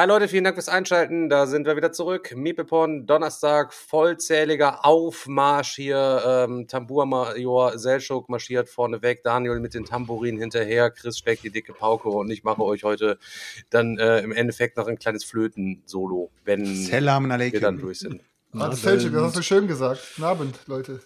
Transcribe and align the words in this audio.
Hi 0.00 0.06
Leute, 0.06 0.28
vielen 0.28 0.44
Dank 0.44 0.56
fürs 0.56 0.70
Einschalten. 0.70 1.28
Da 1.28 1.46
sind 1.46 1.66
wir 1.66 1.76
wieder 1.76 1.92
zurück. 1.92 2.32
Miepelporn, 2.34 3.04
Donnerstag, 3.04 3.74
vollzähliger 3.74 4.86
Aufmarsch 4.86 5.74
hier. 5.74 6.22
Ähm, 6.26 6.66
Tambur 6.66 7.04
Major 7.04 7.78
Selschuk 7.78 8.30
marschiert 8.30 8.70
vorne 8.70 9.02
weg, 9.02 9.22
Daniel 9.24 9.60
mit 9.60 9.74
den 9.74 9.84
Tambourin 9.84 10.38
hinterher, 10.38 10.90
Chris 10.90 11.18
steckt 11.18 11.44
die 11.44 11.50
dicke 11.50 11.74
Pauke 11.74 12.08
und 12.08 12.30
ich 12.30 12.44
mache 12.44 12.62
euch 12.62 12.82
heute 12.82 13.18
dann 13.68 13.98
äh, 13.98 14.20
im 14.20 14.32
Endeffekt 14.32 14.78
noch 14.78 14.86
ein 14.86 14.98
kleines 14.98 15.22
Flöten-Solo, 15.24 16.30
wenn 16.46 16.64
wir 16.64 17.60
dann 17.60 17.78
durch 17.78 17.98
sind. 17.98 18.22
Ah, 18.54 18.72
Selchuk, 18.72 19.12
das 19.12 19.22
hast 19.22 19.36
du 19.36 19.42
schön 19.42 19.68
gesagt. 19.68 20.00
Guten 20.16 20.24
Abend, 20.24 20.60
Leute. 20.66 21.00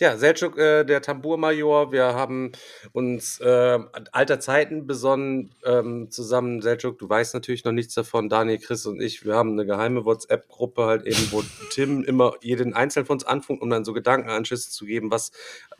Ja, 0.00 0.16
Selçuk, 0.16 0.58
äh, 0.58 0.84
der 0.84 1.02
Tambourmajor. 1.02 1.92
Wir 1.92 2.06
haben 2.14 2.50
uns 2.92 3.38
äh, 3.38 3.78
alter 4.10 4.40
Zeiten 4.40 4.88
besonnen 4.88 5.54
ähm, 5.64 6.10
zusammen. 6.10 6.60
Selçuk, 6.62 6.98
du 6.98 7.08
weißt 7.08 7.32
natürlich 7.32 7.64
noch 7.64 7.70
nichts 7.70 7.94
davon. 7.94 8.28
Daniel, 8.28 8.58
Chris 8.58 8.86
und 8.86 9.00
ich, 9.00 9.24
wir 9.24 9.36
haben 9.36 9.52
eine 9.52 9.64
geheime 9.64 10.04
WhatsApp-Gruppe 10.04 10.84
halt 10.84 11.06
eben, 11.06 11.30
wo 11.30 11.44
Tim 11.70 12.02
immer 12.02 12.34
jeden 12.40 12.74
einzeln 12.74 13.06
von 13.06 13.14
uns 13.14 13.24
anfunkt, 13.24 13.62
um 13.62 13.70
dann 13.70 13.84
so 13.84 13.92
Gedankenanschlüsse 13.92 14.68
zu 14.72 14.84
geben, 14.84 15.12
was 15.12 15.30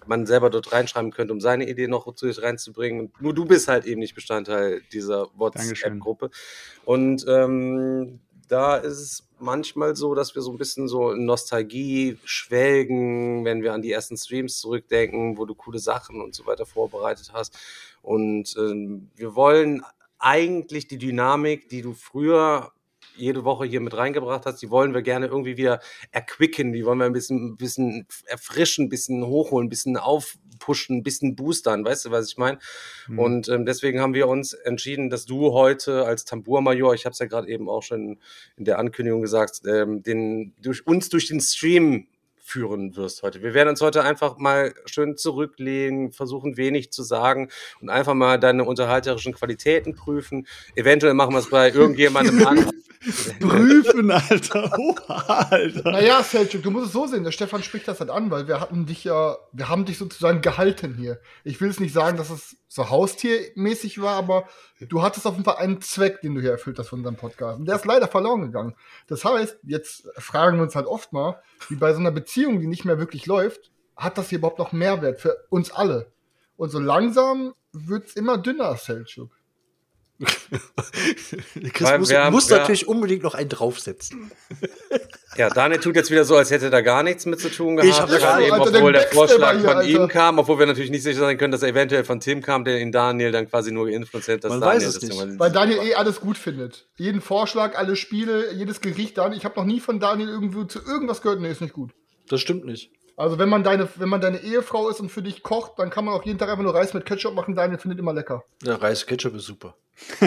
man 0.07 0.27
selber 0.27 0.49
dort 0.49 0.71
reinschreiben 0.73 1.11
könnte, 1.11 1.33
um 1.33 1.41
seine 1.41 1.69
Idee 1.69 1.89
noch 1.89 2.15
zu 2.15 2.29
reinzubringen. 2.29 3.01
Und 3.07 3.21
nur 3.21 3.35
du 3.35 3.47
bist 3.47 3.67
halt 3.67 3.85
eben 3.85 3.99
nicht 3.99 4.15
Bestandteil 4.15 4.81
dieser 4.93 5.27
WhatsApp-Gruppe. 5.35 6.31
Und 6.85 7.25
ähm, 7.27 8.21
da 8.49 8.77
ist 8.77 8.99
es 8.99 9.29
manchmal 9.39 9.97
so, 9.97 10.15
dass 10.15 10.35
wir 10.35 10.43
so 10.43 10.51
ein 10.51 10.59
bisschen 10.59 10.89
so 10.89 11.13
in 11.13 11.25
Nostalgie 11.25 12.19
schwelgen, 12.25 13.45
wenn 13.45 13.63
wir 13.63 13.73
an 13.73 13.83
die 13.83 13.93
ersten 13.93 14.17
Streams 14.17 14.59
zurückdenken, 14.59 15.37
wo 15.37 15.45
du 15.45 15.55
coole 15.55 15.79
Sachen 15.79 16.21
und 16.21 16.35
so 16.35 16.47
weiter 16.47 16.67
vorbereitet 16.67 17.31
hast. 17.33 17.57
Und 18.03 18.55
ähm, 18.59 19.11
wir 19.15 19.35
wollen 19.35 19.83
eigentlich 20.19 20.89
die 20.89 20.99
Dynamik, 20.99 21.69
die 21.69 21.83
du 21.83 21.93
früher 21.93 22.73
jede 23.17 23.45
Woche 23.45 23.67
hier 23.67 23.81
mit 23.81 23.97
reingebracht 23.97 24.47
hast, 24.47 24.61
die 24.63 24.71
wollen 24.71 24.95
wir 24.95 25.03
gerne 25.03 25.27
irgendwie 25.27 25.57
wieder 25.57 25.81
erquicken, 26.11 26.73
die 26.73 26.85
wollen 26.85 26.99
wir 26.99 27.07
ein 27.07 27.13
bisschen, 27.13 27.53
ein 27.53 27.57
bisschen 27.57 28.07
erfrischen, 28.27 28.87
ein 28.87 28.89
bisschen 28.89 29.25
hochholen, 29.27 29.67
ein 29.67 29.71
bisschen 29.71 29.97
aufpushen, 30.65 30.99
ein 30.99 31.03
bisschen 31.03 31.37
boostern, 31.37 31.85
weißt 31.85 32.07
du, 32.07 32.11
was 32.11 32.29
ich 32.29 32.37
meine? 32.37 32.59
Mhm. 33.09 33.19
Und 33.19 33.49
ähm, 33.49 33.67
deswegen 33.67 34.01
haben 34.01 34.15
wir 34.15 34.29
uns 34.29 34.53
entschieden, 34.53 35.11
dass 35.11 35.27
du 35.27 35.53
heute 35.53 36.05
als 36.05 36.25
Tambourmajor, 36.25 36.95
ich 36.95 37.05
habe 37.05 37.13
es 37.13 37.19
ja 37.19 37.27
gerade 37.27 37.49
eben 37.49 37.69
auch 37.69 37.83
schon 37.83 38.19
in 38.57 38.65
der 38.65 38.79
Ankündigung 38.79 39.23
gesagt, 39.23 39.63
ähm, 39.67 40.03
den 40.03 40.55
durch 40.61 40.87
uns 40.87 41.09
durch 41.09 41.29
den 41.29 41.41
Stream 41.41 42.07
führen 42.39 42.95
wirst 42.95 43.23
heute. 43.23 43.43
Wir 43.43 43.55
werden 43.55 43.71
uns 43.71 43.81
heute 43.81 44.05
einfach 44.05 44.37
mal 44.37 44.75
schön 44.85 45.17
zurücklehnen, 45.17 46.13
versuchen 46.13 46.59
wenig 46.59 46.93
zu 46.93 47.03
sagen 47.03 47.49
und 47.81 47.89
einfach 47.89 48.13
mal 48.13 48.39
deine 48.39 48.65
unterhalterischen 48.65 49.33
Qualitäten 49.33 49.95
prüfen. 49.95 50.47
Eventuell 50.75 51.15
machen 51.15 51.33
wir 51.33 51.39
es 51.39 51.49
bei 51.49 51.71
irgendjemandem 51.75 52.47
an. 52.47 52.71
prüfen, 53.41 54.11
Alter. 54.11 54.73
Oh, 54.79 54.95
Alter. 55.09 55.93
Naja, 55.93 56.23
Selchuk, 56.23 56.63
du 56.63 56.71
musst 56.71 56.87
es 56.87 56.93
so 56.93 57.07
sehen. 57.07 57.25
Der 57.25 57.33
Stefan 57.33 57.63
spricht 57.63 57.87
das 57.89 58.01
halt 58.01 58.11
an, 58.11 58.31
weil 58.31 58.49
wir 58.49 58.61
hatten 58.61 58.87
dich 58.87 59.05
ja, 59.05 59.37
wir 59.53 59.69
haben 59.69 59.85
dich 59.85 59.99
sozusagen 59.99 60.41
gehalten 60.41 60.95
hier. 60.95 61.21
Ich 61.45 61.61
will 61.61 61.71
es 61.71 61.81
nicht 61.81 61.93
sagen, 61.93 62.17
dass 62.17 62.31
es 62.31 62.57
so 62.69 62.91
haustiermäßig 62.91 64.01
war, 64.01 64.17
aber 64.17 64.49
du 64.81 65.03
hattest 65.03 65.27
auf 65.27 65.35
jeden 65.35 65.45
Fall 65.45 65.57
einen 65.57 65.81
Zweck, 65.81 66.21
den 66.23 66.35
du 66.35 66.41
hier 66.41 66.53
erfüllt 66.53 66.79
hast 66.79 66.89
von 66.89 67.01
unserem 67.01 67.17
Podcast. 67.17 67.61
Und 67.61 67.67
der 67.67 67.77
ist 67.77 67.85
leider 67.85 68.09
verloren 68.09 68.43
gegangen. 68.43 68.75
Das 69.07 69.25
heißt, 69.25 69.59
jetzt 69.65 70.09
fragen 70.17 70.57
wir 70.57 70.65
uns 70.65 70.75
halt 70.75 70.87
oft 70.87 71.13
mal, 71.13 71.41
wie 71.69 71.77
bei 71.77 71.93
so 71.93 72.01
einer 72.01 72.11
Beziehung, 72.11 72.61
die 72.61 72.67
nicht 72.67 72.85
mehr 72.85 72.99
wirklich 72.99 73.27
läuft, 73.27 73.71
hat 73.97 74.19
das 74.19 74.29
hier 74.29 74.39
überhaupt 74.39 74.59
noch 74.59 74.73
Mehrwert 74.73 75.21
für 75.21 75.37
uns 75.51 75.71
alle? 75.71 76.13
Und 76.57 76.71
so 76.71 76.79
langsam 76.79 77.55
wird 77.73 78.07
es 78.07 78.17
immer 78.17 78.39
dünner, 78.39 78.77
Selchuk. 78.77 79.31
Chris 81.73 81.99
muss, 81.99 82.13
haben, 82.13 82.33
muss 82.33 82.49
ja, 82.49 82.59
natürlich 82.59 82.89
unbedingt 82.89 83.23
noch 83.23 83.35
einen 83.35 83.49
draufsetzen. 83.49 84.31
Ja, 85.37 85.51
Daniel 85.51 85.81
tut 85.81 85.97
jetzt 85.97 86.13
wieder 86.13 86.25
so, 86.25 86.37
als 86.37 86.53
hätte 86.53 86.67
er 86.67 86.71
da 86.71 86.81
gar 86.81 87.03
nichts 87.03 87.27
mit 87.27 87.41
zu 87.41 87.49
tun 87.49 87.75
gehabt. 87.75 87.91
Ich 87.91 88.01
habe 88.01 88.17
gerade 88.17 88.47
eben, 88.47 88.53
obwohl 88.53 88.93
der 88.93 89.09
Vorschlag 89.09 89.55
hier, 89.55 89.63
von 89.63 89.77
Alter. 89.79 89.89
ihm 89.89 90.07
kam, 90.07 90.39
obwohl 90.39 90.61
wir 90.61 90.67
natürlich 90.67 90.91
nicht 90.91 91.03
sicher 91.03 91.19
sein 91.19 91.37
können, 91.39 91.51
dass 91.51 91.63
er 91.65 91.71
eventuell 91.71 92.05
von 92.05 92.21
Tim 92.21 92.41
kam, 92.41 92.65
der 92.65 92.81
ihn 92.81 92.93
Daniel 92.93 93.33
dann 93.33 93.51
quasi 93.51 93.73
nur 93.73 93.87
geinfluenzt 93.87 94.29
hat. 94.29 94.45
Man 94.45 94.61
Daniel 94.61 94.77
weiß 94.77 94.85
es 94.85 95.03
nicht. 95.03 95.39
Weil 95.41 95.51
Daniel 95.51 95.79
eh 95.79 95.95
alles 95.95 96.21
gut 96.21 96.39
findet. 96.39 96.87
Jeden 96.99 97.21
Vorschlag, 97.21 97.77
alle 97.77 97.97
Spiele, 97.97 98.53
jedes 98.53 98.81
Gericht. 98.81 99.19
Daniel, 99.19 99.37
ich 99.37 99.45
habe 99.45 99.59
noch 99.59 99.67
nie 99.67 99.81
von 99.81 99.99
Daniel 99.99 100.29
irgendwo 100.29 100.63
zu 100.65 100.79
irgendwas 100.81 101.21
gehört. 101.21 101.41
Nee, 101.41 101.51
ist 101.51 101.61
nicht 101.61 101.75
gut. 101.75 101.91
Das 102.29 102.41
stimmt 102.41 102.65
nicht. 102.65 102.93
Also 103.17 103.39
wenn 103.39 103.49
man 103.49 103.63
deine, 103.63 103.89
wenn 103.97 104.09
man 104.09 104.21
deine 104.21 104.39
Ehefrau 104.39 104.89
ist 104.89 105.01
und 105.01 105.11
für 105.11 105.23
dich 105.23 105.43
kocht, 105.43 105.79
dann 105.79 105.91
kann 105.91 106.05
man 106.05 106.15
auch 106.15 106.25
jeden 106.25 106.39
Tag 106.39 106.49
einfach 106.49 106.65
nur 106.65 106.75
Reis 106.75 106.95
mit 106.95 107.07
Ketchup 107.07 107.35
machen. 107.35 107.55
Daniel 107.55 107.79
findet 107.79 107.99
immer 108.01 108.13
lecker. 108.13 108.45
Ja, 108.63 108.77
Reis 108.77 109.07
Ketchup 109.07 109.35
ist 109.37 109.45
super. 109.45 109.77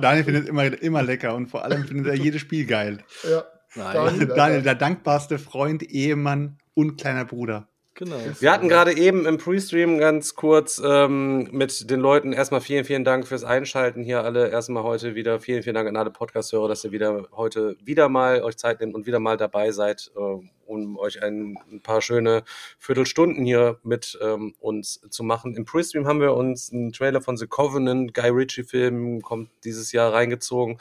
Daniel 0.00 0.24
findet 0.24 0.48
immer, 0.48 0.82
immer 0.82 1.02
lecker 1.02 1.34
und 1.34 1.46
vor 1.46 1.64
allem 1.64 1.84
findet 1.84 2.06
er 2.06 2.14
jedes 2.22 2.40
Spiel 2.40 2.66
geil. 2.66 3.04
Ja. 3.28 3.44
Daniel, 3.74 4.26
Daniel, 4.26 4.62
der 4.62 4.74
dankbarste 4.74 5.38
Freund, 5.38 5.82
Ehemann 5.84 6.58
und 6.74 7.00
kleiner 7.00 7.24
Bruder. 7.24 7.68
Genau. 7.94 8.16
Wir 8.38 8.50
hatten 8.50 8.68
gerade 8.68 8.96
eben 8.96 9.26
im 9.26 9.36
Pre-Stream 9.36 9.98
ganz 9.98 10.34
kurz 10.34 10.80
ähm, 10.82 11.48
mit 11.52 11.90
den 11.90 12.00
Leuten 12.00 12.32
erstmal 12.32 12.62
vielen, 12.62 12.84
vielen 12.84 13.04
Dank 13.04 13.26
fürs 13.26 13.44
Einschalten 13.44 14.02
hier 14.02 14.24
alle. 14.24 14.48
Erstmal 14.48 14.84
heute 14.84 15.14
wieder 15.14 15.38
vielen, 15.38 15.62
vielen 15.62 15.74
Dank 15.74 15.86
an 15.86 15.96
alle 15.96 16.10
Podcast-Hörer, 16.10 16.66
dass 16.66 16.82
ihr 16.82 16.92
wieder 16.92 17.26
heute 17.32 17.76
wieder 17.84 18.08
mal 18.08 18.42
euch 18.42 18.56
Zeit 18.56 18.80
nehmt 18.80 18.94
und 18.94 19.06
wieder 19.06 19.20
mal 19.20 19.36
dabei 19.36 19.70
seid, 19.70 20.10
äh, 20.16 20.46
um 20.70 20.98
euch 20.98 21.22
ein, 21.22 21.58
ein, 21.70 21.80
paar 21.80 22.00
schöne 22.00 22.44
Viertelstunden 22.78 23.44
hier 23.44 23.78
mit 23.82 24.18
ähm, 24.22 24.54
uns 24.60 25.00
zu 25.10 25.24
machen. 25.24 25.54
Im 25.56 25.64
Pre-Stream 25.64 26.06
haben 26.06 26.20
wir 26.20 26.34
uns 26.34 26.72
einen 26.72 26.92
Trailer 26.92 27.20
von 27.20 27.36
The 27.36 27.46
Covenant, 27.46 28.14
Guy 28.14 28.30
Ritchie-Film, 28.30 29.22
kommt 29.22 29.50
dieses 29.64 29.92
Jahr 29.92 30.12
reingezogen 30.12 30.78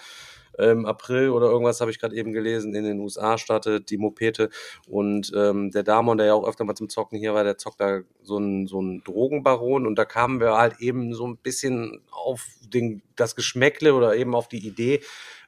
im 0.59 0.85
April 0.85 1.29
oder 1.29 1.47
irgendwas 1.47 1.79
habe 1.81 1.91
ich 1.91 1.99
gerade 1.99 2.15
eben 2.15 2.33
gelesen, 2.33 2.75
in 2.75 2.83
den 2.83 2.99
USA 2.99 3.37
startet 3.37 3.89
die 3.89 3.97
Mopete 3.97 4.49
und 4.87 5.31
ähm, 5.35 5.71
der 5.71 5.83
Damon, 5.83 6.17
der 6.17 6.27
ja 6.27 6.33
auch 6.33 6.47
öfter 6.47 6.65
mal 6.65 6.75
zum 6.75 6.89
Zocken 6.89 7.17
hier 7.17 7.33
war, 7.33 7.43
der 7.43 7.57
zockt 7.57 7.79
da 7.79 8.01
so 8.21 8.37
ein, 8.37 8.67
so 8.67 8.81
ein 8.81 9.03
Drogenbaron 9.03 9.87
und 9.87 9.95
da 9.95 10.05
kamen 10.05 10.39
wir 10.39 10.57
halt 10.57 10.79
eben 10.79 11.13
so 11.13 11.25
ein 11.27 11.37
bisschen 11.37 12.01
auf 12.11 12.45
den, 12.61 13.01
das 13.15 13.35
Geschmäckle 13.35 13.93
oder 13.93 14.15
eben 14.15 14.35
auf 14.35 14.47
die 14.47 14.65
Idee, 14.65 15.01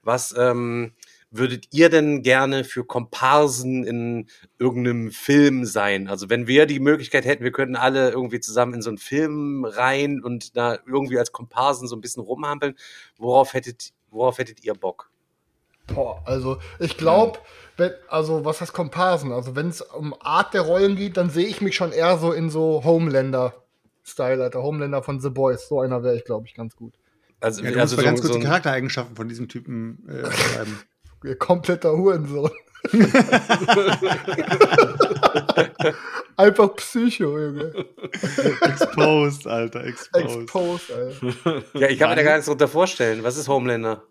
was 0.03 0.33
ähm, 0.37 0.93
würdet 1.31 1.67
ihr 1.71 1.89
denn 1.89 2.21
gerne 2.21 2.63
für 2.63 2.85
Komparsen 2.85 3.83
in 3.85 4.27
irgendeinem 4.59 5.11
Film 5.11 5.65
sein? 5.65 6.07
Also 6.07 6.29
wenn 6.29 6.45
wir 6.45 6.65
die 6.65 6.79
Möglichkeit 6.79 7.25
hätten, 7.25 7.43
wir 7.43 7.51
könnten 7.51 7.75
alle 7.75 8.11
irgendwie 8.11 8.39
zusammen 8.39 8.73
in 8.75 8.81
so 8.81 8.89
einen 8.89 8.97
Film 8.97 9.65
rein 9.65 10.21
und 10.21 10.55
da 10.55 10.77
irgendwie 10.85 11.17
als 11.17 11.31
Komparsen 11.31 11.87
so 11.87 11.95
ein 11.95 12.01
bisschen 12.01 12.21
rumhampeln, 12.23 12.75
worauf 13.17 13.53
hättet 13.53 13.93
Worauf 14.11 14.37
hättet 14.37 14.63
ihr 14.63 14.73
Bock? 14.73 15.09
Boah, 15.87 16.21
also 16.25 16.59
ich 16.79 16.97
glaube, 16.97 17.39
also 18.09 18.45
was 18.45 18.61
heißt 18.61 18.73
Komparsen? 18.73 19.31
Also 19.31 19.55
wenn 19.55 19.69
es 19.69 19.81
um 19.81 20.13
Art 20.19 20.53
der 20.53 20.61
Rollen 20.61 20.95
geht, 20.95 21.17
dann 21.17 21.29
sehe 21.29 21.47
ich 21.47 21.61
mich 21.61 21.75
schon 21.75 21.91
eher 21.91 22.17
so 22.17 22.31
in 22.33 22.49
so 22.49 22.83
Homelander-Style, 22.83 24.43
Alter. 24.43 24.61
Homelander 24.61 25.01
von 25.01 25.19
The 25.19 25.29
Boys. 25.29 25.67
So 25.67 25.79
einer 25.79 26.03
wäre 26.03 26.15
ich, 26.15 26.25
glaube 26.25 26.45
ich, 26.45 26.53
ganz 26.53 26.75
gut. 26.75 26.93
Also, 27.39 27.63
ja, 27.63 27.71
du 27.71 27.79
also 27.79 27.95
musst 27.95 28.05
so, 28.05 28.05
ganz 28.05 28.21
kurz 28.21 28.33
so 28.33 28.39
die 28.39 28.45
Charaktereigenschaften 28.45 29.15
von 29.15 29.27
diesem 29.27 29.47
Typen 29.47 30.05
äh, 30.07 30.21
beschreiben. 30.27 30.79
Kompletter 31.37 31.95
Hurensohn. 31.95 32.51
Einfach 36.37 36.75
Psycho, 36.75 37.37
Junge. 37.37 37.73
Exposed, 38.61 39.45
Alter, 39.45 39.85
exposed. 39.85 40.41
Exposed, 40.41 40.91
Alter. 40.91 41.63
Ja, 41.73 41.87
ich 41.87 41.99
kann 41.99 42.09
mir 42.09 42.15
da 42.15 42.23
gar 42.23 42.33
nichts 42.33 42.47
drunter 42.47 42.67
vorstellen. 42.67 43.23
Was 43.23 43.37
ist 43.37 43.47
Homelander? 43.47 44.03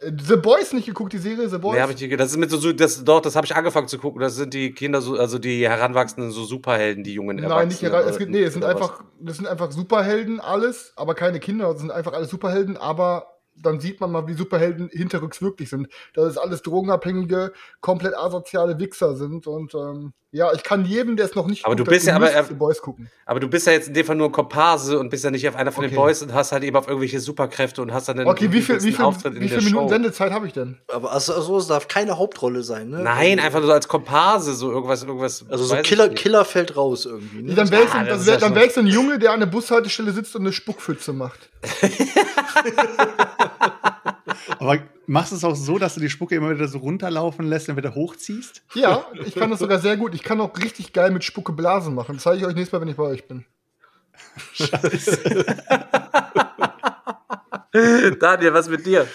The 0.00 0.36
Boys 0.36 0.72
nicht 0.72 0.86
geguckt, 0.86 1.12
die 1.12 1.18
Serie 1.18 1.46
The 1.48 1.58
Boys? 1.58 1.74
Nee, 1.74 1.82
hab 1.82 1.90
ich 1.90 2.00
nicht, 2.00 2.18
das 2.18 2.30
ist 2.30 2.38
mit 2.38 2.50
so, 2.50 2.72
das, 2.72 3.04
doch, 3.04 3.20
das 3.20 3.36
habe 3.36 3.44
ich 3.44 3.54
angefangen 3.54 3.86
zu 3.86 3.98
gucken. 3.98 4.22
Das 4.22 4.34
sind 4.34 4.54
die 4.54 4.72
Kinder, 4.72 5.02
so, 5.02 5.16
also 5.18 5.38
die 5.38 5.68
Heranwachsenden, 5.68 6.32
so 6.32 6.44
Superhelden, 6.44 7.04
die 7.04 7.12
jungen 7.12 7.36
Nein, 7.36 7.68
nicht 7.68 7.82
es 7.82 8.18
gibt, 8.18 8.30
nee, 8.30 8.42
es 8.42 8.54
sind 8.54 8.64
einfach, 8.64 9.04
das 9.20 9.36
sind 9.36 9.46
einfach 9.46 9.70
Superhelden 9.70 10.40
alles, 10.40 10.94
aber 10.96 11.14
keine 11.14 11.38
Kinder, 11.38 11.70
das 11.70 11.80
sind 11.80 11.90
einfach 11.90 12.14
alle 12.14 12.24
Superhelden, 12.24 12.78
aber 12.78 13.26
dann 13.54 13.80
sieht 13.80 14.00
man 14.00 14.10
mal, 14.10 14.26
wie 14.26 14.34
Superhelden 14.34 14.88
hinterrücks 14.90 15.42
wirklich 15.42 15.68
sind. 15.68 15.88
Dass 16.14 16.26
es 16.26 16.38
alles 16.38 16.62
drogenabhängige, 16.62 17.52
komplett 17.80 18.16
asoziale 18.16 18.78
Wichser 18.78 19.16
sind 19.16 19.46
und 19.46 19.74
ähm, 19.74 20.12
ja, 20.32 20.52
ich 20.54 20.62
kann 20.62 20.84
jedem, 20.84 21.16
der 21.16 21.26
es 21.26 21.34
noch 21.34 21.48
nicht 21.48 21.64
Aber 21.66 21.74
du 21.74 21.82
guckt, 21.82 21.92
bist 21.92 22.06
ja 22.06 22.14
aber- 22.14 22.30
The 22.44 22.54
Boys 22.54 22.80
gucken. 22.80 23.10
Aber 23.26 23.40
du 23.40 23.48
bist 23.48 23.66
ja 23.66 23.72
jetzt 23.72 23.88
in 23.88 23.94
dem 23.94 24.06
Fall 24.06 24.14
nur 24.14 24.28
ein 24.28 24.32
Komparse 24.32 24.96
und 25.00 25.10
bist 25.10 25.24
ja 25.24 25.32
nicht 25.32 25.48
auf 25.48 25.56
einer 25.56 25.72
von 25.72 25.84
Okay. 25.84 25.92
den 25.92 25.96
Boys 25.96 26.22
und 26.22 26.32
hast 26.32 26.52
halt 26.52 26.62
eben 26.62 26.76
auf 26.76 26.86
irgendwelche 26.86 27.18
Superkräfte 27.18 27.82
und 27.82 27.92
hast 27.92 28.08
dann 28.08 28.16
den 28.18 28.28
Okay, 28.28 28.52
wie 28.52 28.62
viel, 28.62 28.80
wie 28.84 28.92
viel, 28.92 29.04
Auftritt 29.04 29.34
in 29.34 29.40
wie 29.40 29.48
der 29.48 29.58
viele 29.58 29.70
Minuten 29.72 29.88
Show. 29.88 29.92
Sendezeit 29.94 30.30
habe 30.30 30.46
ich 30.46 30.52
denn? 30.52 30.78
Aber 30.86 31.10
also, 31.10 31.34
also, 31.34 31.58
es 31.58 31.66
darf 31.66 31.88
keine 31.88 32.16
Hauptrolle 32.16 32.62
sein, 32.62 32.90
ne? 32.90 33.00
Nein, 33.02 33.40
einfach 33.40 33.58
nur 33.58 33.66
so 33.66 33.72
als 33.72 33.88
Komparse, 33.88 34.54
so 34.54 34.70
irgendwas, 34.70 35.02
irgendwas. 35.02 35.44
Also 35.50 35.64
so 35.64 35.74
Killer. 35.82 36.08
Killer 36.10 36.44
fällt 36.44 36.76
raus 36.76 37.06
irgendwie. 37.06 37.42
Ne? 37.42 37.54
Dann 37.54 37.68
wäre 37.72 37.82
ich, 37.82 37.90
Ah, 37.90 38.04
dann 38.04 38.24
wär, 38.24 38.34
ja 38.34 38.38
dann 38.48 38.56
ich 38.56 38.72
so 38.72 38.80
ein 38.80 38.86
Junge, 38.86 39.18
der 39.18 39.32
an 39.32 39.40
der 39.40 39.46
Bushaltestelle 39.48 40.12
sitzt 40.12 40.36
und 40.36 40.42
eine 40.42 40.52
Spuckpfütze 40.52 41.12
macht. 41.12 41.50
Aber 44.58 44.78
machst 45.06 45.32
du 45.32 45.36
es 45.36 45.44
auch 45.44 45.54
so, 45.54 45.78
dass 45.78 45.94
du 45.94 46.00
die 46.00 46.10
Spucke 46.10 46.34
immer 46.34 46.50
wieder 46.50 46.68
so 46.68 46.78
runterlaufen 46.78 47.46
lässt 47.46 47.68
und 47.68 47.76
wieder 47.76 47.94
hochziehst? 47.94 48.62
Ja, 48.74 49.04
ich 49.24 49.34
kann 49.34 49.50
das 49.50 49.60
sogar 49.60 49.78
sehr 49.78 49.96
gut. 49.96 50.14
Ich 50.14 50.22
kann 50.22 50.40
auch 50.40 50.56
richtig 50.58 50.92
geil 50.92 51.10
mit 51.10 51.24
Spucke 51.24 51.52
Blasen 51.52 51.94
machen. 51.94 52.16
Das 52.16 52.24
zeige 52.24 52.38
ich 52.38 52.46
euch 52.46 52.54
nächstes 52.54 52.72
Mal, 52.72 52.80
wenn 52.80 52.88
ich 52.88 52.96
bei 52.96 53.04
euch 53.04 53.26
bin. 53.26 53.44
Daniel, 58.20 58.52
was 58.52 58.68
mit 58.68 58.84
dir? 58.84 59.06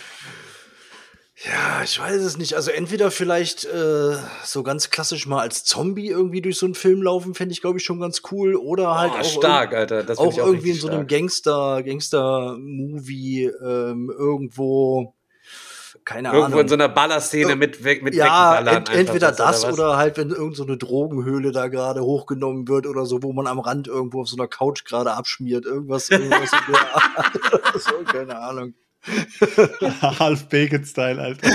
Ja, 1.47 1.83
ich 1.83 1.99
weiß 1.99 2.21
es 2.23 2.37
nicht. 2.37 2.55
Also 2.55 2.71
entweder 2.71 3.11
vielleicht 3.11 3.65
äh, 3.65 4.15
so 4.43 4.63
ganz 4.63 4.89
klassisch 4.89 5.27
mal 5.27 5.41
als 5.41 5.63
Zombie 5.63 6.07
irgendwie 6.07 6.41
durch 6.41 6.57
so 6.57 6.65
einen 6.65 6.73
Film 6.75 7.03
laufen, 7.03 7.35
fände 7.35 7.53
ich, 7.53 7.61
glaube 7.61 7.77
ich, 7.77 7.83
schon 7.83 7.99
ganz 7.99 8.21
cool. 8.31 8.55
Oder 8.55 8.95
halt 8.97 9.11
Oh, 9.15 9.19
auch, 9.19 9.23
stark, 9.25 9.73
Alter. 9.73 10.03
Das 10.03 10.17
auch 10.17 10.27
auch 10.27 10.37
irgendwie 10.37 10.71
in 10.71 10.77
so 10.77 10.87
einem. 10.87 11.05
Gangster, 11.07 11.83
Gangster-Movie 11.83 13.51
ähm, 13.63 14.11
irgendwo, 14.17 15.13
keine 16.03 16.29
Irgendwo 16.29 16.45
Ahnung. 16.45 16.59
in 16.61 16.67
so 16.67 16.75
einer 16.75 16.89
Ballerszene 16.89 17.55
mit, 17.55 17.83
weg, 17.83 18.01
mit 18.01 18.15
ja, 18.15 18.25
Wegballern 18.25 18.77
ent, 18.77 18.89
entweder 18.89 19.31
das 19.31 19.63
was? 19.63 19.73
oder, 19.73 19.97
halt, 19.97 20.17
wenn 20.17 20.29
irgend 20.31 20.55
so 20.55 20.63
eine 20.63 20.77
Drogenhöhle 20.77 21.51
da 21.51 21.67
gerade 21.67 22.01
hochgenommen 22.01 22.67
wird 22.67 22.87
oder 22.87 23.05
so, 23.05 23.21
wo 23.21 23.33
man 23.33 23.45
am 23.45 23.59
Rand 23.59 23.87
irgendwo 23.87 24.21
auf 24.21 24.29
so 24.29 24.37
einer 24.37 24.47
Couch 24.47 24.83
gerade 24.85 25.13
abschmiert. 25.13 25.65
Irgendwas, 25.65 26.09
irgendwas 26.09 26.49
so, 27.83 27.91
keine 28.11 28.39
Ahnung. 28.39 28.73
Half 30.19 30.49
Bacon-Style, 30.49 31.21
Alter. 31.21 31.49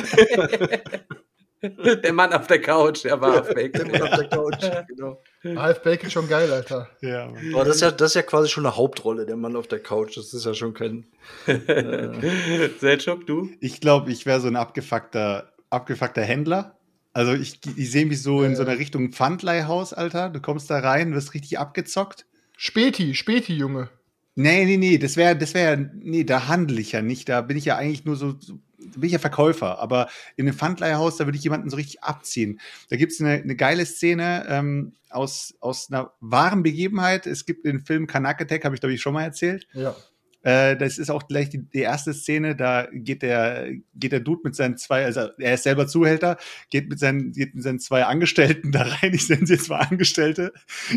Der 1.63 2.13
Mann 2.15 2.33
auf 2.33 2.47
der 2.47 2.63
Couch, 2.63 3.05
der 3.05 3.21
war 3.21 3.41
auf 3.41 3.49
Bacon. 3.53 3.91
Irgendwo 3.91 4.05
auf 4.05 4.17
der 4.17 4.29
Couch, 4.29 4.87
genau. 4.89 5.23
Half 5.61 5.83
Bacon 5.83 6.11
schon 6.11 6.27
geil, 6.27 6.51
Alter. 6.51 6.89
Ja. 7.03 7.31
Aber 7.53 7.65
das 7.65 7.77
ist, 7.77 7.83
ja, 7.83 7.91
das 7.91 8.13
ist 8.13 8.15
ja 8.15 8.23
quasi 8.23 8.49
schon 8.49 8.65
eine 8.65 8.77
Hauptrolle, 8.77 9.27
der 9.27 9.37
Mann 9.37 9.57
auf 9.57 9.67
der 9.67 9.81
Couch. 9.81 10.17
Das 10.17 10.33
ist 10.33 10.47
ja 10.47 10.55
schon 10.55 10.73
kein. 10.73 11.05
Selchuk, 12.79 13.27
du? 13.27 13.51
Ich 13.61 13.83
glaube, 13.83 14.11
ich 14.11 14.25
wäre 14.25 14.41
so 14.41 14.49
ein 14.49 14.57
abgefuckter, 14.57 15.53
abgefuckter 15.69 16.23
Händler. 16.23 16.79
Also 17.13 17.35
ich, 17.35 17.61
ich 17.77 17.91
sehe 17.91 18.07
mich 18.07 18.23
so 18.23 18.43
in 18.43 18.57
so 18.57 18.63
einer 18.63 18.79
Richtung 18.79 19.13
Pfandleihhaus, 19.13 19.93
Alter. 19.93 20.31
Du 20.31 20.41
kommst 20.41 20.71
da 20.71 20.79
rein, 20.79 21.13
wirst 21.13 21.35
richtig 21.35 21.59
abgezockt. 21.59 22.25
Späti, 22.57 23.15
Späti, 23.15 23.55
Junge. 23.55 23.91
Nee, 24.37 24.65
nee, 24.65 24.77
nee, 24.77 24.99
das 24.99 25.17
wäre, 25.17 25.37
das 25.37 25.55
wäre, 25.55 25.91
nee, 25.95 26.25
da 26.25 26.49
handle 26.49 26.81
ich 26.81 26.93
ja 26.93 27.03
nicht. 27.03 27.29
Da 27.29 27.41
bin 27.41 27.57
ich 27.57 27.65
ja 27.65 27.77
eigentlich 27.77 28.05
nur 28.05 28.17
so, 28.17 28.37
so 28.39 28.59
bin 28.79 29.05
ich 29.05 29.13
ja 29.13 29.19
Verkäufer. 29.19 29.79
Aber 29.79 30.09
in 30.37 30.47
einem 30.47 30.57
Pfandleihhaus, 30.57 31.17
da 31.17 31.27
würde 31.27 31.37
ich 31.37 31.45
jemanden 31.45 31.71
so 31.71 31.77
richtig 31.77 32.03
abziehen. 32.03 32.61
Da 32.89 32.97
gibt 32.97 33.13
es 33.13 33.21
eine, 33.21 33.33
eine 33.33 33.57
geile 33.57 33.85
Szene 33.85 34.47
ähm, 34.49 34.93
aus, 35.11 35.55
aus 35.61 35.91
einer 35.91 36.13
wahren 36.21 36.63
Begebenheit. 36.63 37.27
Es 37.27 37.45
gibt 37.45 37.67
den 37.67 37.81
Film 37.81 38.07
Kanak 38.07 38.41
Attack, 38.41 38.65
habe 38.65 38.75
ich 38.75 38.81
glaube 38.81 38.95
ich 38.95 39.03
schon 39.03 39.15
mal 39.15 39.25
erzählt. 39.25 39.67
Ja. 39.75 39.95
Äh, 40.43 40.77
das 40.77 40.99
ist 40.99 41.11
auch 41.11 41.29
gleich 41.29 41.51
die, 41.51 41.59
die 41.59 41.81
erste 41.81 42.15
Szene, 42.15 42.57
da 42.57 42.89
geht 42.91 43.23
der, 43.23 43.69
geht 43.95 44.13
der 44.13 44.21
Dude 44.21 44.41
mit 44.45 44.57
seinen 44.57 44.79
zwei, 44.79 45.05
also 45.05 45.29
er 45.39 45.55
ist 45.55 45.65
selber 45.65 45.87
Zuhälter, 45.87 46.39
geht 46.71 46.89
mit 46.89 46.99
seinen, 46.99 47.33
geht 47.33 47.55
mit 47.55 47.63
seinen 47.63 47.79
zwei 47.79 48.05
Angestellten 48.05 48.73
da 48.73 48.83
rein, 48.83 49.13
ich 49.13 49.29
nenne 49.29 49.47
sie 49.47 49.55
jetzt 49.55 49.69
mal 49.69 49.81
Angestellte, 49.81 50.53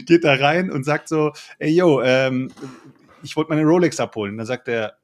geht 0.05 0.23
da 0.23 0.35
rein 0.35 0.71
und 0.71 0.85
sagt 0.85 1.09
so, 1.09 1.33
ey 1.59 1.71
yo, 1.71 2.01
ähm, 2.01 2.51
ich 3.23 3.35
wollte 3.35 3.49
meine 3.49 3.63
Rolex 3.63 3.99
abholen. 3.99 4.33
Und 4.33 4.37
dann 4.39 4.47
sagt 4.47 4.67
er, 4.67 4.97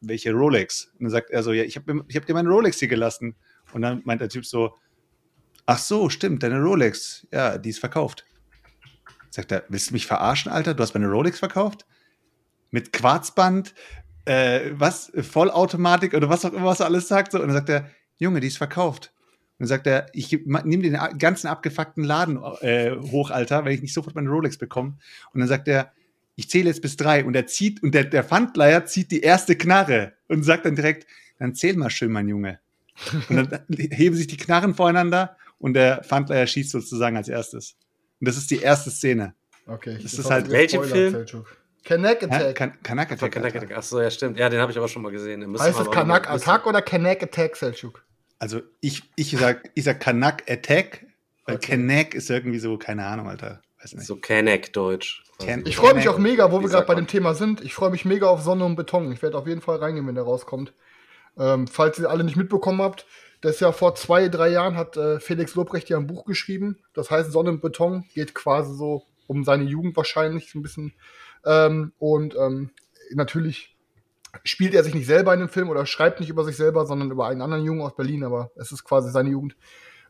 welche 0.00 0.32
Rolex? 0.32 0.92
Und 0.94 1.04
dann 1.04 1.10
sagt 1.10 1.30
er 1.30 1.42
so, 1.42 1.52
ja, 1.52 1.64
ich 1.64 1.76
habe 1.76 2.04
ich 2.08 2.16
hab 2.16 2.26
dir 2.26 2.34
meine 2.34 2.48
Rolex 2.48 2.78
hier 2.78 2.88
gelassen. 2.88 3.36
Und 3.72 3.82
dann 3.82 4.02
meint 4.04 4.20
der 4.20 4.28
Typ 4.28 4.46
so, 4.46 4.74
ach 5.66 5.78
so, 5.78 6.08
stimmt, 6.08 6.42
deine 6.42 6.60
Rolex, 6.60 7.26
ja, 7.32 7.58
die 7.58 7.70
ist 7.70 7.78
verkauft. 7.78 8.24
Sagt 9.30 9.52
er, 9.52 9.64
willst 9.68 9.90
du 9.90 9.94
mich 9.94 10.06
verarschen, 10.06 10.50
Alter? 10.50 10.74
Du 10.74 10.82
hast 10.82 10.94
meine 10.94 11.08
Rolex 11.08 11.38
verkauft? 11.38 11.86
Mit 12.70 12.92
Quarzband, 12.92 13.74
äh, 14.24 14.72
was, 14.72 15.12
Vollautomatik 15.14 16.14
oder 16.14 16.28
was 16.28 16.44
auch 16.44 16.52
immer, 16.52 16.66
was 16.66 16.80
er 16.80 16.86
alles 16.86 17.08
sagt. 17.08 17.32
So. 17.32 17.38
Und 17.38 17.48
dann 17.48 17.56
sagt 17.56 17.68
er, 17.68 17.88
Junge, 18.18 18.40
die 18.40 18.48
ist 18.48 18.58
verkauft. 18.58 19.12
Und 19.58 19.64
dann 19.64 19.68
sagt 19.68 19.86
er, 19.86 20.06
ich 20.12 20.32
nehme 20.32 20.82
den 20.82 20.98
ganzen 21.18 21.46
abgefuckten 21.46 22.02
Laden 22.02 22.42
äh, 22.60 22.96
hoch, 23.12 23.30
Alter, 23.30 23.64
weil 23.64 23.72
ich 23.72 23.82
nicht 23.82 23.94
sofort 23.94 24.14
meine 24.14 24.30
Rolex 24.30 24.58
bekomme. 24.58 24.96
Und 25.32 25.40
dann 25.40 25.48
sagt 25.48 25.68
er, 25.68 25.92
ich 26.40 26.50
zähle 26.50 26.68
jetzt 26.68 26.82
bis 26.82 26.96
drei. 26.96 27.24
Und 27.24 27.34
er 27.36 27.46
zieht, 27.46 27.82
und 27.82 27.94
der, 27.94 28.04
der 28.04 28.24
Pfandleiher 28.24 28.84
zieht 28.86 29.10
die 29.10 29.20
erste 29.20 29.56
Knarre 29.56 30.14
und 30.28 30.42
sagt 30.42 30.64
dann 30.64 30.74
direkt, 30.74 31.06
dann 31.38 31.54
zähl 31.54 31.76
mal 31.76 31.90
schön, 31.90 32.10
mein 32.10 32.28
Junge. 32.28 32.58
Und 33.28 33.52
dann 33.52 33.64
heben 33.70 34.16
sich 34.16 34.26
die 34.26 34.36
Knarren 34.36 34.74
voreinander 34.74 35.36
und 35.58 35.74
der 35.74 36.02
Pfandleiher 36.02 36.46
schießt 36.46 36.70
sozusagen 36.70 37.16
als 37.16 37.28
erstes. 37.28 37.76
Und 38.20 38.28
das 38.28 38.36
ist 38.36 38.50
die 38.50 38.58
erste 38.60 38.90
Szene. 38.90 39.34
Okay. 39.66 39.94
Das 39.94 40.02
jetzt 40.04 40.18
ist 40.18 40.30
halt- 40.30 40.48
gespoilert, 40.48 41.30
Film? 41.30 41.44
Kanak 41.84 42.22
Attack. 42.22 42.54
kan 42.56 42.82
Kanak 42.82 43.12
Attack. 43.12 43.32
Kanak. 43.32 43.54
Attack. 43.56 43.76
Achso, 43.76 44.00
ja, 44.00 44.10
stimmt. 44.10 44.38
Ja, 44.38 44.48
den 44.50 44.60
habe 44.60 44.70
ich 44.72 44.76
aber 44.78 44.88
schon 44.88 45.02
mal 45.02 45.12
gesehen. 45.12 45.40
Den 45.40 45.58
heißt 45.58 45.78
noch 45.78 45.90
Kanak. 45.90 46.28
Attack 46.28 46.66
oder 46.66 46.82
Kanak 46.82 47.22
Attack, 47.22 47.56
Selchuk? 47.56 48.04
Also 48.38 48.60
ich, 48.80 49.02
ich 49.16 49.30
sag, 49.36 49.70
ich 49.74 49.84
sag 49.84 50.00
Kanak 50.00 50.50
Attack, 50.50 51.06
weil 51.46 51.56
Okay. 51.56 51.72
Kanak 51.72 52.14
ist 52.14 52.28
irgendwie 52.30 52.58
so, 52.58 52.76
keine 52.78 53.06
Ahnung, 53.06 53.28
Alter. 53.28 53.62
Weiß 53.82 53.94
nicht. 53.94 54.06
So 54.06 54.16
Kanak 54.16 54.72
Deutsch. 54.72 55.22
Ken- 55.38 55.64
Ich 55.66 55.76
freue 55.76 55.94
mich 55.94 56.08
auch 56.08 56.18
mega, 56.18 56.52
wo 56.52 56.60
wir 56.60 56.68
gerade 56.68 56.86
bei 56.86 56.94
dem 56.94 57.06
Thema 57.06 57.34
sind. 57.34 57.62
Ich 57.62 57.74
freue 57.74 57.90
mich 57.90 58.04
mega 58.04 58.26
auf 58.26 58.42
Sonne 58.42 58.64
und 58.64 58.76
Beton. 58.76 59.10
Ich 59.12 59.22
werde 59.22 59.38
auf 59.38 59.46
jeden 59.46 59.62
Fall 59.62 59.76
reingehen, 59.78 60.06
wenn 60.06 60.14
der 60.14 60.24
rauskommt. 60.24 60.74
Ähm, 61.38 61.66
falls 61.66 61.98
ihr 61.98 62.10
alle 62.10 62.24
nicht 62.24 62.36
mitbekommen 62.36 62.82
habt, 62.82 63.06
das 63.40 63.54
ist 63.54 63.60
ja 63.60 63.72
vor 63.72 63.94
zwei, 63.94 64.28
drei 64.28 64.48
Jahren 64.50 64.76
hat 64.76 64.98
äh, 64.98 65.18
Felix 65.18 65.54
Lobrecht 65.54 65.88
ja 65.88 65.96
ein 65.96 66.06
Buch 66.06 66.26
geschrieben. 66.26 66.78
Das 66.92 67.10
heißt 67.10 67.32
Sonne 67.32 67.50
und 67.50 67.62
Beton 67.62 68.04
geht 68.14 68.34
quasi 68.34 68.74
so 68.74 69.04
um 69.26 69.44
seine 69.44 69.64
Jugend 69.64 69.96
wahrscheinlich 69.96 70.50
so 70.50 70.58
ein 70.58 70.62
bisschen. 70.62 70.92
Ähm, 71.46 71.92
und 71.98 72.34
ähm, 72.36 72.70
natürlich 73.12 73.76
spielt 74.44 74.74
er 74.74 74.84
sich 74.84 74.94
nicht 74.94 75.06
selber 75.06 75.32
in 75.32 75.40
dem 75.40 75.48
Film 75.48 75.70
oder 75.70 75.86
schreibt 75.86 76.20
nicht 76.20 76.28
über 76.28 76.44
sich 76.44 76.56
selber, 76.56 76.84
sondern 76.84 77.10
über 77.10 77.26
einen 77.28 77.40
anderen 77.40 77.64
Jungen 77.64 77.80
aus 77.80 77.96
Berlin, 77.96 78.24
aber 78.24 78.50
es 78.56 78.72
ist 78.72 78.84
quasi 78.84 79.10
seine 79.10 79.30
Jugend. 79.30 79.56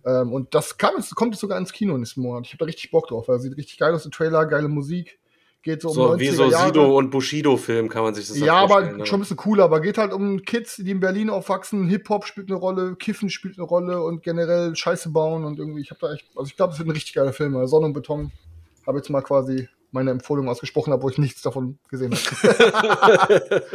Ähm, 0.05 0.33
und 0.33 0.55
das 0.55 0.79
kam 0.79 0.97
jetzt, 0.97 1.15
kommt 1.15 1.35
jetzt 1.35 1.41
sogar 1.41 1.59
ins 1.59 1.73
Kino 1.73 1.97
nächsten 1.97 2.23
Monat. 2.23 2.47
Ich 2.47 2.53
habe 2.53 2.59
da 2.59 2.65
richtig 2.67 2.91
Bock 2.91 3.09
drauf, 3.09 3.29
weil 3.29 3.37
es 3.37 3.43
sieht 3.43 3.57
richtig 3.57 3.79
geil 3.79 3.95
aus, 3.95 4.03
der 4.03 4.13
Trailer, 4.13 4.47
geile 4.47 4.69
Musik. 4.69 5.19
Geht 5.63 5.83
so 5.83 5.89
um 5.89 5.95
So 5.95 6.13
90er 6.13 6.19
wie 6.19 6.29
so 6.29 6.51
Jahre. 6.51 6.67
Sido 6.69 6.97
und 6.97 7.11
Bushido-Film 7.11 7.91
kann 7.91 8.03
man 8.03 8.15
sich 8.15 8.29
das 8.29 8.39
Ja, 8.39 8.55
aber 8.55 8.81
ne? 8.81 9.05
schon 9.05 9.19
ein 9.19 9.23
bisschen 9.23 9.37
cooler. 9.37 9.65
Aber 9.65 9.81
geht 9.81 9.99
halt 9.99 10.15
um 10.15 10.41
Kids, 10.41 10.77
die 10.77 10.91
in 10.91 11.01
Berlin 11.01 11.29
aufwachsen. 11.29 11.87
Hip-Hop 11.87 12.25
spielt 12.25 12.49
eine 12.49 12.59
Rolle, 12.59 12.97
Kiffen 12.97 13.29
spielt 13.29 13.59
eine 13.59 13.67
Rolle 13.67 14.03
und 14.03 14.23
generell 14.23 14.75
Scheiße 14.75 15.11
bauen 15.11 15.45
und 15.45 15.59
irgendwie, 15.59 15.83
ich 15.83 15.91
habe 15.91 16.01
da 16.01 16.15
echt, 16.15 16.27
also 16.35 16.49
ich 16.49 16.57
glaube, 16.57 16.73
es 16.73 16.79
wird 16.79 16.89
ein 16.89 16.93
richtig 16.93 17.13
geiler 17.13 17.35
Film. 17.35 17.55
Also 17.57 17.77
Sonne 17.77 17.87
und 17.87 17.93
Beton. 17.93 18.33
Habe 18.87 18.97
jetzt 18.97 19.11
mal 19.11 19.21
quasi 19.21 19.69
meine 19.91 20.13
Empfehlung 20.13 20.49
ausgesprochen, 20.49 20.95
obwohl 20.95 21.13
ich 21.13 21.19
nichts 21.19 21.43
davon 21.43 21.79
gesehen 21.91 22.15
habe. 22.15 23.63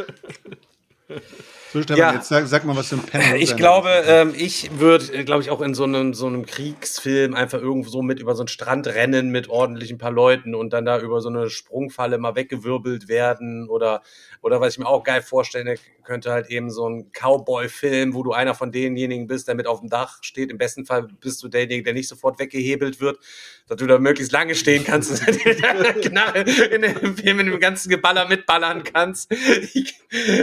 Stefan, 1.82 1.98
Ja. 1.98 2.14
jetzt 2.14 2.28
sag, 2.28 2.46
sag 2.46 2.64
mal, 2.64 2.76
was 2.76 2.88
für 2.88 2.96
ein 2.96 3.02
Penner 3.02 3.34
Ich 3.36 3.56
glaube, 3.56 3.90
ähm, 4.06 4.34
ich 4.36 4.78
würde, 4.78 5.24
glaube 5.24 5.42
ich, 5.42 5.50
auch 5.50 5.60
in 5.60 5.74
so 5.74 5.84
einem, 5.84 6.14
so 6.14 6.26
einem 6.26 6.46
Kriegsfilm 6.46 7.34
einfach 7.34 7.60
irgendwo 7.60 7.88
so 7.90 8.02
mit 8.02 8.20
über 8.20 8.34
so 8.34 8.42
einen 8.42 8.48
Strand 8.48 8.86
rennen 8.86 9.30
mit 9.30 9.48
ordentlichen 9.48 9.98
paar 9.98 10.10
Leuten 10.10 10.54
und 10.54 10.72
dann 10.72 10.84
da 10.84 11.00
über 11.00 11.20
so 11.20 11.28
eine 11.28 11.50
Sprungfalle 11.50 12.18
mal 12.18 12.34
weggewirbelt 12.34 13.08
werden 13.08 13.68
oder, 13.68 14.02
oder 14.42 14.60
was 14.60 14.74
ich 14.74 14.78
mir 14.78 14.86
auch 14.86 15.04
geil 15.04 15.22
vorstellen 15.22 15.78
könnte, 16.04 16.30
halt 16.30 16.48
eben 16.50 16.70
so 16.70 16.88
ein 16.88 17.10
Cowboy-Film, 17.12 18.14
wo 18.14 18.22
du 18.22 18.32
einer 18.32 18.54
von 18.54 18.72
denjenigen 18.72 19.26
bist, 19.26 19.48
der 19.48 19.54
mit 19.54 19.66
auf 19.66 19.80
dem 19.80 19.88
Dach 19.88 20.18
steht. 20.22 20.50
Im 20.50 20.58
besten 20.58 20.86
Fall 20.86 21.08
bist 21.20 21.42
du 21.42 21.48
derjenige, 21.48 21.82
der 21.82 21.94
nicht 21.94 22.08
sofort 22.08 22.38
weggehebelt 22.38 23.00
wird, 23.00 23.18
dass 23.68 23.78
du 23.78 23.86
da 23.86 23.98
möglichst 23.98 24.32
lange 24.32 24.54
stehen 24.54 24.84
kannst 24.84 25.26
und 25.26 25.28
in 26.72 26.82
dem 26.82 27.16
Film 27.16 27.36
mit 27.38 27.46
dem 27.46 27.58
ganzen 27.58 27.88
Geballer 27.88 28.28
mitballern 28.28 28.84
kannst. 28.84 29.30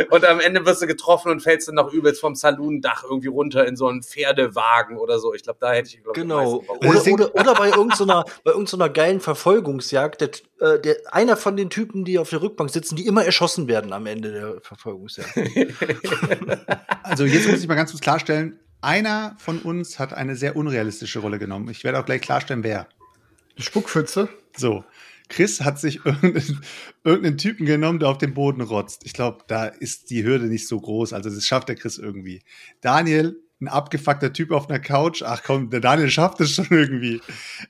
Und 0.10 0.26
am 0.26 0.40
Ende 0.42 0.66
wirst 0.66 0.82
du 0.82 0.88
getroffen 0.88 1.32
und 1.32 1.40
fällst 1.40 1.70
dann 1.70 1.76
noch 1.76 1.94
übelst 1.94 2.20
vom 2.20 2.36
Saloondach 2.36 3.04
irgendwie 3.04 3.30
runter 3.30 3.66
in 3.66 3.76
so 3.76 3.88
einen 3.88 4.04
Pferdewagen 4.04 4.98
oder 4.98 5.20
so. 5.20 5.34
Ich 5.34 5.44
glaube, 5.44 5.60
da 5.62 5.72
hätte 5.72 5.90
ich 5.90 6.04
glaub, 6.04 6.16
Genau. 6.16 6.64
Oder, 6.68 7.08
oder, 7.08 7.36
oder 7.36 7.54
bei 7.56 7.70
irgendeiner 7.70 8.26
bei 8.44 8.52
irgendeiner 8.52 8.90
geilen 8.90 9.22
Verfolgungsjagd, 9.22 10.22
der, 10.22 10.30
äh, 10.60 10.80
der, 10.82 10.98
einer 11.12 11.38
von 11.38 11.56
den 11.56 11.70
Typen, 11.70 12.04
die 12.04 12.20
auf 12.20 12.30
der 12.30 12.42
Rückbank 12.42 12.70
sitzen, 12.70 12.96
die 12.96 13.06
immer 13.08 13.24
erschossen 13.24 13.68
werden 13.68 13.94
am 13.94 14.06
Ende 14.06 14.32
der 14.32 14.62
Verfolgungsjagd. 14.62 15.34
Also 17.04 17.26
jetzt 17.26 17.48
muss 17.48 17.60
ich 17.60 17.68
mal 17.68 17.76
ganz 17.76 17.92
kurz 17.92 18.02
klarstellen, 18.02 18.60
einer 18.82 19.36
von 19.38 19.60
uns 19.60 20.00
hat 20.00 20.14
eine 20.14 20.36
sehr 20.36 20.56
unrealistische 20.56 21.20
Rolle 21.20 21.38
genommen. 21.38 21.70
Ich 21.70 21.84
werde 21.84 22.00
auch 22.00 22.06
gleich 22.06 22.22
klarstellen, 22.22 22.64
wer. 22.64 22.88
Spuckpfütze. 23.58 24.30
So. 24.56 24.84
Chris 25.30 25.62
hat 25.62 25.80
sich 25.80 26.06
irgendeinen, 26.06 26.62
irgendeinen 27.04 27.38
Typen 27.38 27.66
genommen, 27.66 28.00
der 28.00 28.10
auf 28.10 28.18
dem 28.18 28.34
Boden 28.34 28.62
rotzt. 28.62 29.06
Ich 29.06 29.14
glaube, 29.14 29.44
da 29.48 29.66
ist 29.66 30.10
die 30.10 30.24
Hürde 30.24 30.46
nicht 30.46 30.68
so 30.68 30.80
groß. 30.80 31.14
Also 31.14 31.30
das 31.30 31.46
schafft 31.46 31.70
der 31.70 31.76
Chris 31.76 31.98
irgendwie. 31.98 32.42
Daniel, 32.82 33.36
ein 33.60 33.68
abgefuckter 33.68 34.34
Typ 34.34 34.52
auf 34.52 34.70
einer 34.70 34.80
Couch. 34.80 35.24
Ach 35.24 35.42
komm, 35.44 35.70
der 35.70 35.80
Daniel 35.80 36.10
schafft 36.10 36.42
es 36.42 36.52
schon 36.52 36.68
irgendwie. 36.70 37.22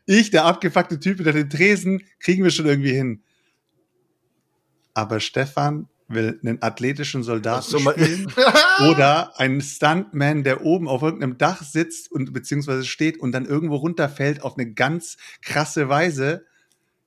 Ich, 0.06 0.32
der 0.32 0.46
abgefuckte 0.46 1.00
Typ 1.00 1.18
hinter 1.18 1.34
den 1.34 1.50
Tresen, 1.50 2.04
kriegen 2.20 2.44
wir 2.44 2.52
schon 2.52 2.66
irgendwie 2.66 2.94
hin. 2.94 3.24
Aber 4.94 5.20
Stefan 5.20 5.88
will 6.08 6.40
einen 6.44 6.62
athletischen 6.62 7.24
Soldaten 7.24 7.64
So, 7.64 7.80
spielen 7.80 8.32
oder 8.90 9.40
einen 9.40 9.62
Stuntman, 9.62 10.44
der 10.44 10.66
oben 10.66 10.88
auf 10.88 11.02
irgendeinem 11.02 11.38
Dach 11.38 11.64
sitzt 11.64 12.12
und 12.12 12.34
beziehungsweise 12.34 12.86
steht 12.86 13.20
und 13.20 13.32
dann 13.32 13.46
irgendwo 13.46 13.76
runterfällt 13.76 14.44
auf 14.44 14.58
eine 14.58 14.74
ganz 14.74 15.18
krasse 15.42 15.90
Weise. 15.90 16.46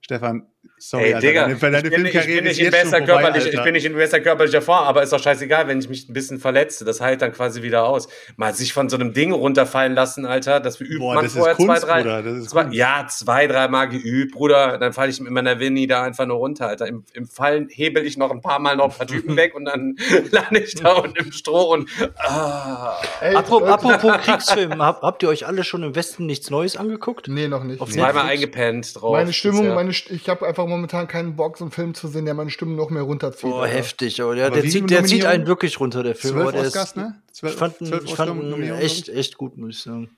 Stefan, 0.00 0.46
sorry, 0.90 1.04
Ey, 1.06 1.14
Alter, 1.14 1.26
Digga, 1.26 1.40
deine, 1.48 1.56
deine 1.58 1.76
ich, 1.78 1.82
bin, 1.94 2.06
ich, 2.06 2.14
nicht 2.14 2.36
in 2.36 2.44
jetzt 2.44 2.58
schon 2.58 2.70
bester 2.70 2.98
vorbei, 2.98 3.06
körperlich, 3.06 3.44
ich 3.46 3.50
Alter. 3.52 3.62
bin 3.64 3.72
nicht 3.74 3.84
in 3.86 3.94
bester 3.94 4.20
körperlicher 4.20 4.62
Form, 4.62 4.84
aber 4.84 5.02
ist 5.02 5.12
doch 5.12 5.22
scheißegal, 5.22 5.66
wenn 5.68 5.78
ich 5.80 5.88
mich 5.88 6.08
ein 6.08 6.12
bisschen 6.12 6.38
verletze. 6.38 6.84
Das 6.84 7.00
heilt 7.00 7.22
dann 7.22 7.32
quasi 7.32 7.62
wieder 7.62 7.84
aus. 7.84 8.08
Mal 8.36 8.54
sich 8.54 8.72
von 8.72 8.88
so 8.88 8.96
einem 8.96 9.12
Ding 9.12 9.32
runterfallen 9.32 9.94
lassen, 9.94 10.26
Alter, 10.26 10.60
das 10.60 10.80
übt 10.80 10.98
Boah, 10.98 11.14
man 11.14 11.24
das 11.24 11.32
ist 11.32 11.38
vorher 11.38 11.56
Kunst, 11.56 11.82
zwei, 11.82 11.86
drei, 11.86 12.02
Bruder, 12.02 12.22
das 12.22 12.36
ist 12.38 12.50
zwei, 12.50 12.62
Kunst. 12.64 12.76
ja, 12.76 13.06
zwei, 13.08 13.46
dreimal 13.46 13.88
geübt, 13.88 14.32
Bruder. 14.34 14.78
Dann 14.78 14.92
falle 14.92 15.10
ich 15.10 15.20
mit 15.20 15.32
meiner 15.32 15.58
Winnie 15.60 15.86
da 15.86 16.02
einfach 16.02 16.26
nur 16.26 16.36
runter, 16.38 16.68
Alter. 16.68 16.86
Im, 16.86 17.04
im 17.14 17.26
Fallen 17.26 17.68
hebel 17.70 18.04
ich 18.06 18.16
noch 18.16 18.30
ein 18.30 18.40
paar 18.40 18.58
Mal 18.58 18.76
noch 18.76 18.84
ein 18.92 18.96
paar 18.96 19.06
Typen 19.06 19.36
weg 19.36 19.54
und 19.54 19.64
dann 19.66 19.96
lande 20.30 20.60
ich 20.60 20.74
da 20.74 20.92
unten 20.92 21.16
im 21.16 21.32
Stroh 21.32 21.72
und 21.74 21.88
ah. 22.18 22.96
Ey, 23.20 23.34
Apro- 23.36 23.60
Leute- 23.60 23.72
Apropos 23.72 24.12
Kriegsfilm, 24.24 24.82
hab, 24.82 25.02
habt 25.02 25.22
ihr 25.22 25.28
euch 25.28 25.46
alle 25.46 25.64
schon 25.64 25.82
im 25.82 25.94
Westen 25.94 26.26
nichts 26.26 26.50
Neues 26.50 26.76
angeguckt? 26.76 27.28
Nee, 27.28 27.48
noch 27.48 27.64
nicht. 27.64 27.80
Auf 27.80 27.88
Nee. 27.88 27.94
zweimal 28.00 28.26
eingepennt 28.26 29.00
drauf. 29.00 29.12
Meine 29.12 29.32
Stimmung, 29.32 29.74
meine, 29.74 29.90
ich 29.90 30.28
habe 30.28 30.46
einfach 30.46 30.66
momentan 30.76 31.08
keinen 31.08 31.36
Bock, 31.36 31.58
so 31.58 31.64
einen 31.64 31.70
Film 31.70 31.94
zu 31.94 32.08
sehen, 32.08 32.24
der 32.24 32.34
meine 32.34 32.50
Stimmung 32.50 32.76
noch 32.76 32.90
mehr 32.90 33.02
runterzieht. 33.02 33.50
Boah, 33.50 33.62
Alter. 33.62 33.74
heftig. 33.74 34.22
Aber 34.22 34.34
der, 34.34 34.46
Aber 34.46 34.60
der, 34.60 34.70
zieht, 34.70 34.90
der 34.90 35.04
zieht 35.04 35.24
einen 35.24 35.46
wirklich 35.46 35.80
runter, 35.80 36.02
der 36.02 36.14
Film. 36.14 36.34
Zwölf 36.34 36.52
der 36.52 36.60
Oscars, 36.62 36.90
ist, 36.90 36.96
ne? 36.96 37.22
Zwölf, 37.32 37.52
ich 37.52 37.58
fand 37.58 37.80
ihn, 37.80 37.86
zwölf 37.86 38.04
ich 38.04 38.14
fand 38.14 38.42
ihn 38.42 38.62
echt, 38.74 39.08
echt 39.08 39.36
gut, 39.36 39.56
muss 39.56 39.76
ich 39.76 39.82
sagen. 39.82 40.16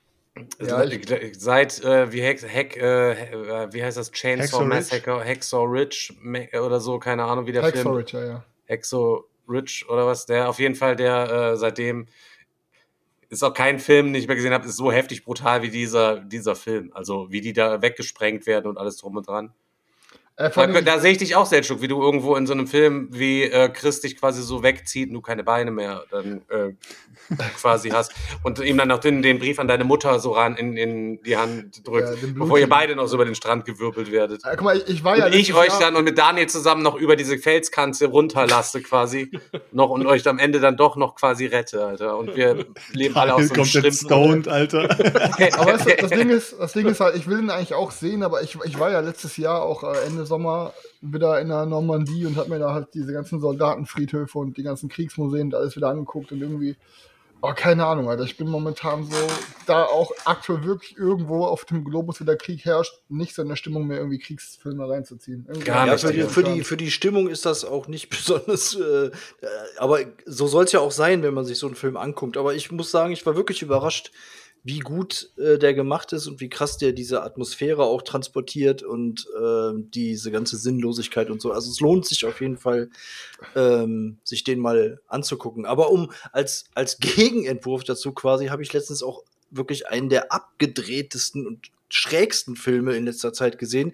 Ja, 0.61 0.83
Seit, 1.37 1.83
äh, 1.83 2.11
wie, 2.13 2.21
Hack, 2.23 2.41
Hack, 2.43 2.77
äh, 2.77 3.11
äh, 3.11 3.73
wie 3.73 3.83
heißt 3.83 3.97
das? 3.97 4.11
Chainsaw 4.11 4.43
Hacksaw 4.43 4.59
Ridge? 4.63 4.75
Massacre, 4.75 5.25
Hacksaw 5.25 5.65
Ridge 5.65 6.13
Ma- 6.21 6.59
oder 6.61 6.79
so, 6.79 6.99
keine 6.99 7.23
Ahnung, 7.25 7.45
wie 7.47 7.51
der 7.51 7.63
Hacksaw 7.63 7.81
Film. 7.81 7.95
Ridge, 7.95 8.17
ja, 8.17 8.25
ja. 8.25 8.45
Hacksaw 8.69 9.23
Ridge 9.49 9.85
oder 9.89 10.05
was, 10.05 10.25
der 10.25 10.47
auf 10.47 10.59
jeden 10.59 10.75
Fall, 10.75 10.95
der 10.95 11.31
äh, 11.31 11.57
seitdem 11.57 12.07
ist 13.29 13.43
auch 13.43 13.53
kein 13.53 13.79
Film, 13.79 14.07
den 14.07 14.15
ich 14.15 14.27
mehr 14.27 14.35
gesehen 14.35 14.53
habe, 14.53 14.65
ist 14.67 14.77
so 14.77 14.91
heftig 14.91 15.23
brutal 15.23 15.61
wie 15.61 15.69
dieser, 15.69 16.19
dieser 16.19 16.55
Film. 16.55 16.91
Also 16.93 17.31
wie 17.31 17.41
die 17.41 17.53
da 17.53 17.81
weggesprengt 17.81 18.47
werden 18.47 18.67
und 18.67 18.77
alles 18.77 18.97
drum 18.97 19.15
und 19.17 19.27
dran. 19.27 19.53
Äh, 20.39 20.49
Da, 20.55 20.81
da 20.81 20.99
sehe 20.99 21.11
ich 21.11 21.17
dich 21.17 21.35
auch, 21.35 21.45
Selchuk, 21.45 21.81
wie 21.81 21.87
du 21.89 22.01
irgendwo 22.01 22.35
in 22.37 22.47
so 22.47 22.53
einem 22.53 22.65
Film 22.65 23.09
wie 23.11 23.43
äh, 23.43 23.67
Chris 23.69 23.99
dich 23.99 24.17
quasi 24.17 24.41
so 24.41 24.63
wegzieht 24.63 25.09
und 25.09 25.15
du 25.15 25.21
keine 25.21 25.43
Beine 25.43 25.69
mehr 25.69 26.05
dann 26.11 26.41
äh, 26.49 26.73
quasi 27.59 27.89
hast 27.89 28.13
und 28.43 28.59
ihm 28.59 28.77
dann 28.77 28.87
noch 28.87 28.99
den, 28.99 29.21
den 29.21 29.37
Brief 29.39 29.59
an 29.59 29.67
deine 29.67 29.83
Mutter 29.83 30.19
so 30.19 30.31
ran 30.31 30.55
in, 30.55 30.77
in 30.77 31.21
die 31.23 31.35
Hand 31.37 31.85
drückt, 31.85 32.21
Ja, 32.21 32.29
bevor 32.35 32.57
ihr 32.57 32.69
beide 32.69 32.95
noch 32.95 33.07
so 33.07 33.15
über 33.15 33.25
den 33.25 33.35
Strand 33.35 33.65
gewirbelt 33.65 34.11
werdet. 34.11 34.43
Äh, 34.45 34.51
guck 34.51 34.61
mal, 34.63 34.77
ich, 34.77 34.87
ich 34.87 35.03
war 35.03 35.17
ja 35.17 35.25
und 35.25 35.35
ich 35.35 35.53
euch 35.53 35.67
Jahr- 35.67 35.79
dann 35.81 35.95
und 35.97 36.05
mit 36.05 36.17
Daniel 36.17 36.47
zusammen 36.47 36.83
noch 36.83 36.95
über 36.95 37.15
diese 37.17 37.37
Felskante 37.37 38.05
runterlasse 38.07 38.81
quasi 38.81 39.31
noch 39.73 39.89
und 39.89 40.05
euch 40.07 40.25
am 40.27 40.39
Ende 40.39 40.59
dann 40.61 40.77
doch 40.77 40.95
noch 40.95 41.15
quasi 41.15 41.47
rette, 41.47 41.85
Alter. 41.85 42.17
Und 42.17 42.35
wir 42.37 42.65
leben 42.93 43.15
alle 43.17 43.33
aus 43.35 43.47
so 43.47 43.53
einem 43.53 43.63
komplett 43.63 43.93
stoned, 43.93 44.47
Alter. 44.47 44.83
Aber 45.57 45.73
weißt 45.73 45.85
du, 45.85 45.95
das 45.97 46.09
Ding 46.11 46.29
ist, 46.29 46.55
das 46.57 46.73
Ding 46.73 46.87
ist 46.87 46.99
halt, 47.01 47.15
ich 47.17 47.27
will 47.27 47.39
ihn 47.39 47.49
eigentlich 47.49 47.73
auch 47.73 47.91
sehen, 47.91 48.23
aber 48.23 48.41
ich, 48.41 48.57
ich 48.63 48.79
war 48.79 48.89
ja 48.91 49.01
letztes 49.01 49.35
Jahr 49.37 49.61
auch 49.63 49.83
äh, 49.83 50.05
Ende 50.07 50.25
Sommer 50.29 50.73
wieder 51.01 51.41
in 51.41 51.49
der 51.49 51.65
Normandie 51.65 52.25
und 52.25 52.37
hab 52.37 52.47
mir 52.47 52.59
da 52.59 52.73
halt 52.73 52.93
diese 52.93 53.11
ganzen 53.11 53.41
Soldatenfriedhöfe 53.41 54.37
und 54.37 54.55
die 54.55 54.63
ganzen 54.63 54.87
Kriegsmuseen 54.87 55.47
und 55.47 55.55
alles 55.55 55.75
wieder 55.75 55.89
angeguckt 55.89 56.31
und 56.31 56.41
irgendwie, 56.41 56.77
oh, 57.41 57.53
keine 57.55 57.85
Ahnung, 57.85 58.09
Alter, 58.09 58.23
ich 58.23 58.37
bin 58.37 58.47
momentan 58.47 59.03
so, 59.03 59.15
da 59.65 59.83
auch 59.83 60.11
aktuell 60.25 60.63
wirklich 60.63 60.97
irgendwo 60.97 61.45
auf 61.45 61.65
dem 61.65 61.83
Globus 61.83 62.19
wieder 62.19 62.35
Krieg 62.35 62.65
herrscht, 62.65 62.93
nicht 63.09 63.35
so 63.35 63.41
in 63.41 63.49
der 63.49 63.55
Stimmung 63.55 63.87
mehr 63.87 63.97
irgendwie 63.97 64.19
Kriegsfilme 64.19 64.89
reinzuziehen. 64.89 65.45
Irgendwie 65.47 65.65
Gar 65.65 65.87
Ja, 65.87 65.93
nicht, 65.93 66.05
für 66.05 66.13
die, 66.13 66.23
für, 66.23 66.43
die, 66.43 66.63
für 66.63 66.77
die 66.77 66.91
Stimmung 66.91 67.27
ist 67.27 67.45
das 67.45 67.65
auch 67.65 67.87
nicht 67.87 68.09
besonders. 68.11 68.75
Äh, 68.75 69.07
äh, 69.07 69.11
aber 69.77 69.99
so 70.25 70.47
soll 70.47 70.65
es 70.65 70.71
ja 70.71 70.79
auch 70.79 70.91
sein, 70.91 71.23
wenn 71.23 71.33
man 71.33 71.45
sich 71.45 71.57
so 71.57 71.67
einen 71.67 71.75
Film 71.75 71.97
anguckt. 71.97 72.37
Aber 72.37 72.53
ich 72.55 72.71
muss 72.71 72.91
sagen, 72.91 73.11
ich 73.13 73.25
war 73.25 73.35
wirklich 73.35 73.61
überrascht, 73.61 74.11
wie 74.63 74.79
gut 74.79 75.31
äh, 75.37 75.57
der 75.57 75.73
gemacht 75.73 76.13
ist 76.13 76.27
und 76.27 76.41
wie 76.41 76.49
krass 76.49 76.77
der 76.77 76.91
diese 76.91 77.23
Atmosphäre 77.23 77.83
auch 77.83 78.01
transportiert 78.01 78.83
und 78.83 79.27
äh, 79.41 79.71
diese 79.75 80.31
ganze 80.31 80.57
Sinnlosigkeit 80.57 81.29
und 81.29 81.41
so. 81.41 81.51
Also 81.51 81.71
es 81.71 81.79
lohnt 81.79 82.05
sich 82.05 82.25
auf 82.25 82.41
jeden 82.41 82.57
Fall, 82.57 82.89
ähm, 83.55 84.17
sich 84.23 84.43
den 84.43 84.59
mal 84.59 84.99
anzugucken. 85.07 85.65
Aber 85.65 85.91
um 85.91 86.11
als, 86.31 86.65
als 86.75 86.99
Gegenentwurf 86.99 87.83
dazu 87.83 88.11
quasi 88.11 88.47
habe 88.47 88.61
ich 88.63 88.73
letztens 88.73 89.01
auch 89.01 89.23
wirklich 89.49 89.87
einen 89.87 90.09
der 90.09 90.31
abgedrehtesten 90.31 91.47
und 91.47 91.71
schrägsten 91.89 92.55
Filme 92.55 92.95
in 92.95 93.05
letzter 93.05 93.33
Zeit 93.33 93.57
gesehen. 93.57 93.93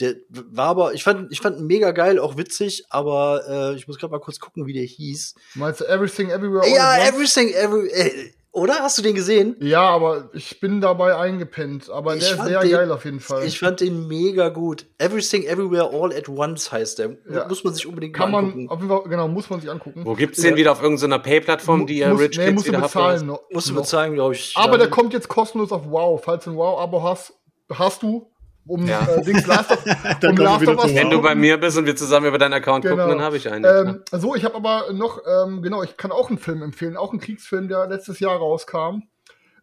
Der 0.00 0.16
war 0.28 0.68
aber, 0.68 0.94
ich 0.94 1.04
fand, 1.04 1.30
ich 1.30 1.40
fand 1.40 1.58
ihn 1.58 1.66
mega 1.66 1.90
geil, 1.90 2.18
auch 2.18 2.38
witzig, 2.38 2.84
aber 2.88 3.42
äh, 3.46 3.76
ich 3.76 3.86
muss 3.86 3.98
gerade 3.98 4.12
mal 4.12 4.18
kurz 4.18 4.40
gucken, 4.40 4.66
wie 4.66 4.72
der 4.72 4.84
hieß. 4.84 5.34
Meinst 5.54 5.80
du 5.80 5.84
Everything 5.84 6.30
Everywhere? 6.30 6.66
Ja? 6.68 7.06
Everything, 7.06 7.50
Every, 7.50 7.88
äh, 7.88 8.32
oder? 8.52 8.74
Hast 8.80 8.98
du 8.98 9.02
den 9.02 9.14
gesehen? 9.14 9.54
Ja, 9.60 9.82
aber 9.82 10.30
ich 10.32 10.58
bin 10.60 10.80
dabei 10.80 11.16
eingepennt. 11.16 11.88
Aber 11.90 12.14
Ich 12.16 12.20
der 12.22 12.30
ist 12.32 12.36
fand 12.36 12.48
sehr 12.48 12.60
den- 12.60 12.70
geil 12.72 12.90
auf 12.92 13.04
jeden 13.04 13.20
Fall. 13.20 13.44
Ich 13.44 13.58
fand 13.58 13.80
den 13.80 14.08
mega 14.08 14.48
gut. 14.48 14.86
Everything, 14.98 15.44
Everywhere, 15.44 15.90
All 15.92 16.12
at 16.12 16.28
Once 16.28 16.72
heißt 16.72 16.98
der. 16.98 17.16
Ja. 17.30 17.46
Muss 17.48 17.62
man 17.64 17.74
sich 17.74 17.86
unbedingt 17.86 18.14
Kann 18.16 18.30
mal 18.30 18.42
man, 18.42 18.50
angucken. 18.52 18.68
auf 18.70 18.78
jeden 18.80 18.88
Fall, 18.90 19.02
genau, 19.08 19.28
muss 19.28 19.50
man 19.50 19.60
sich 19.60 19.70
angucken. 19.70 20.02
Wo 20.04 20.14
gibt's 20.14 20.40
den 20.42 20.56
wieder 20.56 20.72
auf 20.72 20.82
irgendeiner 20.82 21.18
Pay-Plattform, 21.20 21.86
die 21.86 21.98
ihr 21.98 22.08
Muss- 22.08 22.20
Rich 22.20 22.38
nee, 22.38 22.44
Kids 22.46 22.54
musst 22.54 22.66
wieder 22.68 22.78
habt? 22.80 22.92
bezahlen. 22.92 23.26
noch- 23.26 23.42
Musst 23.52 23.68
du 23.68 23.74
bezahlen, 23.74 24.14
glaube 24.14 24.34
ich. 24.34 24.52
Aber 24.56 24.72
Ja. 24.72 24.78
der 24.78 24.90
kommt 24.90 25.12
jetzt 25.12 25.28
kostenlos 25.28 25.70
auf 25.72 25.82
Wow. 25.88 26.20
Falls 26.24 26.44
du 26.44 26.50
ein 26.50 26.56
Wow-Abo 26.56 27.02
hast, 27.02 27.32
hast 27.72 28.02
du, 28.02 28.30
um 28.70 28.86
Ja. 28.86 29.06
äh, 29.06 29.22
Dings 29.22 29.46
Last 29.46 29.70
of, 29.72 29.84
um 30.24 30.36
Last 30.36 30.66
of 30.68 30.78
Us 30.84 30.94
Wenn 30.94 31.10
du 31.10 31.20
bei 31.20 31.34
mir 31.34 31.58
bist 31.58 31.76
und 31.76 31.86
wir 31.86 31.96
zusammen 31.96 32.26
über 32.26 32.38
deinen 32.38 32.54
Account 32.54 32.84
Genau. 32.84 32.96
gucken, 32.96 33.10
dann 33.18 33.24
habe 33.24 33.36
ich 33.36 33.50
einen. 33.50 33.64
Ähm, 33.64 34.02
so, 34.12 34.34
ich 34.34 34.44
habe 34.44 34.54
aber 34.54 34.92
noch, 34.92 35.20
ähm, 35.26 35.60
genau, 35.62 35.82
ich 35.82 35.96
kann 35.96 36.12
auch 36.12 36.28
einen 36.28 36.38
Film 36.38 36.62
empfehlen, 36.62 36.96
auch 36.96 37.10
einen 37.10 37.20
Kriegsfilm, 37.20 37.68
der 37.68 37.86
letztes 37.88 38.20
Jahr 38.20 38.36
rauskam. 38.36 39.02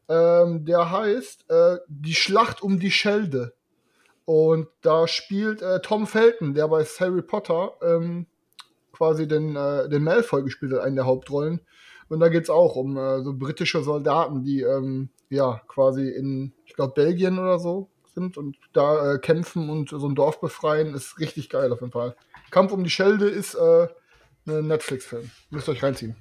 Ähm, 0.10 0.66
der 0.66 0.92
heißt 0.92 1.50
äh, 1.50 1.78
Die 1.88 2.16
Schlacht 2.16 2.62
um 2.62 2.80
die 2.80 2.92
Schelde. 2.92 3.54
Und 4.26 4.68
da 4.82 5.08
spielt 5.08 5.62
äh, 5.62 5.80
Tom 5.82 6.06
Felton, 6.06 6.54
der 6.54 6.68
bei 6.68 6.84
Harry 6.84 7.22
Potter 7.22 7.74
ähm, 7.82 8.26
quasi 8.92 9.28
den, 9.28 9.56
äh, 9.56 9.88
den 9.88 10.04
Malfoy 10.04 10.44
gespielt 10.44 10.74
hat, 10.74 10.82
einen 10.82 10.98
der 10.98 11.06
Hauptrollen. 11.06 11.62
Und 12.10 12.20
da 12.20 12.28
geht's 12.30 12.50
auch 12.50 12.76
um 12.76 12.98
äh, 12.98 13.22
so 13.22 13.34
britische 13.34 13.84
Soldaten, 13.84 14.44
die 14.44 14.62
ähm, 14.64 15.10
ja 15.30 15.62
quasi 15.68 16.10
in, 16.10 16.54
ich 16.66 16.74
glaube, 16.74 16.94
Belgien 16.94 17.40
oder 17.40 17.60
so 17.60 17.90
sind 18.18 18.38
und 18.38 18.58
da 18.74 19.14
äh, 19.14 19.20
kämpfen 19.20 19.70
und 19.70 19.90
so 19.90 20.08
ein 20.08 20.16
Dorf 20.16 20.42
befreien. 20.42 20.94
Ist 20.96 21.20
richtig 21.20 21.50
geil 21.50 21.72
auf 21.72 21.82
jeden 21.82 21.92
Fall. 21.94 22.16
Kampf 22.50 22.72
um 22.72 22.84
die 22.84 22.90
Schelde 22.90 23.30
ist 23.30 23.54
äh, 23.56 23.88
ein 24.48 24.68
Netflix-Film. 24.68 25.30
Müsst 25.52 25.68
ihr 25.70 25.74
euch 25.74 25.84
reinziehen. 25.84 26.16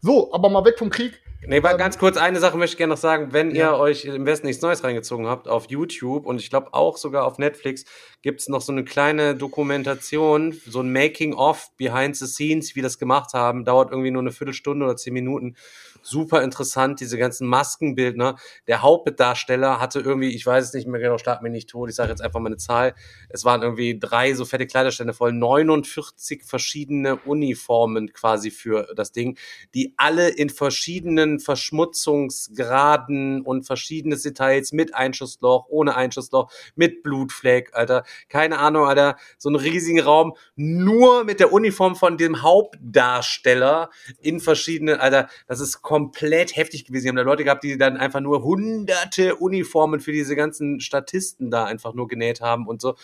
So, 0.00 0.32
aber 0.32 0.48
mal 0.48 0.64
weg 0.64 0.78
vom 0.78 0.90
Krieg. 0.90 1.20
Nee, 1.46 1.62
war 1.62 1.72
Ähm, 1.72 1.78
ganz 1.78 1.98
kurz, 1.98 2.16
eine 2.16 2.38
Sache 2.38 2.56
möchte 2.56 2.74
ich 2.74 2.78
gerne 2.78 2.92
noch 2.94 3.00
sagen. 3.00 3.32
Wenn 3.32 3.52
Ja. 3.54 3.72
ihr 3.72 3.78
euch 3.78 4.04
im 4.04 4.26
Westen 4.26 4.46
nichts 4.46 4.62
Neues 4.62 4.84
reingezogen 4.84 5.26
habt, 5.26 5.48
auf 5.48 5.68
YouTube 5.70 6.26
und 6.26 6.40
ich 6.40 6.50
glaube 6.50 6.72
auch 6.72 6.96
sogar 6.96 7.24
auf 7.24 7.38
Netflix, 7.38 7.84
gibt's 8.22 8.48
noch 8.48 8.62
so 8.62 8.72
eine 8.72 8.84
kleine 8.84 9.34
Dokumentation, 9.34 10.56
so 10.66 10.80
ein 10.80 10.92
Making-of, 10.92 11.72
Behind 11.76 12.16
the 12.16 12.26
Scenes, 12.26 12.76
wie 12.76 12.82
das 12.82 12.98
gemacht 12.98 13.34
haben. 13.34 13.64
Dauert 13.64 13.90
irgendwie 13.90 14.12
nur 14.12 14.22
eine 14.22 14.30
Viertelstunde 14.30 14.86
oder 14.86 14.96
zehn 14.96 15.12
Minuten. 15.12 15.56
Super 16.02 16.42
interessant, 16.42 17.00
diese 17.00 17.18
ganzen 17.18 17.46
Maskenbildner. 17.46 18.36
Der 18.66 18.82
Hauptdarsteller 18.82 19.80
hatte 19.80 20.00
irgendwie, 20.00 20.34
ich 20.34 20.46
weiß 20.46 20.64
es 20.64 20.74
nicht 20.74 20.86
mehr 20.86 21.00
genau, 21.00 21.18
schlag 21.18 21.42
mich 21.42 21.52
nicht 21.52 21.68
tot, 21.68 21.90
ich 21.90 21.96
sage 21.96 22.10
jetzt 22.10 22.22
einfach 22.22 22.40
mal 22.40 22.48
eine 22.48 22.56
Zahl. 22.56 22.94
Es 23.28 23.44
waren 23.44 23.62
irgendwie 23.62 23.98
drei 23.98 24.34
so 24.34 24.44
fette 24.44 24.66
Kleiderstände 24.66 25.14
voll, 25.14 25.32
49 25.32 26.44
verschiedene 26.44 27.16
Uniformen 27.16 28.12
quasi 28.12 28.50
für 28.50 28.92
das 28.96 29.12
Ding, 29.12 29.38
die 29.74 29.94
alle 29.96 30.28
in 30.28 30.50
verschiedenen 30.50 31.40
Verschmutzungsgraden 31.40 33.42
und 33.42 33.64
verschiedenes 33.64 34.22
Details 34.22 34.72
mit 34.72 34.94
Einschussloch, 34.94 35.66
ohne 35.68 35.96
Einschussloch, 35.96 36.52
mit 36.74 37.02
Blutfleck, 37.02 37.74
Alter. 37.74 38.04
Keine 38.28 38.58
Ahnung, 38.58 38.86
Alter. 38.86 39.16
So 39.38 39.48
einen 39.48 39.56
riesigen 39.56 40.00
Raum 40.00 40.34
nur 40.56 41.24
mit 41.24 41.40
der 41.40 41.52
Uniform 41.52 41.96
von 41.96 42.16
dem 42.16 42.42
Hauptdarsteller 42.42 43.90
in 44.20 44.40
verschiedenen, 44.40 44.98
Alter. 45.00 45.28
Das 45.46 45.60
ist 45.60 45.82
komplett 45.82 46.56
heftig 46.56 46.84
gewesen. 46.84 47.04
Die 47.04 47.08
haben 47.10 47.16
da 47.16 47.22
Leute 47.22 47.44
gehabt, 47.44 47.64
die 47.64 47.78
dann 47.78 47.96
einfach 47.96 48.20
nur 48.20 48.42
hunderte 48.42 49.36
Uniformen 49.36 50.00
für 50.00 50.12
diese 50.12 50.36
ganzen 50.36 50.80
Statisten 50.80 51.50
da 51.50 51.64
einfach 51.64 51.94
nur 51.94 52.08
genäht 52.08 52.40
haben 52.40 52.66
und 52.66 52.80
so. 52.80 52.94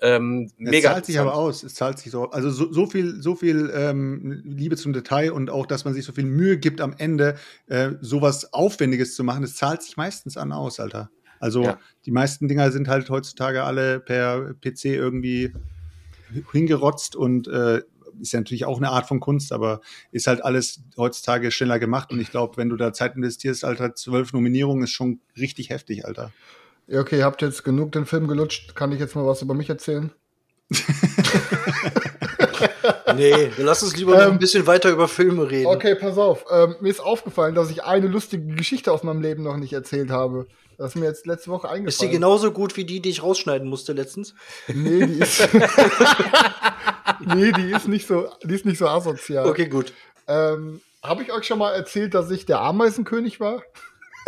Ähm, 0.00 0.50
Es 0.58 0.70
mega. 0.70 0.90
zahlt 0.92 1.06
sich 1.06 1.18
aber 1.18 1.34
aus. 1.34 1.62
Es 1.62 1.74
zahlt 1.74 1.98
sich 1.98 2.12
so. 2.12 2.30
Also 2.30 2.50
so, 2.50 2.70
so 2.70 2.86
viel, 2.86 3.22
so 3.22 3.34
viel 3.34 3.72
ähm, 3.74 4.42
Liebe 4.44 4.76
zum 4.76 4.92
Detail 4.92 5.32
und 5.32 5.48
auch, 5.48 5.66
dass 5.66 5.84
man 5.84 5.94
sich 5.94 6.04
so 6.04 6.12
viel 6.12 6.24
Mühe 6.26 6.58
gibt 6.58 6.80
am 6.80 6.94
Ende, 6.98 7.36
äh, 7.66 7.92
sowas 8.02 8.52
Aufwendiges 8.52 9.14
zu 9.14 9.24
machen, 9.24 9.42
das 9.42 9.54
zahlt 9.54 9.82
sich 9.82 9.96
meistens 9.96 10.36
an 10.36 10.52
aus, 10.52 10.80
Alter. 10.80 11.10
Also 11.40 11.62
Ja. 11.62 11.78
die 12.04 12.10
meisten 12.10 12.48
Dinger 12.48 12.70
sind 12.70 12.88
halt 12.88 13.10
heutzutage 13.10 13.64
alle 13.64 14.00
per 14.00 14.54
PC 14.54 14.86
irgendwie 14.86 15.52
hingerotzt 16.52 17.16
und 17.16 17.48
äh, 17.48 17.82
ist 18.20 18.32
ja 18.32 18.40
natürlich 18.40 18.64
auch 18.64 18.78
eine 18.78 18.88
Art 18.90 19.06
von 19.06 19.20
Kunst, 19.20 19.52
aber 19.52 19.80
ist 20.10 20.26
halt 20.26 20.42
alles 20.44 20.80
heutzutage 20.96 21.50
schneller 21.50 21.78
gemacht. 21.78 22.10
Und 22.10 22.20
ich 22.20 22.30
glaube, 22.30 22.56
wenn 22.56 22.68
du 22.70 22.76
da 22.76 22.92
Zeit 22.92 23.14
investierst, 23.14 23.64
Alter, 23.64 23.94
zwölf 23.94 24.32
Nominierungen 24.32 24.84
ist 24.84 24.90
schon 24.92 25.20
richtig 25.38 25.68
heftig, 25.70 26.06
Alter. 26.06 26.32
Ja, 26.86 27.00
okay, 27.00 27.18
ihr 27.18 27.24
habt 27.24 27.42
jetzt 27.42 27.62
genug 27.64 27.92
den 27.92 28.06
Film 28.06 28.26
gelutscht. 28.26 28.74
Kann 28.74 28.92
ich 28.92 29.00
jetzt 29.00 29.14
mal 29.16 29.26
was 29.26 29.42
über 29.42 29.54
mich 29.54 29.68
erzählen? 29.68 30.10
Nee, 33.14 33.50
lass 33.58 33.82
uns 33.82 33.96
lieber 33.96 34.12
noch 34.16 34.24
Ähm, 34.26 34.32
ein 34.32 34.38
bisschen 34.38 34.66
weiter 34.66 34.90
über 34.90 35.08
Filme 35.08 35.50
reden. 35.50 35.66
Okay, 35.66 35.94
pass 35.94 36.18
auf. 36.18 36.44
Ähm, 36.50 36.76
mir 36.80 36.90
ist 36.90 37.00
aufgefallen, 37.00 37.54
dass 37.54 37.70
ich 37.70 37.84
eine 37.84 38.06
lustige 38.08 38.54
Geschichte 38.54 38.92
aus 38.92 39.02
meinem 39.02 39.22
Leben 39.22 39.42
noch 39.42 39.56
nicht 39.56 39.72
erzählt 39.72 40.10
habe. 40.10 40.46
Das 40.78 40.88
ist 40.88 40.96
mir 40.96 41.06
jetzt 41.06 41.26
letzte 41.26 41.50
Woche 41.50 41.68
eingefallen. 41.68 41.88
Ist 41.88 42.02
die 42.02 42.10
genauso 42.10 42.52
gut 42.52 42.76
wie 42.76 42.84
die, 42.84 43.00
die 43.00 43.08
ich 43.08 43.22
rausschneiden 43.22 43.68
musste 43.68 43.92
letztens? 43.94 44.34
Nee, 44.68 45.06
die 45.06 45.20
ist. 45.20 45.48
nee, 47.20 47.52
die 47.52 47.70
ist 47.72 47.88
nicht 47.88 48.06
so, 48.06 48.28
die 48.42 48.54
ist 48.54 48.66
nicht 48.66 48.78
so 48.78 48.86
asozial. 48.86 49.46
Okay, 49.48 49.68
gut. 49.68 49.92
Ähm, 50.28 50.80
habe 51.02 51.22
ich 51.22 51.32
euch 51.32 51.46
schon 51.46 51.58
mal 51.58 51.72
erzählt, 51.72 52.14
dass 52.14 52.30
ich 52.30 52.46
der 52.46 52.60
Ameisenkönig 52.60 53.40
war? 53.40 53.62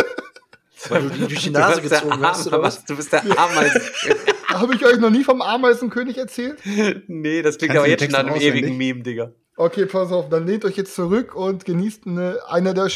Weil 0.88 1.02
du 1.02 1.10
die 1.10 1.26
durch 1.26 1.42
die 1.42 1.50
Nase 1.50 1.80
bist 1.80 1.92
der 1.92 2.00
gezogen 2.02 2.26
hast, 2.26 2.46
oder 2.46 2.62
was? 2.62 2.84
Du 2.84 2.96
bist 2.96 3.12
der 3.12 3.22
Ameisen. 3.38 3.82
Habe 4.46 4.74
ich 4.74 4.86
euch 4.86 4.98
noch 4.98 5.10
nie 5.10 5.24
vom 5.24 5.42
Ameisenkönig 5.42 6.16
erzählt? 6.16 6.60
nee, 7.08 7.42
das 7.42 7.58
klingt 7.58 7.74
Kannst 7.74 7.78
aber 7.78 7.88
jetzt 7.88 8.04
schon 8.04 8.12
nach 8.12 8.20
einem 8.20 8.36
ewigen 8.36 8.76
Meme, 8.76 9.02
Digga. 9.02 9.32
Okay, 9.60 9.86
pass 9.86 10.12
auf, 10.12 10.28
dann 10.28 10.46
lehnt 10.46 10.64
euch 10.64 10.76
jetzt 10.76 10.94
zurück 10.94 11.34
und 11.34 11.64
genießt 11.64 12.06
eine, 12.06 12.38
einer 12.46 12.74
der, 12.74 12.92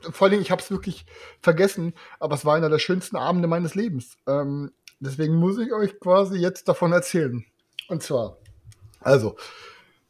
vor 0.00 0.28
allem, 0.28 0.40
ich 0.40 0.50
habe 0.50 0.62
es 0.62 0.70
wirklich 0.70 1.04
vergessen, 1.42 1.92
aber 2.18 2.36
es 2.36 2.46
war 2.46 2.56
einer 2.56 2.70
der 2.70 2.78
schönsten 2.78 3.16
Abende 3.16 3.48
meines 3.48 3.74
Lebens. 3.74 4.16
Ähm, 4.26 4.72
deswegen 4.98 5.34
muss 5.34 5.58
ich 5.58 5.74
euch 5.74 6.00
quasi 6.00 6.38
jetzt 6.38 6.68
davon 6.68 6.94
erzählen. 6.94 7.44
Und 7.88 8.02
zwar, 8.02 8.38
also, 9.00 9.36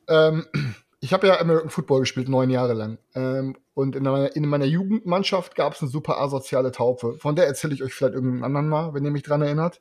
ähm, 0.06 0.46
ich 1.00 1.12
habe 1.12 1.26
ja 1.26 1.40
American 1.40 1.70
Football 1.70 2.00
gespielt, 2.00 2.28
neun 2.28 2.50
Jahre 2.50 2.74
lang. 2.74 2.98
Ähm, 3.16 3.56
und 3.74 3.96
in 3.96 4.04
meiner, 4.04 4.36
in 4.36 4.46
meiner 4.46 4.64
Jugendmannschaft 4.64 5.56
gab 5.56 5.74
es 5.74 5.82
eine 5.82 5.90
super 5.90 6.20
asoziale 6.20 6.70
Taufe. 6.70 7.14
Von 7.14 7.34
der 7.34 7.48
erzähle 7.48 7.74
ich 7.74 7.82
euch 7.82 7.92
vielleicht 7.92 8.14
irgendeinen 8.14 8.44
anderen 8.44 8.68
Mal, 8.68 8.94
wenn 8.94 9.04
ihr 9.04 9.10
mich 9.10 9.24
dran 9.24 9.42
erinnert. 9.42 9.80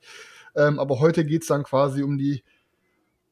Ähm, 0.56 0.80
aber 0.80 1.00
heute 1.00 1.24
geht's 1.24 1.46
dann 1.46 1.62
quasi 1.62 2.02
um 2.02 2.18
die 2.18 2.44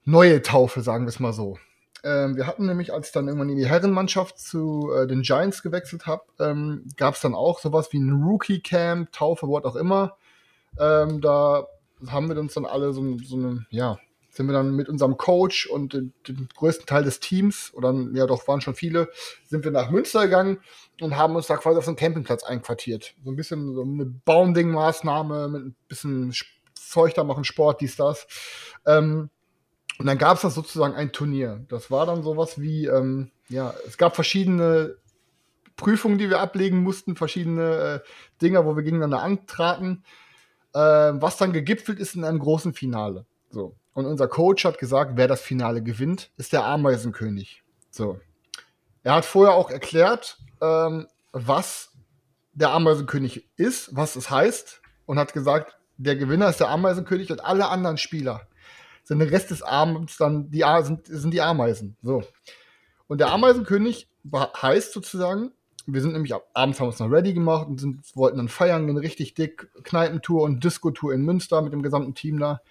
neue 0.05 0.43
Taufe, 0.43 0.81
sagen 0.81 1.05
wir 1.05 1.09
es 1.09 1.19
mal 1.19 1.33
so. 1.33 1.57
Ähm, 2.03 2.35
wir 2.35 2.47
hatten 2.47 2.65
nämlich, 2.65 2.93
als 2.93 3.07
ich 3.07 3.13
dann 3.13 3.27
irgendwann 3.27 3.49
in 3.49 3.57
die 3.57 3.67
Herrenmannschaft 3.67 4.37
zu 4.37 4.91
äh, 4.93 5.07
den 5.07 5.21
Giants 5.21 5.63
gewechselt 5.63 6.05
habe, 6.05 6.23
ähm, 6.39 6.85
gab 6.97 7.15
es 7.15 7.21
dann 7.21 7.33
auch 7.33 7.59
sowas 7.59 7.93
wie 7.93 7.99
ein 7.99 8.23
Rookie-Camp, 8.23 9.11
Taufe, 9.11 9.47
was 9.47 9.63
auch 9.63 9.75
immer. 9.75 10.17
Ähm, 10.77 11.21
da 11.21 11.65
haben 12.07 12.27
wir 12.27 12.37
uns 12.37 12.55
dann 12.55 12.65
alle 12.65 12.91
so, 12.91 13.17
so 13.19 13.37
eine, 13.37 13.65
ja, 13.69 13.97
sind 14.29 14.47
wir 14.47 14.53
dann 14.53 14.75
mit 14.75 14.89
unserem 14.89 15.15
Coach 15.15 15.67
und 15.67 15.93
dem, 15.93 16.11
dem 16.27 16.49
größten 16.55 16.87
Teil 16.87 17.03
des 17.03 17.19
Teams, 17.19 17.71
oder 17.73 17.93
ja 18.13 18.25
doch, 18.25 18.47
waren 18.47 18.61
schon 18.61 18.75
viele, 18.75 19.09
sind 19.45 19.63
wir 19.63 19.71
nach 19.71 19.91
Münster 19.91 20.23
gegangen 20.23 20.59
und 20.99 21.15
haben 21.15 21.35
uns 21.35 21.47
da 21.47 21.55
quasi 21.55 21.77
auf 21.77 21.85
so 21.85 21.91
einen 21.91 21.97
Campingplatz 21.97 22.43
einquartiert. 22.43 23.13
So 23.23 23.31
ein 23.31 23.35
bisschen 23.35 23.73
so 23.75 23.83
eine 23.83 24.05
Bounding-Maßnahme 24.05 25.47
mit 25.49 25.61
ein 25.67 25.75
bisschen 25.87 26.33
Zeug 26.73 27.13
da 27.13 27.23
machen, 27.23 27.43
Sport, 27.43 27.81
dies, 27.81 27.95
das. 27.95 28.27
Ähm, 28.85 29.29
und 29.99 30.05
dann 30.05 30.17
gab 30.17 30.35
es 30.35 30.41
da 30.41 30.49
sozusagen 30.49 30.95
ein 30.95 31.11
Turnier. 31.11 31.65
Das 31.69 31.91
war 31.91 32.05
dann 32.05 32.23
sowas 32.23 32.59
wie, 32.59 32.85
ähm, 32.87 33.31
ja, 33.49 33.73
es 33.87 33.97
gab 33.97 34.15
verschiedene 34.15 34.97
Prüfungen, 35.75 36.17
die 36.17 36.29
wir 36.29 36.39
ablegen 36.39 36.83
mussten, 36.83 37.15
verschiedene 37.15 38.01
äh, 38.03 38.09
Dinger, 38.41 38.65
wo 38.65 38.75
wir 38.75 38.83
gegeneinander 38.83 39.21
antraten, 39.21 40.03
äh, 40.73 40.79
was 40.79 41.37
dann 41.37 41.53
gegipfelt 41.53 41.99
ist 41.99 42.15
in 42.15 42.23
einem 42.23 42.39
großen 42.39 42.73
Finale. 42.73 43.25
So. 43.49 43.75
Und 43.93 44.05
unser 44.05 44.27
Coach 44.27 44.65
hat 44.65 44.79
gesagt, 44.79 45.13
wer 45.15 45.27
das 45.27 45.41
Finale 45.41 45.83
gewinnt, 45.83 46.31
ist 46.37 46.53
der 46.53 46.65
Ameisenkönig. 46.65 47.63
So. 47.91 48.19
Er 49.03 49.15
hat 49.15 49.25
vorher 49.25 49.53
auch 49.53 49.69
erklärt, 49.69 50.39
ähm, 50.61 51.07
was 51.31 51.91
der 52.53 52.71
Ameisenkönig 52.71 53.49
ist, 53.55 53.95
was 53.95 54.15
es 54.15 54.29
heißt, 54.29 54.81
und 55.05 55.19
hat 55.19 55.33
gesagt, 55.33 55.77
der 55.97 56.15
Gewinner 56.15 56.49
ist 56.49 56.59
der 56.59 56.69
Ameisenkönig 56.69 57.31
und 57.31 57.43
alle 57.43 57.67
anderen 57.67 57.97
Spieler 57.97 58.47
sind 59.03 59.19
den 59.19 59.29
Rest 59.29 59.51
des 59.51 59.61
Abends 59.61 60.17
dann 60.17 60.49
die 60.49 60.63
sind, 60.81 61.07
sind 61.07 61.31
die 61.31 61.41
Ameisen. 61.41 61.97
So. 62.01 62.23
Und 63.07 63.19
der 63.19 63.31
Ameisenkönig 63.31 64.07
heißt 64.33 64.93
sozusagen, 64.93 65.51
wir 65.85 66.01
sind 66.01 66.13
nämlich 66.13 66.33
ab, 66.33 66.47
abends 66.53 66.79
haben 66.79 66.85
wir 66.85 66.91
uns 66.91 66.99
noch 66.99 67.11
ready 67.11 67.33
gemacht 67.33 67.67
und 67.67 67.79
sind, 67.79 68.15
wollten 68.15 68.37
dann 68.37 68.47
feiern, 68.47 68.87
gehen 68.87 68.97
richtig 68.97 69.33
dick, 69.33 69.69
Kneipentour 69.83 70.43
und 70.43 70.63
Disco-Tour 70.63 71.13
in 71.13 71.23
Münster 71.23 71.61
mit 71.61 71.73
dem 71.73 71.83
gesamten 71.83 72.15
Team 72.15 72.39
da. 72.39 72.61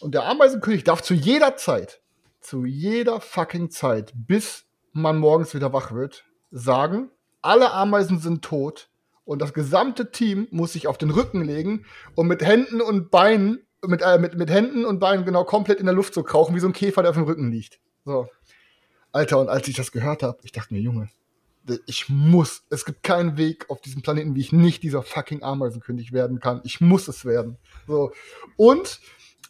Und 0.00 0.14
der 0.14 0.26
Ameisenkönig 0.26 0.84
darf 0.84 1.02
zu 1.02 1.14
jeder 1.14 1.56
Zeit, 1.56 2.00
zu 2.40 2.64
jeder 2.64 3.20
fucking 3.20 3.70
Zeit, 3.70 4.12
bis 4.14 4.66
man 4.92 5.18
morgens 5.18 5.54
wieder 5.54 5.72
wach 5.72 5.92
wird, 5.92 6.24
sagen, 6.52 7.10
alle 7.42 7.72
Ameisen 7.72 8.20
sind 8.20 8.44
tot 8.44 8.88
und 9.24 9.42
das 9.42 9.52
gesamte 9.52 10.10
Team 10.10 10.48
muss 10.50 10.72
sich 10.72 10.86
auf 10.86 10.98
den 10.98 11.10
Rücken 11.10 11.42
legen 11.42 11.84
und 12.14 12.28
mit 12.28 12.42
Händen 12.42 12.80
und 12.80 13.10
Beinen, 13.10 13.66
mit, 13.86 14.02
äh, 14.02 14.18
mit, 14.18 14.36
mit 14.36 14.50
Händen 14.50 14.84
und 14.84 14.98
Beinen 14.98 15.24
genau 15.24 15.44
komplett 15.44 15.80
in 15.80 15.86
der 15.86 15.94
Luft 15.94 16.14
so 16.14 16.22
krauchen, 16.22 16.54
wie 16.54 16.60
so 16.60 16.66
ein 16.66 16.72
Käfer, 16.72 17.02
der 17.02 17.10
auf 17.10 17.16
dem 17.16 17.24
Rücken 17.24 17.50
liegt. 17.50 17.80
So. 18.04 18.28
Alter, 19.12 19.38
und 19.38 19.48
als 19.48 19.68
ich 19.68 19.76
das 19.76 19.92
gehört 19.92 20.22
habe, 20.22 20.38
ich 20.42 20.52
dachte 20.52 20.74
mir, 20.74 20.80
Junge, 20.80 21.08
ich 21.86 22.08
muss, 22.08 22.62
es 22.70 22.84
gibt 22.84 23.02
keinen 23.02 23.36
Weg 23.36 23.68
auf 23.68 23.80
diesem 23.80 24.02
Planeten, 24.02 24.34
wie 24.34 24.40
ich 24.40 24.52
nicht 24.52 24.82
dieser 24.82 25.02
fucking 25.02 25.42
Ameisenkönig 25.42 26.12
werden 26.12 26.40
kann. 26.40 26.60
Ich 26.64 26.80
muss 26.80 27.08
es 27.08 27.24
werden. 27.24 27.58
So. 27.86 28.12
Und 28.56 29.00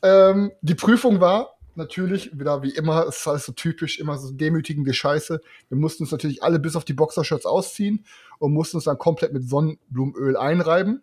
ähm, 0.02 0.52
die 0.60 0.74
Prüfung 0.74 1.20
war 1.20 1.58
natürlich, 1.74 2.36
wieder 2.38 2.62
wie 2.62 2.70
immer, 2.70 3.06
es 3.06 3.18
ist 3.18 3.28
alles 3.28 3.46
so 3.46 3.52
typisch, 3.52 3.98
immer 3.98 4.18
so 4.18 4.32
demütigende 4.32 4.92
Scheiße. 4.92 5.40
Wir 5.68 5.78
mussten 5.78 6.02
uns 6.02 6.12
natürlich 6.12 6.42
alle 6.42 6.58
bis 6.58 6.76
auf 6.76 6.84
die 6.84 6.92
Boxershirts 6.92 7.46
ausziehen 7.46 8.04
und 8.38 8.52
mussten 8.52 8.76
uns 8.76 8.84
dann 8.84 8.98
komplett 8.98 9.32
mit 9.32 9.48
Sonnenblumenöl 9.48 10.36
einreiben. 10.36 11.02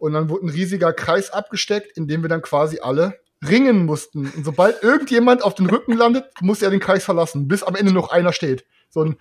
Und 0.00 0.14
dann 0.14 0.28
wurde 0.30 0.46
ein 0.46 0.50
riesiger 0.50 0.92
Kreis 0.92 1.30
abgesteckt, 1.30 1.96
in 1.96 2.08
dem 2.08 2.22
wir 2.22 2.28
dann 2.28 2.42
quasi 2.42 2.80
alle 2.80 3.20
ringen 3.46 3.84
mussten. 3.84 4.30
Und 4.34 4.44
sobald 4.44 4.82
irgendjemand 4.82 5.44
auf 5.44 5.54
den 5.54 5.66
Rücken 5.66 5.96
landet, 5.96 6.24
muss 6.40 6.62
er 6.62 6.70
den 6.70 6.80
Kreis 6.80 7.04
verlassen, 7.04 7.48
bis 7.48 7.62
am 7.62 7.74
Ende 7.74 7.92
noch 7.92 8.10
einer 8.10 8.32
steht. 8.32 8.64
So 8.88 9.04
ein, 9.04 9.16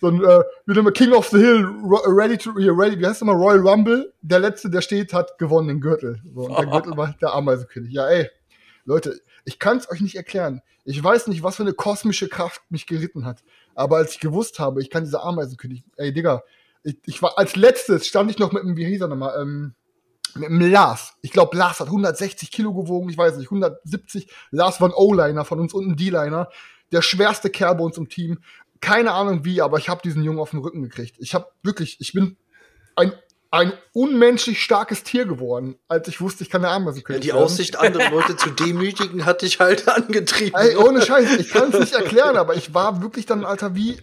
so 0.00 0.08
ein 0.08 0.22
äh, 0.24 0.42
wie 0.66 0.82
man, 0.82 0.92
King 0.92 1.12
of 1.12 1.28
the 1.28 1.38
Hill, 1.38 1.64
ro- 1.64 2.02
ready 2.08 2.36
to, 2.36 2.50
ready, 2.50 2.98
wie 2.98 3.06
heißt 3.06 3.20
das 3.20 3.26
mal, 3.26 3.36
Royal 3.36 3.66
Rumble. 3.66 4.12
Der 4.22 4.40
Letzte, 4.40 4.70
der 4.70 4.80
steht, 4.80 5.12
hat 5.12 5.38
gewonnen 5.38 5.68
den 5.68 5.80
Gürtel. 5.80 6.20
So, 6.34 6.42
und 6.42 6.58
der 6.58 6.66
Gürtel 6.66 6.96
war 6.96 7.14
der 7.20 7.32
Ameisenkönig. 7.32 7.92
Ja, 7.92 8.08
ey, 8.08 8.28
Leute, 8.84 9.20
ich 9.44 9.58
kann 9.58 9.76
es 9.78 9.88
euch 9.88 10.00
nicht 10.00 10.16
erklären. 10.16 10.60
Ich 10.84 11.02
weiß 11.02 11.28
nicht, 11.28 11.42
was 11.42 11.56
für 11.56 11.62
eine 11.62 11.72
kosmische 11.74 12.28
Kraft 12.28 12.60
mich 12.70 12.86
geritten 12.86 13.24
hat. 13.24 13.42
Aber 13.74 13.96
als 13.98 14.12
ich 14.12 14.20
gewusst 14.20 14.58
habe, 14.58 14.82
ich 14.82 14.90
kann 14.90 15.04
dieser 15.04 15.24
Ameisenkönig, 15.24 15.84
ey, 15.96 16.12
Digga, 16.12 16.42
ich, 16.82 16.98
ich 17.06 17.22
war 17.22 17.38
als 17.38 17.56
letztes 17.56 18.06
stand 18.06 18.30
ich 18.30 18.38
noch 18.38 18.52
mit 18.52 18.64
dem, 18.64 18.76
wie 18.76 18.84
hieß 18.84 19.00
er 19.00 19.08
nochmal, 19.08 19.40
ähm, 19.40 19.74
mit 20.36 20.48
dem 20.48 20.60
Lars. 20.60 21.14
Ich 21.22 21.30
glaube, 21.30 21.56
Lars 21.56 21.80
hat 21.80 21.88
160 21.88 22.50
Kilo 22.50 22.74
gewogen, 22.74 23.08
ich 23.08 23.18
weiß 23.18 23.36
nicht, 23.36 23.46
170. 23.46 24.28
Lars 24.50 24.80
war 24.80 24.88
ein 24.88 24.94
O-Liner 24.94 25.44
von 25.44 25.60
uns 25.60 25.74
und 25.74 25.86
ein 25.86 25.96
D-Liner. 25.96 26.48
Der 26.92 27.02
schwerste 27.02 27.50
Kerl 27.50 27.76
bei 27.76 27.84
uns 27.84 27.96
im 27.98 28.08
Team. 28.08 28.38
Keine 28.80 29.12
Ahnung 29.12 29.44
wie, 29.44 29.62
aber 29.62 29.78
ich 29.78 29.88
habe 29.88 30.02
diesen 30.02 30.22
Jungen 30.22 30.38
auf 30.38 30.50
den 30.50 30.60
Rücken 30.60 30.82
gekriegt. 30.82 31.16
Ich 31.18 31.34
habe 31.34 31.48
wirklich, 31.62 31.96
ich 32.00 32.12
bin 32.12 32.36
ein, 32.96 33.12
ein 33.50 33.72
unmenschlich 33.92 34.62
starkes 34.62 35.04
Tier 35.04 35.26
geworden, 35.26 35.76
als 35.88 36.08
ich 36.08 36.20
wusste, 36.20 36.44
ich 36.44 36.50
kann 36.50 36.62
der 36.62 36.70
Ja, 36.70 36.76
Ameisenkönig 36.76 37.22
die 37.22 37.28
werden. 37.28 37.42
Aussicht, 37.42 37.76
andere 37.76 38.10
Leute 38.10 38.36
zu 38.36 38.50
demütigen, 38.64 39.24
hat 39.24 39.42
dich 39.42 39.60
halt 39.60 39.88
angetrieben. 39.88 40.60
Ey, 40.60 40.76
ohne 40.76 41.00
Scheiß, 41.00 41.36
ich 41.38 41.50
kann 41.50 41.72
es 41.72 41.78
nicht 41.78 41.94
erklären, 41.94 42.36
aber 42.36 42.56
ich 42.56 42.74
war 42.74 43.00
wirklich 43.00 43.26
dann, 43.26 43.44
Alter, 43.44 43.74
wie. 43.74 43.96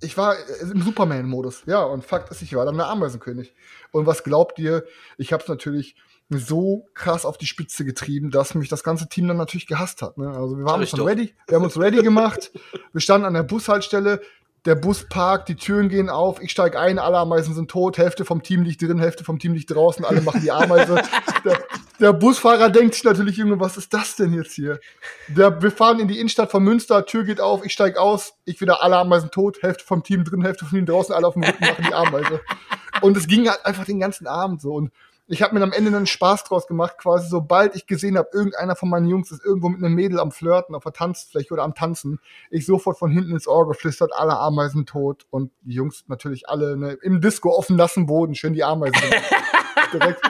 Ich 0.00 0.16
war 0.16 0.36
im 0.60 0.82
Superman-Modus. 0.82 1.62
Ja, 1.66 1.82
und 1.82 2.04
Fakt 2.04 2.30
ist, 2.30 2.42
ich 2.42 2.54
war 2.54 2.64
dann 2.66 2.76
der 2.76 2.88
Ameisenkönig. 2.88 3.54
Und 3.92 4.06
was 4.06 4.24
glaubt 4.24 4.58
ihr? 4.58 4.84
Ich 5.16 5.32
habe 5.32 5.42
es 5.42 5.48
natürlich 5.48 5.96
so 6.28 6.88
krass 6.94 7.24
auf 7.24 7.38
die 7.38 7.46
Spitze 7.46 7.84
getrieben, 7.84 8.30
dass 8.30 8.54
mich 8.54 8.68
das 8.68 8.82
ganze 8.82 9.08
Team 9.08 9.28
dann 9.28 9.36
natürlich 9.36 9.66
gehasst 9.66 10.02
hat. 10.02 10.18
Ne? 10.18 10.28
Also 10.28 10.58
wir 10.58 10.64
waren 10.64 10.86
schon 10.86 11.00
ready, 11.00 11.34
wir 11.46 11.56
haben 11.56 11.64
uns 11.64 11.78
ready 11.78 12.02
gemacht, 12.02 12.50
wir 12.92 13.00
standen 13.00 13.26
an 13.26 13.34
der 13.34 13.44
Bushaltestelle, 13.44 14.20
der 14.66 14.74
Bus 14.74 15.08
parkt, 15.08 15.48
die 15.48 15.54
Türen 15.54 15.88
gehen 15.88 16.10
auf, 16.10 16.42
ich 16.42 16.50
steige 16.50 16.78
ein, 16.78 16.98
alle 16.98 17.18
Ameisen 17.18 17.54
sind 17.54 17.70
tot, 17.70 17.98
Hälfte 17.98 18.24
vom 18.24 18.42
Team 18.42 18.62
liegt 18.62 18.82
drin, 18.82 18.98
Hälfte 18.98 19.22
vom 19.22 19.38
Team 19.38 19.54
liegt 19.54 19.70
draußen, 19.70 20.04
alle 20.04 20.20
machen 20.20 20.42
die 20.42 20.50
Ameise. 20.50 21.00
der, 21.44 21.58
der 22.00 22.12
Busfahrer 22.12 22.68
denkt 22.68 22.94
sich 22.94 23.04
natürlich, 23.04 23.36
Junge, 23.36 23.60
was 23.60 23.76
ist 23.76 23.94
das 23.94 24.16
denn 24.16 24.34
jetzt 24.34 24.52
hier? 24.52 24.80
Der, 25.28 25.62
wir 25.62 25.70
fahren 25.70 26.00
in 26.00 26.08
die 26.08 26.18
Innenstadt 26.18 26.50
von 26.50 26.64
Münster, 26.64 27.06
Tür 27.06 27.24
geht 27.24 27.40
auf, 27.40 27.64
ich 27.64 27.72
steige 27.72 28.00
aus, 28.00 28.34
ich 28.44 28.60
wieder 28.60 28.82
alle 28.82 28.96
Ameisen 28.96 29.30
tot, 29.30 29.62
Hälfte 29.62 29.84
vom 29.84 30.02
Team 30.02 30.24
drin, 30.24 30.42
Hälfte 30.42 30.66
von 30.66 30.76
ihnen 30.76 30.86
draußen, 30.86 31.14
alle 31.14 31.28
auf 31.28 31.34
dem 31.34 31.44
Rücken 31.44 31.64
machen 31.64 31.84
die 31.86 31.94
Ameise. 31.94 32.40
Und 33.02 33.16
es 33.16 33.28
ging 33.28 33.48
halt 33.48 33.64
einfach 33.64 33.84
den 33.84 34.00
ganzen 34.00 34.26
Abend 34.26 34.60
so. 34.60 34.74
Und 34.74 34.90
ich 35.28 35.42
habe 35.42 35.54
mir 35.54 35.62
am 35.62 35.72
Ende 35.72 35.94
einen 35.96 36.06
Spaß 36.06 36.44
draus 36.44 36.66
gemacht, 36.66 36.98
quasi 36.98 37.28
sobald 37.28 37.74
ich 37.74 37.86
gesehen 37.86 38.16
habe, 38.16 38.28
irgendeiner 38.32 38.76
von 38.76 38.88
meinen 38.88 39.06
Jungs 39.06 39.32
ist 39.32 39.44
irgendwo 39.44 39.68
mit 39.68 39.82
einem 39.82 39.94
Mädel 39.94 40.20
am 40.20 40.30
Flirten 40.30 40.74
auf 40.74 40.84
der 40.84 40.92
Tanzfläche 40.92 41.52
oder 41.52 41.64
am 41.64 41.74
Tanzen, 41.74 42.20
ich 42.50 42.64
sofort 42.64 42.98
von 42.98 43.10
hinten 43.10 43.32
ins 43.32 43.48
Ohr 43.48 43.66
geflüstert, 43.66 44.12
alle 44.14 44.38
Ameisen 44.38 44.86
tot 44.86 45.26
und 45.30 45.50
die 45.62 45.74
Jungs 45.74 46.04
natürlich 46.06 46.48
alle 46.48 46.76
ne, 46.76 46.96
im 47.02 47.20
Disco 47.20 47.50
auf 47.50 47.66
dem 47.66 47.76
nassen 47.76 48.06
Boden, 48.06 48.34
schön 48.34 48.52
die 48.52 48.62
Ameisen. 48.62 49.02
direkt, 49.92 50.20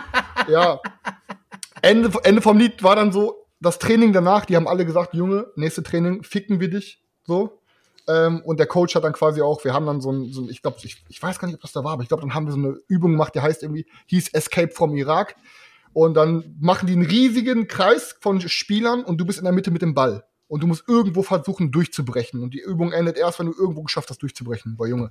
ja. 0.49 0.81
Ende, 1.83 2.11
Ende 2.25 2.41
vom 2.41 2.59
Lied 2.59 2.83
war 2.83 2.97
dann 2.97 3.13
so, 3.13 3.47
das 3.61 3.79
Training 3.79 4.13
danach, 4.13 4.47
die 4.47 4.57
haben 4.57 4.69
alle 4.69 4.87
gesagt, 4.87 5.15
Junge, 5.15 5.47
nächste 5.57 5.83
Training, 5.83 6.23
ficken 6.23 6.61
wir 6.61 6.71
dich, 6.71 7.03
so. 7.25 7.61
Ähm, 8.09 8.41
und 8.43 8.59
der 8.59 8.67
Coach 8.67 8.95
hat 8.95 9.05
dann 9.05 9.13
quasi 9.13 9.43
auch, 9.43 9.65
wir 9.65 9.73
haben 9.73 9.87
dann 9.87 10.01
so 10.01 10.13
ein, 10.13 10.33
so 10.33 10.43
ein 10.43 10.49
ich 10.49 10.63
glaube, 10.63 10.79
ich, 10.83 11.05
ich 11.09 11.23
weiß 11.23 11.39
gar 11.39 11.49
nicht, 11.49 11.57
ob 11.57 11.63
das 11.63 11.73
da 11.73 11.83
war, 11.83 11.93
aber 11.93 12.03
ich 12.03 12.09
glaube, 12.09 12.23
dann 12.23 12.35
haben 12.35 12.47
wir 12.47 12.53
so 12.53 12.59
eine 12.59 12.79
Übung 12.89 13.13
gemacht, 13.13 13.35
die 13.35 13.41
heißt 13.41 13.63
irgendwie, 13.63 13.87
hieß 14.07 14.29
Escape 14.29 14.71
from 14.71 14.95
Irak. 14.97 15.37
Und 15.93 16.15
dann 16.15 16.57
machen 16.61 16.87
die 16.87 16.93
einen 16.93 17.07
riesigen 17.07 17.69
Kreis 17.69 18.17
von 18.21 18.41
Spielern 18.41 19.03
und 19.03 19.19
du 19.19 19.25
bist 19.25 19.39
in 19.39 19.45
der 19.45 19.53
Mitte 19.53 19.71
mit 19.71 19.81
dem 19.83 19.95
Ball. 19.95 20.25
Und 20.47 20.63
du 20.63 20.67
musst 20.67 20.85
irgendwo 20.87 21.23
versuchen, 21.23 21.73
durchzubrechen. 21.73 22.43
Und 22.43 22.53
die 22.53 22.61
Übung 22.61 22.93
endet 22.93 23.17
erst, 23.17 23.39
wenn 23.39 23.47
du 23.47 23.55
irgendwo 23.59 23.83
geschafft 23.83 24.11
hast, 24.11 24.23
durchzubrechen. 24.23 24.77
Boah, 24.77 24.87
Junge 24.87 25.11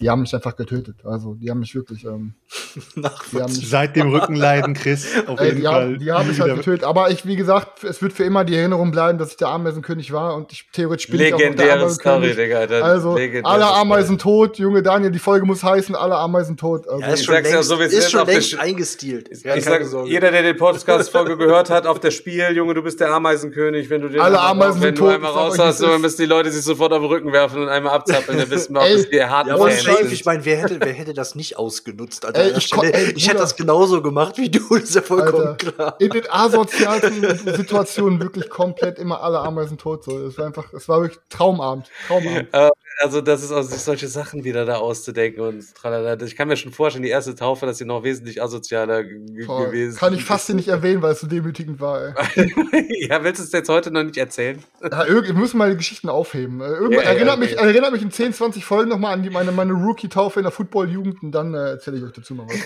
die 0.00 0.08
haben 0.08 0.20
mich 0.20 0.32
einfach 0.32 0.54
getötet. 0.54 0.96
Also 1.04 1.34
die 1.34 1.50
haben 1.50 1.58
mich 1.58 1.74
wirklich. 1.74 2.04
Ähm, 2.04 2.34
die 2.96 3.02
haben 3.02 3.52
mich, 3.52 3.68
Seit 3.68 3.96
dem 3.96 4.10
Rückenleiden, 4.10 4.74
Chris, 4.74 5.08
auf 5.26 5.40
jeden 5.40 5.56
die 5.56 5.62
Fall. 5.62 5.74
Haben, 5.74 5.98
die 5.98 6.12
haben 6.12 6.28
mich 6.28 6.40
halt 6.40 6.54
getötet. 6.54 6.84
Aber 6.84 7.10
ich, 7.10 7.26
wie 7.26 7.34
gesagt, 7.34 7.82
es 7.82 8.00
wird 8.00 8.12
für 8.12 8.22
immer 8.22 8.44
die 8.44 8.54
Erinnerung 8.54 8.92
bleiben, 8.92 9.18
dass 9.18 9.32
ich 9.32 9.36
der 9.38 9.48
Ameisenkönig 9.48 10.12
war 10.12 10.36
und 10.36 10.52
ich 10.52 10.68
theoretisch 10.72 11.08
bin 11.08 11.18
Legendäre 11.18 11.50
ich 11.50 11.72
auch 11.72 11.78
der 11.78 11.90
Story, 11.90 12.34
Digga. 12.34 12.58
Also 12.80 13.18
alle 13.42 13.66
Ameisen 13.66 14.18
tot, 14.18 14.58
Junge 14.58 14.82
Daniel, 14.82 15.10
die 15.10 15.18
Folge 15.18 15.44
muss 15.44 15.64
heißen, 15.64 15.96
alle 15.96 16.14
Ameisen 16.14 16.56
tot. 16.56 16.88
Also, 16.88 17.00
ja, 17.00 17.08
ist 17.08 17.24
schon 17.24 17.34
längst, 17.34 17.52
ja, 17.52 17.62
so, 17.62 17.76
ist, 17.76 17.92
ist 17.92 18.10
schon 18.10 18.26
längst 18.26 18.58
eingestielt. 18.58 19.28
Ich, 19.30 19.44
ich 19.44 19.64
sag, 19.64 19.82
jeder, 20.06 20.30
der 20.30 20.42
den 20.42 20.56
Podcast-Folge 20.56 21.36
gehört 21.36 21.70
hat, 21.70 21.88
auf 21.88 21.98
das 21.98 22.14
Spiel, 22.14 22.52
Junge, 22.54 22.74
du 22.74 22.82
bist 22.82 23.00
der 23.00 23.12
Ameisenkönig, 23.12 23.90
wenn 23.90 24.02
du 24.02 24.08
den 24.08 24.20
alle 24.20 24.38
Ameisen 24.38 24.80
wenn 24.80 24.94
tot, 24.94 25.08
du 25.08 25.14
einmal 25.14 25.32
raus 25.32 25.58
hast, 25.58 25.82
dann 25.82 26.00
müssen 26.00 26.20
die 26.20 26.26
Leute 26.26 26.52
sich 26.52 26.62
sofort 26.62 26.92
auf 26.92 27.00
den 27.00 27.08
Rücken 27.08 27.32
werfen 27.32 27.62
und 27.62 27.68
einmal 27.68 27.94
abzappeln, 27.94 28.38
dann 28.38 28.50
wissen 28.50 28.74
wir, 28.74 28.82
ob 28.82 28.86
es 28.86 29.10
die 29.10 29.24
harten 29.24 29.56
Fans 29.56 29.87
sind. 29.96 30.12
Ich 30.12 30.24
meine, 30.24 30.44
wer 30.44 30.56
hätte, 30.58 30.78
wer 30.80 30.92
hätte 30.92 31.14
das 31.14 31.34
nicht 31.34 31.58
ausgenutzt? 31.58 32.24
Alter, 32.24 32.40
ey, 32.40 32.52
ich, 32.56 32.72
ey, 32.72 33.12
ich 33.12 33.28
hätte 33.28 33.38
das 33.38 33.56
genauso 33.56 34.02
gemacht 34.02 34.38
wie 34.38 34.50
du, 34.50 34.60
das 34.70 34.84
ist 34.84 34.94
ja 34.94 35.02
vollkommen 35.02 35.48
Alter, 35.48 35.72
klar. 35.72 35.96
In 35.98 36.10
den 36.10 36.30
asozialsten 36.30 37.56
Situationen 37.56 38.20
wirklich 38.20 38.48
komplett 38.48 38.98
immer 38.98 39.22
alle 39.22 39.40
Ameisen 39.40 39.78
tot. 39.78 40.04
So. 40.04 40.26
Es 40.26 40.38
war 40.38 40.46
einfach, 40.46 40.72
es 40.72 40.88
war 40.88 41.02
wirklich 41.02 41.20
Traumabend. 41.28 41.88
Traumabend. 42.06 42.48
Äh, 42.52 42.70
also, 43.00 43.20
das 43.20 43.42
ist 43.42 43.52
also 43.52 43.68
sich 43.68 43.82
solche 43.82 44.08
Sachen 44.08 44.44
wieder 44.44 44.64
da 44.64 44.76
auszudenken 44.76 45.42
und 45.42 45.74
tralala. 45.74 46.20
Ich 46.22 46.36
kann 46.36 46.48
mir 46.48 46.56
schon 46.56 46.72
vorstellen, 46.72 47.02
die 47.02 47.10
erste 47.10 47.34
Taufe, 47.34 47.66
dass 47.66 47.78
sie 47.78 47.84
noch 47.84 48.02
wesentlich 48.02 48.42
asozialer 48.42 49.04
Voll. 49.46 49.66
gewesen 49.66 49.96
Kann 49.96 50.14
ich 50.14 50.24
fast 50.24 50.48
nicht 50.50 50.68
erwähnen, 50.68 51.02
weil 51.02 51.12
es 51.12 51.20
so 51.20 51.26
demütigend 51.26 51.80
war, 51.80 52.08
ey. 52.08 53.04
ja, 53.08 53.22
willst 53.22 53.40
du 53.40 53.44
es 53.44 53.52
jetzt 53.52 53.68
heute 53.68 53.90
noch 53.90 54.02
nicht 54.02 54.16
erzählen? 54.16 54.62
Ja, 54.82 55.06
wir 55.06 55.34
müssen 55.34 55.58
mal 55.58 55.70
die 55.70 55.76
Geschichten 55.76 56.08
aufheben. 56.08 56.60
Äh, 56.60 56.64
irgendwann 56.64 57.04
ja, 57.04 57.10
erinnert, 57.10 57.26
ja, 57.26 57.34
okay. 57.34 57.40
mich, 57.40 57.56
erinnert 57.56 57.92
mich 57.92 58.02
in 58.02 58.10
10, 58.10 58.32
20 58.32 58.64
Folgen 58.64 58.90
nochmal 58.90 59.14
an 59.14 59.22
die, 59.22 59.30
meine, 59.30 59.52
meine 59.52 59.72
Rookie-Taufe 59.72 60.40
in 60.40 60.44
der 60.44 60.52
Football-Jugend 60.52 61.22
und 61.22 61.32
dann 61.32 61.54
äh, 61.54 61.70
erzähle 61.70 61.98
ich 61.98 62.04
euch 62.04 62.12
dazu 62.12 62.34
noch 62.34 62.46
was. 62.48 62.58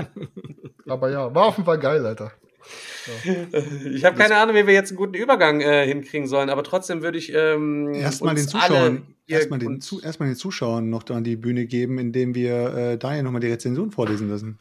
Aber 0.86 1.10
ja, 1.10 1.34
war 1.34 1.46
auf 1.46 1.56
jeden 1.56 1.66
Fall 1.66 1.78
geil, 1.78 2.04
Alter. 2.04 2.32
Ich 3.92 4.04
habe 4.04 4.16
keine 4.16 4.36
Ahnung, 4.36 4.54
wie 4.54 4.66
wir 4.66 4.74
jetzt 4.74 4.90
einen 4.90 4.96
guten 4.96 5.14
Übergang 5.14 5.60
äh, 5.60 5.86
hinkriegen 5.86 6.26
sollen, 6.26 6.50
aber 6.50 6.62
trotzdem 6.62 7.02
würde 7.02 7.18
ich 7.18 7.32
ähm, 7.34 7.92
erstmal 7.94 8.34
den 8.34 8.48
Zuschauern 8.48 9.02
erstmal 9.30 9.58
den, 9.58 9.80
zu, 9.80 10.00
erstmal 10.00 10.28
den 10.28 10.36
Zuschauern 10.36 10.90
noch 10.90 11.08
an 11.10 11.24
die 11.24 11.36
Bühne 11.36 11.66
geben, 11.66 11.98
indem 11.98 12.34
wir 12.34 12.74
äh, 12.74 12.98
Daniel 12.98 13.22
nochmal 13.22 13.40
die 13.40 13.48
Rezension 13.48 13.90
vorlesen 13.90 14.28
lassen. 14.28 14.58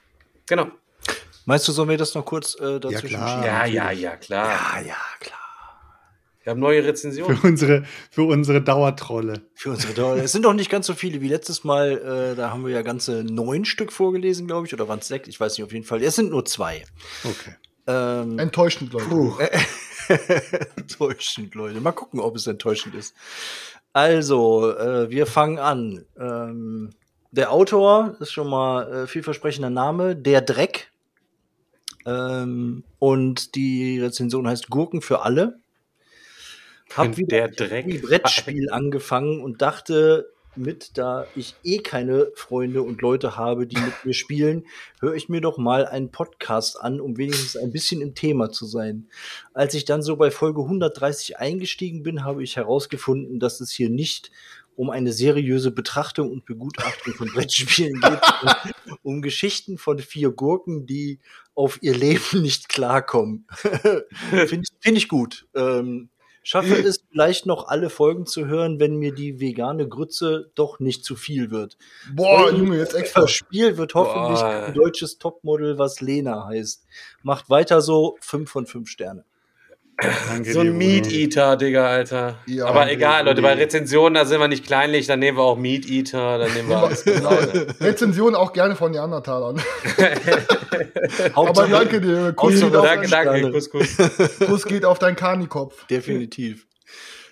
Genau. 0.47 0.67
Meinst 1.45 1.67
du, 1.67 1.71
sollen 1.71 1.89
wir 1.89 1.97
das 1.97 2.13
noch 2.13 2.25
kurz 2.25 2.56
äh, 2.60 2.80
dazu 2.80 2.89
ja, 2.89 3.02
klar, 3.02 3.45
Ja, 3.45 3.65
ja, 3.65 3.91
ja, 3.91 4.15
klar. 4.17 4.49
Ja, 4.49 4.88
ja, 4.88 4.97
klar. 5.19 5.39
Wir 6.43 6.52
haben 6.52 6.60
neue 6.60 6.84
Rezensionen. 6.84 7.38
Für 7.38 7.47
unsere, 7.47 7.84
für 8.10 8.23
unsere 8.23 8.62
Dauertrolle. 8.62 9.41
Für 9.56 9.71
unsere 9.71 9.93
Dauertrolle. 9.93 10.23
Es 10.23 10.32
sind 10.32 10.45
doch 10.45 10.54
nicht 10.54 10.69
ganz 10.69 10.88
so 10.88 10.93
viele 10.93 11.21
wie 11.21 11.28
letztes 11.28 11.63
Mal. 11.63 12.32
Äh, 12.34 12.36
da 12.36 12.52
haben 12.52 12.65
wir 12.65 12.71
ja 12.71 12.82
ganze 12.82 13.23
neun 13.23 13.65
Stück 13.65 13.91
vorgelesen, 13.91 14.47
glaube 14.47 14.65
ich. 14.65 14.73
Oder 14.73 14.88
waren 14.88 14.99
es 14.99 15.08
sechs? 15.08 15.28
Ich 15.28 15.39
weiß 15.39 15.58
nicht, 15.58 15.65
auf 15.65 15.73
jeden 15.73 15.86
Fall. 15.86 16.02
Es 16.02 16.15
sind 16.15 16.30
nur 16.30 16.45
zwei. 16.45 16.84
Okay. 17.23 17.56
Ähm, 17.89 18.38
enttäuschend, 18.38 18.93
Leute. 18.93 19.49
enttäuschend, 20.75 21.56
Leute. 21.56 21.82
Mal 21.82 21.91
gucken, 21.91 22.19
ob 22.19 22.36
es 22.36 22.45
enttäuschend 22.45 22.93
ist. 22.93 23.15
Also, 23.93 24.71
äh, 24.78 25.10
wir 25.10 25.25
fangen 25.25 25.58
an. 25.58 26.06
Ähm, 26.19 26.91
der 27.32 27.52
Autor 27.52 28.15
ist 28.19 28.32
schon 28.32 28.47
mal 28.47 28.91
äh, 28.91 29.08
vielversprechender 29.08 29.71
Name, 29.71 30.15
der 30.15 30.41
Dreck. 30.41 30.91
Ähm, 32.06 32.84
und 32.99 33.56
die 33.56 33.99
Rezension 33.99 34.47
heißt 34.47 34.69
Gurken 34.69 35.02
für 35.02 35.21
alle. 35.21 35.60
Hab 36.95 37.17
wieder 37.17 37.45
ein 37.45 38.02
Brettspiel 38.02 38.71
angefangen 38.71 39.41
und 39.41 39.62
dachte, 39.62 40.32
mit, 40.60 40.98
da 40.98 41.26
ich 41.36 41.56
eh 41.63 41.80
keine 41.80 42.32
Freunde 42.36 42.84
und 42.84 43.02
Leute 43.02 43.36
habe, 43.36 43.65
die 43.65 43.78
mit 43.78 44.06
mir 44.06 44.13
spielen, 44.13 44.65
höre 45.00 45.15
ich 45.15 45.30
mir 45.30 45.41
doch 45.41 45.58
mal 45.58 45.86
einen 45.86 46.12
Podcast 46.12 46.80
an, 46.80 47.00
um 47.02 47.17
wenigstens 47.17 47.58
ein 47.58 47.72
bisschen 47.72 48.02
im 48.02 48.13
Thema 48.13 48.52
zu 48.52 48.65
sein. 48.65 49.08
Als 49.54 49.74
ich 49.74 49.86
dann 49.86 50.02
so 50.02 50.15
bei 50.15 50.30
Folge 50.32 50.62
130 50.62 51.39
eingestiegen 51.39 52.04
bin, 52.04 52.24
habe 52.24 52.43
ich 52.43 52.58
herausgefunden, 52.58 53.39
dass 53.39 53.62
es 53.62 53.72
hier 53.72 53.89
nicht 53.89 54.32
um 54.76 54.89
eine 54.89 55.12
seriöse 55.12 55.72
Betrachtung 55.72 56.32
und 56.32 56.45
Begutachtung 56.45 57.13
von 57.13 57.28
Brettspielen 57.34 58.00
geht, 58.00 58.22
um, 58.41 58.98
um 59.04 59.22
Geschichten 59.22 59.78
von 59.78 60.00
vier 60.00 60.32
Gurken, 60.32 60.86
die 60.86 61.19
auf 61.54 61.80
ihr 61.82 61.93
Leben 61.93 62.41
nicht 62.41 62.69
klarkommen. 62.69 63.45
Finde 63.52 64.62
ich, 64.62 64.69
find 64.80 64.98
ich 64.98 65.10
gut. 65.10 65.48
Ähm, 65.54 66.10
schaffe 66.43 66.73
es 66.86 67.04
vielleicht 67.12 67.45
noch 67.45 67.67
alle 67.67 67.89
Folgen 67.89 68.25
zu 68.25 68.45
hören, 68.45 68.80
wenn 68.80 68.95
mir 68.97 69.13
die 69.13 69.39
vegane 69.39 69.88
Grütze 69.88 70.52
doch 70.56 70.80
nicht 70.80 71.04
zu 71.04 71.15
viel 71.15 71.52
wird. 71.52 71.78
Boah, 72.13 72.52
Junge, 72.52 72.78
jetzt 72.78 72.95
extra. 72.95 73.21
Das 73.21 73.32
Spiel 73.32 73.78
wird 73.78 73.93
hoffentlich 73.95 74.39
Boah. 74.39 74.65
ein 74.67 74.73
deutsches 74.73 75.17
Topmodel, 75.17 75.78
was 75.78 76.02
Lena 76.02 76.45
heißt. 76.45 76.86
Macht 77.23 77.49
weiter 77.49 77.82
so, 77.82 78.17
fünf 78.21 78.49
von 78.49 78.65
fünf 78.65 78.89
Sterne. 78.89 79.25
Danke 80.02 80.54
so 80.54 80.62
ein 80.62 80.78
Meat 80.78 81.12
Eater, 81.12 81.58
Digga, 81.58 81.88
Alter. 81.88 82.40
Ja, 82.46 82.66
Aber 82.66 82.90
egal, 82.90 83.26
Leute, 83.26 83.42
bei 83.42 83.54
Rezensionen, 83.54 84.14
da 84.14 84.26
sind 84.26 84.40
wir 84.40 84.48
nicht 84.48 84.66
kleinlich, 84.66 85.08
dann 85.08 85.20
nehmen 85.20 85.38
wir 85.38 85.44
auch 85.44 85.58
Meat 85.58 85.90
Eater, 85.90 86.38
dann 86.38 86.54
nehmen 86.54 86.70
wir 86.70 86.78
alles 86.78 87.06
Rezensionen 87.82 88.36
auch 88.36 88.54
gerne 88.54 88.76
von 88.76 88.92
Neandertalern. 88.92 89.62
Aber 91.34 91.68
danke 91.68 92.00
dir. 92.00 92.34
Kuss 92.34 92.62
geht, 92.62 92.74
danke, 92.74 93.08
danke. 93.10 93.52
Kuss, 93.52 93.70
Kuss. 93.70 93.98
Kuss 94.40 94.66
geht 94.66 94.86
auf 94.86 95.00
deinen 95.00 95.16
Kanikopf. 95.18 95.86
Definitiv. 95.88 96.66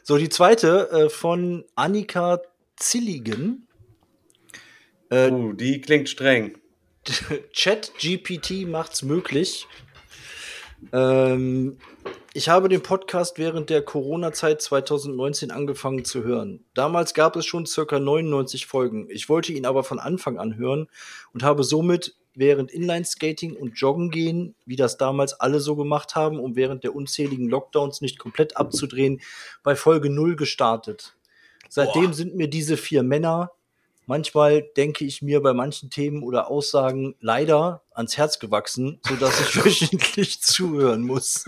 So, 0.03 0.17
die 0.17 0.29
zweite 0.29 0.89
äh, 0.91 1.09
von 1.09 1.63
Annika 1.75 2.41
Zilligen. 2.75 3.67
Äh, 5.09 5.31
uh, 5.31 5.53
die 5.53 5.79
klingt 5.79 6.09
streng. 6.09 6.57
Chat 7.53 7.93
GPT 7.97 8.67
macht's 8.67 9.03
möglich. 9.03 9.67
Ähm, 10.91 11.77
ich 12.37 12.49
habe 12.49 12.69
den 12.69 12.83
Podcast 12.83 13.39
während 13.39 13.71
der 13.71 13.81
Corona-Zeit 13.81 14.61
2019 14.61 15.49
angefangen 15.49 16.05
zu 16.05 16.23
hören. 16.23 16.63
Damals 16.75 17.15
gab 17.15 17.35
es 17.35 17.47
schon 17.47 17.65
circa 17.65 17.97
99 17.97 18.67
Folgen. 18.67 19.07
Ich 19.09 19.27
wollte 19.27 19.53
ihn 19.53 19.65
aber 19.65 19.83
von 19.83 19.97
Anfang 19.97 20.37
an 20.37 20.55
hören 20.55 20.87
und 21.33 21.41
habe 21.41 21.63
somit 21.63 22.15
während 22.35 22.69
Inline-Skating 22.69 23.55
und 23.55 23.79
Joggen 23.79 24.11
gehen, 24.11 24.53
wie 24.67 24.75
das 24.75 24.97
damals 24.97 25.33
alle 25.33 25.59
so 25.59 25.75
gemacht 25.75 26.13
haben, 26.13 26.39
um 26.39 26.55
während 26.55 26.83
der 26.83 26.93
unzähligen 26.93 27.49
Lockdowns 27.49 28.01
nicht 28.01 28.19
komplett 28.19 28.55
abzudrehen, 28.55 29.19
bei 29.63 29.75
Folge 29.75 30.11
0 30.11 30.35
gestartet. 30.35 31.17
Seitdem 31.69 32.05
Boah. 32.05 32.13
sind 32.13 32.35
mir 32.35 32.49
diese 32.49 32.77
vier 32.77 33.01
Männer, 33.01 33.49
manchmal 34.07 34.63
denke 34.75 35.05
ich 35.05 35.21
mir 35.21 35.41
bei 35.41 35.53
manchen 35.53 35.91
Themen 35.91 36.23
oder 36.23 36.49
Aussagen 36.49 37.15
leider 37.19 37.83
ans 37.93 38.17
Herz 38.17 38.39
gewachsen, 38.39 38.99
sodass 39.07 39.39
ich 39.39 39.55
wöchentlich 39.65 40.41
zuhören 40.41 41.03
muss. 41.03 41.45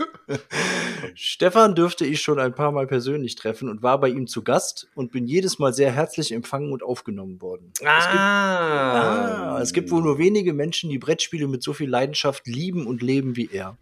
Stefan 1.14 1.74
dürfte 1.74 2.04
ich 2.04 2.22
schon 2.22 2.38
ein 2.38 2.54
paar 2.54 2.70
Mal 2.70 2.86
persönlich 2.86 3.34
treffen 3.34 3.68
und 3.68 3.82
war 3.82 3.98
bei 3.98 4.08
ihm 4.08 4.26
zu 4.26 4.42
Gast 4.42 4.88
und 4.94 5.10
bin 5.10 5.26
jedes 5.26 5.58
Mal 5.58 5.72
sehr 5.72 5.90
herzlich 5.90 6.32
empfangen 6.32 6.72
und 6.72 6.82
aufgenommen 6.82 7.40
worden. 7.40 7.72
Ah. 7.84 9.56
Ah, 9.56 9.60
es 9.60 9.72
gibt 9.72 9.90
wohl 9.90 10.02
nur 10.02 10.18
wenige 10.18 10.52
Menschen, 10.52 10.90
die 10.90 10.98
Brettspiele 10.98 11.48
mit 11.48 11.62
so 11.62 11.72
viel 11.72 11.88
Leidenschaft 11.88 12.46
lieben 12.46 12.86
und 12.86 13.02
leben 13.02 13.36
wie 13.36 13.48
er. 13.52 13.76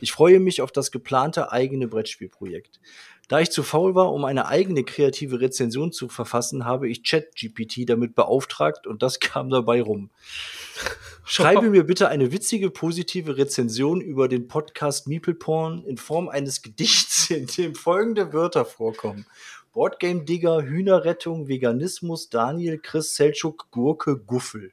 Ich 0.00 0.12
freue 0.12 0.40
mich 0.40 0.60
auf 0.60 0.72
das 0.72 0.90
geplante 0.90 1.52
eigene 1.52 1.88
Brettspielprojekt. 1.88 2.80
Da 3.28 3.40
ich 3.40 3.50
zu 3.50 3.64
faul 3.64 3.96
war, 3.96 4.12
um 4.12 4.24
eine 4.24 4.46
eigene 4.46 4.84
kreative 4.84 5.40
Rezension 5.40 5.90
zu 5.90 6.08
verfassen, 6.08 6.64
habe 6.64 6.88
ich 6.88 7.02
ChatGPT 7.02 7.88
damit 7.88 8.14
beauftragt 8.14 8.86
und 8.86 9.02
das 9.02 9.18
kam 9.20 9.50
dabei 9.50 9.82
rum. 9.82 10.10
Schreibe 11.24 11.70
mir 11.70 11.82
bitte 11.82 12.08
eine 12.08 12.30
witzige, 12.30 12.70
positive 12.70 13.36
Rezension 13.36 14.00
über 14.00 14.28
den 14.28 14.46
Podcast 14.46 15.08
Meeple 15.08 15.34
Porn 15.34 15.82
in 15.84 15.96
Form 15.96 16.28
eines 16.28 16.62
Gedichts, 16.62 17.28
in 17.30 17.48
dem 17.48 17.74
folgende 17.74 18.32
Wörter 18.32 18.64
vorkommen. 18.64 19.26
Boardgame 19.72 20.24
Digger, 20.24 20.62
Hühnerrettung, 20.62 21.48
Veganismus, 21.48 22.30
Daniel, 22.30 22.78
Chris, 22.78 23.16
Selchuk, 23.16 23.66
Gurke, 23.72 24.16
Guffel. 24.16 24.72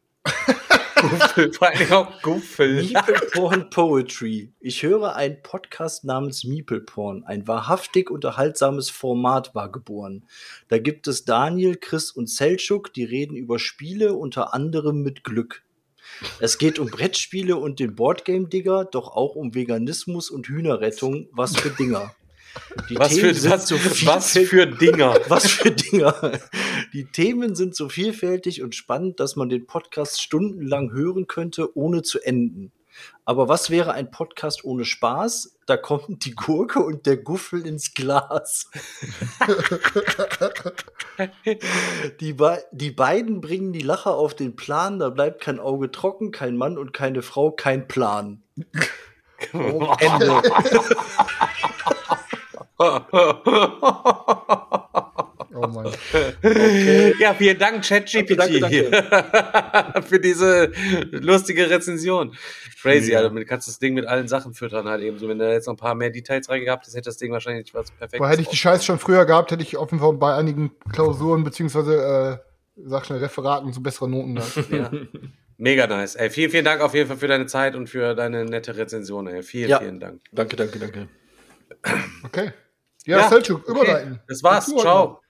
Guffel, 1.10 1.54
vor 1.54 1.68
allem 1.68 1.92
auch 1.92 2.22
Guffel. 2.22 2.84
Meeple 2.84 3.22
Porn 3.32 3.70
Poetry. 3.70 4.52
Ich 4.60 4.84
höre 4.84 5.16
einen 5.16 5.42
Podcast 5.42 6.06
namens 6.06 6.44
Meeple 6.44 6.82
Porn. 6.82 7.24
Ein 7.26 7.48
wahrhaftig 7.48 8.10
unterhaltsames 8.10 8.90
Format 8.90 9.54
war 9.54 9.72
geboren. 9.72 10.24
Da 10.70 10.78
gibt 10.78 11.08
es 11.08 11.26
Daniel, 11.26 11.76
Chris 11.76 12.12
und 12.12 12.30
Selchuk, 12.30 12.94
die 12.94 13.04
reden 13.04 13.36
über 13.36 13.60
Spiele, 13.60 14.14
unter 14.14 14.54
anderem 14.54 15.02
mit 15.02 15.24
Glück. 15.24 15.64
Es 16.40 16.58
geht 16.58 16.80
um 16.80 16.88
Brettspiele 16.88 17.56
und 17.56 17.80
den 17.80 17.96
Boardgame 17.96 18.48
Digger, 18.48 18.86
doch 18.86 19.10
auch 19.10 19.36
um 19.36 19.56
Veganismus 19.56 20.30
und 20.30 20.48
Hühnerrettung. 20.48 21.28
Was 21.32 21.56
für 21.56 21.70
Dinger. 21.70 22.14
Die 22.90 22.98
Was 22.98 23.18
für, 23.18 23.34
sind 23.34 23.52
was, 23.52 23.68
so 23.68 23.76
was 24.06 24.38
für 24.38 24.68
Dinger. 24.68 25.18
was 25.28 25.50
für 25.50 25.72
Dinger. 25.72 26.40
Die 26.94 27.06
Themen 27.06 27.56
sind 27.56 27.76
so 27.76 27.90
vielfältig 27.90 28.62
und 28.62 28.76
spannend, 28.76 29.20
dass 29.20 29.36
man 29.36 29.50
den 29.50 29.66
Podcast 29.66 30.22
stundenlang 30.22 30.92
hören 30.92 31.26
könnte, 31.26 31.76
ohne 31.76 32.04
zu 32.04 32.20
enden. 32.20 32.72
Aber 33.26 33.48
was 33.48 33.72
wäre 33.72 33.94
ein 33.94 34.12
Podcast 34.12 34.64
ohne 34.64 34.86
Spaß? 34.86 35.58
Da 35.66 35.76
kommt 35.76 36.26
die 36.26 36.36
Gurke 36.36 36.82
und 36.82 37.08
der 37.08 37.18
Guffel 37.18 37.66
ins 37.66 37.96
Glas. 37.96 38.70
Die, 42.20 42.34
be 42.34 42.64
die 42.72 42.92
beiden 42.92 43.40
bringen 43.40 43.72
die 43.72 43.82
Lacher 43.82 44.16
auf 44.16 44.36
den 44.36 44.56
Plan, 44.56 44.98
da 44.98 45.10
bleibt 45.10 45.42
kein 45.42 45.60
Auge 45.60 45.92
trocken, 45.92 46.32
kein 46.32 46.58
Mann 46.58 46.78
und 46.78 46.92
keine 46.92 47.22
Frau, 47.22 47.52
kein 47.52 47.88
Plan. 47.88 48.42
Ende. 49.54 50.42
Oh 55.56 55.68
Mann. 55.68 55.92
Ja, 57.20 57.34
vielen 57.34 57.58
Dank, 57.60 57.84
ChatGPT, 57.86 58.96
für 60.08 60.20
diese 60.20 60.72
lustige 61.12 61.70
Rezension. 61.70 62.36
Crazy, 62.82 63.12
Ja. 63.12 63.20
Alter. 63.20 63.30
Damit 63.30 63.48
kannst 63.48 63.68
du 63.68 63.72
das 63.72 63.80
Ding 63.80 63.94
mit 63.94 64.06
allen 64.06 64.28
Sachen 64.28 64.54
füttern 64.54 64.88
halt 64.88 65.02
eben 65.04 65.18
so. 65.20 65.28
Wenn 65.30 65.40
du 65.40 65.52
jetzt 65.52 65.68
noch 65.68 65.74
ein 65.76 65.78
paar 65.78 65.96
mehr 65.96 66.10
Details 66.10 66.50
reingehabt 66.50 66.84
hättest, 66.84 66.96
hätte 66.98 67.10
das 67.10 67.18
Ding 67.18 67.32
wahrscheinlich 67.32 67.74
was 67.74 67.92
perfektes. 67.92 68.20
Boah, 68.20 68.30
hätte 68.30 68.42
ich 68.42 68.50
die 68.50 68.58
Scheiße 68.58 68.84
schon 68.84 69.00
früher 69.00 69.26
gehabt, 69.26 69.52
hätte 69.52 69.64
ich 69.64 69.78
Fall 70.00 70.14
bei 70.14 70.34
einigen 70.36 70.72
Klausuren 70.92 71.44
beziehungsweise 71.44 72.42
äh, 72.46 72.82
sag 72.86 73.06
schnell 73.06 73.20
Referaten 73.20 73.72
so 73.74 73.82
bessere 73.82 74.10
Noten 74.10 74.36
gehabt. 74.36 74.70
Ja. 74.72 74.92
Mega 75.58 75.88
nice. 75.88 76.16
Ey, 76.16 76.30
vielen, 76.30 76.50
vielen 76.52 76.66
Dank 76.66 76.82
auf 76.82 76.94
jeden 76.96 77.08
Fall 77.08 77.18
für 77.18 77.28
deine 77.28 77.46
Zeit 77.46 77.76
und 77.76 77.88
für 77.88 78.16
deine 78.16 78.44
nette 78.44 78.76
Rezension. 78.76 79.28
Ey. 79.28 79.44
Vielen, 79.44 79.70
Ja. 79.70 79.80
vielen 79.80 80.00
Dank. 80.00 80.20
Danke, 80.32 80.56
danke, 80.56 80.80
danke. 80.80 81.08
Okay. 82.24 82.52
Ja, 83.06 83.20
Ja, 83.20 83.30
Selchuk, 83.30 83.62
okay. 83.70 83.72
überleiten. 83.72 84.20
Das 84.28 84.42
war's. 84.44 84.66
Ciao. 84.76 85.23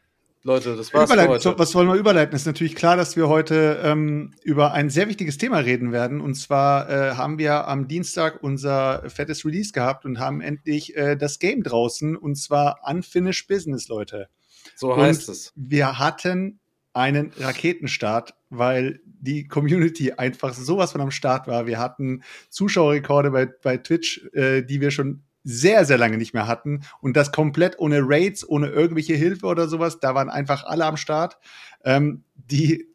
Leute, 0.46 0.76
das 0.76 0.94
war's 0.94 1.10
Überleiten, 1.10 1.36
heute. 1.36 1.58
was 1.58 1.74
wollen 1.74 1.88
wir 1.88 1.96
überleiten? 1.96 2.36
Ist 2.36 2.46
natürlich 2.46 2.76
klar, 2.76 2.98
dass 2.98 3.16
wir 3.16 3.30
heute 3.30 3.80
ähm, 3.82 4.34
über 4.44 4.74
ein 4.74 4.90
sehr 4.90 5.08
wichtiges 5.08 5.38
Thema 5.38 5.60
reden 5.60 5.94
werden. 5.94 6.20
Und 6.20 6.36
zwar 6.36 6.90
äh, 6.90 7.16
haben 7.16 7.38
wir 7.38 7.68
am 7.70 7.88
Dienstag 7.88 8.44
unser 8.44 9.10
fettes 9.10 9.46
Release 9.46 9.72
gehabt 9.72 10.04
und 10.04 10.20
haben 10.20 10.42
endlich 10.42 10.98
äh, 10.98 11.16
das 11.16 11.40
Game 11.40 11.64
draußen. 11.64 12.18
Und 12.18 12.36
zwar 12.36 12.82
Unfinished 12.86 13.48
Business, 13.48 13.88
Leute. 13.88 14.28
So 14.76 14.94
Und 14.94 15.02
heißt 15.02 15.30
es. 15.30 15.54
Wir 15.56 15.98
hatten 15.98 16.60
einen 16.92 17.32
Raketenstart, 17.38 18.36
weil 18.50 19.00
die 19.06 19.48
Community 19.48 20.12
einfach 20.12 20.54
sowas 20.54 20.92
von 20.92 21.00
am 21.00 21.12
Start 21.12 21.48
war. 21.48 21.68
Wir 21.68 21.80
hatten 21.80 22.22
Zuschauerrekorde 22.50 23.32
bei, 23.32 23.46
bei 23.46 23.78
Twitch, 23.78 24.26
äh, 24.34 24.62
die 24.62 24.82
wir 24.82 24.92
schon 24.92 25.24
sehr, 25.44 25.86
sehr 25.86 25.98
lange 25.98 26.18
nicht 26.18 26.34
mehr 26.34 26.48
hatten. 26.48 26.82
Und 27.02 27.18
das 27.18 27.32
komplett 27.32 27.80
ohne 27.80 28.00
Raids, 28.02 28.48
ohne 28.48 28.68
irgendwelche 28.68 29.16
Hilfe 29.16 29.46
oder 29.48 29.68
sowas. 29.68 30.00
Da 30.00 30.16
waren 30.16 30.30
einfach 30.30 30.64
alle 30.66 30.86
am 30.86 30.98
Start. 30.98 31.38
Ähm, 31.84 32.24
die, 32.36 32.88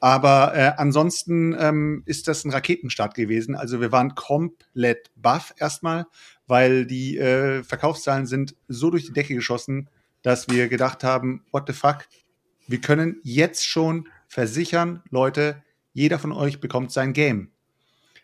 Aber 0.00 0.56
äh, 0.56 0.72
ansonsten 0.78 1.54
ähm, 1.60 2.04
ist 2.06 2.26
das 2.26 2.42
ein 2.46 2.52
Raketenstart 2.52 3.14
gewesen. 3.14 3.54
Also 3.54 3.82
wir 3.82 3.92
waren 3.92 4.14
komplett 4.14 5.10
baff 5.14 5.52
erstmal, 5.58 6.06
weil 6.46 6.86
die 6.86 7.18
äh, 7.18 7.62
Verkaufszahlen 7.64 8.24
sind 8.24 8.56
so 8.68 8.90
durch 8.90 9.04
die 9.04 9.12
Decke 9.12 9.34
geschossen, 9.34 9.90
dass 10.22 10.48
wir 10.48 10.68
gedacht 10.68 11.04
haben, 11.04 11.44
what 11.52 11.64
the 11.66 11.74
fuck, 11.74 12.06
wir 12.66 12.80
können 12.80 13.20
jetzt 13.24 13.66
schon 13.66 14.08
versichern, 14.26 15.02
Leute, 15.10 15.62
jeder 15.92 16.18
von 16.18 16.32
euch 16.32 16.60
bekommt 16.60 16.92
sein 16.92 17.12
Game. 17.12 17.50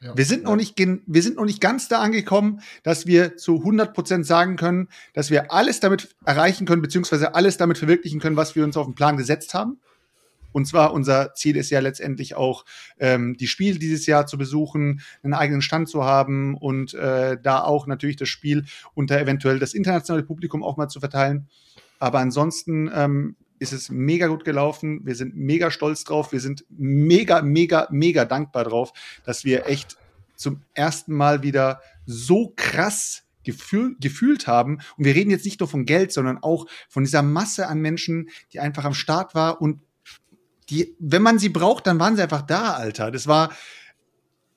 Ja. 0.05 0.15
Wir 0.15 0.27
sind, 0.27 0.45
noch 0.45 0.57
nicht, 0.57 0.79
wir 0.79 1.23
sind 1.23 1.37
noch 1.37 1.47
nicht 1.47 1.63
ganz 1.63 1.89
da 1.89 2.01
angekommen, 2.01 2.61
dass 2.83 3.07
wir 3.07 3.39
zu 3.39 3.63
100% 3.63 4.25
sagen 4.25 4.57
können, 4.57 4.89
dass 5.15 5.31
wir 5.31 5.51
alles 5.51 5.81
damit 5.81 6.15
erreichen 6.27 6.67
können, 6.67 6.83
beziehungsweise 6.83 7.35
alles 7.35 7.57
damit 7.57 7.79
verwirklichen 7.79 8.21
können, 8.21 8.37
was 8.37 8.55
wir 8.55 8.65
uns 8.65 8.77
auf 8.77 8.85
den 8.85 8.95
Plan 8.95 9.17
gesetzt 9.17 9.55
haben. 9.55 9.81
Und 10.53 10.67
zwar 10.67 10.93
unser 10.93 11.33
Ziel 11.33 11.57
ist 11.57 11.71
ja 11.71 11.81
letztendlich 11.81 12.35
auch, 12.35 12.67
ähm, 12.99 13.35
die 13.39 13.47
Spiele 13.47 13.79
dieses 13.79 14.05
Jahr 14.05 14.27
zu 14.27 14.37
besuchen, 14.37 15.01
einen 15.23 15.33
eigenen 15.33 15.63
Stand 15.63 15.89
zu 15.89 16.05
haben 16.05 16.55
und 16.55 16.93
äh, 16.93 17.39
da 17.43 17.63
auch 17.63 17.87
natürlich 17.87 18.17
das 18.17 18.29
Spiel 18.29 18.67
unter 18.93 19.19
eventuell 19.19 19.59
das 19.59 19.73
internationale 19.73 20.23
Publikum 20.23 20.63
auch 20.63 20.77
mal 20.77 20.89
zu 20.89 21.01
verteilen. 21.01 21.49
Aber 21.99 22.19
ansonsten 22.19 22.91
ähm, 22.95 23.37
ist 23.59 23.73
es 23.73 23.91
mega 23.91 24.27
gut 24.27 24.45
gelaufen. 24.45 25.01
Wir 25.05 25.15
sind 25.15 25.37
mega 25.37 25.71
stolz 25.71 26.05
drauf. 26.05 26.33
Wir 26.33 26.41
sind 26.41 26.65
mega, 26.69 27.43
mega, 27.43 27.89
mega 27.91 28.25
dankbar 28.25 28.65
drauf, 28.65 28.93
dass 29.25 29.45
wir 29.45 29.67
echt 29.67 29.97
zum 30.37 30.63
ersten 30.75 31.15
Mal 31.15 31.43
wieder 31.43 31.81
so 32.07 32.53
krass 32.57 33.25
gefühl, 33.45 33.97
gefühlt 34.01 34.47
haben. 34.47 34.81
Und 34.97 35.05
wir 35.05 35.15
reden 35.15 35.31
jetzt 35.31 35.45
nicht 35.45 35.61
nur 35.61 35.69
von 35.69 35.85
Geld, 35.85 36.13
sondern 36.13 36.39
auch 36.43 36.67
von 36.89 37.05
dieser 37.05 37.23
Masse 37.23 37.69
an 37.69 37.81
Menschen, 37.81 38.29
die 38.53 38.61
einfach 38.61 38.85
am 38.85 38.95
Start 38.95 39.35
war 39.35 39.61
und 39.61 39.81
die, 40.71 40.97
wenn 40.99 41.23
man 41.23 41.39
sie 41.39 41.51
braucht, 41.51 41.87
dann 41.87 42.01
waren 42.01 42.17
sie 42.17 42.23
einfach 42.23 42.43
da, 42.43 42.73
Alter. 42.73 43.11
Das 43.11 43.27
war 43.27 43.53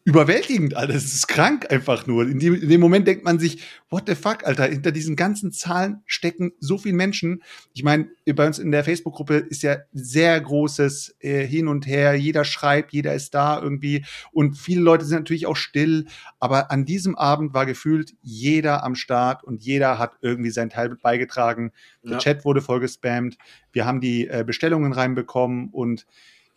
überwältigend, 0.07 0.73
Alter. 0.73 0.93
Das 0.93 1.03
ist 1.03 1.27
krank 1.27 1.69
einfach 1.69 2.07
nur. 2.07 2.23
In 2.25 2.39
dem, 2.39 2.55
in 2.55 2.69
dem 2.69 2.79
Moment 2.79 3.05
denkt 3.05 3.25
man 3.25 3.39
sich, 3.39 3.61
what 3.89 4.03
the 4.07 4.15
fuck, 4.15 4.45
Alter, 4.45 4.63
hinter 4.63 4.93
diesen 4.93 5.17
ganzen 5.17 5.51
Zahlen 5.51 6.01
stecken 6.05 6.53
so 6.61 6.77
viele 6.77 6.95
Menschen. 6.95 7.43
Ich 7.73 7.83
meine, 7.83 8.09
bei 8.25 8.47
uns 8.47 8.57
in 8.57 8.71
der 8.71 8.85
Facebook-Gruppe 8.85 9.35
ist 9.35 9.63
ja 9.63 9.79
sehr 9.91 10.39
großes 10.39 11.17
äh, 11.19 11.45
Hin 11.45 11.67
und 11.67 11.85
Her. 11.85 12.15
Jeder 12.15 12.45
schreibt, 12.45 12.93
jeder 12.93 13.13
ist 13.15 13.33
da 13.33 13.61
irgendwie. 13.61 14.05
Und 14.31 14.57
viele 14.57 14.79
Leute 14.79 15.03
sind 15.03 15.17
natürlich 15.17 15.45
auch 15.45 15.57
still. 15.57 16.05
Aber 16.39 16.71
an 16.71 16.85
diesem 16.85 17.15
Abend 17.15 17.53
war 17.53 17.65
gefühlt 17.65 18.13
jeder 18.21 18.85
am 18.85 18.95
Start 18.95 19.43
und 19.43 19.61
jeder 19.61 19.99
hat 19.99 20.13
irgendwie 20.21 20.51
seinen 20.51 20.69
Teil 20.69 20.95
beigetragen. 20.95 21.73
Der 22.01 22.13
Ja. 22.13 22.17
Chat 22.19 22.45
wurde 22.45 22.61
voll 22.61 22.79
gespammt. 22.79 23.37
Wir 23.73 23.85
haben 23.85 23.99
die 23.99 24.25
äh, 24.29 24.45
Bestellungen 24.47 24.93
reinbekommen 24.93 25.67
und 25.73 26.05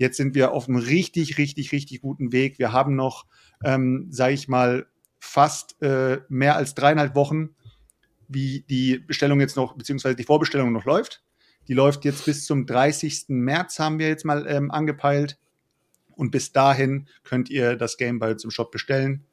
Jetzt 0.01 0.17
sind 0.17 0.35
wir 0.35 0.53
auf 0.53 0.67
einem 0.67 0.79
richtig, 0.79 1.37
richtig, 1.37 1.73
richtig 1.73 2.01
guten 2.01 2.33
Weg. 2.33 2.59
Wir 2.59 2.73
haben 2.73 2.97
noch, 2.97 3.27
ähm, 3.63 4.07
sage 4.09 4.33
ich 4.33 4.49
mal, 4.49 4.87
fast 5.19 5.77
äh, 5.83 6.23
mehr 6.31 6.57
als 6.57 6.75
dreieinhalb 6.75 7.15
Wochen, 7.15 7.51
wie 8.27 8.65
die 8.71 8.99
Bestellung 8.99 9.41
jetzt 9.41 9.57
noch, 9.57 9.75
beziehungsweise 9.75 10.17
die 10.17 10.25
Vorbestellung 10.25 10.73
noch 10.73 10.87
läuft. 10.87 11.23
Die 11.69 11.75
läuft 11.75 12.07
jetzt 12.07 12.25
bis 12.25 12.47
zum 12.47 12.65
30. 12.65 13.27
März, 13.29 13.79
haben 13.79 13.99
wir 13.99 14.09
jetzt 14.09 14.25
mal 14.25 14.47
ähm, 14.49 14.71
angepeilt. 14.71 15.39
Und 16.17 16.31
bis 16.31 16.51
dahin 16.53 17.07
könnt 17.23 17.51
ihr 17.51 17.77
das 17.77 17.99
Game 17.99 18.19
bald 18.19 18.41
zum 18.41 18.51
Shop 18.51 18.71
bestellen. 18.71 19.27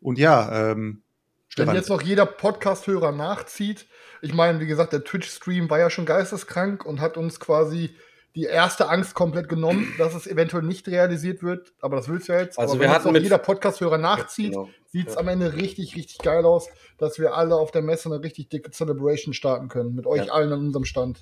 Und 0.00 0.18
ja, 0.18 0.70
ähm, 0.70 1.02
Wenn 1.02 1.02
Stefan, 1.50 1.74
jetzt 1.74 1.90
noch 1.90 2.00
jeder 2.00 2.24
Podcast-Hörer 2.24 3.12
nachzieht, 3.12 3.86
ich 4.22 4.32
meine, 4.32 4.58
wie 4.58 4.66
gesagt, 4.66 4.94
der 4.94 5.04
Twitch-Stream 5.04 5.68
war 5.68 5.78
ja 5.78 5.90
schon 5.90 6.06
geisteskrank 6.06 6.86
und 6.86 6.98
hat 6.98 7.18
uns 7.18 7.38
quasi 7.40 7.94
die 8.34 8.44
erste 8.44 8.88
Angst 8.88 9.14
komplett 9.14 9.48
genommen, 9.48 9.92
dass 9.98 10.14
es 10.14 10.26
eventuell 10.26 10.62
nicht 10.62 10.86
realisiert 10.88 11.42
wird. 11.42 11.72
Aber 11.80 11.96
das 11.96 12.08
willst 12.08 12.28
du 12.28 12.32
ja 12.34 12.40
jetzt. 12.40 12.58
Also 12.58 12.74
Aber 12.74 12.82
wir 12.82 12.90
hatten 12.90 13.10
mit- 13.12 13.22
jeder 13.22 13.38
Podcast-Hörer 13.38 13.98
nachzieht, 13.98 14.52
Genau. 14.52 14.68
sieht 14.86 15.08
es 15.08 15.14
Ja. 15.14 15.20
am 15.20 15.28
Ende 15.28 15.54
richtig, 15.54 15.96
richtig 15.96 16.18
geil 16.18 16.44
aus, 16.44 16.68
dass 16.98 17.18
wir 17.18 17.34
alle 17.34 17.56
auf 17.56 17.70
der 17.72 17.82
Messe 17.82 18.08
eine 18.12 18.22
richtig 18.22 18.48
dicke 18.50 18.70
Celebration 18.70 19.34
starten 19.34 19.68
können. 19.68 19.94
Mit 19.94 20.06
euch 20.06 20.26
Ja. 20.26 20.32
allen 20.32 20.52
an 20.52 20.60
unserem 20.60 20.84
Stand. 20.84 21.20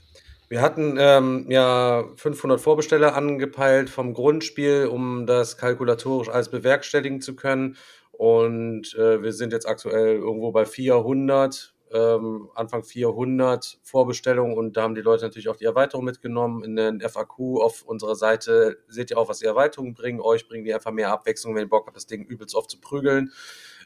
Wir 0.48 0.60
hatten 0.62 0.96
ähm, 0.98 1.46
ja 1.48 2.04
500 2.16 2.60
Vorbesteller 2.60 3.16
angepeilt 3.16 3.90
vom 3.90 4.12
Grundspiel, 4.14 4.86
um 4.86 5.26
das 5.26 5.56
kalkulatorisch 5.56 6.28
alles 6.28 6.50
bewerkstelligen 6.50 7.20
zu 7.20 7.34
können. 7.34 7.76
Und 8.12 8.94
äh, 8.94 9.22
wir 9.22 9.32
sind 9.32 9.52
jetzt 9.52 9.66
aktuell 9.68 10.16
irgendwo 10.16 10.52
bei 10.52 10.64
400, 10.64 11.74
ähm, 11.92 12.50
Anfang 12.54 12.82
400 12.82 13.78
Vorbestellungen. 13.82 14.56
Und 14.56 14.76
da 14.76 14.82
haben 14.82 14.94
die 14.94 15.00
Leute 15.00 15.24
natürlich 15.24 15.48
auch 15.48 15.56
die 15.56 15.64
Erweiterung 15.64 16.04
mitgenommen. 16.04 16.64
In 16.64 16.76
den 16.76 17.00
FAQ 17.00 17.60
auf 17.60 17.82
unserer 17.82 18.14
Seite 18.14 18.78
seht 18.88 19.10
ihr 19.10 19.18
auch, 19.18 19.28
was 19.28 19.38
die 19.38 19.46
Erweiterungen 19.46 19.94
bringen. 19.94 20.20
Euch 20.20 20.48
bringen 20.48 20.64
die 20.64 20.74
einfach 20.74 20.92
mehr 20.92 21.10
Abwechslung, 21.10 21.54
wenn 21.54 21.62
ihr 21.62 21.68
Bock 21.68 21.86
habt, 21.86 21.96
das 21.96 22.06
Ding 22.06 22.24
übelst 22.24 22.54
oft 22.54 22.70
zu 22.70 22.80
prügeln. 22.80 23.32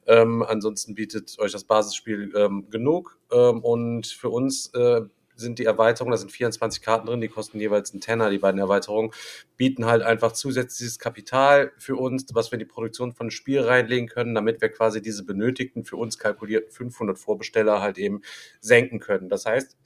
Ähm, 0.06 0.42
ansonsten 0.42 0.94
bietet 0.94 1.38
euch 1.38 1.52
das 1.52 1.64
Basisspiel 1.64 2.32
ähm, 2.34 2.70
genug. 2.70 3.18
Ähm, 3.30 3.62
und 3.62 4.06
für 4.06 4.30
uns 4.30 4.72
äh, 4.74 5.02
sind 5.40 5.58
die 5.58 5.64
Erweiterungen, 5.64 6.12
da 6.12 6.18
sind 6.18 6.32
24 6.32 6.82
Karten 6.82 7.06
drin, 7.06 7.20
die 7.20 7.28
kosten 7.28 7.58
jeweils 7.58 7.92
einen 7.92 8.00
Tenner, 8.00 8.30
die 8.30 8.38
beiden 8.38 8.60
Erweiterungen, 8.60 9.10
bieten 9.56 9.86
halt 9.86 10.02
einfach 10.02 10.32
zusätzliches 10.32 10.98
Kapital 10.98 11.72
für 11.78 11.96
uns, 11.96 12.26
was 12.32 12.50
wir 12.50 12.54
in 12.54 12.60
die 12.60 12.64
Produktion 12.64 13.12
von 13.12 13.30
Spiel 13.30 13.60
reinlegen 13.60 14.08
können, 14.08 14.34
damit 14.34 14.60
wir 14.60 14.68
quasi 14.68 15.02
diese 15.02 15.24
benötigten, 15.24 15.84
für 15.84 15.96
uns 15.96 16.18
kalkulierten 16.18 16.70
500 16.70 17.18
Vorbesteller 17.18 17.80
halt 17.80 17.98
eben 17.98 18.22
senken 18.60 19.00
können. 19.00 19.28
Das 19.28 19.46
heißt, 19.46 19.76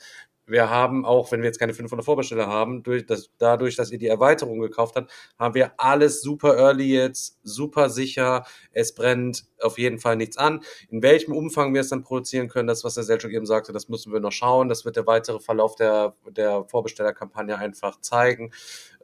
wir 0.47 0.69
haben 0.69 1.05
auch, 1.05 1.33
wenn 1.33 1.41
wir 1.41 1.47
jetzt 1.47 1.59
keine 1.59 1.75
500 1.75 2.05
Vorbesteller 2.05 2.47
haben, 2.47 2.83
durch 2.83 3.07
das, 3.07 3.31
dadurch, 3.39 3.77
dass 3.77 3.91
ihr 3.91 3.99
die 3.99 4.09
Erweiterung 4.09 4.61
gekauft 4.61 4.97
habt, 4.97 5.11
haben 5.39 5.55
wir 5.55 5.73
alles 5.79 6.21
super 6.23 6.57
early 6.57 6.93
jetzt, 6.93 7.39
super 7.43 7.89
sicher. 7.89 8.45
Es 8.73 8.95
brennt 8.95 9.47
auf 9.61 9.79
jeden 9.79 9.99
Fall 9.99 10.17
nichts 10.17 10.37
an. 10.37 10.61
In 10.91 11.03
welchem 11.03 11.33
Umfang 11.33 11.73
wir 11.73 11.81
es 11.81 11.89
dann 11.89 12.03
produzieren 12.03 12.49
können, 12.49 12.69
das, 12.69 12.85
was 12.85 12.95
der 12.95 13.05
Selchuk 13.05 13.33
eben 13.33 13.47
sagte, 13.47 13.73
das 13.73 13.89
müssen 13.89 14.13
wir 14.13 14.21
noch 14.21 14.33
schauen. 14.33 14.69
Das 14.69 14.85
wird 14.85 14.97
der 14.97 15.07
weitere 15.07 15.41
Verlauf 15.41 15.77
der, 15.77 16.15
der 16.31 16.65
Vorbestellerkampagne 16.65 17.57
einfach 17.57 18.01
zeigen. 18.01 18.53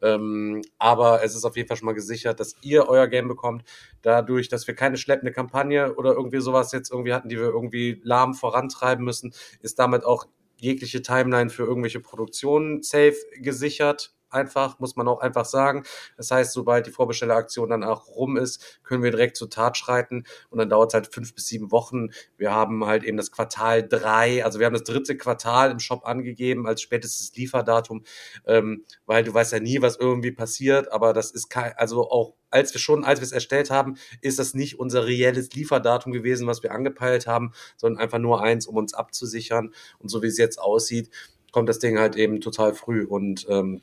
Ähm, 0.03 0.63
aber 0.79 1.23
es 1.23 1.35
ist 1.35 1.45
auf 1.45 1.57
jeden 1.57 1.69
Fall 1.69 1.77
schon 1.77 1.87
mal 1.87 1.95
gesichert, 1.95 2.41
dass 2.41 2.57
ihr 2.63 2.89
euer 2.89 3.07
Game 3.07 3.29
bekommt. 3.29 3.65
Dadurch, 4.03 4.49
dass 4.49 4.67
wir 4.67 4.75
keine 4.75 4.97
schleppende 4.97 5.33
Kampagne 5.33 5.95
oder 5.95 6.13
irgendwie 6.13 6.41
sowas 6.41 6.73
jetzt 6.73 6.91
irgendwie 6.91 7.13
hatten, 7.13 7.29
die 7.29 7.39
wir 7.39 7.49
irgendwie 7.49 8.01
lahm 8.03 8.35
vorantreiben 8.35 9.05
müssen, 9.05 9.33
ist 9.63 9.79
damit 9.79 10.05
auch 10.05 10.27
jegliche 10.61 11.03
Timeline 11.03 11.51
für 11.51 11.65
irgendwelche 11.65 12.01
Produktionen 12.01 12.83
safe 12.83 13.17
gesichert. 13.37 14.15
Einfach, 14.31 14.79
muss 14.79 14.97
man 14.97 15.09
auch 15.09 15.21
einfach 15.21 15.45
sagen. 15.45 15.85
Das 16.17 16.31
heißt, 16.31 16.53
sobald 16.53 16.87
die 16.87 16.91
Vorbestelleraktion 16.91 17.71
dann 17.71 17.85
auch 17.85 18.09
rum 18.09 18.37
ist, 18.37 18.81
können 18.83 19.03
wir 19.03 19.11
direkt 19.11 19.37
zur 19.37 19.51
Tat 19.51 19.77
schreiten 19.77 20.25
und 20.51 20.59
dann 20.59 20.69
dauert 20.69 20.91
es 20.91 20.95
halt 20.95 21.13
fünf 21.13 21.35
bis 21.35 21.47
sieben 21.47 21.71
Wochen. 21.71 22.09
Wir 22.37 22.53
haben 22.53 22.87
halt 22.87 23.05
eben 23.05 23.17
das 23.17 23.31
Quartal 23.31 23.87
drei, 23.87 24.45
also 24.45 24.59
wir 24.59 24.67
haben 24.67 24.75
das 24.75 24.85
dritte 24.85 25.17
Quartal 25.17 25.71
im 25.71 25.79
Shop 25.79 26.05
angegeben 26.07 26.67
als 26.67 26.83
spätestes 26.83 27.35
Lieferdatum, 27.35 28.05
ähm, 28.47 28.85
weil 29.07 29.25
du 29.25 29.35
weißt 29.35 29.53
ja 29.53 29.61
nie, 29.61 29.83
was 29.83 29.97
irgendwie 29.97 30.33
passiert, 30.33 30.93
aber 30.93 31.13
das 31.13 31.31
ist 31.31 31.49
kein, 31.49 31.73
also 31.77 32.09
auch 32.11 32.35
als 32.51 32.75
wir 32.75 32.81
schon, 32.81 33.05
als 33.05 33.21
wir 33.21 33.25
es 33.25 33.33
erstellt 33.33 33.71
haben, 33.71 33.97
ist 34.21 34.39
das 34.39 34.55
nicht 34.55 34.79
unser 34.79 35.07
reelles 35.07 35.53
Lieferdatum 35.53 36.13
gewesen, 36.13 36.47
was 36.47 36.63
wir 36.63 36.73
angepeilt 36.73 37.27
haben, 37.27 37.53
sondern 37.77 38.03
einfach 38.03 38.19
nur 38.19 38.43
eins, 38.43 38.67
um 38.67 38.77
uns 38.77 38.95
abzusichern. 38.95 39.73
Und 39.99 40.09
so 40.09 40.23
wie 40.23 40.27
es 40.27 40.39
jetzt 40.39 40.61
aussieht, 40.61 41.11
kommt 41.53 41.69
das 41.69 41.79
Ding 41.79 41.99
halt 41.99 42.17
eben 42.17 42.41
total 42.41 42.75
früh 42.75 43.05
und 43.05 43.47
ähm, 43.49 43.83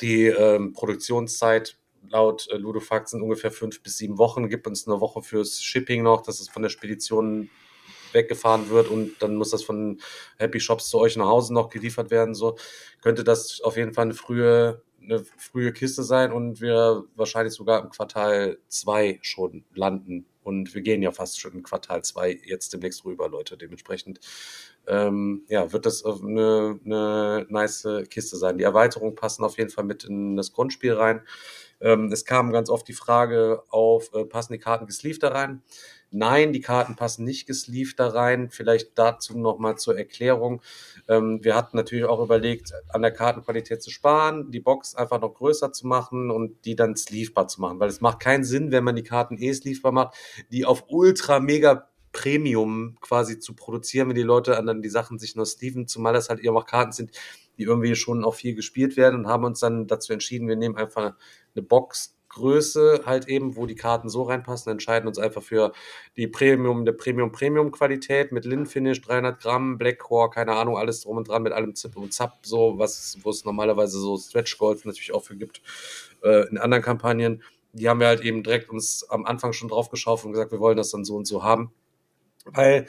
die 0.00 0.26
ähm, 0.26 0.72
Produktionszeit 0.72 1.78
laut 2.08 2.48
äh, 2.50 2.56
Ludofax 2.56 3.12
sind 3.12 3.22
ungefähr 3.22 3.50
fünf 3.50 3.82
bis 3.82 3.98
sieben 3.98 4.18
Wochen. 4.18 4.48
Gibt 4.48 4.66
uns 4.66 4.86
eine 4.86 5.00
Woche 5.00 5.22
fürs 5.22 5.62
Shipping 5.62 6.02
noch, 6.02 6.22
dass 6.22 6.40
es 6.40 6.48
von 6.48 6.62
der 6.62 6.70
Spedition 6.70 7.50
weggefahren 8.12 8.70
wird 8.70 8.88
und 8.88 9.20
dann 9.20 9.34
muss 9.34 9.50
das 9.50 9.64
von 9.64 10.00
Happy 10.38 10.60
Shops 10.60 10.88
zu 10.88 10.98
euch 10.98 11.16
nach 11.16 11.26
Hause 11.26 11.52
noch 11.52 11.68
geliefert 11.68 12.10
werden. 12.10 12.34
So 12.34 12.56
könnte 13.02 13.24
das 13.24 13.60
auf 13.60 13.76
jeden 13.76 13.92
Fall 13.92 14.04
eine 14.04 14.14
frühe, 14.14 14.82
eine 15.02 15.24
frühe 15.36 15.72
Kiste 15.72 16.04
sein 16.04 16.32
und 16.32 16.60
wir 16.60 17.04
wahrscheinlich 17.16 17.54
sogar 17.54 17.82
im 17.82 17.90
Quartal 17.90 18.58
zwei 18.68 19.18
schon 19.22 19.64
landen. 19.74 20.26
Und 20.44 20.74
wir 20.74 20.82
gehen 20.82 21.02
ja 21.02 21.10
fast 21.10 21.40
schon 21.40 21.54
in 21.54 21.62
Quartal 21.62 22.04
zwei 22.04 22.38
jetzt 22.44 22.72
demnächst 22.72 23.04
rüber, 23.04 23.28
Leute. 23.28 23.56
Dementsprechend 23.56 24.20
ähm, 24.86 25.44
ja, 25.48 25.72
wird 25.72 25.86
das 25.86 26.04
eine, 26.04 26.78
eine 26.84 27.46
nice 27.48 27.88
Kiste 28.10 28.36
sein. 28.36 28.58
Die 28.58 28.64
Erweiterungen 28.64 29.14
passen 29.14 29.44
auf 29.44 29.58
jeden 29.58 29.70
Fall 29.70 29.84
mit 29.84 30.04
in 30.04 30.36
das 30.36 30.52
Grundspiel 30.52 30.92
rein. 30.92 31.22
Ähm, 31.80 32.12
es 32.12 32.24
kam 32.24 32.52
ganz 32.52 32.70
oft 32.70 32.86
die 32.88 32.92
Frage 32.92 33.62
auf, 33.70 34.10
äh, 34.14 34.24
passen 34.24 34.52
die 34.52 34.58
Karten 34.58 34.86
gesleeved 34.86 35.22
da 35.22 35.28
rein? 35.28 35.62
Nein, 36.16 36.52
die 36.52 36.60
Karten 36.60 36.94
passen 36.94 37.24
nicht 37.24 37.46
gesleeved 37.48 37.98
da 37.98 38.06
rein. 38.06 38.48
Vielleicht 38.48 38.96
dazu 38.96 39.36
nochmal 39.36 39.76
zur 39.78 39.98
Erklärung. 39.98 40.62
Ähm, 41.08 41.42
wir 41.42 41.56
hatten 41.56 41.76
natürlich 41.76 42.04
auch 42.04 42.22
überlegt, 42.22 42.72
an 42.90 43.02
der 43.02 43.10
Kartenqualität 43.10 43.82
zu 43.82 43.90
sparen, 43.90 44.52
die 44.52 44.60
Box 44.60 44.94
einfach 44.94 45.20
noch 45.20 45.34
größer 45.34 45.72
zu 45.72 45.88
machen 45.88 46.30
und 46.30 46.64
die 46.66 46.76
dann 46.76 46.94
sleevebar 46.94 47.48
zu 47.48 47.60
machen, 47.60 47.80
weil 47.80 47.88
es 47.88 48.00
macht 48.00 48.20
keinen 48.20 48.44
Sinn, 48.44 48.70
wenn 48.70 48.84
man 48.84 48.94
die 48.94 49.02
Karten 49.02 49.36
eh 49.38 49.52
sleevebar 49.52 49.90
macht, 49.90 50.14
die 50.52 50.64
auf 50.64 50.84
ultra 50.86 51.40
mega 51.40 51.88
Premium 52.12 52.96
quasi 53.00 53.40
zu 53.40 53.54
produzieren, 53.54 54.08
wenn 54.08 54.14
die 54.14 54.22
Leute 54.22 54.52
dann 54.52 54.82
die 54.82 54.88
Sachen 54.88 55.18
sich 55.18 55.34
nur 55.34 55.46
sleeven, 55.46 55.88
zumal 55.88 56.12
das 56.12 56.28
halt 56.28 56.38
eben 56.38 56.56
auch 56.56 56.66
Karten 56.66 56.92
sind, 56.92 57.10
die 57.58 57.64
irgendwie 57.64 57.96
schon 57.96 58.24
auch 58.24 58.36
viel 58.36 58.54
gespielt 58.54 58.96
werden 58.96 59.18
und 59.20 59.26
haben 59.26 59.44
uns 59.44 59.58
dann 59.58 59.88
dazu 59.88 60.12
entschieden, 60.12 60.46
wir 60.46 60.54
nehmen 60.54 60.76
einfach 60.76 61.14
eine 61.56 61.62
Boxgröße 62.34 63.02
halt 63.06 63.28
eben, 63.28 63.56
wo 63.56 63.66
die 63.66 63.74
Karten 63.74 64.08
so 64.08 64.22
reinpassen, 64.22 64.70
entscheiden 64.70 65.08
uns 65.08 65.18
einfach 65.18 65.42
für 65.42 65.72
die 66.16 66.26
Premium, 66.26 66.84
der 66.84 66.92
Premium 66.92 67.32
Premium 67.32 67.70
Qualität 67.70 68.32
mit 68.32 68.44
Lin 68.44 68.66
Finish, 68.66 69.00
300 69.02 69.40
Gramm, 69.40 69.78
Black 69.78 69.98
Core, 69.98 70.30
keine 70.30 70.52
Ahnung, 70.52 70.76
alles 70.76 71.02
drum 71.02 71.16
und 71.16 71.28
dran 71.28 71.42
mit 71.42 71.52
allem 71.52 71.74
Zip 71.74 71.96
und 71.96 72.12
Zap, 72.12 72.38
so 72.42 72.78
was, 72.78 73.18
wo 73.22 73.30
es 73.30 73.44
normalerweise 73.44 73.98
so 73.98 74.16
Stretch 74.16 74.58
Goals 74.58 74.84
natürlich 74.84 75.12
auch 75.12 75.24
für 75.24 75.36
gibt 75.36 75.62
äh, 76.22 76.48
in 76.48 76.58
anderen 76.58 76.82
Kampagnen. 76.82 77.42
Die 77.72 77.88
haben 77.88 78.00
wir 78.00 78.06
halt 78.06 78.20
eben 78.20 78.42
direkt 78.42 78.70
uns 78.70 79.08
am 79.08 79.24
Anfang 79.24 79.52
schon 79.52 79.68
drauf 79.68 79.90
geschaut 79.90 80.24
und 80.24 80.32
gesagt, 80.32 80.52
wir 80.52 80.60
wollen 80.60 80.76
das 80.76 80.90
dann 80.90 81.04
so 81.04 81.16
und 81.16 81.26
so 81.26 81.42
haben 81.42 81.72
weil 82.46 82.86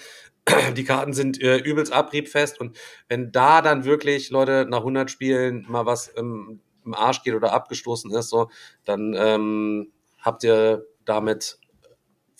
die 0.76 0.84
Karten 0.84 1.14
sind 1.14 1.42
äh, 1.42 1.58
übelst 1.58 1.92
abriebfest 1.92 2.60
und 2.60 2.78
wenn 3.08 3.32
da 3.32 3.64
dann 3.64 3.84
wirklich 3.84 4.30
Leute 4.30 4.68
nach 4.70 4.80
100 4.80 5.10
Spielen 5.10 5.66
mal 5.68 5.88
was 5.88 6.08
im, 6.08 6.60
im 6.86 6.93
Arsch 6.93 7.24
geht 7.24 7.36
oder 7.36 7.54
abgestoßen 7.54 8.12
ist, 8.12 8.30
so, 8.30 8.50
dann 8.84 9.15
ähm, 9.17 9.91
habt 10.19 10.43
ihr 10.43 10.86
damit 11.06 11.60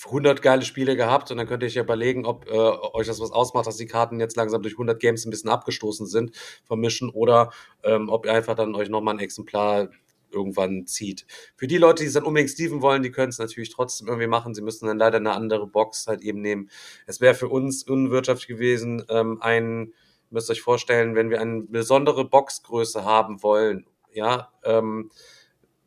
100 0.04 0.42
geile 0.42 0.64
Spiele 0.64 0.96
gehabt 0.96 1.32
und 1.32 1.38
dann 1.38 1.48
könnt 1.48 1.64
ihr 1.64 1.68
euch 1.68 1.78
überlegen, 1.78 2.26
ob 2.26 2.48
äh, 2.48 2.52
euch 2.52 3.08
das 3.08 3.20
was 3.20 3.32
ausmacht, 3.32 3.68
dass 3.68 3.78
die 3.78 3.86
Karten 3.86 4.20
jetzt 4.20 4.36
langsam 4.36 4.62
durch 4.62 4.74
100 4.74 5.00
Games 5.00 5.26
ein 5.26 5.30
bisschen 5.30 5.50
abgestoßen 5.50 6.06
sind, 6.06 6.36
vermischen 6.66 7.10
oder 7.10 7.52
ähm, 7.84 8.10
ob 8.10 8.26
ihr 8.26 8.34
einfach 8.34 8.56
dann 8.56 8.76
euch 8.76 8.90
nochmal 8.90 9.16
ein 9.16 9.20
Exemplar 9.20 9.90
irgendwann 10.32 10.86
zieht. 10.86 11.26
Für 11.56 11.68
die 11.68 11.78
Leute, 11.78 12.04
die 12.04 12.08
es 12.08 12.14
dann 12.14 12.24
unbedingt 12.24 12.52
Steven 12.52 12.82
wollen, 12.82 13.04
die 13.04 13.12
können 13.12 13.30
es 13.30 13.40
natürlich 13.40 13.70
trotzdem 13.70 14.08
irgendwie 14.08 14.28
machen. 14.28 14.54
Sie 14.54 14.62
müssen 14.62 14.86
dann 14.86 14.98
leider 14.98 15.18
eine 15.18 15.32
andere 15.32 15.66
Box 15.66 16.08
halt 16.08 16.22
eben 16.22 16.42
nehmen. 16.42 16.70
Es 17.06 17.22
wäre 17.22 17.36
für 17.36 17.48
uns 17.48 17.84
unwirtschaftlich 17.84 18.48
gewesen, 18.48 19.04
ähm, 19.10 19.38
ein, 19.42 19.94
müsst 20.30 20.52
euch 20.52 20.62
vorstellen, 20.62 21.16
wenn 21.16 21.30
wir 21.30 21.40
eine 21.40 21.62
besondere 21.62 22.26
Boxgröße 22.26 23.06
haben 23.06 23.42
wollen, 23.44 23.86
ja, 24.16 24.52
ähm, 24.64 25.12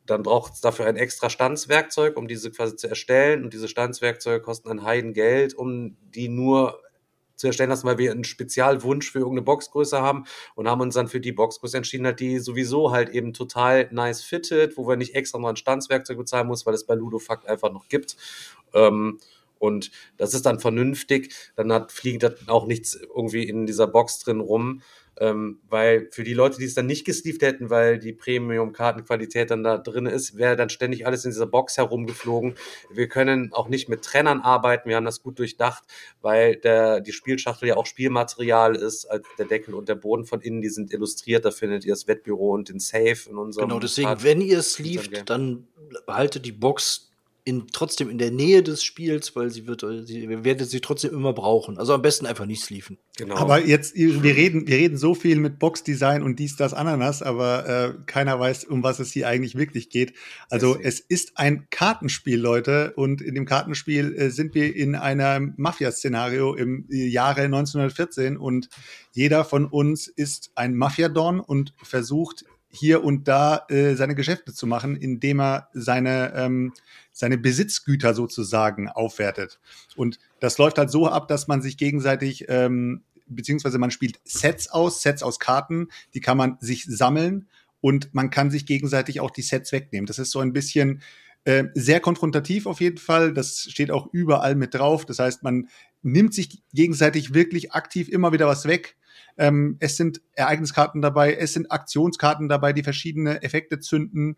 dann 0.05 0.23
braucht 0.23 0.53
es 0.53 0.61
dafür 0.61 0.85
ein 0.87 0.95
extra 0.95 1.29
Stanzwerkzeug, 1.29 2.17
um 2.17 2.27
diese 2.27 2.51
quasi 2.51 2.75
zu 2.75 2.87
erstellen. 2.87 3.43
Und 3.43 3.53
diese 3.53 3.67
Stanzwerkzeuge 3.67 4.41
kosten 4.41 4.69
ein 4.69 4.83
Heidengeld, 4.83 5.53
um 5.53 5.97
die 6.15 6.29
nur 6.29 6.81
zu 7.35 7.47
erstellen 7.47 7.69
lassen, 7.69 7.87
weil 7.87 7.97
wir 7.97 8.11
einen 8.11 8.25
Spezialwunsch 8.25 9.11
für 9.11 9.19
irgendeine 9.19 9.43
Boxgröße 9.43 10.01
haben 10.01 10.25
und 10.55 10.67
haben 10.67 10.81
uns 10.81 10.95
dann 10.95 11.07
für 11.07 11.21
die 11.21 11.31
Boxgröße 11.31 11.77
entschieden, 11.77 12.05
halt, 12.05 12.19
die 12.19 12.39
sowieso 12.39 12.91
halt 12.91 13.09
eben 13.09 13.33
total 13.33 13.87
nice 13.91 14.21
fittet, 14.21 14.77
wo 14.77 14.87
wir 14.87 14.97
nicht 14.97 15.15
extra 15.15 15.39
noch 15.39 15.47
ein 15.47 15.55
Stanzwerkzeug 15.55 16.17
bezahlen 16.17 16.47
muss, 16.47 16.65
weil 16.65 16.73
es 16.73 16.85
bei 16.85 16.95
Ludofakt 16.95 17.47
einfach 17.47 17.71
noch 17.71 17.87
gibt. 17.87 18.17
Ähm, 18.73 19.19
und 19.57 19.91
das 20.17 20.33
ist 20.33 20.45
dann 20.45 20.59
vernünftig. 20.59 21.33
Dann 21.55 21.71
hat, 21.71 21.91
fliegt 21.91 22.23
dann 22.23 22.35
auch 22.47 22.65
nichts 22.65 22.95
irgendwie 22.95 23.47
in 23.47 23.65
dieser 23.65 23.87
Box 23.87 24.19
drin 24.19 24.39
rum. 24.39 24.81
Ähm, 25.21 25.59
weil 25.67 26.07
für 26.11 26.23
die 26.23 26.33
Leute, 26.33 26.59
die 26.59 26.65
es 26.65 26.75
dann 26.75 26.85
nicht 26.85 27.03
gesleeved 27.03 27.41
hätten, 27.41 27.69
weil 27.69 27.99
die 27.99 28.13
Premium-Kartenqualität 28.13 29.51
dann 29.51 29.63
da 29.63 29.77
drin 29.77 30.05
ist, 30.05 30.37
wäre 30.37 30.55
dann 30.55 30.69
ständig 30.69 31.05
alles 31.05 31.25
in 31.25 31.31
dieser 31.31 31.45
Box 31.45 31.77
herumgeflogen. 31.77 32.55
Wir 32.89 33.07
können 33.09 33.51
auch 33.51 33.67
nicht 33.67 33.89
mit 33.89 34.01
Trennern 34.03 34.39
arbeiten. 34.39 34.87
Wir 34.87 34.95
haben 34.95 35.05
das 35.05 35.21
gut 35.21 35.37
durchdacht, 35.39 35.83
weil 36.21 36.55
der, 36.55 37.01
die 37.01 37.11
Spielschachtel 37.11 37.67
ja 37.67 37.75
auch 37.77 37.85
Spielmaterial 37.85 38.75
ist, 38.75 39.05
als 39.05 39.27
der 39.37 39.45
Deckel 39.45 39.73
und 39.73 39.89
der 39.89 39.95
Boden 39.95 40.25
von 40.25 40.39
innen, 40.41 40.61
die 40.61 40.69
sind 40.69 40.93
illustriert. 40.93 41.43
Da 41.43 41.51
findet 41.51 41.83
ihr 41.83 41.91
das 41.93 42.07
Wettbüro 42.07 42.53
und 42.53 42.69
den 42.69 42.79
Safe 42.79 43.29
in 43.29 43.37
unserem. 43.37 43.67
Genau, 43.67 43.79
deswegen, 43.79 44.07
Kart- 44.07 44.23
wenn 44.23 44.39
ihr 44.39 44.55
Game. 44.55 44.61
sleeved, 44.63 45.29
dann 45.29 45.67
behalte 46.05 46.39
die 46.39 46.51
Box 46.53 47.08
in, 47.43 47.67
trotzdem 47.71 48.09
in 48.09 48.17
der 48.17 48.31
Nähe 48.31 48.63
des 48.63 48.83
Spiels, 48.83 49.35
weil 49.35 49.49
sie 49.49 49.67
wird, 49.67 49.81
sie 50.05 50.43
werdet 50.43 50.69
sie 50.69 50.81
trotzdem 50.81 51.13
immer 51.13 51.33
brauchen. 51.33 51.77
Also 51.77 51.93
am 51.93 52.01
besten 52.01 52.25
einfach 52.25 52.45
nicht 52.45 52.63
sleeven. 52.63 52.97
Genau. 53.17 53.35
Aber 53.35 53.65
jetzt, 53.65 53.95
wir 53.95 54.35
reden, 54.35 54.67
wir 54.67 54.77
reden 54.77 54.97
so 54.97 55.15
viel 55.15 55.37
mit 55.37 55.59
Boxdesign 55.59 56.23
und 56.23 56.39
dies, 56.39 56.55
das, 56.55 56.73
Ananas, 56.73 57.21
aber 57.21 57.67
äh, 57.67 57.93
keiner 58.05 58.39
weiß, 58.39 58.65
um 58.65 58.83
was 58.83 58.99
es 58.99 59.11
hier 59.11 59.27
eigentlich 59.27 59.55
wirklich 59.55 59.89
geht. 59.89 60.13
Also 60.49 60.77
es 60.79 60.99
ist 60.99 61.37
ein 61.37 61.67
Kartenspiel, 61.69 62.39
Leute, 62.39 62.93
und 62.95 63.21
in 63.21 63.35
dem 63.35 63.45
Kartenspiel 63.45 64.15
äh, 64.15 64.29
sind 64.29 64.55
wir 64.55 64.75
in 64.75 64.95
einem 64.95 65.53
Mafia-Szenario 65.57 66.55
im 66.55 66.85
Jahre 66.89 67.41
1914 67.41 68.37
und 68.37 68.69
jeder 69.11 69.43
von 69.43 69.65
uns 69.65 70.07
ist 70.07 70.51
ein 70.55 70.75
Mafiadon 70.75 71.39
und 71.39 71.73
versucht 71.83 72.45
hier 72.69 73.03
und 73.03 73.27
da 73.27 73.65
äh, 73.69 73.95
seine 73.95 74.15
Geschäfte 74.15 74.53
zu 74.53 74.67
machen, 74.67 74.95
indem 74.95 75.41
er 75.41 75.69
seine, 75.73 76.33
ähm, 76.35 76.73
seine 77.19 77.37
Besitzgüter 77.37 78.13
sozusagen 78.13 78.87
aufwertet. 78.87 79.59
Und 79.95 80.19
das 80.39 80.57
läuft 80.57 80.77
halt 80.77 80.89
so 80.89 81.07
ab, 81.07 81.27
dass 81.27 81.47
man 81.47 81.61
sich 81.61 81.77
gegenseitig, 81.77 82.45
ähm, 82.47 83.03
beziehungsweise 83.27 83.77
man 83.77 83.91
spielt 83.91 84.19
Sets 84.23 84.69
aus, 84.69 85.01
Sets 85.01 85.21
aus 85.21 85.39
Karten, 85.39 85.89
die 86.13 86.21
kann 86.21 86.37
man 86.37 86.57
sich 86.61 86.85
sammeln 86.85 87.47
und 87.81 88.13
man 88.13 88.29
kann 88.29 88.51
sich 88.51 88.65
gegenseitig 88.65 89.19
auch 89.19 89.31
die 89.31 89.41
Sets 89.41 89.71
wegnehmen. 89.71 90.05
Das 90.05 90.17
ist 90.17 90.31
so 90.31 90.39
ein 90.39 90.53
bisschen 90.53 91.01
äh, 91.43 91.65
sehr 91.73 91.99
konfrontativ 91.99 92.65
auf 92.65 92.79
jeden 92.81 92.97
Fall. 92.97 93.33
Das 93.33 93.67
steht 93.69 93.91
auch 93.91 94.07
überall 94.13 94.55
mit 94.55 94.73
drauf. 94.73 95.05
Das 95.05 95.19
heißt, 95.19 95.43
man 95.43 95.67
nimmt 96.01 96.33
sich 96.33 96.63
gegenseitig 96.73 97.33
wirklich 97.33 97.73
aktiv 97.73 98.07
immer 98.07 98.31
wieder 98.31 98.47
was 98.47 98.65
weg 98.65 98.95
ähm, 99.39 99.77
es 99.79 99.95
sind 99.95 100.21
Ereigniskarten 100.33 101.01
dabei, 101.01 101.33
es 101.33 101.53
sind 101.53 101.71
Aktionskarten 101.71 102.49
dabei, 102.49 102.73
die 102.73 102.83
verschiedene 102.83 103.41
Effekte 103.41 103.79
zünden. 103.79 104.35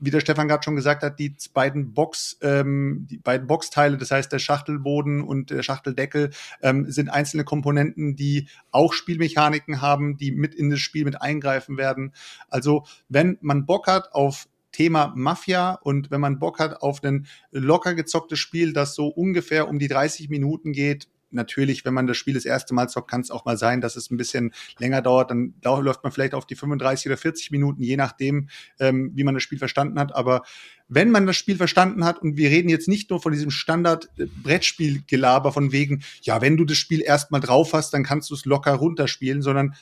Wie 0.00 0.10
der 0.10 0.20
Stefan 0.20 0.48
gerade 0.48 0.62
schon 0.62 0.76
gesagt 0.76 1.02
hat, 1.02 1.18
die 1.18 1.36
beiden 1.52 1.92
Box, 1.92 2.38
ähm, 2.42 3.06
die 3.10 3.18
beiden 3.18 3.46
Boxteile, 3.46 3.98
das 3.98 4.10
heißt 4.10 4.32
der 4.32 4.38
Schachtelboden 4.38 5.22
und 5.22 5.50
der 5.50 5.62
Schachteldeckel, 5.62 6.30
ähm, 6.62 6.90
sind 6.90 7.08
einzelne 7.08 7.44
Komponenten, 7.44 8.16
die 8.16 8.48
auch 8.70 8.92
Spielmechaniken 8.94 9.80
haben, 9.80 10.16
die 10.16 10.32
mit 10.32 10.54
in 10.54 10.70
das 10.70 10.80
Spiel 10.80 11.04
mit 11.04 11.20
eingreifen 11.20 11.76
werden. 11.76 12.12
Also 12.48 12.84
wenn 13.08 13.38
man 13.40 13.66
Bock 13.66 13.86
hat 13.86 14.12
auf 14.12 14.48
Thema 14.72 15.12
Mafia 15.16 15.74
und 15.82 16.10
wenn 16.10 16.20
man 16.20 16.38
Bock 16.38 16.58
hat 16.58 16.82
auf 16.82 17.02
ein 17.02 17.26
locker 17.50 17.94
gezocktes 17.94 18.38
Spiel, 18.38 18.72
das 18.72 18.94
so 18.94 19.08
ungefähr 19.08 19.68
um 19.68 19.78
die 19.78 19.88
30 19.88 20.28
Minuten 20.28 20.72
geht, 20.72 21.08
natürlich, 21.30 21.84
wenn 21.84 21.94
man 21.94 22.06
das 22.06 22.16
Spiel 22.16 22.34
das 22.34 22.44
erste 22.44 22.74
Mal 22.74 22.88
zockt, 22.88 23.10
kann 23.10 23.20
es 23.20 23.30
auch 23.30 23.44
mal 23.44 23.56
sein, 23.56 23.80
dass 23.80 23.96
es 23.96 24.10
ein 24.10 24.16
bisschen 24.16 24.52
länger 24.78 25.02
dauert. 25.02 25.30
Dann 25.30 25.54
läuft 25.64 26.02
man 26.02 26.12
vielleicht 26.12 26.34
auf 26.34 26.46
die 26.46 26.56
35 26.56 27.06
oder 27.06 27.16
40 27.16 27.50
Minuten, 27.50 27.82
je 27.82 27.96
nachdem, 27.96 28.48
ähm, 28.78 29.12
wie 29.14 29.24
man 29.24 29.34
das 29.34 29.42
Spiel 29.42 29.58
verstanden 29.58 29.98
hat. 29.98 30.14
Aber 30.14 30.42
wenn 30.88 31.10
man 31.10 31.26
das 31.26 31.36
Spiel 31.36 31.56
verstanden 31.56 32.04
hat, 32.04 32.20
und 32.20 32.36
wir 32.36 32.50
reden 32.50 32.68
jetzt 32.68 32.88
nicht 32.88 33.10
nur 33.10 33.22
von 33.22 33.32
diesem 33.32 33.50
Standard-Brettspiel-Gelaber 33.50 35.52
von 35.52 35.72
wegen, 35.72 36.02
ja, 36.22 36.40
wenn 36.40 36.56
du 36.56 36.64
das 36.64 36.78
Spiel 36.78 37.00
erstmal 37.00 37.40
drauf 37.40 37.72
hast, 37.72 37.94
dann 37.94 38.02
kannst 38.02 38.30
du 38.30 38.34
es 38.34 38.44
locker 38.44 38.74
runterspielen, 38.74 39.40
sondern 39.40 39.74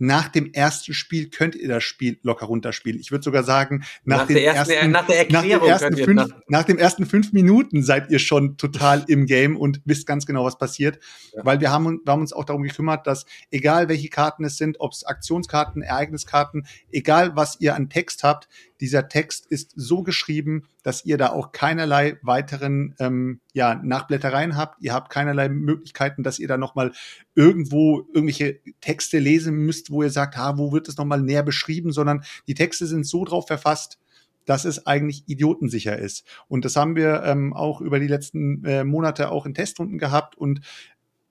nach 0.00 0.28
dem 0.28 0.52
ersten 0.52 0.94
Spiel 0.94 1.28
könnt 1.28 1.54
ihr 1.54 1.68
das 1.68 1.84
Spiel 1.84 2.18
locker 2.22 2.46
runterspielen. 2.46 2.98
Ich 2.98 3.10
würde 3.10 3.22
sogar 3.22 3.44
sagen, 3.44 3.84
nach, 4.04 4.18
nach, 4.18 4.26
den 4.26 4.38
ersten, 4.38 4.72
ersten, 4.72 4.90
nach, 4.90 5.06
der 5.06 5.30
nach, 5.30 5.44
ersten 5.44 5.96
fünf, 5.96 6.34
nach 6.48 6.64
den 6.64 6.78
ersten 6.78 7.06
fünf 7.06 7.32
Minuten 7.32 7.82
seid 7.82 8.10
ihr 8.10 8.18
schon 8.18 8.56
total 8.56 9.04
im 9.08 9.26
Game 9.26 9.56
und 9.56 9.82
wisst 9.84 10.06
ganz 10.06 10.24
genau, 10.24 10.44
was 10.44 10.56
passiert. 10.56 10.98
Ja. 11.34 11.44
Weil 11.44 11.60
wir 11.60 11.70
haben, 11.70 12.00
wir 12.04 12.12
haben 12.12 12.22
uns 12.22 12.32
auch 12.32 12.44
darum 12.44 12.62
gekümmert, 12.62 13.06
dass 13.06 13.26
egal 13.50 13.88
welche 13.88 14.08
Karten 14.08 14.44
es 14.44 14.56
sind, 14.56 14.80
ob 14.80 14.92
es 14.92 15.04
Aktionskarten, 15.04 15.82
Ereigniskarten, 15.82 16.66
egal 16.90 17.36
was 17.36 17.60
ihr 17.60 17.74
an 17.74 17.90
Text 17.90 18.24
habt, 18.24 18.48
dieser 18.80 19.08
Text 19.08 19.46
ist 19.46 19.72
so 19.76 20.02
geschrieben, 20.02 20.64
dass 20.82 21.04
ihr 21.04 21.18
da 21.18 21.28
auch 21.30 21.52
keinerlei 21.52 22.18
weiteren 22.22 22.94
ähm, 22.98 23.40
ja, 23.52 23.74
Nachblättereien 23.74 24.56
habt. 24.56 24.82
Ihr 24.82 24.94
habt 24.94 25.10
keinerlei 25.10 25.48
Möglichkeiten, 25.48 26.22
dass 26.22 26.38
ihr 26.38 26.48
da 26.48 26.56
nochmal 26.56 26.92
irgendwo 27.34 28.06
irgendwelche 28.12 28.60
Texte 28.80 29.18
lesen 29.18 29.54
müsst, 29.54 29.90
wo 29.90 30.02
ihr 30.02 30.10
sagt, 30.10 30.36
ha, 30.36 30.56
wo 30.58 30.72
wird 30.72 30.88
es 30.88 30.96
nochmal 30.96 31.20
näher 31.20 31.42
beschrieben, 31.42 31.92
sondern 31.92 32.24
die 32.48 32.54
Texte 32.54 32.86
sind 32.86 33.06
so 33.06 33.24
drauf 33.24 33.46
verfasst, 33.46 33.98
dass 34.46 34.64
es 34.64 34.86
eigentlich 34.86 35.24
idiotensicher 35.28 35.98
ist. 35.98 36.26
Und 36.48 36.64
das 36.64 36.76
haben 36.76 36.96
wir 36.96 37.22
ähm, 37.24 37.52
auch 37.52 37.80
über 37.80 38.00
die 38.00 38.08
letzten 38.08 38.64
äh, 38.64 38.84
Monate 38.84 39.30
auch 39.30 39.46
in 39.46 39.54
Testrunden 39.54 39.98
gehabt. 39.98 40.36
Und 40.36 40.60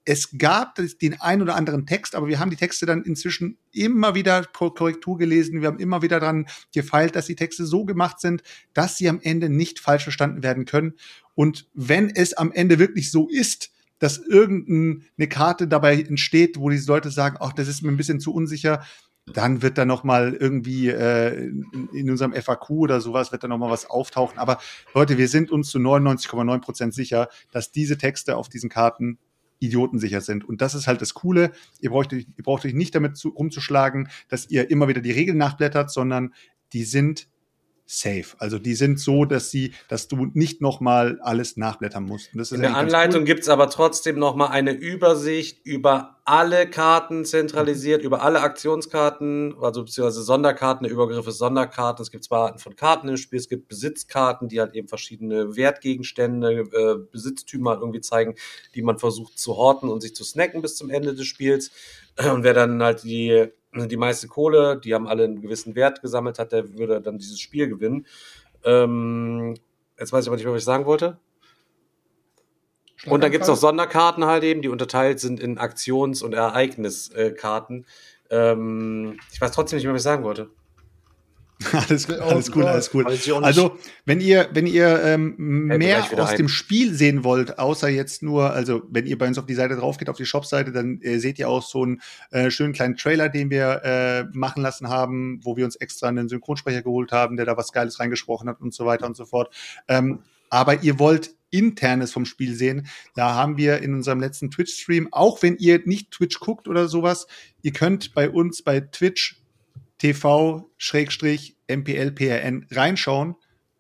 es 0.06 0.38
gab 0.38 0.76
den 1.02 1.22
ein 1.22 1.42
oder 1.42 1.56
anderen 1.56 1.86
Text, 1.86 2.16
aber 2.16 2.28
wir 2.28 2.40
haben 2.40 2.50
die 2.50 2.56
Texte 2.56 2.86
dann 2.86 3.04
inzwischen 3.04 3.58
immer 3.72 4.16
wieder 4.16 4.44
Korrektur 4.44 5.18
gelesen. 5.18 5.62
Wir 5.62 5.68
haben 5.68 5.80
immer 5.80 6.02
wieder 6.02 6.20
daran 6.20 6.48
gefeilt, 6.74 7.16
dass 7.16 7.28
die 7.28 7.36
Texte 7.36 7.66
so 7.66 7.86
gemacht 7.86 8.20
sind, 8.20 8.42
dass 8.74 8.98
sie 8.98 9.08
am 9.10 9.20
Ende 9.22 9.50
nicht 9.50 9.80
falsch 9.80 10.04
verstanden 10.04 10.42
werden 10.42 10.66
können. 10.66 10.94
Und 11.36 11.70
wenn 11.74 12.10
es 12.10 12.34
am 12.34 12.52
Ende 12.52 12.80
wirklich 12.80 13.12
so 13.12 13.30
ist, 13.30 13.72
dass 14.00 14.18
irgendeine 14.18 15.28
Karte 15.28 15.68
dabei 15.68 16.02
entsteht, 16.02 16.58
wo 16.58 16.70
diese 16.70 16.88
Leute 16.88 17.12
sagen, 17.12 17.38
ach, 17.40 17.54
das 17.54 17.68
ist 17.68 17.84
mir 17.84 17.90
ein 17.90 17.98
bisschen 17.98 18.20
zu 18.20 18.34
unsicher, 18.34 18.84
dann 19.34 19.62
wird 19.62 19.78
da 19.78 19.86
noch 19.86 20.04
mal 20.04 20.34
irgendwie 20.34 20.90
äh, 20.90 21.36
in, 21.36 21.90
in, 21.94 22.10
unserem 22.10 22.34
FAQ 22.34 22.72
oder 22.72 23.02
sowas 23.02 23.32
wird 23.32 23.44
da 23.44 23.48
noch 23.48 23.58
mal 23.58 23.70
was 23.70 23.88
auftauchen. 23.90 24.40
Aber 24.40 24.60
Leute, 24.94 25.18
wir 25.18 25.28
sind 25.28 25.52
uns 25.52 25.70
zu 25.70 25.78
99,9 25.78 26.60
Prozent 26.62 26.94
sicher, 26.94 27.30
dass 27.52 27.72
diese 27.72 27.98
Texte 27.98 28.38
auf 28.38 28.50
diesen 28.50 28.70
Karten 28.70 29.20
idiotensicher 29.60 30.22
sind. 30.22 30.48
Und 30.48 30.62
das 30.62 30.76
ist 30.76 30.88
halt 30.88 31.02
das 31.02 31.14
Coole. 31.14 31.52
Ihr 31.80 31.90
braucht, 31.92 32.14
euch, 32.14 32.28
ihr 32.38 32.44
braucht 32.44 32.66
euch 32.66 32.74
nicht 32.74 32.96
damit 32.96 33.18
zu, 33.18 33.30
rumzuschlagen, 33.30 34.10
dass 34.28 34.50
ihr 34.50 34.70
immer 34.72 34.88
wieder 34.88 35.02
die 35.02 35.12
Regeln 35.12 35.38
nachblättert, 35.38 35.92
sondern 35.92 36.34
die 36.74 36.84
sind 36.84 37.28
safe. 37.90 38.36
Also 38.38 38.60
die 38.60 38.76
sind 38.76 39.00
so, 39.00 39.26
dass 39.26 39.50
sie, 39.50 39.74
dass 39.88 40.08
du 40.08 40.28
nicht 40.34 40.62
nochmal 40.62 41.20
alles 41.24 41.58
nachblättern 41.58 42.04
musst. 42.04 42.30
In 42.52 42.62
der 42.62 42.76
Anleitung 42.76 43.22
cool. 43.22 43.26
gibt's 43.26 43.50
aber 43.50 43.68
trotzdem 43.70 44.20
nochmal 44.20 44.50
eine 44.50 44.72
Übersicht 44.72 45.66
über 45.66 46.18
alle 46.24 46.70
Karten 46.70 47.26
zentralisiert, 47.26 48.04
über 48.04 48.22
alle 48.22 48.42
Aktionskarten, 48.42 49.56
also 49.60 49.84
beziehungsweise 49.84 50.22
Sonderkarten, 50.22 50.84
der 50.84 50.94
Übergriff 50.94 51.26
ist 51.26 51.40
Sonderkarten. 51.40 52.04
Es 52.04 52.12
gibt 52.12 52.26
zwei 52.26 52.38
Arten 52.38 52.60
von 52.60 52.76
Karten 52.76 53.08
im 53.08 53.18
Spiel. 53.18 53.40
Es 53.40 53.50
gibt 53.50 53.68
Besitzkarten, 53.68 54.50
die 54.50 54.60
halt 54.60 54.76
eben 54.76 54.88
verschiedene 54.88 55.56
Wertgegenstände, 55.56 56.70
äh, 56.72 56.96
Besitztümer 57.12 57.80
irgendwie 57.80 58.02
zeigen, 58.02 58.36
die 58.76 58.84
man 58.84 59.00
versucht 59.00 59.40
zu 59.40 59.58
horten 59.58 59.90
und 59.90 60.02
sich 60.02 60.14
zu 60.14 60.24
snacken 60.24 60.62
bis 60.62 60.76
zum 60.76 60.92
Ende 60.92 61.16
des 61.16 61.26
Spiels. 61.26 61.72
Und 62.32 62.44
wer 62.44 62.54
dann 62.54 62.84
halt 62.84 63.04
die 63.04 63.50
die 63.74 63.98
meiste 63.98 64.28
Kohle, 64.28 64.80
die 64.80 64.94
haben 64.94 65.08
alle 65.08 65.24
einen 65.24 65.42
gewissen 65.42 65.76
Wert 65.76 66.02
gesammelt 66.02 66.40
hat, 66.40 66.52
der 66.52 66.78
würde 66.78 67.02
dann 67.02 67.18
dieses 67.18 67.40
Spiel 67.40 67.68
gewinnen. 67.68 68.08
Ähm, 68.64 69.56
jetzt 69.98 70.12
weiß 70.12 70.24
ich 70.24 70.30
aber 70.30 70.38
nicht 70.38 70.46
mehr, 70.46 70.54
was 70.54 70.62
ich 70.62 70.66
sagen 70.66 70.86
wollte. 70.86 71.20
Und 73.06 73.24
dann 73.24 73.32
gibt 73.32 73.44
es 73.44 73.48
noch 73.48 73.56
Sonderkarten 73.56 74.26
halt 74.26 74.44
eben, 74.44 74.62
die 74.62 74.68
unterteilt 74.68 75.20
sind 75.20 75.40
in 75.40 75.58
Aktions- 75.58 76.22
und 76.22 76.34
Ereigniskarten. 76.34 77.86
Ähm, 78.30 79.20
ich 79.32 79.40
weiß 79.40 79.52
trotzdem 79.52 79.78
nicht 79.78 79.86
mehr, 79.86 79.94
was 79.94 80.02
ich 80.02 80.06
sagen 80.06 80.24
wollte. 80.24 80.50
alles, 81.74 82.10
alles 82.10 82.56
cool, 82.56 82.66
alles 82.66 82.94
cool. 82.94 83.06
Also, 83.44 83.78
wenn 84.06 84.22
ihr, 84.22 84.48
wenn 84.54 84.66
ihr 84.66 85.04
ähm, 85.04 85.36
mehr 85.38 86.06
aus 86.18 86.30
ein. 86.30 86.38
dem 86.38 86.48
Spiel 86.48 86.94
sehen 86.94 87.26
wollt, 87.26 87.60
außer 87.60 87.90
jetzt 87.90 88.24
nur, 88.24 88.52
also 88.52 88.82
wenn 88.90 89.06
ihr 89.06 89.18
bei 89.18 89.28
uns 89.28 89.38
auf 89.38 89.46
die 89.46 89.56
Seite 89.56 89.76
drauf 89.76 89.98
geht, 89.98 90.10
auf 90.10 90.16
die 90.16 90.26
Shop-Seite, 90.26 90.72
dann 90.72 91.02
äh, 91.02 91.20
seht 91.20 91.38
ihr 91.38 91.50
auch 91.50 91.62
so 91.62 91.84
einen 91.84 92.02
äh, 92.32 92.50
schönen 92.50 92.72
kleinen 92.72 92.96
Trailer, 92.96 93.28
den 93.28 93.50
wir 93.50 93.82
äh, 93.84 94.24
machen 94.32 94.64
lassen 94.64 94.88
haben, 94.88 95.42
wo 95.44 95.58
wir 95.58 95.66
uns 95.66 95.76
extra 95.76 96.08
einen 96.08 96.30
Synchronsprecher 96.30 96.82
geholt 96.82 97.12
haben, 97.12 97.36
der 97.36 97.46
da 97.46 97.58
was 97.58 97.74
Geiles 97.74 98.00
reingesprochen 98.00 98.48
hat 98.48 98.62
und 98.62 98.74
so 98.74 98.86
weiter 98.86 99.06
und 99.06 99.18
so 99.18 99.26
fort. 99.26 99.54
Ähm, 99.90 100.20
aber 100.50 100.82
ihr 100.82 100.98
wollt 100.98 101.32
internes 101.52 102.14
vom 102.14 102.26
Spiel 102.26 102.56
sehen. 102.56 102.88
Da 103.16 103.34
haben 103.36 103.58
wir 103.58 103.80
in 103.80 103.94
unserem 103.94 104.22
letzten 104.22 104.50
Twitch-Stream, 104.50 105.10
auch 105.12 105.42
wenn 105.42 105.58
ihr 105.58 105.82
nicht 105.86 106.12
Twitch 106.12 106.40
guckt 106.40 106.70
oder 106.70 106.88
sowas, 106.88 107.28
ihr 107.64 107.74
könnt 107.74 108.14
bei 108.14 108.30
uns 108.30 108.62
bei 108.62 108.80
Twitch 108.80 109.42
TV-MPLPRN 110.00 111.68
reinschauen. 112.72 113.36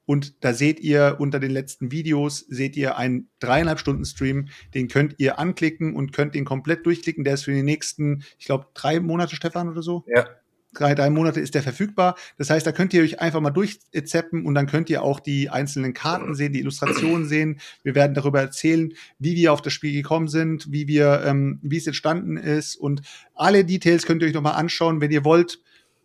Und 0.09 0.43
da 0.43 0.53
seht 0.55 0.80
ihr 0.80 1.17
unter 1.20 1.39
den 1.39 1.51
letzten 1.51 1.91
Videos, 1.91 2.39
seht 2.39 2.76
ihr 2.76 2.97
einen 2.97 3.30
dreieinhalb 3.39 3.80
Stunden 3.80 4.05
Stream. 4.05 4.47
Den 4.74 4.88
könnt 4.88 5.13
ihr 5.20 5.38
anklicken 5.38 5.95
und 5.95 6.13
könnt 6.13 6.34
den 6.34 6.45
komplett 6.45 6.84
durchklicken. 6.88 7.24
Der 7.24 7.36
ist 7.36 7.43
für 7.43 7.53
die 7.53 7.61
nächsten, 7.61 8.24
ich 8.39 8.45
glaube, 8.47 8.65
drei 8.74 8.99
Monate, 8.99 9.36
Stefan, 9.36 9.70
oder 9.70 9.84
so? 9.84 10.03
Ja. 10.07 10.26
Drei, 10.74 10.95
drei 10.95 11.11
Monate 11.11 11.39
ist 11.39 11.53
der 11.53 11.61
verfügbar. 11.61 12.15
Das 12.39 12.49
heißt, 12.49 12.65
da 12.65 12.72
könnt 12.72 12.91
ihr 12.95 13.03
euch 13.03 13.20
einfach 13.22 13.39
mal 13.39 13.51
durchzeppen 13.51 14.47
und 14.47 14.55
dann 14.55 14.65
könnt 14.65 14.89
ihr 14.89 15.03
auch 15.03 15.20
die 15.20 15.49
einzelnen 15.51 15.93
Karten 15.93 16.34
sehen, 16.34 16.53
die 16.53 16.59
Illustrationen 16.59 17.28
sehen. 17.28 17.59
Wir 17.84 17.93
werden 17.93 18.15
darüber 18.15 18.39
erzählen, 18.39 18.93
wie 19.20 19.36
wir 19.36 19.53
auf 19.53 19.61
das 19.61 19.74
Spiel 19.74 19.93
gekommen 19.93 20.28
sind, 20.28 20.72
wie 20.72 20.88
wir, 20.88 21.24
ähm, 21.24 21.59
wie 21.61 21.78
es 21.78 21.86
entstanden 21.86 22.38
ist 22.38 22.76
und 22.76 23.01
alle 23.36 23.63
Details 23.63 24.07
könnt 24.07 24.24
ihr 24.24 24.28
euch 24.28 24.34
nochmal 24.34 24.55
anschauen, 24.55 25.01
wenn 25.01 25.11
ihr 25.11 25.24
wollt 25.24 25.59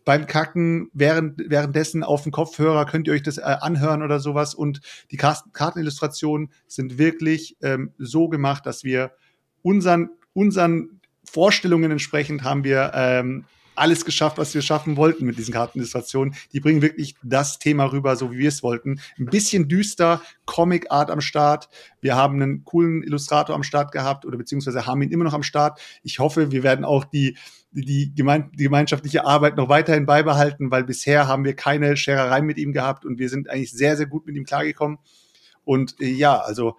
beim 0.05 0.27
Kacken 0.27 0.89
während, 0.93 1.49
währenddessen 1.49 2.03
auf 2.03 2.23
dem 2.23 2.31
Kopfhörer 2.31 2.85
könnt 2.85 3.07
ihr 3.07 3.13
euch 3.13 3.23
das 3.23 3.39
äh, 3.39 3.41
anhören 3.41 4.03
oder 4.03 4.19
sowas. 4.19 4.53
Und 4.53 4.81
die 5.11 5.17
Kartenillustrationen 5.17 6.51
sind 6.67 6.97
wirklich 6.97 7.57
ähm, 7.61 7.91
so 7.97 8.29
gemacht, 8.29 8.65
dass 8.65 8.83
wir 8.83 9.11
unseren, 9.63 10.11
unseren 10.33 11.01
Vorstellungen 11.23 11.91
entsprechend 11.91 12.43
haben 12.43 12.63
wir 12.63 12.91
ähm, 12.93 13.45
alles 13.75 14.05
geschafft, 14.05 14.37
was 14.37 14.53
wir 14.53 14.61
schaffen 14.61 14.95
wollten 14.95 15.25
mit 15.25 15.37
diesen 15.37 15.53
Kartenillustrationen. 15.53 16.35
Die 16.53 16.59
bringen 16.59 16.81
wirklich 16.81 17.15
das 17.23 17.59
Thema 17.59 17.91
rüber, 17.91 18.15
so 18.15 18.31
wie 18.31 18.37
wir 18.37 18.49
es 18.49 18.63
wollten. 18.63 19.01
Ein 19.17 19.25
bisschen 19.25 19.67
düster, 19.67 20.21
Comic-Art 20.45 21.11
am 21.11 21.19
Start. 21.19 21.69
Wir 21.99 22.15
haben 22.15 22.41
einen 22.41 22.63
coolen 22.63 23.03
Illustrator 23.03 23.55
am 23.55 23.63
Start 23.63 23.91
gehabt 23.91 24.25
oder 24.25 24.37
beziehungsweise 24.37 24.85
haben 24.85 25.01
ihn 25.01 25.11
immer 25.11 25.25
noch 25.25 25.33
am 25.33 25.43
Start. 25.43 25.79
Ich 26.03 26.19
hoffe, 26.19 26.51
wir 26.51 26.63
werden 26.63 26.85
auch 26.85 27.05
die 27.05 27.37
die, 27.83 28.13
gemein, 28.15 28.51
die 28.53 28.63
gemeinschaftliche 28.63 29.25
Arbeit 29.25 29.57
noch 29.57 29.69
weiterhin 29.69 30.05
beibehalten, 30.05 30.71
weil 30.71 30.83
bisher 30.83 31.27
haben 31.27 31.43
wir 31.43 31.55
keine 31.55 31.97
Schererei 31.97 32.41
mit 32.41 32.57
ihm 32.57 32.71
gehabt 32.71 33.05
und 33.05 33.19
wir 33.19 33.29
sind 33.29 33.49
eigentlich 33.49 33.71
sehr, 33.71 33.97
sehr 33.97 34.05
gut 34.05 34.25
mit 34.25 34.35
ihm 34.35 34.45
klargekommen. 34.45 34.97
Und 35.65 35.99
äh, 35.99 36.07
ja, 36.07 36.37
also 36.39 36.77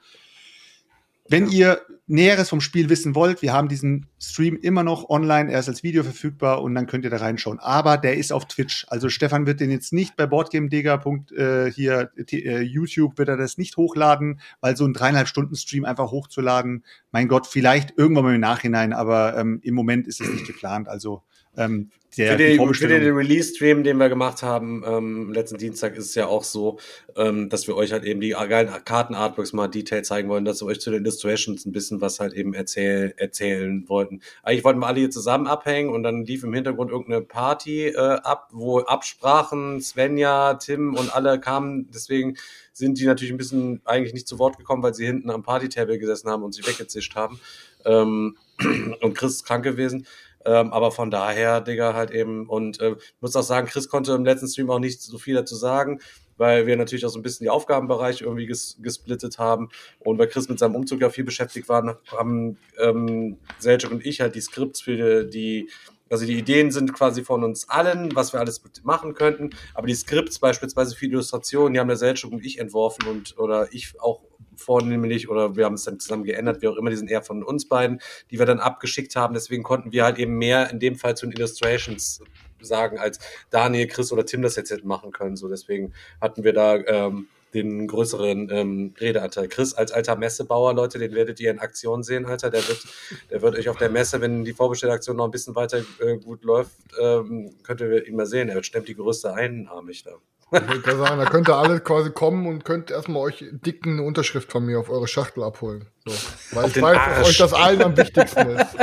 wenn 1.29 1.49
ihr 1.49 1.81
Näheres 2.09 2.49
vom 2.49 2.61
Spiel 2.61 2.89
wissen 2.89 3.17
wollt, 3.17 3.43
wir 3.43 3.53
haben 3.53 3.69
diesen 3.69 4.07
Stream 4.21 4.57
immer 4.57 4.85
noch 4.85 5.11
online, 5.11 5.51
er 5.51 5.59
ist 5.59 5.69
als 5.69 5.83
Video 5.83 6.05
verfügbar 6.05 6.63
und 6.63 6.75
dann 6.77 6.87
könnt 6.87 7.05
ihr 7.05 7.11
da 7.11 7.17
reinschauen. 7.17 7.59
Aber 7.59 7.99
der 7.99 8.17
ist 8.17 8.33
auf 8.33 8.47
Twitch. 8.47 8.87
Also 8.89 9.09
Stefan 9.09 9.45
wird 9.47 9.59
den 9.59 9.73
jetzt 9.73 9.93
nicht 9.93 10.17
bei 10.17 10.27
BoardgameDigger. 10.27 11.03
Äh, 11.37 11.71
hier 11.73 12.13
äh, 12.17 12.61
YouTube 12.61 13.19
wird 13.19 13.29
er 13.29 13.37
das 13.37 13.59
nicht 13.59 13.77
hochladen, 13.77 14.41
weil 14.61 14.77
so 14.77 14.85
ein 14.85 14.93
dreieinhalb 14.93 15.27
Stunden 15.27 15.57
Stream 15.57 15.85
einfach 15.85 16.13
hochzuladen, 16.13 16.85
mein 17.11 17.27
Gott, 17.27 17.49
vielleicht 17.49 17.95
irgendwann 17.97 18.25
mal 18.25 18.35
im 18.37 18.41
Nachhinein, 18.41 18.93
aber 18.93 19.37
ähm, 19.37 19.59
im 19.63 19.75
Moment 19.75 20.07
ist 20.07 20.21
es 20.21 20.31
nicht 20.31 20.47
geplant. 20.47 20.89
Also 20.89 21.25
ähm, 21.57 21.91
für, 22.11 22.37
den, 22.37 22.75
für 22.75 22.89
den 22.89 23.15
Release-Stream, 23.15 23.85
den 23.85 23.99
wir 23.99 24.09
gemacht 24.09 24.43
haben, 24.43 24.83
ähm, 24.87 25.33
letzten 25.33 25.59
Dienstag, 25.59 25.97
ist 25.97 26.07
es 26.07 26.15
ja 26.15 26.27
auch 26.27 26.45
so, 26.45 26.79
ähm, 27.15 27.51
dass 27.51 27.67
wir 27.67 27.77
euch 27.77 27.93
halt 27.93 28.05
eben 28.05 28.23
die 28.23 28.31
geilen 28.31 28.71
Karten-Artworks 28.85 29.53
mal 29.53 29.69
Detail 29.69 30.03
zeigen 30.03 30.31
wollen, 30.31 30.47
dass 30.47 30.63
wir 30.63 30.67
euch 30.67 30.81
zu 30.81 30.91
den 30.91 31.03
Illustrations 31.03 31.67
ein 31.67 31.73
bisschen 31.73 32.01
was 32.01 32.19
halt 32.19 32.33
eben 32.33 32.55
erzähl 32.55 33.13
erzählen 33.19 33.87
wollten. 33.89 34.23
Eigentlich 34.43 34.65
wollten 34.65 34.81
wir 34.81 34.87
alle 34.87 35.01
hier 35.01 35.11
zusammen 35.11 35.47
abhängen 35.47 35.91
und 35.91 36.05
dann 36.05 36.25
lief 36.25 36.43
im 36.43 36.55
Hintergrund 36.55 36.91
irgendeine 36.91 37.21
Party 37.21 37.89
äh, 37.89 37.97
ab, 37.99 38.49
wo 38.53 38.79
Absprachen, 38.79 39.83
Svenja, 39.83 40.55
Tim 40.55 40.95
und 40.95 41.15
alle 41.15 41.39
kamen. 41.39 41.91
Deswegen 41.93 42.37
sind 42.73 42.99
die 42.99 43.07
natürlich 43.07 43.33
ein 43.33 43.39
bisschen 43.39 43.83
eigentlich 43.85 44.15
nicht 44.15 44.29
zu 44.29 44.39
Wort 44.39 44.57
gekommen, 44.57 44.83
weil 44.83 44.95
sie 44.95 45.05
hinten 45.05 45.31
am 45.31 45.43
Party-Table 45.43 45.99
gesessen 45.99 46.31
haben 46.31 46.43
und 46.43 46.55
sich 46.55 46.67
weggezischt 46.67 47.15
haben. 47.15 47.41
Ähm, 47.85 48.37
und 49.03 49.15
Chris 49.15 49.37
ist 49.37 49.45
krank 49.45 49.65
gewesen. 49.65 50.07
Ähm, 50.47 50.73
aber 50.73 50.93
von 50.93 51.11
daher, 51.11 51.61
Digga, 51.61 51.95
halt 51.95 52.13
eben. 52.13 52.49
Und 52.49 52.81
äh, 52.81 52.95
muss 53.21 53.35
auch 53.35 53.43
sagen, 53.43 53.67
Chris 53.67 53.89
konnte 53.89 54.13
im 54.13 54.25
letzten 54.25 54.49
Stream 54.49 54.71
auch 54.71 54.79
nicht 54.79 55.03
so 55.03 55.19
viel 55.19 55.35
dazu 55.35 55.57
sagen, 55.57 56.01
weil 56.37 56.67
wir 56.67 56.77
natürlich 56.77 57.05
auch 57.05 57.11
so 57.11 57.19
ein 57.19 57.23
bisschen 57.23 57.45
die 57.45 57.51
Aufgabenbereiche 57.51 58.25
irgendwie 58.25 58.47
ges 58.47 58.79
gesplittet 58.81 59.39
haben. 59.39 59.71
Und 59.99 60.19
weil 60.19 60.29
Chris 60.29 60.49
mit 60.49 60.59
seinem 60.59 60.77
Umzug 60.77 61.01
ja 61.01 61.11
viel 61.11 61.25
beschäftigt 61.25 61.69
war, 61.69 61.99
haben 62.13 62.59
ähm, 62.79 63.39
Selchuk 63.59 63.91
und 63.91 64.07
ich 64.07 64.21
halt 64.21 64.37
die 64.37 64.41
Skripts 64.41 64.81
für 64.81 65.25
die, 65.25 65.69
also 66.09 66.25
die 66.25 66.39
Ideen 66.39 66.71
sind 66.71 66.93
quasi 66.93 67.25
von 67.25 67.43
uns 67.43 67.69
allen, 67.69 68.15
was 68.15 68.33
wir 68.33 68.39
alles 68.39 68.63
machen 68.85 69.15
könnten. 69.15 69.51
Aber 69.75 69.89
die 69.89 69.95
Skripts 69.95 70.39
beispielsweise 70.39 70.95
für 70.95 71.07
Illustrationen, 71.07 71.75
die 71.75 71.81
haben 71.81 71.89
der 71.89 71.97
Selchuk 71.97 72.31
und 72.31 72.45
ich 72.45 72.61
entworfen 72.61 73.09
und 73.09 73.37
oder 73.39 73.73
ich 73.73 73.95
auch 74.01 74.21
vornehmlich 74.57 75.29
oder 75.29 75.57
wir 75.57 75.65
haben 75.65 75.75
es 75.75 75.85
dann 75.85 76.01
zusammen 76.01 76.25
geändert, 76.25 76.63
wie 76.63 76.69
auch 76.69 76.77
immer, 76.77 76.91
die 76.91 76.97
sind 76.97 77.11
eher 77.11 77.23
von 77.23 77.43
uns 77.43 77.69
beiden, 77.69 78.01
die 78.31 78.39
wir 78.39 78.47
dann 78.47 78.61
abgeschickt 78.61 79.17
haben. 79.17 79.35
Deswegen 79.35 79.63
konnten 79.63 79.93
wir 79.93 80.05
halt 80.05 80.19
eben 80.19 80.37
mehr 80.39 80.71
in 80.71 80.81
dem 80.81 80.97
Fall 80.97 81.17
zu 81.17 81.27
den 81.27 81.33
Illustrations 81.33 82.21
sagen, 82.61 82.99
als 82.99 83.19
Daniel, 83.51 83.87
Chris 83.87 84.13
oder 84.13 84.25
Tim 84.25 84.43
das 84.43 84.57
jetzt 84.57 84.71
hätten 84.71 84.89
machen 84.89 85.13
können. 85.13 85.37
So 85.37 85.49
deswegen 85.49 85.93
hatten 86.21 86.45
wir 86.45 86.53
da 86.53 86.77
ähm, 86.77 87.29
den 87.55 87.87
größeren 87.87 88.51
ähm, 88.51 88.95
Redeanteil. 88.99 89.49
Chris 89.49 89.73
als 89.75 89.93
alter 89.93 90.17
Messebauer, 90.17 90.75
Leute, 90.75 90.99
den 90.99 91.13
werdet 91.15 91.41
ihr 91.41 91.51
in 91.51 91.59
Aktion 91.59 92.03
sehen, 92.03 92.27
Alter. 92.27 92.51
Der 92.51 92.67
wird, 92.69 92.85
der 93.31 93.43
wird 93.43 93.57
euch 93.57 93.69
auf 93.69 93.79
der 93.79 93.89
Messe, 93.89 94.21
wenn 94.21 94.45
die 94.45 94.53
Vorbestellaktion 94.53 95.17
noch 95.17 95.25
ein 95.25 95.31
bisschen 95.31 95.55
weiter 95.55 95.83
äh, 96.01 96.19
gut 96.19 96.45
läuft, 96.45 96.77
ähm, 97.01 97.55
könnt 97.63 97.81
ihr 97.81 98.07
ihn 98.07 98.17
mal 98.17 98.27
sehen. 98.27 98.49
Er 98.49 98.63
stemmt 98.63 98.89
die 98.89 98.95
größte 98.95 99.33
einarmig 99.33 100.03
da. 100.03 100.17
Ich 100.53 100.87
würde 100.87 100.97
sagen, 100.97 101.19
da 101.19 101.25
könnt 101.25 101.49
ihr 101.49 101.57
alle 101.57 101.81
quasi 101.81 102.11
kommen 102.11 102.47
und 102.47 102.65
könnt 102.65 102.93
erstmal 102.93 103.23
euch 103.23 103.45
dicken 103.51 103.95
eine 103.95 104.03
Unterschrift 104.03 104.53
von 104.53 104.65
mir 104.65 104.79
auf 104.79 104.89
eure 104.89 105.09
Schachtel 105.09 105.43
abholen. 105.43 105.89
So. 106.05 106.13
Weil 106.57 106.65
auf 106.67 106.77
ich 106.77 106.83
weiß, 106.83 106.99
dass 107.19 107.29
euch 107.29 107.39
das 107.39 107.53
allen 107.53 107.83
am 107.83 107.97
wichtigsten 107.97 108.51
ist. 108.51 108.77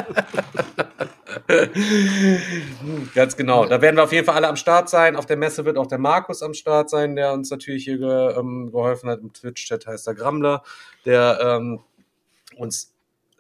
Ganz 3.16 3.38
genau. 3.38 3.66
Da 3.66 3.82
werden 3.82 3.96
wir 3.96 4.04
auf 4.04 4.12
jeden 4.12 4.26
Fall 4.26 4.36
alle 4.36 4.50
am 4.50 4.58
Start 4.58 4.90
sein. 4.90 5.16
Auf 5.16 5.26
der 5.26 5.38
Messe 5.38 5.64
wird 5.64 5.78
auch 5.78 5.88
der 5.88 6.00
Markus 6.00 6.44
am 6.44 6.54
Start 6.54 6.90
sein, 6.90 7.16
der 7.16 7.32
uns 7.32 7.50
natürlich 7.50 7.86
hier 7.86 7.98
ge, 7.98 8.38
ähm, 8.38 8.70
geholfen 8.72 9.10
hat. 9.10 9.22
Im 9.22 9.32
Twitch-Chat 9.32 9.88
heißt 9.88 10.08
er 10.08 10.16
Grammler, 10.16 10.64
der 11.06 11.40
ähm, 11.42 11.80
uns 12.58 12.93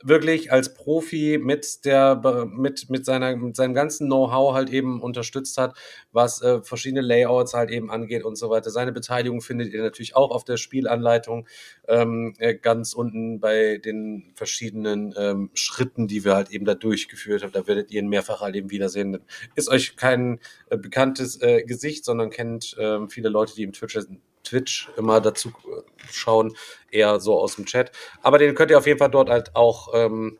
wirklich 0.03 0.51
als 0.51 0.73
Profi 0.73 1.39
mit 1.41 1.85
der 1.85 2.47
mit 2.47 2.89
mit 2.89 3.05
seiner 3.05 3.35
mit 3.35 3.55
seinem 3.55 3.73
ganzen 3.73 4.07
Know-how 4.07 4.53
halt 4.53 4.69
eben 4.69 5.01
unterstützt 5.01 5.57
hat, 5.57 5.75
was 6.11 6.41
äh, 6.41 6.61
verschiedene 6.61 7.01
Layouts 7.01 7.53
halt 7.53 7.71
eben 7.71 7.89
angeht 7.89 8.23
und 8.23 8.37
so 8.37 8.49
weiter. 8.49 8.69
Seine 8.69 8.91
Beteiligung 8.91 9.41
findet 9.41 9.73
ihr 9.73 9.81
natürlich 9.81 10.15
auch 10.15 10.31
auf 10.31 10.43
der 10.43 10.57
Spielanleitung 10.57 11.47
ähm, 11.87 12.33
äh, 12.39 12.55
ganz 12.55 12.93
unten 12.93 13.39
bei 13.39 13.77
den 13.77 14.31
verschiedenen 14.35 15.13
ähm, 15.17 15.49
Schritten, 15.53 16.07
die 16.07 16.25
wir 16.25 16.35
halt 16.35 16.51
eben 16.51 16.65
da 16.65 16.75
durchgeführt 16.75 17.43
haben. 17.43 17.53
Da 17.53 17.67
werdet 17.67 17.91
ihr 17.91 18.01
ihn 18.01 18.09
mehrfach 18.09 18.41
halt 18.41 18.55
eben 18.55 18.69
wiedersehen. 18.71 19.19
Ist 19.55 19.69
euch 19.69 19.95
kein 19.95 20.39
äh, 20.69 20.77
bekanntes 20.77 21.41
äh, 21.41 21.63
Gesicht, 21.63 22.05
sondern 22.05 22.29
kennt 22.29 22.77
äh, 22.77 23.07
viele 23.07 23.29
Leute, 23.29 23.55
die 23.55 23.63
im 23.63 23.73
Twitch 23.73 23.97
Twitch 24.43 24.89
immer 24.97 25.21
dazu 25.21 25.49
äh, 25.49 25.81
schauen, 26.11 26.55
eher 26.91 27.19
so 27.19 27.39
aus 27.39 27.55
dem 27.55 27.65
Chat. 27.65 27.91
Aber 28.21 28.37
den 28.37 28.55
könnt 28.55 28.71
ihr 28.71 28.77
auf 28.77 28.87
jeden 28.87 28.99
Fall 28.99 29.11
dort 29.11 29.29
halt 29.29 29.55
auch 29.55 29.89
ähm, 29.93 30.39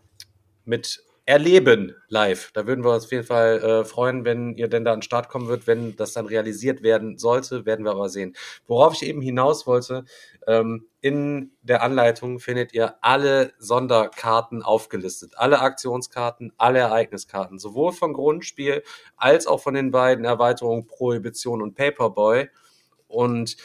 mit 0.66 1.04
erleben 1.26 1.96
live. 2.10 2.52
Da 2.54 2.68
würden 2.68 2.84
wir 2.84 2.92
uns 2.92 3.06
auf 3.06 3.12
jeden 3.12 3.24
Fall 3.24 3.60
äh, 3.62 3.86
freuen, 3.86 4.26
wenn 4.26 4.56
ihr 4.56 4.68
denn 4.68 4.84
da 4.84 4.92
an 4.92 5.00
den 5.00 5.04
Start 5.04 5.30
kommen 5.30 5.48
wird. 5.48 5.68
Wenn 5.68 5.96
das 5.96 6.14
dann 6.14 6.26
realisiert 6.26 6.84
werden 6.84 7.18
sollte, 7.18 7.66
werden 7.66 7.86
wir 7.86 7.92
aber 7.92 8.10
sehen. 8.10 8.36
Worauf 8.68 8.94
ich 8.94 9.04
eben 9.08 9.22
hinaus 9.22 9.66
wollte, 9.66 10.04
ähm, 10.48 10.88
in 11.00 11.52
der 11.62 11.82
Anleitung 11.82 12.40
findet 12.40 12.74
ihr 12.74 12.96
alle 13.02 13.54
Sonderkarten 13.58 14.64
aufgelistet. 14.64 15.38
Alle 15.38 15.62
Aktionskarten, 15.62 16.52
alle 16.58 16.80
Ereigniskarten. 16.80 17.58
Sowohl 17.58 17.94
vom 17.94 18.14
Grundspiel 18.14 18.84
als 19.16 19.48
auch 19.48 19.62
von 19.62 19.76
den 19.76 19.92
beiden 19.92 20.26
Erweiterungen 20.26 20.88
Prohibition 20.88 21.62
und 21.62 21.76
Paperboy. 21.76 22.50
Und 23.08 23.56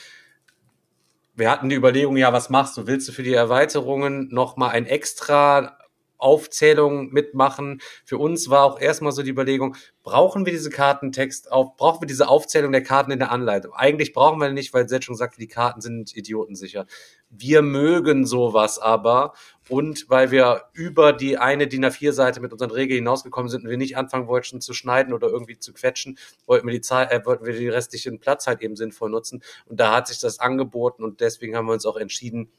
wir 1.39 1.51
hatten 1.51 1.68
die 1.68 1.76
Überlegung, 1.76 2.16
ja, 2.16 2.32
was 2.32 2.51
machst 2.51 2.76
du? 2.76 2.86
Willst 2.86 3.09
du 3.09 3.12
für 3.12 3.22
die 3.22 3.32
Erweiterungen 3.34 4.28
nochmal 4.32 4.70
ein 4.70 4.86
extra 4.86 5.78
Aufzählung 6.19 7.11
mitmachen. 7.11 7.81
Für 8.05 8.19
uns 8.19 8.51
war 8.51 8.64
auch 8.64 8.81
erstmal 8.81 9.12
so 9.12 9.23
die 9.23 9.31
Überlegung, 9.31 9.77
brauchen 10.03 10.47
wir 10.47 10.53
diese 10.53 10.71
Kartentext 10.71 11.53
auf, 11.53 11.77
brauchen 11.77 12.03
wir 12.03 12.07
diese 12.07 12.29
Aufzählung 12.29 12.73
der 12.73 12.83
Karten 12.83 13.11
in 13.11 13.19
der 13.19 13.31
Anleitung? 13.31 13.73
Eigentlich 13.75 14.12
brauchen 14.12 14.41
wir 14.41 14.51
nicht, 14.51 14.73
weil 14.73 14.89
Zed 14.89 15.05
schon 15.05 15.16
sagte, 15.16 15.39
die 15.39 15.49
Karten 15.49 15.81
sind 15.81 16.16
idiotensicher. 16.16 16.87
Wir 17.31 17.62
mögen 17.62 18.27
sowas 18.27 18.79
aber 18.79 19.35
und 19.69 20.07
weil 20.09 20.31
wir 20.31 20.64
über 20.73 21.12
die 21.12 21.37
eine 21.37 21.66
DIN 21.66 21.85
A4-Seite 21.85 22.41
mit 22.41 22.53
unseren 22.53 22.71
Regeln 22.71 22.99
hinausgekommen 22.99 23.51
sind 23.51 23.64
und 23.64 23.71
wir 23.71 23.77
nicht 23.77 23.99
anfangen 23.99 24.27
wollten 24.27 24.61
zu 24.61 24.73
schneiden 24.73 25.12
oder 25.12 25.29
irgendwie 25.29 25.59
zu 25.59 25.73
quetschen, 25.75 26.19
wollten 26.47 26.66
wir 26.66 26.73
die 26.73 26.81
Zahl, 26.81 27.09
äh, 27.11 27.25
wollten 27.27 27.45
wir 27.45 27.53
den 27.53 27.71
restlichen 27.71 28.19
Platz 28.19 28.47
halt 28.47 28.62
eben 28.62 28.77
sinnvoll 28.77 29.11
nutzen. 29.11 29.43
Und 29.66 29.79
da 29.79 29.95
hat 29.97 30.09
sich 30.09 30.21
das 30.21 30.41
angeboten 30.41 31.05
und 31.05 31.21
deswegen 31.21 31.55
haben 31.55 31.66
wir 31.66 31.75
uns 31.75 31.85
auch 31.85 31.97
entschieden, 31.97 32.51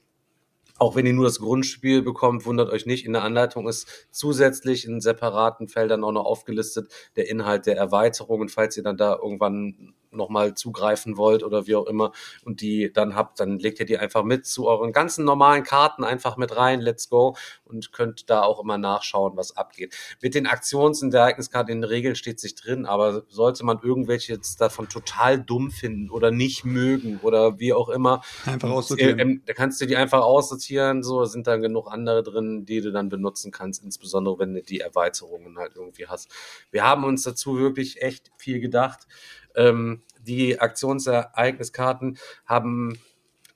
auch 0.80 0.96
wenn 0.96 1.06
ihr 1.06 1.14
nur 1.14 1.26
das 1.26 1.40
Grundspiel 1.40 2.02
bekommt, 2.02 2.46
wundert 2.46 2.72
euch 2.72 2.86
nicht. 2.86 3.06
In 3.06 3.14
der 3.14 3.24
Anleitung 3.24 3.68
ist 3.68 4.08
zusätzlich 4.12 4.86
in 4.86 5.02
separaten 5.02 5.68
Feldern 5.68 6.04
auch 6.04 6.12
noch 6.12 6.26
aufgelistet 6.26 6.92
der 7.16 7.30
Inhalt 7.30 7.66
der 7.66 7.78
Erweiterungen, 7.78 8.50
falls 8.50 8.78
ihr 8.78 8.84
dann 8.84 8.98
da 8.98 9.16
irgendwann 9.22 9.94
nochmal 10.12 10.54
zugreifen 10.54 11.18
wollt 11.18 11.44
oder 11.44 11.68
wie 11.68 11.76
auch 11.76 11.86
immer 11.86 12.12
und 12.44 12.62
die 12.62 12.92
dann 12.92 13.16
habt, 13.16 13.40
dann 13.40 13.60
legt 13.60 13.80
ihr 13.80 13.86
die 13.86 13.98
einfach 13.98 14.24
mit 14.24 14.46
zu 14.46 14.68
euren 14.68 14.92
ganzen 14.92 15.26
normalen 15.26 15.64
Karten 15.64 16.04
einfach 16.04 16.38
mit 16.38 16.56
rein, 16.56 16.82
let's 16.82 17.10
go 17.10 17.36
und 17.66 17.92
könnt 17.92 18.30
da 18.30 18.44
auch 18.44 18.60
immer 18.60 18.78
nachschauen, 18.78 19.38
was 19.38 19.56
abgeht. 19.56 19.96
Mit 20.22 20.36
den 20.36 20.48
Aktions- 20.48 21.04
und 21.04 21.14
Ereigniskarten 21.14 21.72
in 21.72 21.82
den 21.82 21.90
Regeln 21.90 22.16
steht 22.16 22.40
sich 22.40 22.56
drin, 22.56 22.86
aber 22.86 23.24
sollte 23.30 23.64
man 23.66 23.80
irgendwelche 23.82 24.34
jetzt 24.34 24.60
davon 24.62 24.90
total 24.90 25.40
dumm 25.40 25.72
finden 25.72 26.10
oder 26.10 26.32
nicht 26.32 26.66
mögen 26.66 27.20
oder 27.22 27.60
wie 27.60 27.74
auch 27.74 27.90
immer, 27.90 28.22
einfach 28.46 28.70
aussortieren. 28.70 29.20
Äh, 29.20 29.40
da 29.46 29.54
kannst 29.54 29.80
du 29.82 29.86
die 29.86 29.96
einfach 29.96 30.22
aussortieren, 30.22 31.04
so 31.04 31.26
sind 31.26 31.48
dann 31.48 31.62
genug 31.62 31.92
andere 31.92 32.24
drin, 32.24 32.66
die 32.66 32.82
du 32.82 32.92
dann 32.92 33.10
benutzen 33.10 33.52
kannst, 33.52 33.84
insbesondere 33.84 34.40
wenn 34.40 34.54
du 34.54 34.62
die 34.62 34.80
Erweiterungen 34.80 35.58
halt 35.58 35.74
irgendwie 35.76 36.08
hast. 36.08 36.30
Wir 36.72 36.84
haben 36.84 37.04
uns 37.04 37.24
dazu 37.24 37.58
wirklich 37.58 38.02
echt 38.02 38.32
viel 38.38 38.60
gedacht. 38.60 39.08
Ähm, 39.56 40.04
die 40.22 40.60
Aktionsereigniskarten 40.60 42.18
haben 42.46 43.00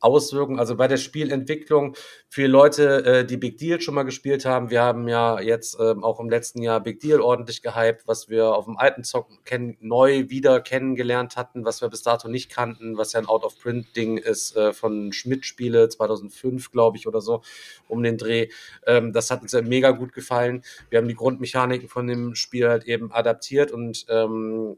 Auswirkungen, 0.03 0.59
also 0.59 0.75
bei 0.75 0.89
der 0.89 0.97
Spielentwicklung 0.97 1.95
für 2.27 2.47
Leute, 2.47 3.05
äh, 3.05 3.25
die 3.25 3.37
Big 3.37 3.57
Deal 3.57 3.79
schon 3.79 3.95
mal 3.95 4.03
gespielt 4.03 4.43
haben. 4.43 4.69
Wir 4.69 4.81
haben 4.81 5.07
ja 5.07 5.39
jetzt 5.39 5.77
ähm, 5.79 6.03
auch 6.03 6.19
im 6.19 6.29
letzten 6.29 6.61
Jahr 6.61 6.81
Big 6.81 6.99
Deal 6.99 7.21
ordentlich 7.21 7.61
gehypt, 7.61 8.05
was 8.05 8.27
wir 8.27 8.53
auf 8.53 8.65
dem 8.65 8.77
alten 8.77 9.03
kennen, 9.45 9.77
neu 9.79 10.29
wieder 10.29 10.59
kennengelernt 10.59 11.37
hatten, 11.37 11.63
was 11.63 11.81
wir 11.81 11.87
bis 11.87 12.03
dato 12.03 12.27
nicht 12.27 12.51
kannten, 12.51 12.97
was 12.97 13.13
ja 13.13 13.21
ein 13.21 13.27
Out-of-Print-Ding 13.27 14.17
ist 14.17 14.57
äh, 14.57 14.73
von 14.73 15.13
Schmidt-Spiele 15.13 15.87
2005, 15.87 16.71
glaube 16.71 16.97
ich, 16.97 17.07
oder 17.07 17.21
so, 17.21 17.41
um 17.87 18.03
den 18.03 18.17
Dreh. 18.17 18.49
Ähm, 18.85 19.13
das 19.13 19.31
hat 19.31 19.41
uns 19.41 19.53
ja 19.53 19.61
mega 19.61 19.91
gut 19.91 20.11
gefallen. 20.11 20.63
Wir 20.89 20.99
haben 20.99 21.07
die 21.07 21.15
Grundmechaniken 21.15 21.87
von 21.87 22.07
dem 22.07 22.35
Spiel 22.35 22.67
halt 22.67 22.83
eben 22.83 23.13
adaptiert 23.13 23.71
und 23.71 24.05
ähm, 24.09 24.75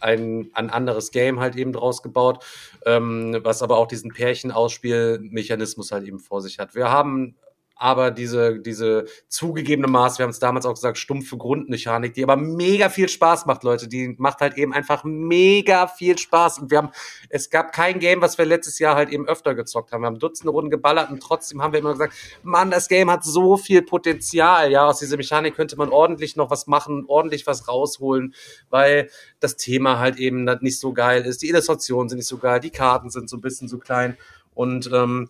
ein, 0.00 0.50
ein 0.54 0.70
anderes 0.70 1.10
Game 1.10 1.40
halt 1.40 1.56
eben 1.56 1.72
draus 1.72 2.02
gebaut, 2.02 2.44
ähm, 2.84 3.38
was 3.42 3.62
aber 3.62 3.78
auch 3.78 3.86
diesen 3.86 4.12
Pärchen-Ausspielmechanismus 4.12 5.92
halt 5.92 6.06
eben 6.06 6.18
vor 6.18 6.42
sich 6.42 6.58
hat. 6.58 6.74
Wir 6.74 6.90
haben 6.90 7.36
aber 7.78 8.10
diese, 8.10 8.58
diese 8.58 9.04
zugegebene 9.28 9.86
Maß, 9.86 10.18
wir 10.18 10.24
haben 10.24 10.30
es 10.30 10.38
damals 10.38 10.64
auch 10.64 10.74
gesagt, 10.74 10.96
stumpfe 10.96 11.36
Grundmechanik, 11.36 12.14
die 12.14 12.22
aber 12.22 12.36
mega 12.36 12.88
viel 12.88 13.10
Spaß 13.10 13.44
macht, 13.44 13.64
Leute. 13.64 13.86
Die 13.86 14.14
macht 14.16 14.40
halt 14.40 14.56
eben 14.56 14.72
einfach 14.72 15.04
mega 15.04 15.86
viel 15.86 16.16
Spaß. 16.16 16.58
Und 16.58 16.70
wir 16.70 16.78
haben, 16.78 16.90
es 17.28 17.50
gab 17.50 17.72
kein 17.72 17.98
Game, 17.98 18.22
was 18.22 18.38
wir 18.38 18.46
letztes 18.46 18.78
Jahr 18.78 18.96
halt 18.96 19.10
eben 19.10 19.28
öfter 19.28 19.54
gezockt 19.54 19.92
haben. 19.92 20.00
Wir 20.00 20.06
haben 20.06 20.18
Dutzende 20.18 20.52
Runden 20.52 20.70
geballert 20.70 21.10
und 21.10 21.22
trotzdem 21.22 21.60
haben 21.62 21.74
wir 21.74 21.80
immer 21.80 21.92
gesagt, 21.92 22.14
Mann, 22.42 22.70
das 22.70 22.88
Game 22.88 23.10
hat 23.10 23.24
so 23.24 23.58
viel 23.58 23.82
Potenzial. 23.82 24.72
Ja, 24.72 24.86
aus 24.86 25.00
dieser 25.00 25.18
Mechanik 25.18 25.54
könnte 25.54 25.76
man 25.76 25.90
ordentlich 25.90 26.34
noch 26.34 26.50
was 26.50 26.66
machen, 26.66 27.04
ordentlich 27.08 27.46
was 27.46 27.68
rausholen, 27.68 28.34
weil 28.70 29.10
das 29.38 29.56
Thema 29.56 29.98
halt 29.98 30.16
eben 30.16 30.44
nicht 30.62 30.80
so 30.80 30.94
geil 30.94 31.26
ist. 31.26 31.42
Die 31.42 31.50
Illustrationen 31.50 32.08
sind 32.08 32.18
nicht 32.18 32.28
so 32.28 32.38
geil, 32.38 32.58
die 32.58 32.70
Karten 32.70 33.10
sind 33.10 33.28
so 33.28 33.36
ein 33.36 33.42
bisschen 33.42 33.68
zu 33.68 33.78
klein. 33.78 34.16
Und 34.54 34.90
ähm, 34.90 35.28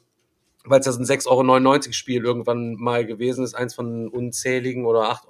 weil 0.66 0.80
es 0.80 0.86
ja 0.86 0.92
so 0.92 1.00
ein 1.00 1.04
6,99 1.04 1.26
Euro 1.28 1.92
Spiel 1.92 2.24
irgendwann 2.24 2.74
mal 2.74 3.06
gewesen 3.06 3.44
ist, 3.44 3.54
eins 3.54 3.74
von 3.74 4.08
unzähligen 4.08 4.84
oder 4.84 5.10
8,99 5.10 5.28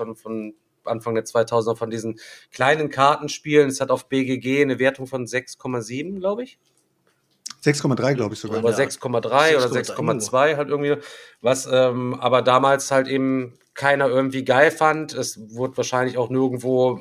Euro 0.00 0.14
von, 0.14 0.16
von 0.16 0.54
Anfang 0.84 1.14
der 1.14 1.24
2000er 1.24 1.76
von 1.76 1.90
diesen 1.90 2.18
kleinen 2.50 2.90
Kartenspielen. 2.90 3.68
Es 3.68 3.80
hat 3.80 3.90
auf 3.90 4.08
BGG 4.08 4.62
eine 4.62 4.78
Wertung 4.78 5.06
von 5.06 5.26
6,7, 5.26 6.18
glaube 6.18 6.44
ich. 6.44 6.58
6,3 7.64 8.14
glaube 8.14 8.34
ich 8.34 8.40
sogar. 8.40 8.62
Oder 8.62 8.74
6,3 8.76 9.56
oder 9.56 9.66
6,2 9.66 10.56
halt 10.56 10.68
irgendwie. 10.68 10.96
Was 11.40 11.68
ähm, 11.70 12.14
aber 12.14 12.42
damals 12.42 12.90
halt 12.90 13.08
eben 13.08 13.54
keiner 13.74 14.08
irgendwie 14.08 14.44
geil 14.44 14.70
fand. 14.70 15.14
Es 15.14 15.54
wurde 15.54 15.76
wahrscheinlich 15.76 16.18
auch 16.18 16.30
nirgendwo 16.30 17.00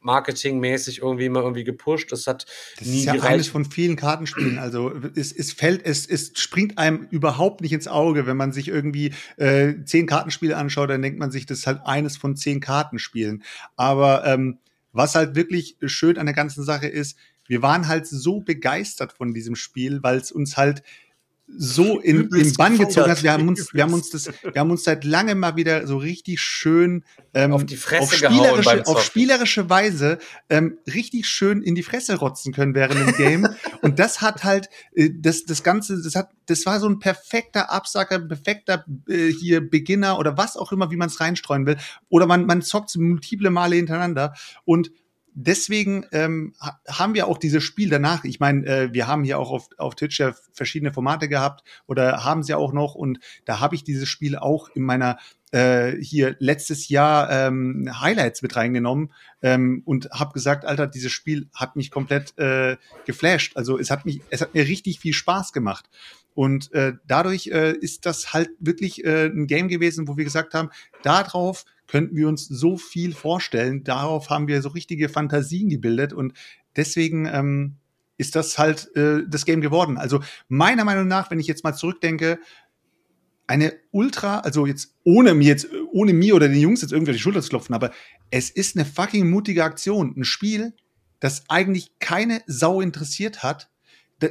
marketingmäßig 0.00 0.98
irgendwie 0.98 1.26
immer 1.26 1.40
irgendwie 1.40 1.64
gepusht. 1.64 2.12
Das 2.12 2.26
hat 2.26 2.46
das 2.78 2.88
nie 2.88 3.00
ist 3.00 3.04
ja 3.04 3.14
eines 3.22 3.48
von 3.48 3.64
vielen 3.64 3.96
Kartenspielen. 3.96 4.58
Also 4.58 4.92
es, 5.14 5.32
es 5.32 5.52
fällt, 5.52 5.84
es, 5.84 6.06
es 6.06 6.32
springt 6.36 6.78
einem 6.78 7.06
überhaupt 7.10 7.60
nicht 7.60 7.72
ins 7.72 7.88
Auge, 7.88 8.26
wenn 8.26 8.36
man 8.36 8.52
sich 8.52 8.68
irgendwie 8.68 9.12
äh, 9.36 9.74
zehn 9.84 10.06
Kartenspiele 10.06 10.56
anschaut, 10.56 10.90
dann 10.90 11.02
denkt 11.02 11.18
man 11.18 11.30
sich, 11.30 11.46
das 11.46 11.60
ist 11.60 11.66
halt 11.66 11.80
eines 11.84 12.16
von 12.16 12.36
zehn 12.36 12.60
Kartenspielen. 12.60 13.42
Aber 13.76 14.26
ähm, 14.26 14.58
was 14.92 15.14
halt 15.14 15.34
wirklich 15.34 15.76
schön 15.86 16.18
an 16.18 16.26
der 16.26 16.34
ganzen 16.34 16.64
Sache 16.64 16.88
ist, 16.88 17.16
wir 17.46 17.62
waren 17.62 17.88
halt 17.88 18.06
so 18.06 18.40
begeistert 18.40 19.12
von 19.12 19.34
diesem 19.34 19.56
Spiel, 19.56 20.02
weil 20.02 20.18
es 20.18 20.32
uns 20.32 20.56
halt 20.56 20.82
so 21.56 22.00
in, 22.00 22.28
in 22.34 22.52
Bann 22.54 22.78
gezogen 22.78 23.10
hat. 23.10 23.22
Wir 23.22 23.32
haben 23.32 23.48
uns, 23.48 23.74
wir 23.74 23.82
haben 23.82 23.92
uns 23.92 24.10
das, 24.10 24.30
wir 24.42 24.60
haben 24.60 24.70
uns 24.70 24.84
seit 24.84 25.04
langem 25.04 25.38
mal 25.38 25.56
wieder 25.56 25.86
so 25.86 25.96
richtig 25.96 26.40
schön 26.40 27.04
ähm, 27.34 27.52
auf 27.52 27.64
die 27.64 27.76
Fresse 27.76 28.02
auf 28.02 28.14
spielerische, 28.14 28.86
auf 28.86 29.02
spielerische 29.02 29.70
Weise 29.70 30.18
ähm, 30.48 30.78
richtig 30.92 31.26
schön 31.26 31.62
in 31.62 31.74
die 31.74 31.82
Fresse 31.82 32.16
rotzen 32.16 32.52
können 32.52 32.74
während 32.74 33.00
dem 33.00 33.16
Game. 33.16 33.48
Und 33.82 33.98
das 33.98 34.20
hat 34.20 34.44
halt 34.44 34.68
äh, 34.94 35.10
das 35.12 35.44
das 35.44 35.62
ganze, 35.62 36.02
das 36.02 36.14
hat, 36.14 36.30
das 36.46 36.66
war 36.66 36.80
so 36.80 36.88
ein 36.88 36.98
perfekter 36.98 37.70
Absacker, 37.70 38.18
perfekter 38.20 38.84
äh, 39.08 39.28
hier 39.28 39.68
Beginner 39.68 40.18
oder 40.18 40.36
was 40.36 40.56
auch 40.56 40.72
immer, 40.72 40.90
wie 40.90 40.96
man 40.96 41.08
es 41.08 41.20
reinstreuen 41.20 41.66
will. 41.66 41.76
Oder 42.08 42.26
man 42.26 42.46
man 42.46 42.62
zockt 42.62 42.96
multiple 42.96 43.50
Male 43.50 43.76
hintereinander 43.76 44.34
und 44.64 44.90
deswegen 45.42 46.06
ähm, 46.12 46.54
haben 46.88 47.14
wir 47.14 47.26
auch 47.26 47.38
dieses 47.38 47.64
Spiel 47.64 47.90
danach. 47.90 48.24
Ich 48.24 48.40
meine, 48.40 48.66
äh, 48.66 48.92
wir 48.92 49.06
haben 49.06 49.24
hier 49.24 49.38
auch 49.38 49.50
auf, 49.50 49.68
auf 49.78 49.94
Twitch 49.94 50.20
ja 50.20 50.34
verschiedene 50.52 50.92
Formate 50.92 51.28
gehabt 51.28 51.64
oder 51.86 52.24
haben 52.24 52.42
sie 52.42 52.54
auch 52.54 52.72
noch 52.72 52.94
und 52.94 53.20
da 53.44 53.60
habe 53.60 53.74
ich 53.74 53.84
dieses 53.84 54.08
Spiel 54.08 54.36
auch 54.36 54.68
in 54.74 54.82
meiner 54.82 55.18
äh, 55.52 55.96
hier 56.00 56.36
letztes 56.38 56.88
Jahr 56.88 57.30
ähm, 57.30 57.90
Highlights 58.00 58.42
mit 58.42 58.54
reingenommen 58.56 59.12
ähm, 59.42 59.82
und 59.84 60.10
habe 60.12 60.32
gesagt, 60.32 60.64
Alter, 60.64 60.86
dieses 60.86 61.12
Spiel 61.12 61.48
hat 61.54 61.76
mich 61.76 61.90
komplett 61.90 62.38
äh, 62.38 62.76
geflasht. 63.06 63.56
Also 63.56 63.78
es 63.78 63.90
hat 63.90 64.06
mich, 64.06 64.20
es 64.30 64.40
hat 64.40 64.54
mir 64.54 64.66
richtig 64.66 65.00
viel 65.00 65.12
Spaß 65.12 65.52
gemacht. 65.52 65.88
Und 66.34 66.72
äh, 66.72 66.94
dadurch 67.06 67.48
äh, 67.48 67.72
ist 67.72 68.06
das 68.06 68.32
halt 68.32 68.50
wirklich 68.60 69.04
äh, 69.04 69.26
ein 69.26 69.46
Game 69.46 69.68
gewesen, 69.68 70.06
wo 70.06 70.16
wir 70.16 70.24
gesagt 70.24 70.54
haben, 70.54 70.70
darauf 71.02 71.64
könnten 71.90 72.16
wir 72.16 72.28
uns 72.28 72.46
so 72.46 72.76
viel 72.76 73.14
vorstellen. 73.14 73.82
Darauf 73.82 74.30
haben 74.30 74.46
wir 74.46 74.62
so 74.62 74.68
richtige 74.68 75.08
Fantasien 75.08 75.68
gebildet 75.68 76.12
und 76.12 76.34
deswegen 76.76 77.26
ähm, 77.26 77.76
ist 78.16 78.36
das 78.36 78.58
halt 78.58 78.94
äh, 78.96 79.24
das 79.26 79.44
Game 79.44 79.60
geworden. 79.60 79.98
Also 79.98 80.20
meiner 80.48 80.84
Meinung 80.84 81.08
nach, 81.08 81.30
wenn 81.30 81.40
ich 81.40 81.48
jetzt 81.48 81.64
mal 81.64 81.74
zurückdenke, 81.74 82.38
eine 83.48 83.72
Ultra, 83.90 84.38
also 84.40 84.66
jetzt 84.66 84.94
ohne 85.02 85.34
mir 85.34 85.48
jetzt, 85.48 85.66
ohne 85.90 86.12
mir 86.12 86.36
oder 86.36 86.46
den 86.46 86.60
Jungs 86.60 86.82
jetzt 86.82 86.92
irgendwie 86.92 87.12
die 87.12 87.18
Schulter 87.18 87.42
zu 87.42 87.48
klopfen, 87.48 87.74
aber 87.74 87.90
es 88.30 88.48
ist 88.50 88.76
eine 88.76 88.84
fucking 88.84 89.28
mutige 89.28 89.64
Aktion. 89.64 90.14
Ein 90.16 90.22
Spiel, 90.22 90.74
das 91.18 91.42
eigentlich 91.48 91.98
keine 91.98 92.42
Sau 92.46 92.80
interessiert 92.80 93.42
hat, 93.42 93.68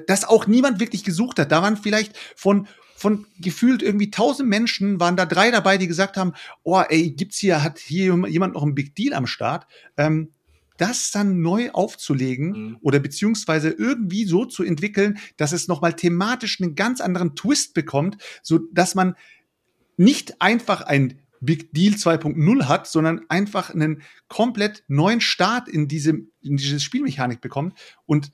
das 0.07 0.23
auch 0.23 0.47
niemand 0.47 0.79
wirklich 0.79 1.03
gesucht 1.03 1.37
hat. 1.39 1.51
Da 1.51 1.61
waren 1.61 1.75
vielleicht 1.75 2.17
von 2.37 2.67
von 2.99 3.25
gefühlt 3.39 3.81
irgendwie 3.81 4.11
tausend 4.11 4.49
Menschen 4.49 4.99
waren 4.99 5.15
da 5.15 5.25
drei 5.25 5.51
dabei, 5.51 5.77
die 5.77 5.87
gesagt 5.87 6.17
haben, 6.17 6.33
oh, 6.63 6.81
ey, 6.81 7.11
gibt's 7.11 7.37
hier, 7.37 7.63
hat 7.63 7.79
hier 7.79 8.13
jemand 8.27 8.55
noch 8.55 8.63
einen 8.63 8.75
Big 8.75 8.93
Deal 8.93 9.13
am 9.13 9.25
Start? 9.25 9.67
Ähm, 9.95 10.31
das 10.75 11.11
dann 11.11 11.41
neu 11.41 11.71
aufzulegen 11.71 12.49
mhm. 12.49 12.77
oder 12.81 12.99
beziehungsweise 12.99 13.69
irgendwie 13.69 14.25
so 14.25 14.45
zu 14.45 14.63
entwickeln, 14.63 15.17
dass 15.37 15.53
es 15.53 15.69
nochmal 15.69 15.93
thematisch 15.93 16.59
einen 16.59 16.75
ganz 16.75 16.99
anderen 16.99 17.35
Twist 17.35 17.73
bekommt, 17.73 18.17
so 18.43 18.59
dass 18.73 18.95
man 18.95 19.15
nicht 19.95 20.41
einfach 20.41 20.81
ein 20.81 21.19
Big 21.39 21.71
Deal 21.73 21.93
2.0 21.93 22.67
hat, 22.67 22.87
sondern 22.87 23.21
einfach 23.29 23.69
einen 23.69 24.01
komplett 24.27 24.83
neuen 24.89 25.21
Start 25.21 25.69
in 25.69 25.87
diese, 25.87 26.11
in 26.41 26.57
diese 26.57 26.81
Spielmechanik 26.81 27.39
bekommt. 27.39 27.77
Und 28.05 28.33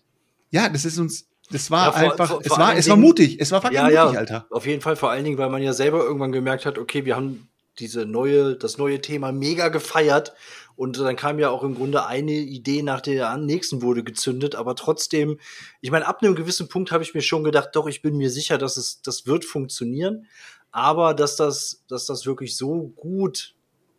ja, 0.50 0.70
das 0.70 0.86
ist 0.86 0.98
uns 0.98 1.28
das 1.52 1.70
war 1.70 1.88
ja, 1.88 1.92
vor, 1.92 2.12
einfach, 2.12 2.28
vor, 2.28 2.40
es, 2.42 2.48
vor 2.48 2.58
war, 2.58 2.76
es 2.76 2.90
war 2.90 2.98
mutig, 2.98 3.38
es 3.40 3.52
war 3.52 3.62
fucking 3.62 3.76
ja, 3.76 3.84
mutig, 3.84 3.96
ja, 3.96 4.10
Alter. 4.10 4.48
Auf 4.50 4.66
jeden 4.66 4.82
Fall, 4.82 4.96
vor 4.96 5.12
allen 5.12 5.24
Dingen, 5.24 5.38
weil 5.38 5.50
man 5.50 5.62
ja 5.62 5.74
selber 5.74 6.04
irgendwann 6.04 6.32
gemerkt 6.32 6.66
hat, 6.66 6.78
okay, 6.78 7.06
wir 7.06 7.16
haben 7.16 7.50
diese 7.80 8.06
neue, 8.06 8.56
das 8.56 8.78
neue 8.78 9.02
Thema 9.02 9.32
mega 9.32 9.68
gefeiert 9.68 10.34
und 10.76 11.00
dann 11.00 11.16
kam 11.16 11.40
ja 11.40 11.50
auch 11.50 11.64
im 11.64 11.76
Grunde 11.76 12.06
eine 12.06 12.34
Idee 12.34 12.82
nach 12.82 13.02
der 13.02 13.38
nächsten 13.38 13.82
wurde 13.82 14.04
gezündet, 14.04 14.56
aber 14.56 14.76
trotzdem, 14.76 15.40
ich 15.82 15.92
meine, 15.92 16.08
ab 16.08 16.22
einem 16.22 16.36
gewissen 16.36 16.68
Punkt 16.68 16.92
habe 16.92 17.04
ich 17.04 17.14
mir 17.14 17.22
schon 17.22 17.44
gedacht, 17.44 17.70
doch, 17.74 17.88
ich 17.88 18.02
bin 18.02 18.18
mir 18.18 18.30
sicher, 18.30 18.58
dass 18.58 18.78
es, 18.78 19.02
das 19.02 19.26
wird 19.26 19.46
funktionieren, 19.46 20.28
aber 20.72 21.14
dass 21.14 21.36
das, 21.36 21.84
dass 21.88 22.06
das 22.06 22.26
wirklich 22.26 22.58
so 22.58 22.94
gut 22.96 23.55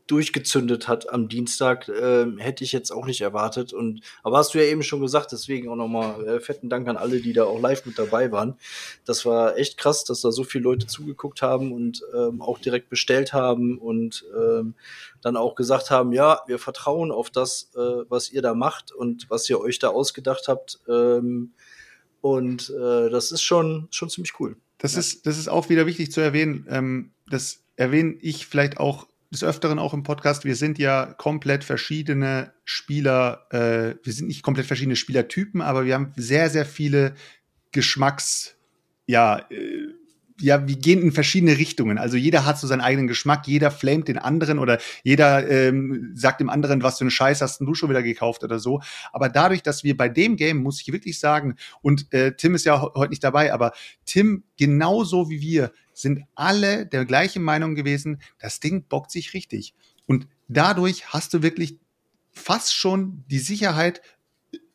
durchgezündet 0.07 0.86
hat 0.86 1.12
am 1.12 1.28
Dienstag, 1.28 1.88
äh, 1.88 2.26
hätte 2.38 2.64
ich 2.64 2.72
jetzt 2.72 2.92
auch 2.92 3.07
nicht 3.07 3.20
erwartet. 3.20 3.72
Und 3.72 4.00
aber 4.22 4.38
hast 4.38 4.54
du 4.54 4.59
ja 4.59 4.64
eben 4.64 4.82
schon 4.82 5.00
gesagt, 5.00 5.32
deswegen 5.32 5.68
auch 5.68 5.76
nochmal 5.76 6.24
äh, 6.26 6.40
fetten 6.40 6.68
Dank 6.68 6.88
an 6.88 6.96
alle, 6.96 7.20
die 7.20 7.32
da 7.32 7.44
auch 7.44 7.61
live 7.61 7.84
mit 7.86 7.98
dabei 7.98 8.30
waren. 8.30 8.57
Das 9.04 9.26
war 9.26 9.57
echt 9.57 9.78
krass, 9.78 10.04
dass 10.04 10.20
da 10.20 10.30
so 10.30 10.44
viele 10.44 10.64
Leute 10.64 10.86
zugeguckt 10.86 11.42
haben 11.42 11.72
und 11.72 12.02
ähm, 12.14 12.40
auch 12.40 12.59
direkt 12.59 12.88
bestellt 12.88 13.32
haben 13.32 13.78
und 13.78 14.24
ähm, 14.36 14.74
dann 15.22 15.36
auch 15.36 15.57
gesagt 15.57 15.90
haben, 15.90 16.12
ja, 16.12 16.40
wir 16.46 16.59
vertrauen 16.59 17.11
auf 17.11 17.30
das, 17.30 17.70
äh, 17.74 17.80
was 18.09 18.30
ihr 18.30 18.42
da 18.42 18.54
macht 18.54 18.92
und 18.92 19.28
was 19.28 19.50
ihr 19.50 19.61
euch 19.61 19.78
da 19.78 19.88
ausgedacht 19.88 20.46
habt. 20.46 20.78
Ähm, 20.88 21.52
und 22.20 22.70
äh, 22.70 23.11
das 23.11 23.32
ist 23.32 23.42
schon 23.42 23.88
schon 23.90 24.09
ziemlich 24.09 24.38
cool. 24.40 24.57
Das 24.78 24.94
ja. 24.94 25.00
ist 25.00 25.26
das 25.26 25.38
ist 25.38 25.48
auch 25.48 25.68
wieder 25.68 25.86
wichtig 25.86 26.12
zu 26.12 26.20
erwähnen. 26.20 26.66
Ähm, 26.68 27.11
das 27.28 27.61
erwähne 27.76 28.16
ich 28.20 28.46
vielleicht 28.46 28.78
auch 28.78 29.07
des 29.33 29.45
Öfteren 29.45 29.79
auch 29.79 29.95
im 29.95 30.03
Podcast, 30.03 30.45
wir 30.45 30.57
sind 30.57 30.79
ja 30.79 31.07
komplett 31.14 31.64
verschiedene 31.64 32.53
Spieler, 32.64 33.47
äh, 33.51 33.97
wir 34.03 34.12
sind 34.12 34.29
nicht 34.29 34.43
komplett 34.43 34.66
verschiedene 34.66 34.97
Spielertypen, 34.97 35.61
aber 35.61 35.85
wir 35.85 35.95
haben 35.95 36.12
sehr, 36.16 36.51
sehr 36.51 36.66
viele 36.66 37.14
Geschmacks, 37.72 38.57
ja, 39.07 39.39
äh, 39.51 39.89
ja, 40.41 40.66
wir 40.68 40.77
gehen 40.77 41.01
in 41.01 41.12
verschiedene 41.12 41.57
Richtungen. 41.57 41.99
Also 41.99 42.16
jeder 42.16 42.45
hat 42.45 42.59
so 42.59 42.66
seinen 42.66 42.83
eigenen 42.83 43.07
Geschmack, 43.07 43.47
jeder 43.49 43.70
flamet 43.70 44.09
den 44.09 44.18
anderen 44.18 44.59
oder 44.59 44.79
jeder 45.03 45.49
ähm, 45.49 46.12
sagt 46.14 46.41
dem 46.41 46.51
anderen, 46.51 46.83
was 46.83 46.99
für 46.99 47.05
einen 47.05 47.11
Scheiß 47.11 47.41
hast 47.41 47.61
du 47.61 47.74
schon 47.74 47.89
wieder 47.89 48.03
gekauft 48.03 48.45
oder 48.45 48.59
so. 48.59 48.81
Aber 49.12 49.29
dadurch, 49.29 49.62
dass 49.62 49.83
wir 49.83 49.97
bei 49.97 50.09
dem 50.09 50.37
Game, 50.37 50.59
muss 50.59 50.81
ich 50.83 50.93
wirklich 50.93 51.18
sagen, 51.18 51.57
und 51.81 52.12
äh, 52.12 52.33
Tim 52.37 52.55
ist 52.55 52.66
ja 52.66 52.83
heute 52.83 53.11
nicht 53.11 53.24
dabei, 53.24 53.53
aber 53.53 53.72
Tim 54.05 54.45
genauso 54.59 55.31
wie 55.31 55.41
wir 55.41 55.72
sind 55.97 56.24
alle 56.34 56.86
der 56.86 57.07
gleichen 57.07 57.42
Meinung 57.42 57.74
gewesen, 57.74 58.20
das 58.38 58.61
Ding 58.61 58.84
bockt 58.86 59.11
sich 59.11 59.32
richtig. 59.32 59.74
Und 60.05 60.28
dadurch 60.47 61.12
hast 61.12 61.32
du 61.32 61.42
wirklich 61.42 61.78
fast 62.30 62.74
schon 62.74 63.24
die 63.28 63.38
Sicherheit, 63.38 64.03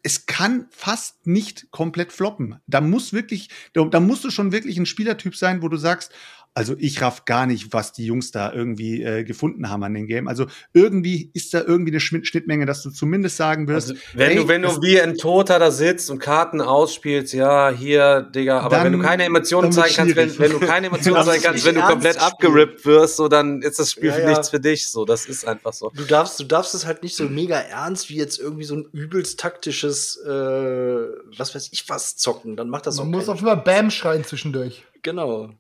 es 0.03 0.25
kann 0.25 0.65
fast 0.71 1.27
nicht 1.27 1.69
komplett 1.69 2.11
floppen. 2.11 2.59
Da 2.65 2.81
muss 2.81 3.13
wirklich, 3.13 3.49
da, 3.73 3.85
da 3.85 3.99
musst 3.99 4.23
du 4.23 4.31
schon 4.31 4.51
wirklich 4.51 4.77
ein 4.77 4.87
Spielertyp 4.87 5.35
sein, 5.35 5.61
wo 5.61 5.69
du 5.69 5.77
sagst, 5.77 6.11
also 6.53 6.75
ich 6.77 7.01
raff 7.01 7.23
gar 7.23 7.45
nicht, 7.45 7.71
was 7.71 7.93
die 7.93 8.05
Jungs 8.05 8.31
da 8.31 8.51
irgendwie 8.51 9.01
äh, 9.01 9.23
gefunden 9.23 9.69
haben 9.69 9.83
an 9.83 9.93
dem 9.93 10.05
Game. 10.05 10.27
Also 10.27 10.47
irgendwie 10.73 11.31
ist 11.33 11.53
da 11.53 11.61
irgendwie 11.61 11.91
eine 11.91 12.01
Schnittmenge, 12.01 12.65
dass 12.65 12.83
du 12.83 12.89
zumindest 12.89 13.37
sagen 13.37 13.69
wirst. 13.69 13.91
Also, 13.91 14.01
wenn 14.13 14.31
ey, 14.31 14.35
du, 14.35 14.47
wenn 14.49 14.61
du 14.61 14.81
wie 14.81 14.99
ein 14.99 15.15
Toter 15.15 15.59
da 15.59 15.71
sitzt 15.71 16.09
und 16.09 16.19
Karten 16.19 16.59
ausspielst, 16.59 17.33
ja, 17.33 17.69
hier, 17.69 18.21
Digga, 18.35 18.59
aber 18.59 18.75
Dann- 18.75 18.85
wenn 18.85 18.93
du 18.93 18.99
keine 18.99 19.23
Emotionen 19.23 19.71
zeigen 19.71 19.95
kannst, 19.95 20.15
wenn, 20.17 20.39
wenn 20.39 20.51
du 20.51 20.59
keine 20.59 20.87
Emotionen 20.87 21.23
zeigen 21.23 21.41
kannst, 21.43 21.65
wenn 21.65 21.75
du 21.75 21.81
komplett 21.81 22.21
abgerippt 22.21 22.85
wirst, 22.85 23.15
so, 23.15 23.29
dann 23.29 23.61
ist 23.61 23.79
das 23.79 23.91
Spiel 23.91 24.09
Ja, 24.09 24.15
für 24.15 24.21
ja. 24.21 24.29
nichts 24.29 24.49
für 24.49 24.59
dich, 24.59 24.89
so, 24.89 25.05
das 25.05 25.27
ist 25.27 25.47
einfach 25.47 25.71
so. 25.71 25.89
Du 25.95 26.03
darfst, 26.03 26.37
du 26.37 26.43
darfst 26.43 26.75
es 26.75 26.85
halt 26.85 27.01
nicht 27.01 27.15
so 27.15 27.29
mega 27.29 27.55
ernst 27.57 28.09
wie 28.09 28.17
jetzt 28.17 28.39
irgendwie 28.39 28.65
so 28.65 28.75
ein 28.75 28.85
übelst 28.91 29.39
taktisches, 29.39 30.17
äh, 30.17 30.29
was 30.29 31.55
weiß 31.55 31.69
ich 31.71 31.87
was 31.87 32.17
zocken. 32.17 32.57
Dann 32.57 32.69
macht 32.69 32.87
das 32.87 32.97
Man 32.97 33.07
auch 33.07 33.11
muss 33.11 33.25
keinen 33.27 33.33
auf 33.35 33.39
jeden 33.39 33.47
Fall 33.47 33.63
Bam 33.63 33.89
schreien 33.89 34.25
zwischendurch. 34.25 34.83
Genau. 35.01 35.51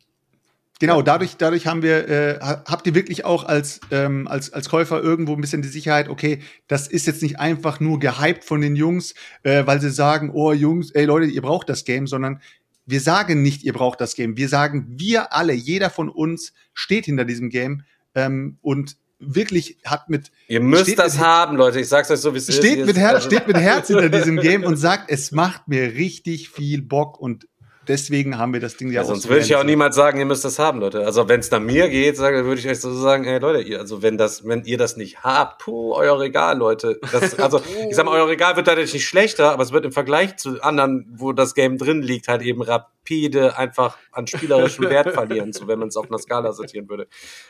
Genau, 0.81 1.01
dadurch, 1.01 1.37
dadurch 1.37 1.65
haben 1.67 1.81
wir, 1.81 2.09
äh, 2.09 2.39
ha- 2.41 2.63
habt 2.67 2.85
ihr 2.87 2.93
wirklich 2.95 3.23
auch 3.23 3.45
als, 3.45 3.79
ähm, 3.91 4.27
als, 4.27 4.51
als 4.51 4.67
Käufer 4.67 5.01
irgendwo 5.01 5.33
ein 5.33 5.39
bisschen 5.41 5.61
die 5.61 5.69
Sicherheit, 5.69 6.09
okay, 6.09 6.39
das 6.67 6.87
ist 6.89 7.07
jetzt 7.07 7.21
nicht 7.21 7.39
einfach 7.39 7.79
nur 7.79 7.99
gehypt 7.99 8.43
von 8.43 8.59
den 8.59 8.75
Jungs, 8.75 9.13
äh, 9.43 9.65
weil 9.65 9.79
sie 9.79 9.89
sagen, 9.91 10.31
oh 10.33 10.51
Jungs, 10.51 10.91
ey 10.91 11.05
Leute, 11.05 11.27
ihr 11.27 11.41
braucht 11.41 11.69
das 11.69 11.85
Game, 11.85 12.07
sondern 12.07 12.41
wir 12.85 12.99
sagen 12.99 13.41
nicht, 13.41 13.63
ihr 13.63 13.73
braucht 13.73 14.01
das 14.01 14.15
Game. 14.15 14.35
Wir 14.35 14.49
sagen, 14.49 14.85
wir 14.89 15.31
alle, 15.33 15.53
jeder 15.53 15.89
von 15.89 16.09
uns 16.09 16.51
steht 16.73 17.05
hinter 17.05 17.23
diesem 17.25 17.49
Game 17.49 17.83
ähm, 18.15 18.57
und 18.61 18.97
wirklich 19.23 19.77
hat 19.85 20.09
mit 20.09 20.31
Ihr 20.47 20.61
müsst 20.61 20.97
das 20.97 21.13
mit- 21.13 21.23
haben, 21.23 21.55
Leute, 21.55 21.79
ich 21.79 21.87
sag's 21.87 22.09
euch 22.09 22.19
so, 22.19 22.33
wie 22.33 22.39
es 22.39 22.49
ist. 22.49 22.57
steht 22.57 22.79
Ihr- 22.79 22.85
mit, 22.87 22.97
Her 22.97 23.09
also- 23.15 23.27
steht 23.27 23.45
mit 23.47 23.55
Herz 23.55 23.87
hinter 23.87 24.09
diesem 24.09 24.37
Game 24.37 24.63
und 24.63 24.77
sagt, 24.77 25.11
es 25.11 25.31
macht 25.31 25.67
mir 25.67 25.93
richtig 25.93 26.49
viel 26.49 26.81
Bock 26.81 27.19
und 27.19 27.47
deswegen 27.91 28.37
haben 28.37 28.53
wir 28.53 28.59
das 28.59 28.77
Ding 28.77 28.87
ja, 28.87 28.95
Ja, 28.95 29.01
auch 29.01 29.07
sonst 29.07 29.23
so 29.23 29.29
würde 29.29 29.41
ich 29.41 29.49
ja 29.49 29.59
auch 29.59 29.63
niemals 29.63 29.95
sagen, 29.95 30.17
ihr 30.19 30.25
müsst 30.25 30.45
das 30.45 30.57
haben, 30.59 30.79
Leute. 30.79 31.05
Also 31.05 31.27
wenn 31.27 31.41
es 31.41 31.51
nach 31.51 31.59
mir 31.59 31.89
geht, 31.89 32.15
sage, 32.15 32.45
würde 32.45 32.61
ich 32.61 32.67
euch 32.67 32.79
so 32.79 32.93
sagen, 32.93 33.25
ey 33.25 33.39
Leute, 33.39 33.61
ihr, 33.61 33.79
also 33.79 34.01
wenn 34.01 34.17
das, 34.17 34.47
wenn 34.47 34.63
ihr 34.63 34.77
das 34.77 34.97
nicht 34.97 35.23
habt, 35.23 35.61
puh, 35.61 35.93
euer 35.93 36.19
Regal, 36.19 36.57
Leute. 36.57 36.99
Das, 37.11 37.37
also 37.39 37.61
ich 37.89 37.95
sag 37.95 38.05
mal, 38.05 38.13
euer 38.13 38.29
Regal 38.29 38.55
wird 38.55 38.67
dadurch 38.67 38.93
nicht 38.93 39.05
schlechter, 39.05 39.51
aber 39.51 39.63
es 39.63 39.73
wird 39.73 39.85
im 39.85 39.91
Vergleich 39.91 40.37
zu 40.37 40.61
anderen, 40.61 41.05
wo 41.15 41.33
das 41.33 41.53
Game 41.53 41.77
drin 41.77 42.01
liegt, 42.01 42.29
halt 42.29 42.41
eben 42.41 42.61
rapide 42.61 43.57
einfach 43.57 43.97
an 44.11 44.27
spielerischem 44.27 44.89
Wert 44.89 45.11
verlieren, 45.13 45.51
so 45.51 45.67
wenn 45.67 45.79
man 45.79 45.89
es 45.89 45.97
auf 45.97 46.07
einer 46.07 46.19
Skala 46.19 46.53
sortieren 46.53 46.89
würde. 46.89 47.07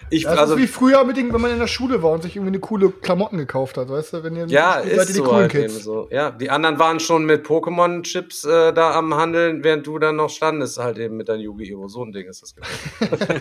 Ich, 0.09 0.23
Das 0.23 0.37
also 0.37 0.55
ist 0.55 0.61
wie 0.61 0.67
früher 0.67 1.03
mit 1.03 1.17
den, 1.17 1.31
wenn 1.33 1.41
man 1.41 1.51
in 1.51 1.59
der 1.59 1.67
Schule 1.67 2.01
war 2.01 2.11
und 2.11 2.23
sich 2.23 2.35
irgendwie 2.35 2.51
eine 2.51 2.59
coole 2.59 2.89
Klamotten 2.89 3.37
gekauft 3.37 3.77
hat, 3.77 3.89
weißt 3.89 4.13
du? 4.13 4.23
Wenn 4.23 4.35
ihr 4.35 4.47
Ja, 4.47 4.81
seid 4.83 4.91
ist 4.91 5.09
die 5.09 5.13
so 5.13 5.23
coolen 5.23 5.51
halt 5.53 5.71
so. 5.71 6.07
Ja, 6.11 6.31
die 6.31 6.49
anderen 6.49 6.79
waren 6.79 6.99
schon 6.99 7.25
mit 7.25 7.45
Pokémon-Chips 7.45 8.45
äh, 8.45 8.73
da 8.73 8.93
am 8.95 9.13
Handeln, 9.15 9.63
während 9.63 9.85
du 9.85 9.99
dann 9.99 10.15
noch 10.15 10.29
standest, 10.31 10.77
halt 10.77 10.97
eben 10.97 11.17
mit 11.17 11.29
deinem 11.29 11.41
Yu-Gi-Oh! 11.41 11.87
So 11.87 12.03
ein 12.03 12.11
Ding 12.11 12.27
ist 12.27 12.41
das 12.41 12.55
gewesen. 12.55 13.35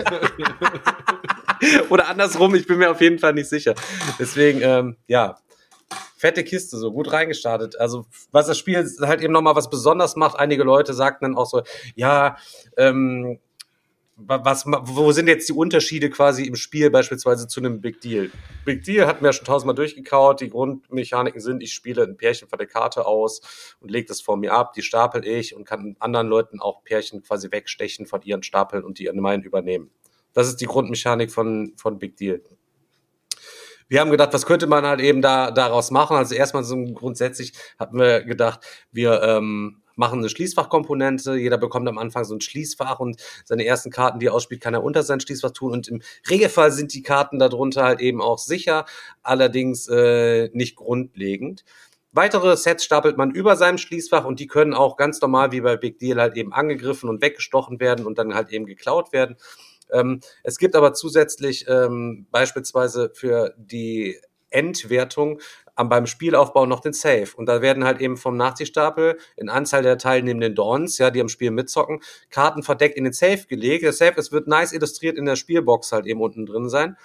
Oder 1.90 2.08
andersrum, 2.08 2.54
ich 2.54 2.66
bin 2.66 2.78
mir 2.78 2.90
auf 2.90 3.00
jeden 3.00 3.18
Fall 3.18 3.34
nicht 3.34 3.48
sicher. 3.48 3.74
Deswegen, 4.18 4.60
ähm, 4.62 4.96
ja, 5.06 5.36
fette 6.16 6.44
Kiste, 6.44 6.76
so 6.76 6.92
gut 6.92 7.12
reingestartet. 7.12 7.78
Also, 7.80 8.06
was 8.30 8.46
das 8.46 8.58
Spiel 8.58 8.86
halt 9.00 9.22
eben 9.22 9.32
nochmal 9.32 9.56
was 9.56 9.70
besonders 9.70 10.16
macht, 10.16 10.38
einige 10.38 10.64
Leute 10.64 10.92
sagten 10.92 11.24
dann 11.24 11.36
auch 11.36 11.46
so, 11.46 11.62
ja, 11.94 12.36
ähm, 12.76 13.40
was, 14.26 14.66
wo 14.66 15.12
sind 15.12 15.28
jetzt 15.28 15.48
die 15.48 15.52
Unterschiede 15.52 16.10
quasi 16.10 16.44
im 16.44 16.56
Spiel 16.56 16.90
beispielsweise 16.90 17.46
zu 17.46 17.60
einem 17.60 17.80
Big 17.80 18.00
Deal? 18.00 18.30
Big 18.64 18.84
Deal 18.84 19.06
wir 19.06 19.28
ja 19.28 19.32
schon 19.32 19.44
tausendmal 19.44 19.74
durchgekaut. 19.74 20.40
Die 20.40 20.50
Grundmechaniken 20.50 21.40
sind, 21.40 21.62
ich 21.62 21.72
spiele 21.72 22.02
ein 22.02 22.16
Pärchen 22.16 22.48
von 22.48 22.58
der 22.58 22.66
Karte 22.66 23.06
aus 23.06 23.40
und 23.80 23.90
lege 23.90 24.06
das 24.06 24.20
vor 24.20 24.36
mir 24.36 24.52
ab, 24.52 24.72
die 24.74 24.82
stapel 24.82 25.26
ich 25.26 25.54
und 25.54 25.64
kann 25.64 25.96
anderen 25.98 26.28
Leuten 26.28 26.60
auch 26.60 26.84
Pärchen 26.84 27.22
quasi 27.22 27.50
wegstechen 27.50 28.06
von 28.06 28.22
ihren 28.22 28.42
Stapeln 28.42 28.84
und 28.84 28.98
die 28.98 29.08
an 29.08 29.16
meinen 29.16 29.42
übernehmen. 29.42 29.90
Das 30.32 30.48
ist 30.48 30.60
die 30.60 30.66
Grundmechanik 30.66 31.30
von, 31.30 31.72
von 31.76 31.98
Big 31.98 32.16
Deal. 32.16 32.42
Wir 33.88 34.00
haben 34.00 34.12
gedacht, 34.12 34.32
was 34.32 34.46
könnte 34.46 34.68
man 34.68 34.86
halt 34.86 35.00
eben 35.00 35.20
da 35.20 35.50
daraus 35.50 35.90
machen? 35.90 36.16
Also 36.16 36.36
erstmal 36.36 36.62
so 36.62 36.76
grundsätzlich 36.94 37.52
hatten 37.76 37.98
wir 37.98 38.22
gedacht, 38.22 38.60
wir 38.92 39.20
ähm, 39.22 39.82
machen 39.96 40.20
eine 40.20 40.28
Schließfachkomponente. 40.28 41.36
Jeder 41.36 41.58
bekommt 41.58 41.88
am 41.88 41.98
Anfang 41.98 42.24
so 42.24 42.34
ein 42.34 42.40
Schließfach 42.40 43.00
und 43.00 43.20
seine 43.44 43.64
ersten 43.64 43.90
Karten, 43.90 44.18
die 44.18 44.26
er 44.26 44.34
ausspielt, 44.34 44.60
kann 44.60 44.74
er 44.74 44.82
unter 44.82 45.02
sein 45.02 45.20
Schließfach 45.20 45.50
tun. 45.50 45.72
Und 45.72 45.88
im 45.88 46.02
Regelfall 46.28 46.72
sind 46.72 46.94
die 46.94 47.02
Karten 47.02 47.38
darunter 47.38 47.84
halt 47.84 48.00
eben 48.00 48.20
auch 48.20 48.38
sicher, 48.38 48.86
allerdings 49.22 49.88
äh, 49.88 50.50
nicht 50.52 50.76
grundlegend. 50.76 51.64
Weitere 52.12 52.56
Sets 52.56 52.84
stapelt 52.84 53.16
man 53.16 53.30
über 53.30 53.54
seinem 53.54 53.78
Schließfach 53.78 54.24
und 54.24 54.40
die 54.40 54.48
können 54.48 54.74
auch 54.74 54.96
ganz 54.96 55.20
normal 55.20 55.52
wie 55.52 55.60
bei 55.60 55.76
Big 55.76 56.00
Deal 56.00 56.20
halt 56.20 56.36
eben 56.36 56.52
angegriffen 56.52 57.08
und 57.08 57.22
weggestochen 57.22 57.78
werden 57.78 58.04
und 58.04 58.18
dann 58.18 58.34
halt 58.34 58.50
eben 58.50 58.66
geklaut 58.66 59.12
werden. 59.12 59.36
Ähm, 59.92 60.20
es 60.42 60.58
gibt 60.58 60.74
aber 60.74 60.92
zusätzlich 60.92 61.66
ähm, 61.68 62.26
beispielsweise 62.30 63.12
für 63.14 63.54
die 63.56 64.18
Endwertung 64.50 65.40
am, 65.74 65.88
beim 65.88 66.06
Spielaufbau 66.06 66.66
noch 66.66 66.80
den 66.80 66.92
Save. 66.92 67.28
Und 67.36 67.46
da 67.46 67.62
werden 67.62 67.84
halt 67.84 68.00
eben 68.00 68.16
vom 68.16 68.36
Nachziehstapel 68.36 69.18
in 69.36 69.48
Anzahl 69.48 69.82
der 69.82 69.98
teilnehmenden 69.98 70.54
Dons, 70.54 70.98
ja, 70.98 71.10
die 71.10 71.20
am 71.20 71.28
Spiel 71.28 71.50
mitzocken, 71.50 72.00
Karten 72.30 72.62
verdeckt 72.62 72.96
in 72.96 73.04
den 73.04 73.12
Safe 73.12 73.46
gelegt. 73.48 73.84
Der 73.84 73.92
Safe, 73.92 74.14
es 74.16 74.32
wird 74.32 74.46
nice 74.46 74.72
illustriert 74.72 75.18
in 75.18 75.24
der 75.24 75.36
Spielbox 75.36 75.92
halt 75.92 76.06
eben 76.06 76.20
unten 76.20 76.46
drin 76.46 76.68
sein. 76.68 76.96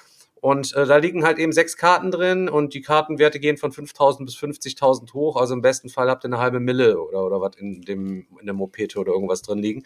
Und 0.46 0.76
äh, 0.76 0.86
da 0.86 0.98
liegen 0.98 1.24
halt 1.24 1.40
eben 1.40 1.52
sechs 1.52 1.76
Karten 1.76 2.12
drin 2.12 2.50
und 2.50 2.76
die 2.76 2.82
Kartenwerte 2.82 3.40
gehen 3.40 3.58
von 3.58 3.72
5.000 3.72 4.26
bis 4.26 4.36
50.000 4.36 5.12
hoch. 5.16 5.38
Also 5.38 5.56
im 5.56 5.64
besten 5.64 5.90
Fall 5.90 6.08
habt 6.08 6.24
ihr 6.24 6.28
eine 6.28 6.38
halbe 6.38 6.60
Mille 6.60 7.02
oder, 7.02 7.26
oder 7.26 7.42
was 7.42 7.56
in 7.56 7.82
dem 7.82 8.28
in 8.40 8.46
der 8.46 8.54
Mopete 8.54 9.00
oder 9.00 9.12
irgendwas 9.12 9.42
drin 9.42 9.58
liegen. 9.58 9.84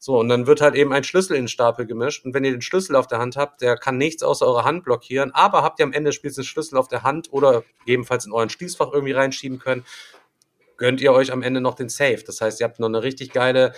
So, 0.00 0.18
und 0.18 0.28
dann 0.28 0.48
wird 0.48 0.62
halt 0.62 0.74
eben 0.74 0.92
ein 0.92 1.04
Schlüssel 1.04 1.36
in 1.36 1.42
den 1.42 1.48
Stapel 1.48 1.86
gemischt. 1.86 2.24
Und 2.24 2.34
wenn 2.34 2.42
ihr 2.42 2.50
den 2.50 2.60
Schlüssel 2.60 2.96
auf 2.96 3.06
der 3.06 3.20
Hand 3.20 3.36
habt, 3.36 3.62
der 3.62 3.76
kann 3.76 3.98
nichts 3.98 4.24
außer 4.24 4.44
eure 4.48 4.64
Hand 4.64 4.82
blockieren. 4.82 5.30
Aber 5.32 5.62
habt 5.62 5.78
ihr 5.78 5.84
am 5.84 5.92
Ende 5.92 6.08
des 6.08 6.16
Spiels 6.16 6.34
den 6.34 6.42
Schlüssel 6.42 6.76
auf 6.76 6.88
der 6.88 7.04
Hand 7.04 7.28
oder 7.30 7.62
ebenfalls 7.86 8.26
in 8.26 8.32
euren 8.32 8.50
Schließfach 8.50 8.90
irgendwie 8.92 9.12
reinschieben 9.12 9.60
können, 9.60 9.84
gönnt 10.76 11.00
ihr 11.00 11.12
euch 11.12 11.30
am 11.30 11.42
Ende 11.42 11.60
noch 11.60 11.76
den 11.76 11.88
Safe. 11.88 12.24
Das 12.26 12.40
heißt, 12.40 12.58
ihr 12.58 12.64
habt 12.64 12.80
noch 12.80 12.88
eine 12.88 13.04
richtig 13.04 13.30
geile 13.32 13.74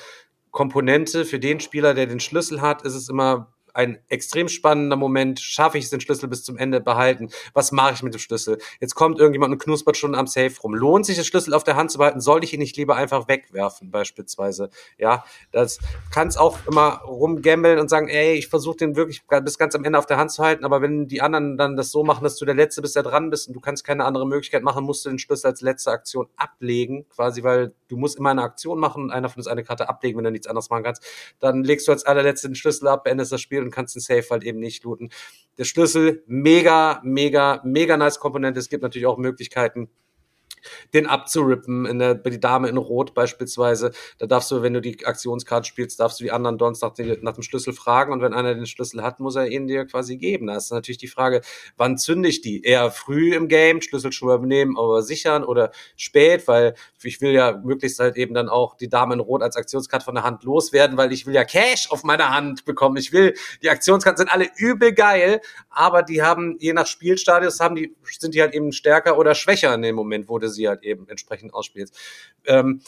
Komponente. 0.50 1.26
Für 1.26 1.38
den 1.38 1.60
Spieler, 1.60 1.92
der 1.92 2.06
den 2.06 2.20
Schlüssel 2.20 2.62
hat, 2.62 2.86
ist 2.86 2.94
es 2.94 3.10
immer 3.10 3.51
ein 3.72 3.98
extrem 4.08 4.48
spannender 4.48 4.96
Moment. 4.96 5.40
Schaffe 5.40 5.78
ich 5.78 5.84
es, 5.84 5.90
den 5.90 6.00
Schlüssel 6.00 6.28
bis 6.28 6.44
zum 6.44 6.56
Ende 6.56 6.80
behalten? 6.80 7.30
Was 7.54 7.72
mache 7.72 7.94
ich 7.94 8.02
mit 8.02 8.14
dem 8.14 8.20
Schlüssel? 8.20 8.58
Jetzt 8.80 8.94
kommt 8.94 9.18
irgendjemand 9.18 9.52
und 9.52 9.62
knuspert 9.62 9.96
schon 9.96 10.14
am 10.14 10.26
Safe 10.26 10.52
rum. 10.62 10.74
Lohnt 10.74 11.06
sich, 11.06 11.16
den 11.16 11.24
Schlüssel 11.24 11.54
auf 11.54 11.64
der 11.64 11.76
Hand 11.76 11.90
zu 11.90 11.98
behalten? 11.98 12.20
Soll 12.20 12.44
ich 12.44 12.52
ihn 12.52 12.60
nicht 12.60 12.76
lieber 12.76 12.96
einfach 12.96 13.28
wegwerfen, 13.28 13.90
beispielsweise? 13.90 14.70
Ja, 14.98 15.24
das 15.50 15.78
kannst 16.10 16.38
auch 16.38 16.58
immer 16.66 17.02
rumgambeln 17.06 17.78
und 17.78 17.88
sagen, 17.88 18.08
ey, 18.08 18.34
ich 18.34 18.48
versuche 18.48 18.76
den 18.76 18.96
wirklich 18.96 19.22
bis 19.26 19.58
ganz 19.58 19.74
am 19.74 19.84
Ende 19.84 19.98
auf 19.98 20.06
der 20.06 20.18
Hand 20.18 20.32
zu 20.32 20.42
halten, 20.42 20.64
aber 20.64 20.82
wenn 20.82 21.08
die 21.08 21.20
anderen 21.20 21.56
dann 21.56 21.76
das 21.76 21.90
so 21.90 22.04
machen, 22.04 22.24
dass 22.24 22.36
du 22.36 22.44
der 22.44 22.54
Letzte 22.54 22.82
bist, 22.82 22.96
der 22.96 23.02
dran 23.02 23.30
bist 23.30 23.48
und 23.48 23.54
du 23.54 23.60
kannst 23.60 23.84
keine 23.84 24.04
andere 24.04 24.26
Möglichkeit 24.26 24.62
machen, 24.62 24.84
musst 24.84 25.04
du 25.04 25.08
den 25.08 25.18
Schlüssel 25.18 25.48
als 25.48 25.60
letzte 25.60 25.90
Aktion 25.90 26.28
ablegen, 26.36 27.06
quasi, 27.08 27.42
weil 27.42 27.74
du 27.88 27.96
musst 27.96 28.18
immer 28.18 28.30
eine 28.30 28.42
Aktion 28.42 28.78
machen 28.78 29.04
und 29.04 29.10
einer 29.10 29.28
von 29.28 29.40
uns 29.40 29.46
eine 29.46 29.64
Karte 29.64 29.88
ablegen, 29.88 30.18
wenn 30.18 30.24
du 30.24 30.30
nichts 30.30 30.46
anderes 30.46 30.70
machen 30.70 30.84
kannst. 30.84 31.02
Dann 31.40 31.64
legst 31.64 31.88
du 31.88 31.92
als 31.92 32.04
allerletzte 32.04 32.48
den 32.48 32.54
Schlüssel 32.54 32.88
ab, 32.88 33.04
beendest 33.04 33.32
das 33.32 33.40
Spiel 33.40 33.61
und 33.62 33.70
kannst 33.70 33.94
den 33.94 34.00
Safe 34.00 34.26
halt 34.30 34.44
eben 34.44 34.58
nicht 34.58 34.84
looten. 34.84 35.10
Der 35.58 35.64
Schlüssel, 35.64 36.22
mega, 36.26 37.00
mega, 37.04 37.60
mega 37.64 37.96
nice 37.96 38.18
Komponente. 38.18 38.60
Es 38.60 38.68
gibt 38.68 38.82
natürlich 38.82 39.06
auch 39.06 39.18
Möglichkeiten, 39.18 39.90
den 40.94 41.06
abzurippen, 41.06 41.86
in 41.86 41.98
der, 41.98 42.14
bei 42.14 42.30
die 42.30 42.40
Dame 42.40 42.68
in 42.68 42.76
Rot 42.76 43.14
beispielsweise. 43.14 43.92
Da 44.18 44.26
darfst 44.26 44.50
du, 44.50 44.62
wenn 44.62 44.74
du 44.74 44.80
die 44.80 45.04
Aktionskarte 45.04 45.66
spielst, 45.66 46.00
darfst 46.00 46.20
du 46.20 46.24
die 46.24 46.32
anderen 46.32 46.58
Dons 46.58 46.80
nach, 46.80 46.94
die, 46.94 47.18
nach 47.22 47.34
dem 47.34 47.42
Schlüssel 47.42 47.72
fragen 47.72 48.12
und 48.12 48.22
wenn 48.22 48.34
einer 48.34 48.54
den 48.54 48.66
Schlüssel 48.66 49.02
hat, 49.02 49.20
muss 49.20 49.36
er 49.36 49.48
ihn 49.48 49.66
dir 49.66 49.84
quasi 49.86 50.16
geben. 50.16 50.46
Da 50.46 50.56
ist 50.56 50.70
natürlich 50.70 50.98
die 50.98 51.08
Frage, 51.08 51.42
wann 51.76 51.98
zünde 51.98 52.28
ich 52.28 52.40
die? 52.40 52.62
Eher 52.62 52.90
früh 52.90 53.34
im 53.34 53.48
Game, 53.48 53.80
Schlüssel 53.80 54.12
schon 54.12 54.28
übernehmen, 54.28 54.76
aber 54.78 55.02
sichern 55.02 55.44
oder 55.44 55.72
spät, 55.96 56.48
weil 56.48 56.74
ich 57.02 57.20
will 57.20 57.32
ja 57.32 57.60
möglichst 57.64 57.98
halt 57.98 58.16
eben 58.16 58.34
dann 58.34 58.48
auch 58.48 58.76
die 58.76 58.88
Dame 58.88 59.14
in 59.14 59.20
Rot 59.20 59.42
als 59.42 59.56
Aktionskarte 59.56 60.04
von 60.04 60.14
der 60.14 60.24
Hand 60.24 60.44
loswerden, 60.44 60.96
weil 60.96 61.12
ich 61.12 61.26
will 61.26 61.34
ja 61.34 61.44
Cash 61.44 61.90
auf 61.90 62.04
meiner 62.04 62.30
Hand 62.30 62.64
bekommen. 62.64 62.96
Ich 62.96 63.12
will, 63.12 63.34
die 63.62 63.70
Aktionskarten 63.70 64.18
sind 64.18 64.32
alle 64.32 64.48
übel 64.56 64.92
geil, 64.92 65.40
aber 65.70 66.02
die 66.02 66.22
haben, 66.22 66.56
je 66.58 66.72
nach 66.72 66.86
Spielstadius, 66.86 67.60
haben 67.60 67.76
die, 67.76 67.94
sind 68.18 68.34
die 68.34 68.40
halt 68.40 68.54
eben 68.54 68.72
stärker 68.72 69.18
oder 69.18 69.34
schwächer 69.34 69.74
in 69.74 69.82
dem 69.82 69.94
Moment, 69.94 70.28
wo 70.28 70.38
du 70.38 70.48
sie 70.52 70.68
halt 70.68 70.84
eben 70.84 71.08
entsprechend 71.08 71.54
ausspielst. 71.54 71.98
Ähm, 72.44 72.82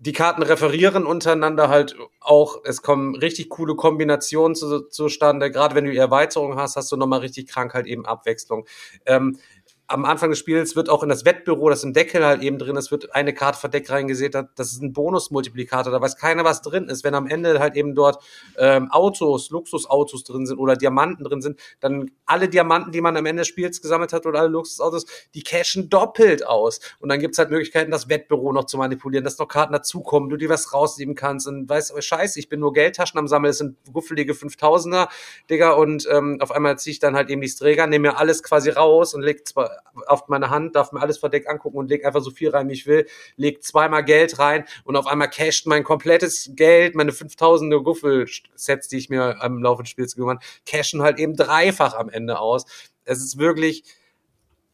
die 0.00 0.12
Karten 0.12 0.42
referieren 0.42 1.04
untereinander 1.04 1.68
halt 1.68 1.94
auch. 2.20 2.62
Es 2.64 2.80
kommen 2.80 3.14
richtig 3.16 3.50
coole 3.50 3.74
Kombinationen 3.74 4.54
zu, 4.54 4.88
zustande. 4.88 5.50
Gerade 5.50 5.74
wenn 5.74 5.84
du 5.84 5.90
die 5.90 5.98
Erweiterung 5.98 6.56
hast, 6.56 6.76
hast 6.76 6.90
du 6.90 6.96
nochmal 6.96 7.20
richtig 7.20 7.48
krank 7.48 7.74
halt 7.74 7.86
eben 7.86 8.06
Abwechslung. 8.06 8.66
Ähm, 9.04 9.38
am 9.90 10.04
Anfang 10.04 10.30
des 10.30 10.38
Spiels 10.38 10.76
wird 10.76 10.88
auch 10.88 11.02
in 11.02 11.08
das 11.08 11.24
Wettbüro, 11.24 11.68
das 11.68 11.82
im 11.82 11.92
Deckel 11.92 12.24
halt 12.24 12.42
eben 12.42 12.58
drin 12.58 12.76
ist, 12.76 12.92
wird 12.92 13.12
eine 13.12 13.34
Karte 13.34 13.58
verdeckt 13.58 13.90
reingesehen. 13.90 14.30
Das 14.54 14.70
ist 14.70 14.80
ein 14.80 14.92
Bonusmultiplikator. 14.92 15.90
Da 15.90 16.00
weiß 16.00 16.16
keiner, 16.16 16.44
was 16.44 16.62
drin 16.62 16.88
ist. 16.88 17.02
Wenn 17.02 17.14
am 17.16 17.26
Ende 17.26 17.58
halt 17.58 17.74
eben 17.74 17.96
dort 17.96 18.22
ähm, 18.56 18.88
Autos, 18.92 19.50
Luxusautos 19.50 20.22
drin 20.22 20.46
sind 20.46 20.58
oder 20.58 20.76
Diamanten 20.76 21.24
drin 21.24 21.42
sind, 21.42 21.58
dann 21.80 22.12
alle 22.24 22.48
Diamanten, 22.48 22.92
die 22.92 23.00
man 23.00 23.16
am 23.16 23.26
Ende 23.26 23.40
des 23.40 23.48
Spiels 23.48 23.82
gesammelt 23.82 24.12
hat 24.12 24.26
oder 24.26 24.38
alle 24.38 24.48
Luxusautos, 24.50 25.06
die 25.34 25.42
cashen 25.42 25.90
doppelt 25.90 26.46
aus. 26.46 26.78
Und 27.00 27.08
dann 27.08 27.18
gibt's 27.18 27.38
halt 27.38 27.50
Möglichkeiten, 27.50 27.90
das 27.90 28.08
Wettbüro 28.08 28.52
noch 28.52 28.66
zu 28.66 28.78
manipulieren, 28.78 29.24
dass 29.24 29.38
noch 29.38 29.48
Karten 29.48 29.72
dazukommen, 29.72 30.30
du 30.30 30.36
dir 30.36 30.50
was 30.50 30.72
rausnehmen 30.72 31.16
kannst 31.16 31.48
und 31.48 31.68
weißt, 31.68 31.92
oh, 31.96 32.00
scheiße, 32.00 32.38
ich 32.38 32.48
bin 32.48 32.60
nur 32.60 32.72
Geldtaschen 32.72 33.18
am 33.18 33.26
Sammeln, 33.26 33.50
es 33.50 33.58
sind 33.58 33.76
guffelige 33.92 34.34
5000er, 34.34 35.08
Digga, 35.50 35.72
und 35.72 36.06
ähm, 36.08 36.38
auf 36.40 36.52
einmal 36.52 36.78
ziehe 36.78 36.92
ich 36.92 37.00
dann 37.00 37.16
halt 37.16 37.28
eben 37.28 37.40
die 37.40 37.50
Träger, 37.50 37.88
nehme 37.88 38.10
mir 38.10 38.18
alles 38.18 38.44
quasi 38.44 38.70
raus 38.70 39.14
und 39.14 39.22
leg 39.22 39.48
zwar 39.48 39.79
auf 40.06 40.28
meine 40.28 40.50
Hand, 40.50 40.76
darf 40.76 40.92
mir 40.92 41.00
alles 41.00 41.18
verdeckt 41.18 41.48
angucken 41.48 41.78
und 41.78 41.90
leg 41.90 42.04
einfach 42.04 42.22
so 42.22 42.30
viel 42.30 42.50
rein, 42.50 42.68
wie 42.68 42.74
ich 42.74 42.86
will, 42.86 43.06
leg 43.36 43.62
zweimal 43.62 44.04
Geld 44.04 44.38
rein 44.38 44.64
und 44.84 44.96
auf 44.96 45.06
einmal 45.06 45.30
casht 45.30 45.66
mein 45.66 45.84
komplettes 45.84 46.50
Geld, 46.54 46.94
meine 46.94 47.12
5000er 47.12 47.82
Guffel-Sets, 47.82 48.88
die 48.88 48.98
ich 48.98 49.10
mir 49.10 49.42
am 49.42 49.62
Laufe 49.62 49.82
des 49.82 49.90
Spiels 49.90 50.16
gewonnen 50.16 50.40
cashen 50.66 51.02
halt 51.02 51.18
eben 51.18 51.36
dreifach 51.36 51.94
am 51.94 52.08
Ende 52.08 52.38
aus. 52.38 52.66
Es 53.04 53.18
ist 53.18 53.38
wirklich 53.38 53.84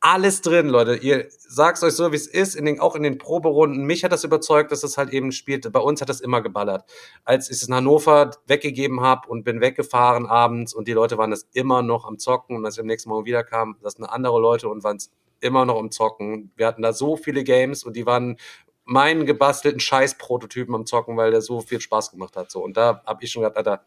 alles 0.07 0.41
drin, 0.41 0.69
Leute. 0.69 0.95
Ihr 0.95 1.27
sagt 1.31 1.83
euch 1.83 1.95
so, 1.95 2.13
wie 2.13 2.17
es 2.17 2.29
ist, 2.29 2.55
in 2.55 2.65
den, 2.65 2.79
auch 2.79 2.95
in 2.95 3.03
den 3.03 3.19
Proberunden. 3.19 3.85
Mich 3.87 4.05
hat 4.05 4.13
das 4.13 4.23
überzeugt, 4.23 4.71
dass 4.71 4.85
es 4.85 4.97
halt 4.97 5.11
eben 5.11 5.33
spielt. 5.33 5.71
Bei 5.73 5.81
uns 5.81 6.01
hat 6.01 6.09
das 6.09 6.21
immer 6.21 6.43
geballert. 6.43 6.85
Als 7.25 7.51
ich 7.51 7.57
es 7.57 7.67
in 7.67 7.75
Hannover 7.75 8.31
weggegeben 8.47 9.01
habe 9.01 9.29
und 9.29 9.43
bin 9.43 9.61
weggefahren 9.61 10.27
abends 10.27 10.75
und 10.75 10.87
die 10.87 10.93
Leute 10.93 11.19
waren 11.19 11.33
das 11.33 11.49
immer 11.55 11.83
noch 11.83 12.05
am 12.05 12.21
Zocken 12.21 12.55
und 12.57 12.65
als 12.65 12.77
ich 12.77 12.81
am 12.83 12.87
nächsten 12.87 13.09
Morgen 13.09 13.27
wiederkam, 13.27 13.79
das 13.83 13.95
sind 13.95 14.05
andere 14.05 14.41
Leute 14.41 14.69
und 14.69 14.85
waren 14.85 14.99
es 14.99 15.11
immer 15.41 15.65
noch 15.65 15.77
am 15.77 15.91
Zocken. 15.91 16.53
Wir 16.55 16.69
hatten 16.69 16.83
da 16.83 16.93
so 16.93 17.17
viele 17.17 17.43
Games 17.43 17.83
und 17.83 17.97
die 17.97 18.07
waren 18.07 18.37
meinen 18.85 19.27
gebastelten 19.27 19.81
Scheiß-Prototypen 19.81 20.73
am 20.73 20.87
Zocken, 20.87 21.17
weil 21.17 21.33
der 21.33 21.41
so 21.41 21.63
viel 21.63 21.81
Spaß 21.81 22.13
gemacht 22.13 22.37
hat. 22.37 22.53
So. 22.53 22.63
Und 22.63 22.77
da 22.77 23.03
habe 23.07 23.25
ich 23.25 23.33
schon 23.33 23.43
gedacht, 23.43 23.57
Alter, 23.57 23.85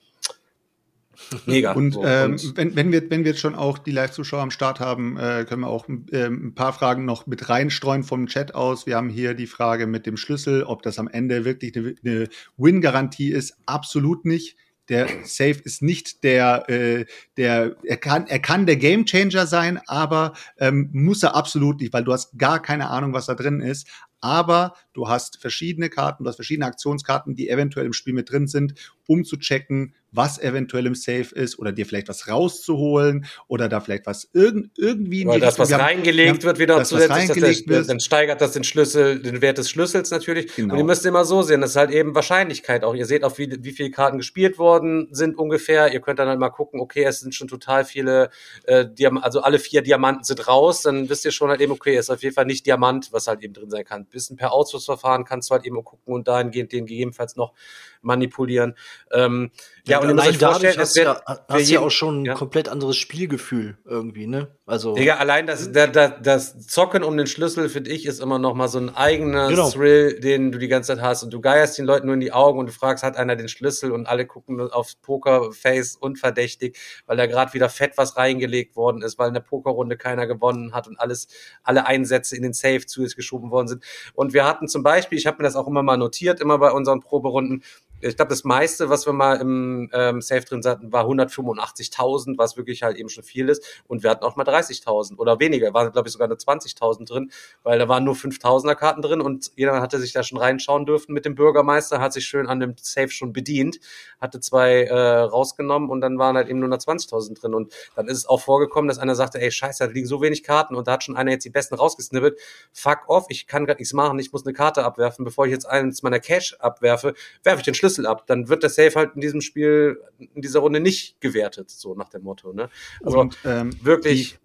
Mega. 1.46 1.74
Und, 1.74 1.94
so, 1.94 2.06
ähm, 2.06 2.34
und 2.34 2.58
wenn, 2.58 2.76
wenn, 2.76 2.92
wir, 2.92 3.10
wenn 3.10 3.24
wir 3.24 3.32
jetzt 3.32 3.42
schon 3.42 3.56
auch 3.56 3.78
die 3.78 3.92
Live-Zuschauer 3.92 4.42
am 4.42 4.52
Start 4.52 4.80
haben, 4.80 5.18
äh, 5.18 5.46
können 5.48 5.62
wir 5.62 5.68
auch 5.68 5.88
äh, 6.12 6.26
ein 6.26 6.54
paar 6.56 6.74
Fragen 6.74 7.06
noch 7.06 7.28
mit 7.28 7.50
reinstreuen 7.50 8.04
vom 8.04 8.28
Chat 8.28 8.56
aus. 8.56 8.86
Wir 8.86 8.96
haben 8.96 9.10
hier 9.10 9.34
die 9.34 9.48
Frage 9.48 9.88
mit 9.88 10.06
dem 10.06 10.18
Schlüssel, 10.18 10.64
ob 10.64 10.82
das 10.82 11.00
am 11.00 11.08
Ende 11.08 11.46
wirklich 11.46 11.76
eine, 11.76 11.96
eine 12.04 12.28
Win-Garantie 12.58 13.32
ist. 13.32 13.58
Absolut 13.66 14.26
nicht. 14.26 14.58
Der 14.88 15.08
Safe 15.24 15.62
ist 15.64 15.84
nicht 15.84 16.24
der, 16.24 16.68
äh, 16.68 17.06
der, 17.38 17.76
er 17.84 17.98
kann, 17.98 18.26
er 18.26 18.40
kann 18.40 18.66
der 18.66 18.78
Gamechanger 18.78 19.46
sein, 19.46 19.80
aber 19.86 20.34
ähm, 20.58 20.90
muss 20.94 21.22
er 21.22 21.36
absolut 21.36 21.80
nicht, 21.80 21.94
weil 21.94 22.04
du 22.04 22.12
hast 22.12 22.40
gar 22.40 22.60
keine 22.60 22.90
Ahnung, 22.90 23.14
was 23.14 23.28
da 23.28 23.36
drin 23.36 23.62
ist 23.62 23.88
aber 24.22 24.74
du 24.94 25.08
hast 25.08 25.38
verschiedene 25.40 25.90
Karten, 25.90 26.24
du 26.24 26.30
hast 26.30 26.36
verschiedene 26.36 26.66
Aktionskarten, 26.66 27.36
die 27.36 27.50
eventuell 27.50 27.86
im 27.86 27.94
Spiel 27.94 28.14
mit 28.14 28.32
drin 28.32 28.48
sind, 28.48 28.74
um 29.08 29.24
zu 29.24 29.38
checken, 29.38 29.96
was 30.12 30.40
eventuell 30.40 30.86
im 30.86 30.96
Safe 30.96 31.34
ist 31.34 31.58
oder 31.58 31.72
dir 31.72 31.86
vielleicht 31.86 32.08
was 32.10 32.28
rauszuholen 32.28 33.26
oder 33.48 33.70
da 33.70 33.80
vielleicht 33.80 34.06
was 34.06 34.30
irgend, 34.34 34.78
irgendwie 34.78 35.26
Weil 35.26 35.40
das, 35.40 35.58
was 35.58 35.74
haben, 35.74 35.82
reingelegt 35.82 36.30
haben, 36.30 36.44
wird, 36.44 36.60
wieder 36.60 36.84
zusätzlich, 36.84 37.30
reingelegt 37.30 37.62
das, 37.62 37.68
wird. 37.68 37.90
dann 37.90 38.00
steigert 38.00 38.42
das 38.42 38.52
den 38.52 38.64
Schlüssel, 38.64 39.22
den 39.22 39.42
Wert 39.42 39.58
des 39.58 39.70
Schlüssels 39.70 40.12
natürlich. 40.12 40.56
Genau. 40.56 40.74
Und 40.74 40.80
ihr 40.80 40.86
müsst 40.86 41.06
immer 41.06 41.26
so 41.26 41.42
sehen, 41.42 41.62
das 41.62 41.72
ist 41.72 41.76
halt 41.78 41.92
eben 41.92 42.14
Wahrscheinlichkeit 42.14 42.84
auch. 42.84 42.94
Ihr 42.94 43.06
seht 43.06 43.24
auch, 43.24 43.38
wie, 43.38 43.58
wie 43.64 43.72
viele 43.72 43.92
Karten 43.92 44.18
gespielt 44.18 44.58
worden 44.58 45.08
sind 45.12 45.38
ungefähr. 45.38 45.92
Ihr 45.92 46.02
könnt 46.02 46.20
dann 46.20 46.28
halt 46.28 46.40
mal 46.40 46.50
gucken, 46.50 46.80
okay, 46.80 47.04
es 47.04 47.22
sind 47.22 47.34
schon 47.34 47.48
total 47.48 47.86
viele, 47.86 48.30
äh, 48.66 48.86
Diam 48.88 49.18
also 49.18 49.42
alle 49.42 49.60
vier 49.60 49.82
Diamanten 49.82 50.24
sind 50.24 50.48
raus, 50.48 50.84
dann 50.84 51.10
wisst 51.10 51.26
ihr 51.26 51.32
schon 51.32 51.50
halt 51.50 51.62
eben, 51.62 51.72
okay, 51.72 51.96
es 51.96 52.06
ist 52.06 52.10
auf 52.10 52.22
jeden 52.22 52.36
Fall 52.36 52.46
nicht 52.46 52.66
Diamant, 52.66 53.12
was 53.12 53.28
halt 53.28 53.42
eben 53.42 53.54
drin 53.54 53.70
sein 53.70 53.86
kann 53.86 54.06
bisschen 54.20 54.38
per 54.38 54.52
Ausschlussverfahren 54.52 55.26
kannst 55.26 55.50
du 55.50 55.54
halt 55.54 55.66
eben 55.66 55.84
gucken 55.84 56.14
und 56.14 56.28
dahingehend 56.28 56.72
den 56.72 56.86
gegebenenfalls 56.86 57.36
noch 57.36 57.54
manipulieren. 58.02 58.76
Ähm, 59.12 59.52
ja, 59.88 59.99
ja, 60.04 60.12
und 60.12 60.20
euch 60.20 60.38
vorstellen, 60.38 60.78
hast, 60.78 60.96
wird, 60.96 61.06
ja, 61.06 61.40
hast 61.48 61.70
ja 61.70 61.80
auch 61.82 61.92
schon 61.92 62.22
ein 62.22 62.26
ja. 62.26 62.34
komplett 62.34 62.70
anderes 62.70 62.98
Spielgefühl 62.98 63.78
irgendwie, 63.86 64.28
ne? 64.28 64.56
Also. 64.66 64.96
Digga, 64.96 65.16
allein 65.16 65.46
das, 65.48 65.72
das, 65.72 66.14
das 66.22 66.68
Zocken 66.68 67.04
um 67.04 67.18
den 67.18 67.28
Schlüssel, 67.28 67.70
finde 67.70 67.90
ich, 67.92 68.06
ist 68.06 68.22
immer 68.22 68.40
noch 68.40 68.54
mal 68.54 68.68
so 68.68 68.80
ein 68.80 68.96
eigener 68.96 69.50
genau. 69.50 69.70
Thrill, 69.70 70.20
den 70.20 70.52
du 70.52 70.60
die 70.60 70.68
ganze 70.68 70.96
Zeit 70.96 71.04
hast. 71.04 71.24
Und 71.24 71.34
du 71.34 71.42
geierst 71.42 71.78
den 71.78 71.86
Leuten 71.86 72.06
nur 72.06 72.14
in 72.14 72.22
die 72.22 72.32
Augen 72.32 72.60
und 72.60 72.68
du 72.68 72.74
fragst, 72.74 73.04
hat 73.04 73.18
einer 73.18 73.36
den 73.36 73.50
Schlüssel? 73.50 73.92
Und 73.92 74.08
alle 74.08 74.26
gucken 74.26 74.62
aufs 74.72 74.96
Pokerface 74.96 75.96
unverdächtig, 75.96 76.78
weil 77.06 77.18
da 77.18 77.26
gerade 77.26 77.54
wieder 77.54 77.70
fett 77.70 77.94
was 77.98 78.18
reingelegt 78.18 78.76
worden 78.76 79.02
ist, 79.02 79.18
weil 79.20 79.28
in 79.28 79.34
der 79.34 79.42
Pokerrunde 79.42 79.98
keiner 79.98 80.28
gewonnen 80.28 80.74
hat 80.74 80.88
und 80.88 81.00
alles, 81.00 81.28
alle 81.64 81.86
Einsätze 81.86 82.36
in 82.36 82.44
den 82.44 82.54
Safe 82.54 82.86
zu 82.86 83.04
geschoben 83.16 83.52
worden 83.52 83.68
sind. 83.68 83.84
Und 84.14 84.34
wir 84.34 84.46
hatten 84.46 84.68
zum 84.68 84.84
Beispiel, 84.84 85.18
ich 85.18 85.26
habe 85.26 85.38
mir 85.38 85.44
das 85.44 85.56
auch 85.56 85.68
immer 85.68 85.84
mal 85.84 85.98
notiert, 85.98 86.40
immer 86.40 86.58
bei 86.58 86.72
unseren 86.72 87.00
Proberunden, 87.00 87.64
ich 88.02 88.16
glaube, 88.16 88.30
das 88.30 88.44
meiste, 88.44 88.90
was 88.90 89.06
wir 89.06 89.14
mal 89.14 89.36
im 89.42 89.90
ähm, 89.94 90.22
Safe 90.22 90.42
drin 90.42 90.62
hatten, 90.66 90.92
war 90.92 91.06
185.000, 91.06 92.38
was 92.38 92.56
wirklich 92.56 92.84
halt 92.84 92.98
eben 92.98 93.10
schon 93.10 93.24
viel 93.24 93.50
ist. 93.50 93.64
Und 93.88 94.04
wir 94.04 94.10
hatten 94.10 94.24
auch 94.24 94.36
mal 94.36 94.46
30.000 94.46 95.18
oder 95.18 95.40
weniger, 95.40 95.74
waren 95.74 95.92
glaube 95.92 96.08
ich 96.08 96.14
sogar 96.14 96.28
nur 96.28 96.38
20.000 96.38 97.06
drin, 97.06 97.32
weil 97.64 97.78
da 97.78 97.90
waren 97.90 98.04
nur 98.04 98.16
5.000er 98.16 98.76
Karten 98.76 99.02
drin 99.02 99.22
und 99.22 99.52
jeder 99.56 99.82
hatte 99.82 100.00
sich 100.00 100.14
da 100.14 100.24
schon 100.24 100.38
reinschauen 100.38 100.86
dürfen 100.86 101.14
mit 101.14 101.26
dem 101.26 101.36
Bürgermeister, 101.36 102.00
hat 102.00 102.14
sich 102.14 102.26
schön 102.26 102.48
an 102.48 102.60
dem 102.60 102.76
Safe 102.80 103.10
schon 103.10 103.34
bedient, 103.34 103.80
hatte 104.22 104.40
zwei 104.40 104.84
äh, 104.84 105.20
rausgenommen 105.20 105.90
und 105.90 106.02
dann 106.02 106.18
waren 106.18 106.38
halt 106.38 106.48
eben 106.48 106.60
nur 106.60 106.70
noch 106.70 106.78
20.000 106.78 107.40
drin. 107.40 107.54
Und 107.54 107.74
dann 107.96 108.08
ist 108.08 108.18
es 108.18 108.26
auch 108.26 108.42
vorgekommen, 108.42 108.88
dass 108.88 109.00
einer 109.00 109.16
sagte, 109.16 109.42
ey 109.42 109.52
scheiße, 109.52 109.86
da 109.86 109.92
liegen 109.92 110.08
so 110.08 110.22
wenig 110.22 110.44
Karten 110.44 110.76
und 110.76 110.88
da 110.88 110.94
hat 110.94 111.04
schon 111.04 111.18
einer 111.18 111.32
jetzt 111.32 111.46
die 111.46 111.50
besten 111.50 111.76
rausgesnippet. 111.76 112.40
Fuck 112.72 113.08
off, 113.08 113.26
ich 113.30 113.48
kann 113.48 113.66
gerade 113.66 113.80
nichts 113.80 113.94
machen, 113.94 114.18
ich 114.20 114.32
muss 114.32 114.46
eine 114.46 114.54
Karte 114.54 114.86
abwerfen, 114.86 115.26
bevor 115.26 115.46
ich 115.46 115.52
jetzt 115.52 115.66
eins 115.66 116.02
meiner 116.02 116.20
Cash 116.20 116.56
abwerfe, 116.60 117.14
werfe 117.44 117.60
ich 117.60 117.66
den 117.66 117.74
Schlüssel 117.74 117.89
Schlüssel 117.90 118.06
ab, 118.06 118.28
dann 118.28 118.50
wird 118.50 118.64
der 118.64 118.70
Safe 118.70 118.94
halt 118.96 119.16
in 119.16 119.22
diesem 119.22 119.42
Spiel, 119.42 120.00
in 120.20 120.42
dieser 120.42 120.60
Runde 120.60 120.80
nicht 120.80 121.20
gewertet, 121.22 121.70
so 121.70 121.96
nach 121.96 122.10
dem 122.10 122.24
Motto. 122.24 122.54
Ne? 122.54 122.70
Also 123.04 123.20
Und, 123.20 123.38
ähm, 123.46 123.72
wirklich. 123.84 124.34
Die 124.34 124.40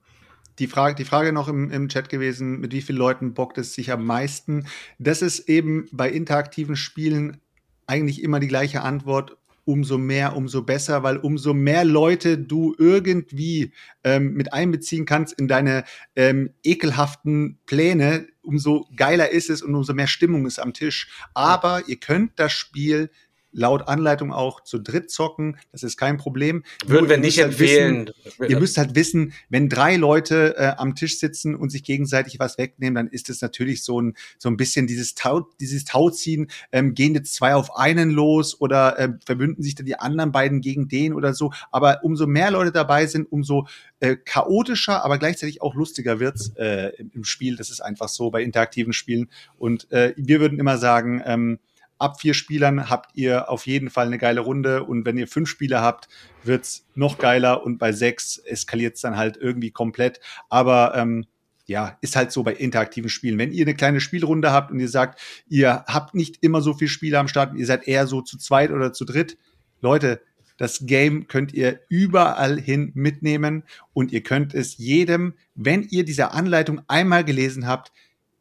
die 0.61 0.69
Frage, 0.69 0.95
die 0.95 1.05
Frage 1.05 1.33
noch 1.33 1.49
im, 1.49 1.73
im 1.73 1.89
Chat 1.89 2.09
gewesen, 2.09 2.61
mit 2.61 2.73
wie 2.73 2.81
vielen 2.81 2.99
Leuten 2.99 3.35
bockt 3.35 3.59
es 3.59 3.75
sich 3.75 3.91
am 3.91 4.07
meisten? 4.07 4.67
Das 5.01 5.21
ist 5.21 5.49
eben 5.49 5.89
bei 5.91 6.09
interaktiven 6.09 6.77
Spielen 6.77 7.41
eigentlich 7.89 8.23
immer 8.23 8.39
die 8.39 8.47
gleiche 8.47 8.83
Antwort. 8.83 9.37
Umso 9.67 9.97
mehr, 9.97 10.37
umso 10.37 10.63
besser, 10.63 11.03
weil 11.03 11.17
umso 11.17 11.55
mehr 11.55 11.85
Leute 11.85 12.39
du 12.39 12.75
irgendwie 12.79 13.73
ähm, 14.05 14.35
mit 14.35 14.53
einbeziehen 14.53 15.07
kannst 15.07 15.37
in 15.39 15.49
deine 15.49 15.85
ähm, 16.15 16.51
ekelhaften 16.63 17.59
Pläne, 17.67 18.29
umso 18.43 18.87
geiler 18.95 19.31
ist 19.31 19.51
es 19.51 19.63
und 19.63 19.75
umso 19.75 19.95
mehr 19.95 20.07
Stimmung 20.07 20.47
ist 20.47 20.59
am 20.59 20.75
Tisch. 20.75 21.09
Aber 21.33 21.83
ihr 21.89 21.97
könnt 21.97 22.33
das 22.37 22.53
Spiel 22.53 23.11
laut 23.55 23.89
Anleitung 23.89 24.33
auch 24.33 24.63
zu 24.63 24.79
dritt 24.79 25.11
zocken. 25.11 25.57
Das 25.73 25.83
ist 25.83 25.97
kein 25.97 26.19
Problem. 26.19 26.65
Würden 26.87 27.09
wir 27.09 27.17
nicht 27.17 27.39
halt 27.39 27.53
empfehlen. 27.53 28.11
Wissen, 28.25 28.51
ihr 28.51 28.59
müsst 28.59 28.77
halt 28.77 28.95
wissen, 28.95 29.33
wenn 29.49 29.69
drei 29.69 29.97
Leute 29.97 30.57
äh, 30.59 30.73
am 30.77 30.95
Tisch 30.95 31.19
sitzen 31.19 31.55
und 31.55 31.71
sich 31.71 31.85
gegenseitig 31.85 32.39
was 32.39 32.59
wegnehmen, 32.59 32.95
dann 32.95 33.09
ist 33.09 33.31
es 33.31 33.41
natürlich 33.41 33.83
so 33.83 34.01
ein, 34.01 34.15
so 34.39 34.49
ein 34.49 34.57
bisschen 34.57 34.87
dieses, 34.87 35.15
Tau, 35.15 35.49
dieses 35.61 35.85
Tauziehen. 35.85 36.49
Ähm, 36.73 36.95
gehen 36.95 37.15
jetzt 37.15 37.35
zwei 37.35 37.55
auf 37.55 37.77
einen 37.77 38.11
los 38.11 38.61
oder 38.61 38.99
äh, 38.99 39.09
verbünden 39.25 39.63
sich 39.63 39.75
dann 39.75 39.87
die 39.87 39.99
anderen 39.99 40.33
beiden 40.33 40.61
gegen 40.61 40.89
den 40.89 41.15
oder 41.15 41.33
so. 41.33 41.53
Aber 41.71 42.01
umso 42.03 42.27
mehr 42.27 42.51
Leute 42.51 42.73
dabei 42.73 43.07
sind, 43.07 43.31
umso 43.31 43.67
äh, 44.01 44.17
chaotischer, 44.17 45.05
aber 45.05 45.19
gleichzeitig 45.19 45.63
auch 45.63 45.75
lustiger 45.75 46.21
wird's 46.21 46.53
äh, 46.57 46.89
im, 46.97 47.11
im 47.15 47.25
Spiel. 47.25 47.57
Das 47.57 47.71
ist 47.71 47.81
einfach 47.81 48.09
so 48.09 48.31
bei 48.31 48.43
interaktiven 48.43 48.93
Spielen. 48.93 49.31
Und 49.59 49.91
äh, 49.93 50.13
wir 50.17 50.41
würden 50.41 50.59
immer 50.59 50.79
sagen, 50.79 51.23
ähm, 51.25 51.59
ab 51.99 52.21
vier 52.21 52.35
Spielern 52.35 52.91
habt 52.91 53.17
ihr 53.17 53.49
auf 53.49 53.67
jeden 53.67 53.91
Fall 53.91 54.07
eine 54.07 54.19
geile 54.19 54.41
Runde 54.41 54.85
und 54.85 55.05
wenn 55.05 55.19
ihr 55.19 55.29
fünf 55.29 55.49
Spieler 55.49 55.83
habt, 55.83 56.09
wird's 56.43 56.87
noch 56.95 57.19
geiler 57.19 57.65
und 57.65 57.79
bei 57.79 57.93
sechs 57.93 58.39
eskaliert's 58.39 59.01
dann 59.01 59.17
halt 59.17 59.37
irgendwie 59.37 59.71
komplett. 59.71 60.21
Aber 60.49 60.95
ähm, 60.97 61.27
ja, 61.67 61.97
ist 62.03 62.17
halt 62.17 62.33
so 62.33 62.43
bei 62.43 62.53
interaktiven 62.53 63.09
Spielen. 63.09 63.39
Wenn 63.39 63.53
ihr 63.53 63.65
eine 63.65 63.75
kleine 63.75 64.01
Spielrunde 64.01 64.53
habt 64.53 64.71
und 64.71 64.81
ihr 64.81 64.89
sagt, 64.89 65.21
ihr 65.49 65.85
habt 65.87 66.15
nicht 66.15 66.39
immer 66.43 66.61
so 66.61 66.75
viele 66.75 66.91
Spieler 66.91 67.21
am 67.21 67.29
Start, 67.29 67.55
ihr 67.57 67.67
seid 67.67 67.89
eher 67.89 68.07
so 68.07 68.21
zu 68.21 68.37
zweit 68.39 68.71
oder 68.71 68.93
zu 68.93 69.05
dritt, 69.05 69.39
Leute, 69.81 70.21
das 70.57 70.87
Game 70.87 71.27
könnt 71.27 71.53
ihr 71.53 71.81
überall 71.89 72.61
hin 72.61 72.93
mitnehmen 72.95 73.65
und 73.93 74.13
ihr 74.13 74.23
könnt 74.23 74.55
es 74.55 74.79
jedem, 74.79 75.35
wenn 75.55 75.83
ihr 75.83 76.05
diese 76.05 76.31
Anleitung 76.31 76.83
einmal 76.87 77.25
gelesen 77.25 77.67
habt, 77.67 77.93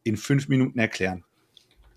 in 0.04 0.16
fünf 0.16 0.48
Minuten 0.48 0.78
erklären. 0.78 1.24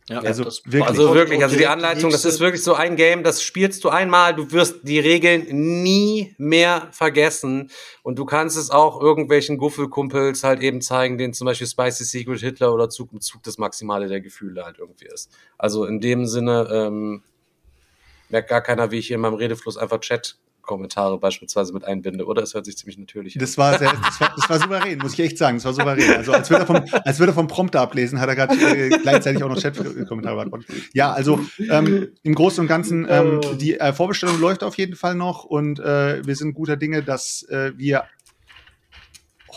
Ja, 0.10 0.20
also 0.22 0.45
wirklich. 0.45 0.86
Also 0.86 1.14
wirklich, 1.14 1.43
also 1.43 1.58
die 1.58 1.68
Anleitung, 1.68 2.12
das 2.12 2.24
ist 2.24 2.39
wirklich 2.39 2.64
so 2.64 2.74
ein 2.74 2.95
Game, 2.95 3.24
das 3.24 3.43
spielst 3.43 3.84
du 3.84 3.89
einmal, 3.89 4.34
du 4.34 4.51
wirst 4.53 4.80
die 4.84 4.99
Regeln 4.99 5.84
nie 5.84 6.34
mehr 6.38 6.88
vergessen 6.91 7.70
und 8.03 8.18
du 8.18 8.24
kannst 8.24 8.55
es 8.55 8.70
auch 8.70 9.01
irgendwelchen 9.01 9.58
Guffelkumpels 9.58 10.45
halt 10.45 10.62
eben 10.62 10.82
zeigen, 10.82 11.18
denen 11.18 11.34
zum 11.34 11.43
Beispiel 11.45 11.68
Spicy 11.68 12.05
Secret 12.05 12.39
Hitler 12.39 12.74
oder 12.74 12.89
Zug 12.89 13.12
im 13.12 13.20
Zug 13.20 13.43
das 13.43 13.58
Maximale 13.58 14.08
der 14.08 14.22
Gefühle 14.22 14.64
halt 14.64 14.78
irgendwie 14.80 15.08
ist. 15.08 15.30
Also 15.58 15.84
in 15.84 15.99
dem 15.99 16.26
Sinne 16.26 16.70
ähm, 16.72 17.24
merkt 18.30 18.49
gar 18.49 18.62
keiner, 18.62 18.91
wie 18.91 18.99
ich 18.99 19.08
hier 19.08 19.16
in 19.16 19.22
meinem 19.22 19.34
Redefluss 19.34 19.76
einfach 19.76 19.99
Chat 19.99 20.38
YouTube-Kommentare 20.68 21.18
beispielsweise 21.20 21.74
mit 21.74 21.86
einbinde, 21.86 22.26
oder? 22.26 22.43
Es 22.43 22.53
hört 22.53 22.65
sich 22.65 22.78
ziemlich 22.78 22.97
natürlich 22.97 23.36
an. 23.36 23.39
Das 23.39 23.57
war, 23.57 23.78
sehr, 23.80 23.91
das, 23.91 24.20
war, 24.20 24.34
das 24.36 24.49
war 24.49 24.59
souverän, 24.59 24.99
muss 24.99 25.13
ich 25.13 25.20
echt 25.22 25.38
sagen. 25.38 25.57
Das 25.57 25.65
war 25.65 25.74
souverän. 25.74 26.18
Also 26.18 26.34
als 26.34 26.49
würde 26.49 26.63
er 26.63 26.68
vom, 26.68 26.84
als 27.05 27.20
würde 27.20 27.32
er 27.32 27.36
vom 27.36 27.47
Prompter 27.47 27.82
ablesen, 27.82 28.20
hat 28.20 28.30
er 28.30 28.36
gerade 28.36 28.55
äh, 28.55 28.89
gleichzeitig 28.89 29.43
auch 29.43 29.49
noch 29.49 29.57
Chat-Kommentare 29.57 30.36
beantwortet. 30.36 30.68
Ja, 30.93 31.11
also 31.11 31.39
ähm, 31.70 32.09
im 32.24 32.36
Großen 32.36 32.61
und 32.61 32.68
Ganzen, 32.68 33.07
ähm, 33.09 33.41
die 33.57 33.80
äh, 33.80 33.93
Vorbestellung 33.93 34.39
läuft 34.39 34.63
auf 34.63 34.78
jeden 34.78 34.95
Fall 34.95 35.15
noch 35.15 35.45
und 35.45 35.80
äh, 35.80 36.26
wir 36.26 36.36
sind 36.36 36.53
guter 36.53 36.76
Dinge, 36.76 37.03
dass 37.03 37.43
äh, 37.43 37.72
wir 37.76 38.03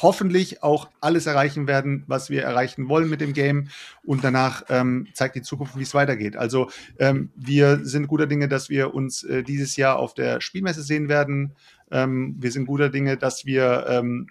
hoffentlich 0.03 0.63
auch 0.63 0.89
alles 1.01 1.27
erreichen 1.27 1.67
werden, 1.67 2.05
was 2.07 2.31
wir 2.31 2.43
erreichen 2.43 2.89
wollen 2.89 3.09
mit 3.09 3.21
dem 3.21 3.33
Game. 3.33 3.69
Und 4.05 4.25
danach 4.25 4.65
ähm, 4.69 5.09
zeigt 5.15 5.37
die 5.37 5.43
Zukunft, 5.43 5.77
wie 5.79 5.83
es 5.83 5.95
weitergeht. 5.95 6.37
Also 6.37 6.71
ähm, 6.99 7.31
wir 7.37 7.85
sind 7.85 8.09
guter 8.09 8.27
Dinge, 8.27 8.49
dass 8.49 8.71
wir 8.71 8.95
uns 8.95 9.23
äh, 9.25 9.43
dieses 9.43 9.77
Jahr 9.77 9.99
auf 9.99 10.15
der 10.15 10.41
Spielmesse 10.41 10.83
sehen 10.83 11.09
werden. 11.09 11.53
Ähm, 11.91 12.37
wir 12.39 12.53
sind 12.53 12.67
guter 12.67 12.89
Dinge, 12.89 13.17
dass 13.17 13.47
wir 13.47 13.87
ähm, 13.89 14.29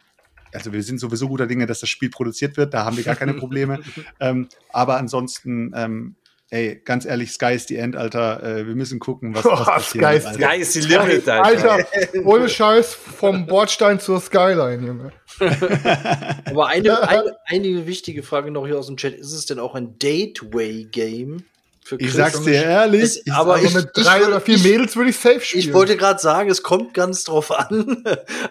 also 0.53 0.73
wir 0.73 0.83
sind 0.83 0.99
sowieso 0.99 1.27
guter 1.27 1.47
Dinge, 1.47 1.65
dass 1.65 1.79
das 1.79 1.89
Spiel 1.89 2.09
produziert 2.09 2.57
wird, 2.57 2.73
da 2.73 2.85
haben 2.85 2.97
wir 2.97 3.03
gar 3.03 3.15
keine 3.15 3.33
Probleme. 3.35 3.81
ähm, 4.19 4.47
aber 4.71 4.97
ansonsten, 4.97 5.71
ähm, 5.75 6.15
ey, 6.51 6.81
ganz 6.83 7.05
ehrlich, 7.05 7.31
Sky 7.31 7.53
is 7.53 7.67
the 7.67 7.75
End, 7.77 7.95
Alter. 7.95 8.41
Äh, 8.43 8.67
wir 8.67 8.75
müssen 8.75 8.99
gucken, 8.99 9.33
was, 9.35 9.45
was 9.45 9.59
Boah, 9.59 9.65
passiert. 9.65 10.03
Sky 10.05 10.15
is 10.17 10.23
the 10.25 10.33
Sky 10.41 10.57
ist 10.59 10.75
die 10.75 10.79
Limit, 10.81 11.29
Alter. 11.29 11.71
Alter, 11.71 11.87
ohne 12.25 12.49
Scheiß 12.49 12.93
vom 12.93 13.45
Bordstein 13.47 13.99
zur 13.99 14.19
Skyline, 14.19 14.85
Junge. 14.85 15.11
Aber 16.45 16.67
eine, 16.67 17.07
eine, 17.07 17.37
eine 17.45 17.87
wichtige 17.87 18.23
Frage 18.23 18.51
noch 18.51 18.65
hier 18.65 18.77
aus 18.77 18.87
dem 18.87 18.97
Chat. 18.97 19.13
Ist 19.15 19.33
es 19.33 19.45
denn 19.45 19.59
auch 19.59 19.75
ein 19.75 19.95
Gateway-Game? 19.99 21.43
für 21.81 21.95
Ich 21.99 22.13
sag's 22.13 22.43
dir 22.43 22.53
ehrlich, 22.53 23.01
Es- 23.01 23.21
ich- 23.25 23.33
aber 23.33 23.53
Also 23.55 23.65
ich, 23.67 23.73
mit 23.73 23.89
ich 23.97 24.03
drei 24.03 24.19
würd- 24.21 24.27
oder 24.27 24.41
vier 24.41 24.55
ich, 24.57 24.63
Mädels 24.63 24.95
würde 24.95 25.09
ich 25.09 25.15
safe 25.17 25.39
spielen. 25.41 25.63
Ich 25.63 25.73
wollte 25.73 25.97
gerade 25.97 26.19
sagen, 26.19 26.49
es 26.51 26.61
kommt 26.61 26.93
ganz 26.93 27.23
drauf 27.23 27.51
an. 27.57 28.03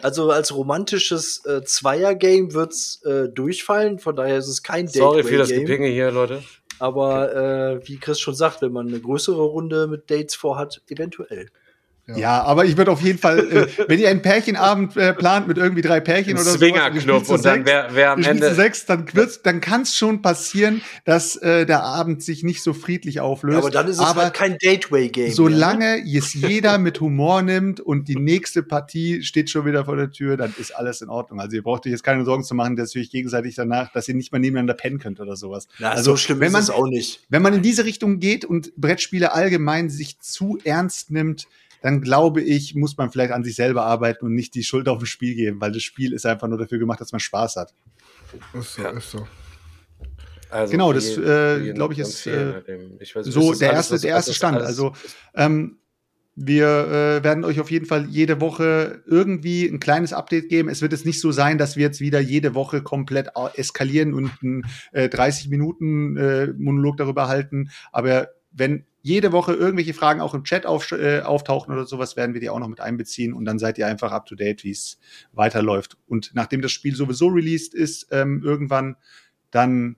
Also 0.03 0.31
als 0.31 0.53
romantisches 0.53 1.45
äh, 1.45 1.63
Zweier-Game 1.63 2.53
wird's 2.55 3.01
äh, 3.05 3.29
durchfallen, 3.29 4.01
von 4.01 4.17
daher 4.17 4.39
ist 4.39 4.49
es 4.49 4.65
kein 4.65 4.89
Sorry 4.89 5.23
für 5.23 5.39
das. 5.39 5.51
Gepinge 5.51 5.87
hier, 5.87 6.11
Leute. 6.11 6.43
Aber 6.79 7.35
äh, 7.35 7.89
wie 7.89 7.99
Chris 7.99 8.21
schon 8.21 8.35
sagt, 8.35 8.63
wenn 8.63 8.73
man 8.73 8.89
eine 8.89 9.01
größere 9.01 9.43
Runde 9.43 9.87
mit 9.87 10.11
Dates 10.11 10.35
vorhat, 10.35 10.83
eventuell. 10.89 11.51
Ja, 12.17 12.43
aber 12.43 12.65
ich 12.65 12.77
würde 12.79 12.91
auf 12.91 13.03
jeden 13.03 13.19
Fall, 13.19 13.39
äh, 13.39 13.67
wenn 13.87 13.99
ihr 13.99 14.09
einen 14.09 14.23
Pärchenabend 14.23 14.97
äh, 14.97 15.13
plant 15.13 15.47
mit 15.47 15.59
irgendwie 15.59 15.83
drei 15.83 16.01
Pärchen 16.01 16.37
Ein 16.37 16.43
oder 16.43 16.53
so, 16.53 16.59
Swingerclub 16.59 17.29
und 17.29 17.45
dann 17.45 17.67
wer, 17.67 17.89
wer 17.93 18.13
am 18.13 18.23
Ende. 18.23 18.55
sechs, 18.55 18.87
dann 18.87 19.13
wird's, 19.13 19.43
dann 19.43 19.61
kann 19.61 19.83
es 19.83 19.95
schon 19.95 20.23
passieren, 20.23 20.81
dass 21.05 21.37
äh, 21.37 21.67
der 21.67 21.83
Abend 21.83 22.23
sich 22.23 22.43
nicht 22.43 22.63
so 22.63 22.73
friedlich 22.73 23.21
auflöst. 23.21 23.59
aber 23.59 23.71
dann 23.71 23.89
ist 23.89 23.97
es 23.99 24.05
aber 24.05 24.23
halt 24.25 24.35
kein 24.35 24.57
Gateway-Game. 24.59 25.33
solange 25.33 26.03
es 26.03 26.33
jeder 26.33 26.79
mit 26.79 27.01
Humor 27.01 27.43
nimmt 27.43 27.81
und 27.81 28.09
die 28.09 28.17
nächste 28.17 28.63
Partie 28.63 29.23
steht 29.23 29.51
schon 29.51 29.67
wieder 29.67 29.85
vor 29.85 29.97
der 29.97 30.11
Tür, 30.11 30.39
dann 30.39 30.55
ist 30.59 30.75
alles 30.75 31.03
in 31.03 31.11
Ordnung. 31.11 31.41
Also 31.41 31.57
ihr 31.57 31.63
braucht 31.63 31.85
euch 31.85 31.93
jetzt 31.93 32.05
keine 32.05 32.25
Sorgen 32.25 32.43
zu 32.43 32.55
machen, 32.55 32.77
dass 32.77 32.95
ihr 32.95 33.03
euch 33.03 33.11
gegenseitig 33.11 33.55
danach, 33.55 33.93
dass 33.93 34.09
ihr 34.09 34.15
nicht 34.15 34.33
mehr 34.33 34.41
nebeneinander 34.41 34.75
pennen 34.75 34.99
könnt 34.99 35.21
oder 35.21 35.37
sowas. 35.37 35.69
Na, 35.79 35.91
also 35.91 36.13
so 36.13 36.17
schlimm 36.17 36.41
wenn 36.41 36.49
ist 36.49 36.53
man, 36.55 36.63
es 36.63 36.71
auch 36.71 36.87
nicht. 36.87 37.21
wenn 37.29 37.43
man 37.43 37.53
in 37.53 37.63
diese 37.63 37.85
Richtung 37.85 38.19
geht 38.19 38.47
und 38.47 38.75
Brettspiele 38.77 39.33
allgemein 39.33 39.91
sich 39.91 40.19
zu 40.21 40.59
ernst 40.65 41.11
nimmt, 41.11 41.47
dann 41.83 42.01
glaube 42.01 42.43
ich, 42.43 42.75
muss 42.75 42.97
man 42.97 43.11
vielleicht 43.11 43.33
an 43.33 43.45
sich 43.45 43.55
selber 43.57 43.85
arbeiten 43.85 44.27
und 44.27 44.35
nicht 44.35 44.55
die 44.55 44.65
Schuld 44.65 44.89
auf 44.89 44.99
das 44.99 45.09
Spiel 45.09 45.35
geben, 45.35 45.61
weil 45.61 45.73
das 45.73 45.83
Spiel 45.83 46.13
ist 46.13 46.27
einfach 46.27 46.49
nur 46.49 46.59
dafür 46.59 46.79
gemacht, 46.79 47.01
dass 47.01 47.13
man 47.13 47.21
Spaß 47.21 47.57
hat. 47.57 47.75
Ist 48.55 48.75
so, 48.75 48.83
Ja. 48.83 48.91
ist 48.91 49.11
so. 49.11 49.27
Also 50.51 50.71
Genau, 50.73 50.93
das, 50.93 51.07
äh, 51.11 51.15
für 51.15 51.61
jeden 51.63 51.75
glaub 51.75 51.93
ich, 51.93 51.99
ist, 51.99 52.27
äh, 52.27 52.61
ich 53.01 53.15
weiß, 53.15 53.27
so 53.27 53.53
ist 53.53 53.61
der 53.61 53.69
alles, 53.71 53.79
erste, 53.81 53.95
was- 53.95 54.01
der 54.03 54.11
erste 54.11 54.35
Stand. 54.35 54.59
Also 54.63 54.95
ähm, 55.35 55.79
wir 56.41 56.67
äh, 57.19 57.25
werden 57.25 57.45
euch 57.45 57.59
auf 57.61 57.71
jeden 57.71 57.85
Fall 57.85 58.07
jede 58.09 58.41
Woche 58.41 59.03
irgendwie 59.07 59.67
ein 59.67 59.81
kleines 59.81 60.13
Update 60.13 60.49
geben. 60.49 60.69
Es 60.69 60.81
wird 60.81 60.93
jetzt 60.93 61.05
nicht 61.05 61.21
so 61.21 61.33
sein, 61.33 61.59
dass 61.59 61.77
wir 61.77 61.83
jetzt 61.83 62.01
wieder 62.01 62.21
jede 62.21 62.55
Woche 62.55 62.81
komplett 62.81 63.31
eskalieren 63.55 64.15
und 64.15 64.31
einen 64.43 64.65
äh, 64.93 65.09
30 65.09 65.49
Minuten 65.49 66.17
äh, 66.17 66.47
Monolog 66.57 66.97
darüber 66.97 67.27
halten. 67.29 67.71
Aber 67.93 68.29
wenn 68.53 68.85
jede 69.01 69.33
Woche 69.33 69.55
irgendwelche 69.55 69.95
Fragen 69.95 70.21
auch 70.21 70.35
im 70.35 70.45
Chat 70.45 70.67
auf, 70.67 70.91
äh, 70.93 71.21
auftauchen 71.21 71.73
oder 71.73 71.87
sowas, 71.87 72.17
werden 72.17 72.35
wir 72.35 72.41
die 72.41 72.51
auch 72.51 72.59
noch 72.59 72.69
mit 72.69 72.81
einbeziehen 72.81 73.33
und 73.33 73.45
dann 73.45 73.59
seid 73.59 73.79
ihr 73.79 73.87
einfach 73.87 74.13
up 74.13 74.27
to 74.27 74.35
date, 74.35 74.65
wie 74.65 74.71
es 74.73 74.99
weiterläuft. 75.33 75.97
Und 76.07 76.31
nachdem 76.35 76.63
das 76.63 76.73
Spiel 76.73 76.95
sowieso 76.95 77.29
released 77.29 77.75
ist, 77.75 78.09
ähm, 78.11 78.43
irgendwann, 78.45 78.97
dann 79.51 79.97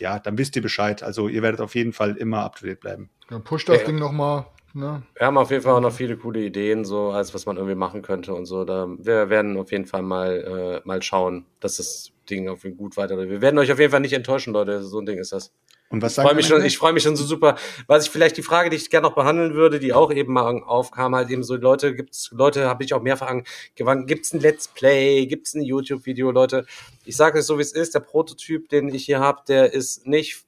ja, 0.00 0.18
dann 0.18 0.38
wisst 0.38 0.54
ihr 0.54 0.62
Bescheid. 0.62 1.02
Also 1.02 1.28
ihr 1.28 1.42
werdet 1.42 1.60
auf 1.60 1.74
jeden 1.74 1.92
Fall 1.92 2.16
immer 2.16 2.44
up 2.44 2.56
to 2.56 2.66
date 2.66 2.80
bleiben. 2.80 3.10
Dann 3.28 3.42
push 3.42 3.64
das 3.64 3.80
Ja. 3.80 3.86
Ding 3.86 3.98
noch 3.98 4.12
mal. 4.12 4.46
Ne? 4.74 5.02
Wir 5.16 5.26
haben 5.26 5.38
auf 5.38 5.50
jeden 5.50 5.62
Fall 5.62 5.74
auch 5.74 5.80
noch 5.80 5.92
viele 5.92 6.16
coole 6.16 6.40
Ideen, 6.44 6.84
so 6.84 7.10
als 7.10 7.34
was 7.34 7.46
man 7.46 7.56
irgendwie 7.56 7.74
machen 7.74 8.02
könnte 8.02 8.34
und 8.34 8.44
so. 8.44 8.64
Da 8.64 8.86
wir 8.98 9.30
werden 9.30 9.56
auf 9.56 9.72
jeden 9.72 9.86
Fall 9.86 10.02
mal 10.02 10.80
äh, 10.84 10.86
mal 10.86 11.02
schauen, 11.02 11.46
dass 11.58 11.78
das 11.78 12.12
Ding 12.28 12.48
auf 12.48 12.64
jeden 12.64 12.76
Fall 12.76 12.84
gut 12.84 12.96
weiterläuft. 12.96 13.30
Wir 13.30 13.40
werden 13.40 13.58
euch 13.58 13.72
auf 13.72 13.78
jeden 13.78 13.90
Fall 13.90 14.00
nicht 14.00 14.12
enttäuschen, 14.12 14.52
Leute. 14.52 14.82
So 14.84 15.00
ein 15.00 15.06
Ding 15.06 15.18
ist 15.18 15.32
das. 15.32 15.52
Und 15.90 16.02
was 16.02 16.12
Ich 16.12 16.16
sagt 16.16 16.28
freue 16.28 16.36
mich 16.36 16.46
schon, 16.46 16.64
ich 16.64 16.76
freue 16.76 16.92
mich 16.92 17.02
schon 17.02 17.16
so 17.16 17.24
super. 17.24 17.56
Was 17.86 18.04
ich 18.04 18.10
vielleicht 18.10 18.36
die 18.36 18.42
Frage, 18.42 18.68
die 18.68 18.76
ich 18.76 18.90
gerne 18.90 19.08
noch 19.08 19.14
behandeln 19.14 19.54
würde, 19.54 19.80
die 19.80 19.94
auch 19.94 20.12
eben 20.12 20.34
mal 20.34 20.62
aufkam, 20.62 21.14
halt 21.14 21.30
eben 21.30 21.42
so 21.42 21.56
Leute, 21.56 21.94
gibt's 21.94 22.30
Leute, 22.32 22.68
habe 22.68 22.84
ich 22.84 22.92
auch 22.92 23.02
mehrfach 23.02 23.28
angewandt, 23.28 24.06
gibt's 24.06 24.32
ein 24.34 24.40
Let's 24.40 24.68
Play, 24.68 25.26
gibt's 25.26 25.54
ein 25.54 25.62
YouTube-Video, 25.62 26.30
Leute. 26.30 26.66
Ich 27.04 27.16
sage 27.16 27.38
es 27.38 27.46
so, 27.46 27.56
wie 27.58 27.62
es 27.62 27.72
ist. 27.72 27.94
Der 27.94 28.00
Prototyp, 28.00 28.68
den 28.68 28.94
ich 28.94 29.06
hier 29.06 29.20
habe, 29.20 29.42
der 29.48 29.72
ist 29.72 30.06
nicht 30.06 30.44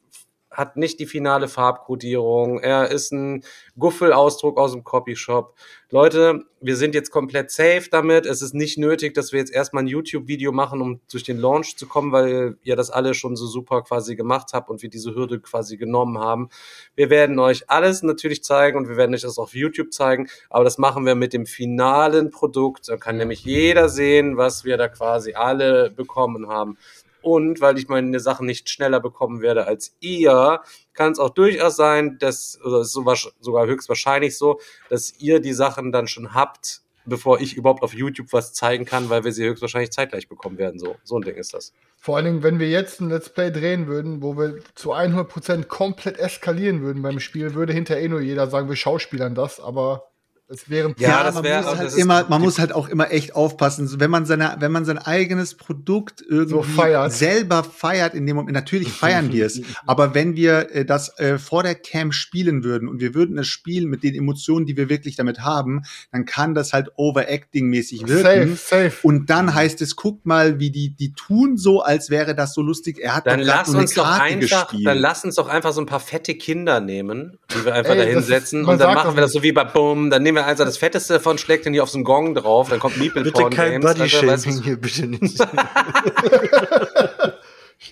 hat 0.51 0.77
nicht 0.77 0.99
die 0.99 1.07
finale 1.07 1.49
Farbkodierung. 1.49 2.59
Er 2.61 2.91
ist 2.91 3.13
ein 3.13 3.45
Guffelausdruck 3.79 4.59
aus 4.59 4.73
dem 4.73 4.85
Copyshop. 4.85 5.55
Leute, 5.93 6.45
wir 6.61 6.77
sind 6.77 6.95
jetzt 6.95 7.11
komplett 7.11 7.51
safe 7.51 7.89
damit. 7.91 8.27
Es 8.27 8.43
ist 8.43 8.55
nicht 8.55 8.79
nötig, 8.79 9.15
dass 9.15 9.33
wir 9.33 9.41
jetzt 9.41 9.53
erstmal 9.53 9.83
ein 9.85 9.89
YouTube-Video 9.89 10.53
machen, 10.53 10.81
um 10.81 11.01
durch 11.11 11.25
den 11.25 11.39
Launch 11.39 11.77
zu 11.77 11.87
kommen, 11.87 12.13
weil 12.13 12.59
ihr 12.63 12.77
das 12.77 12.91
alle 12.91 13.15
schon 13.15 13.35
so 13.35 13.47
super 13.47 13.83
quasi 13.83 14.15
gemacht 14.15 14.51
habt 14.53 14.71
und 14.71 14.83
wir 14.83 14.91
diese 14.91 15.15
Hürde 15.15 15.41
quasi 15.41 15.77
genommen 15.77 16.19
haben. 16.19 16.49
Wir 16.95 17.11
werden 17.11 17.39
euch 17.39 17.69
alles 17.71 18.03
natürlich 18.03 18.45
zeigen 18.45 18.77
und 18.77 18.89
wir 18.89 18.97
werden 18.97 19.15
euch 19.15 19.23
das 19.23 19.39
auf 19.39 19.55
YouTube 19.55 19.93
zeigen, 19.93 20.29
aber 20.49 20.65
das 20.65 20.79
machen 20.79 21.07
wir 21.07 21.15
mit 21.15 21.33
dem 21.33 21.47
finalen 21.47 22.31
Produkt. 22.31 22.89
Da 22.89 22.97
kann 22.97 23.17
nämlich 23.17 23.45
jeder 23.45 23.89
sehen, 23.89 24.37
was 24.37 24.65
wir 24.65 24.77
da 24.77 24.89
quasi 24.89 25.35
alle 25.35 25.91
bekommen 25.91 26.49
haben. 26.49 26.77
Und 27.23 27.61
weil 27.61 27.79
ich 27.79 27.89
meine 27.89 28.21
Sachen 28.21 28.47
nicht 28.47 28.69
schneller 28.69 29.01
bekommen 29.01 29.41
werde 29.41 29.67
als 29.67 29.97
ihr, 30.01 30.61
kann 30.95 31.13
es 31.13 31.19
auch 31.19 31.31
durchaus 31.31 31.77
sein, 31.77 32.19
dass, 32.19 32.59
oder 32.65 32.81
ist 32.81 32.93
sogar 32.93 33.67
höchstwahrscheinlich 33.67 34.37
so, 34.37 34.61
dass 34.89 35.15
ihr 35.19 35.41
die 35.41 35.53
Sachen 35.53 35.93
dann 35.93 36.09
schon 36.09 36.35
habt, 36.35 36.83
bevor 37.05 37.41
ich 37.41 37.57
überhaupt 37.57 37.83
auf 37.83 37.95
YouTube 37.95 38.33
was 38.33 38.53
zeigen 38.53 38.85
kann, 38.85 39.11
weil 39.11 39.25
wir 39.25 39.33
sie 39.33 39.45
höchstwahrscheinlich 39.45 39.91
zeitgleich 39.91 40.29
bekommen 40.29 40.59
werden. 40.59 40.79
So, 40.79 40.97
so 41.03 41.19
ein 41.19 41.23
Ding 41.23 41.37
ist 41.37 41.55
das. 41.55 41.73
Vor 41.97 42.17
allen 42.17 42.27
Dingen, 42.27 42.43
wenn 42.43 42.59
wir 42.59 42.69
jetzt 42.69 43.01
ein 43.01 43.11
Let's 43.11 43.29
Play 43.29 43.51
drehen 43.51 43.87
würden, 43.87 44.23
wo 44.23 44.37
wir 44.37 44.61
zu 44.75 44.95
100% 44.95 45.65
komplett 45.65 46.19
eskalieren 46.19 46.81
würden 46.83 47.03
beim 47.03 47.21
Spiel, 47.21 47.55
würde 47.55 47.73
hinterher 47.73 48.03
eh 48.03 48.09
nur 48.09 48.21
jeder 48.21 48.47
sagen, 48.49 48.69
wir 48.69 48.77
schauspielern 48.77 49.35
das, 49.35 49.61
aber 49.61 50.10
es 50.51 50.69
wären 50.69 50.95
Ja, 50.99 51.23
das 51.25 51.35
man 51.37 51.45
wär- 51.45 51.57
muss 51.63 51.67
das 51.71 51.79
halt 51.79 51.89
ist- 51.89 51.97
immer, 51.99 52.27
man 52.29 52.41
muss 52.43 52.59
halt 52.59 52.73
auch 52.73 52.89
immer 52.89 53.11
echt 53.13 53.35
aufpassen. 53.35 53.87
So, 53.89 54.01
Wenn 54.01 54.11
man 54.11 54.27
seine, 54.27 54.57
wenn 54.59 54.73
man 54.73 54.85
sein 54.85 54.99
eigenes 54.99 55.55
Produkt 55.57 56.23
irgendwie 56.29 56.51
So 56.51 56.63
feiert. 56.63 57.13
selber 57.13 57.63
feiert 57.65 58.15
in 58.15 58.27
dem 58.27 58.37
Moment, 58.37 58.55
natürlich 58.55 58.93
feiern 58.93 59.33
wir 59.33 59.47
es. 59.47 59.61
aber 59.87 60.15
wenn 60.15 60.37
wir 60.37 60.75
äh, 60.75 60.85
das 60.85 61.19
äh, 61.19 61.39
vor 61.39 61.63
der 61.63 61.75
Cam 61.75 62.13
spielen 62.13 62.65
würden 62.65 62.89
und 62.89 63.01
wir 63.01 63.15
würden 63.15 63.39
es 63.39 63.47
spielen 63.49 63.89
mit 63.89 64.03
den 64.03 64.15
Emotionen, 64.15 64.67
die 64.67 64.77
wir 64.77 64.89
wirklich 64.89 65.17
damit 65.17 65.41
haben, 65.41 65.83
dann 66.13 66.25
kann 66.25 66.55
das 66.55 66.73
halt 66.73 66.91
Overacting-mäßig 66.97 68.07
wirken. 68.07 68.57
safe, 68.57 68.91
safe. 68.91 69.07
Und 69.07 69.31
dann 69.31 69.55
heißt 69.55 69.81
es, 69.83 69.97
guckt 69.97 70.27
mal, 70.27 70.59
wie 70.59 70.71
die, 70.71 70.91
die 70.95 71.13
tun 71.13 71.57
so, 71.57 71.83
als 71.83 72.11
wäre 72.11 72.35
das 72.35 72.55
so 72.55 72.63
lustig. 72.63 72.99
Er 73.01 73.15
hat 73.17 73.27
Dann 73.27 73.41
lass 73.41 73.69
uns 73.71 73.95
doch 73.95 74.05
Karte 74.05 74.23
einfach, 74.25 74.69
gespielt. 74.69 74.87
dann 74.87 74.99
lass 74.99 75.25
uns 75.25 75.35
doch 75.37 75.49
einfach 75.49 75.73
so 75.73 75.81
ein 75.81 75.87
paar 75.87 76.01
fette 76.01 76.35
Kinder 76.35 76.81
nehmen, 76.81 77.39
die 77.55 77.65
wir 77.65 77.75
einfach 77.75 77.93
Ey, 77.93 77.99
da 77.99 78.05
hinsetzen 78.05 78.65
und 78.65 78.81
dann 78.81 78.95
machen 78.95 79.15
wir 79.17 79.21
das 79.23 79.33
so 79.33 79.43
wie 79.43 79.53
bei 79.53 79.65
Boom, 79.65 80.11
dann 80.11 80.23
nehmen 80.23 80.37
wir 80.37 80.47
also 80.47 80.65
das 80.65 80.77
fetteste 80.79 81.15
davon, 81.15 81.39
schlägt 81.39 81.67
den 81.67 81.73
hier 81.73 81.83
auf 81.83 81.91
so 81.91 81.99
einen 81.99 82.05
Gong 82.05 82.35
drauf, 82.35 82.69
dann 82.71 82.79
kommt 82.81 82.97
Meeple 82.97 83.23
Bitte 83.23 83.41
Porn 83.41 83.53
kein 83.53 83.81
Games, 83.81 83.93
du, 83.95 83.99
Body-Shaming 83.99 84.63
hier, 84.63 84.77
bitte 84.81 85.07
nicht. 85.09 85.41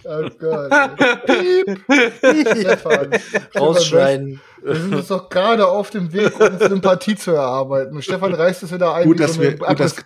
Oh 0.04 0.28
Gott. 0.38 0.70
Piep. 1.26 1.80
Stefan. 2.60 3.10
Rausschneiden. 3.58 4.40
Wir 4.62 4.74
sind 4.76 4.94
jetzt 4.94 5.10
doch 5.10 5.28
gerade 5.30 5.66
auf 5.66 5.90
dem 5.90 6.12
Weg, 6.12 6.38
uns 6.38 6.60
Sympathie 6.62 7.16
zu 7.16 7.30
erarbeiten. 7.30 8.00
Stefan 8.02 8.34
reißt 8.34 8.62
es 8.64 8.72
wieder 8.72 8.94
ein 8.94 9.06
Gut, 9.06 9.18
wie 9.18 9.22
dass 9.22 9.34
so 9.34 9.40
wir- 9.42 9.56
gut, 9.56 9.80
dass-. 9.80 9.96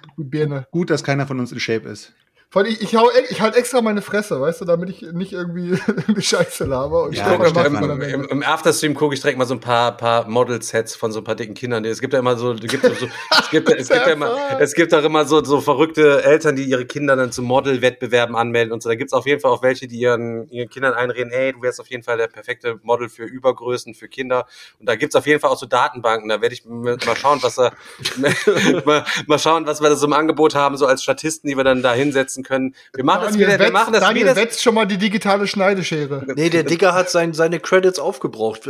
Gut, 0.71 0.91
dass 0.91 1.03
keiner 1.03 1.27
von 1.27 1.41
uns 1.41 1.51
in 1.53 1.59
Shape 1.61 1.89
ist. 1.89 2.13
Vor 2.53 2.61
allem, 2.61 2.71
ich, 2.71 2.83
ich, 2.83 2.97
hau, 2.97 3.09
e- 3.09 3.25
ich 3.31 3.41
halt 3.41 3.57
extra 3.57 3.81
meine 3.81 4.03
Fresse, 4.03 4.39
weißt 4.39 4.61
du, 4.61 4.67
damit 4.67 4.91
ich 4.91 5.01
nicht 5.01 5.33
irgendwie, 5.33 5.71
irgendwie 5.87 6.21
Scheiße 6.21 6.67
laber. 6.67 7.05
Und 7.05 7.15
Ja, 7.15 7.35
am 7.35 8.03
Im. 8.03 8.25
Im 8.27 8.43
Afterstream 8.43 8.93
gucke 8.93 9.15
ich 9.15 9.23
direkt 9.23 9.39
mal 9.39 9.47
so 9.47 9.55
ein 9.55 9.61
paar, 9.61 9.97
paar 9.97 10.29
Model-Sets 10.29 10.95
von 10.95 11.13
so 11.13 11.21
ein 11.21 11.25
paar 11.25 11.35
dicken 11.35 11.55
Kindern. 11.55 11.83
Es 11.87 12.03
gibt 12.03 12.13
ja 12.13 12.19
immer 12.19 12.37
so, 12.37 12.53
es 12.53 12.61
gibt, 12.61 12.83
so 12.85 12.91
es 12.91 13.51
gibt, 13.51 13.71
es 13.71 13.89
gibt 13.89 14.07
ja 14.07 14.13
immer, 14.13 14.37
es 14.61 14.75
gibt 14.75 14.93
auch 14.93 15.03
immer 15.03 15.25
so, 15.25 15.43
so 15.43 15.63
verrückte 15.63 16.23
Eltern, 16.25 16.55
die 16.55 16.65
ihre 16.65 16.85
Kinder 16.85 17.17
dann 17.17 17.33
zu 17.33 17.41
Model-Wettbewerben 17.41 18.37
anmelden 18.37 18.71
und 18.75 18.83
so. 18.83 18.91
Da 18.91 18.97
gibt's 18.97 19.15
auf 19.15 19.25
jeden 19.25 19.41
Fall 19.41 19.51
auch 19.51 19.63
welche, 19.63 19.89
die 19.89 19.97
ihren, 19.99 20.47
ihren 20.51 20.69
Kindern 20.69 20.93
einreden, 20.93 21.33
ey, 21.33 21.55
du 21.55 21.63
wärst 21.63 21.81
auf 21.81 21.89
jeden 21.89 22.03
Fall 22.03 22.19
der 22.19 22.29
perfekte 22.29 22.79
Model 22.83 23.09
für 23.09 23.25
Übergrößen, 23.25 23.95
für 23.95 24.09
Kinder. 24.09 24.47
Und 24.79 24.91
da 24.91 24.97
gibt's 24.97 25.17
auf 25.17 25.27
jeden 25.27 25.41
Fall 25.41 25.49
auch 25.49 25.59
so 25.59 25.65
Datenbanken. 25.65 26.29
Da 26.29 26.43
werde 26.43 26.55
ich 26.55 26.67
mal 26.67 26.99
schauen, 27.17 27.39
was 27.43 27.55
da, 27.55 27.73
mal, 28.85 29.07
mal 29.27 29.39
schauen, 29.39 29.67
was 29.67 29.81
wir 29.81 29.89
da 29.89 29.97
so 29.97 30.07
im 30.07 30.13
Angebot 30.13 30.55
haben, 30.55 30.77
so 30.77 30.85
als 30.85 31.03
Statisten, 31.03 31.49
die 31.49 31.57
wir 31.57 31.65
dann 31.65 31.81
da 31.81 31.95
hinsetzen 31.95 32.42
können. 32.43 32.75
Wir 32.95 33.05
machen 33.05 33.23
das 33.23 33.33
Daniel, 33.33 33.47
wieder, 33.49 33.59
wir 33.59 33.67
wetzt- 33.67 33.73
machen 33.73 33.93
das 33.93 34.03
Daniel 34.03 34.25
wieder. 34.25 34.37
wetzt 34.37 34.63
schon 34.63 34.75
mal 34.75 34.87
die 34.87 34.99
digitale 34.99 35.47
Schneideschere. 35.47 36.25
Nee, 36.37 36.51
der 36.51 36.63
Digger 36.65 36.95
hat 36.95 37.11
sein, 37.11 37.33
seine 37.35 37.61
Credits 37.61 37.99
aufgebraucht. 37.99 38.63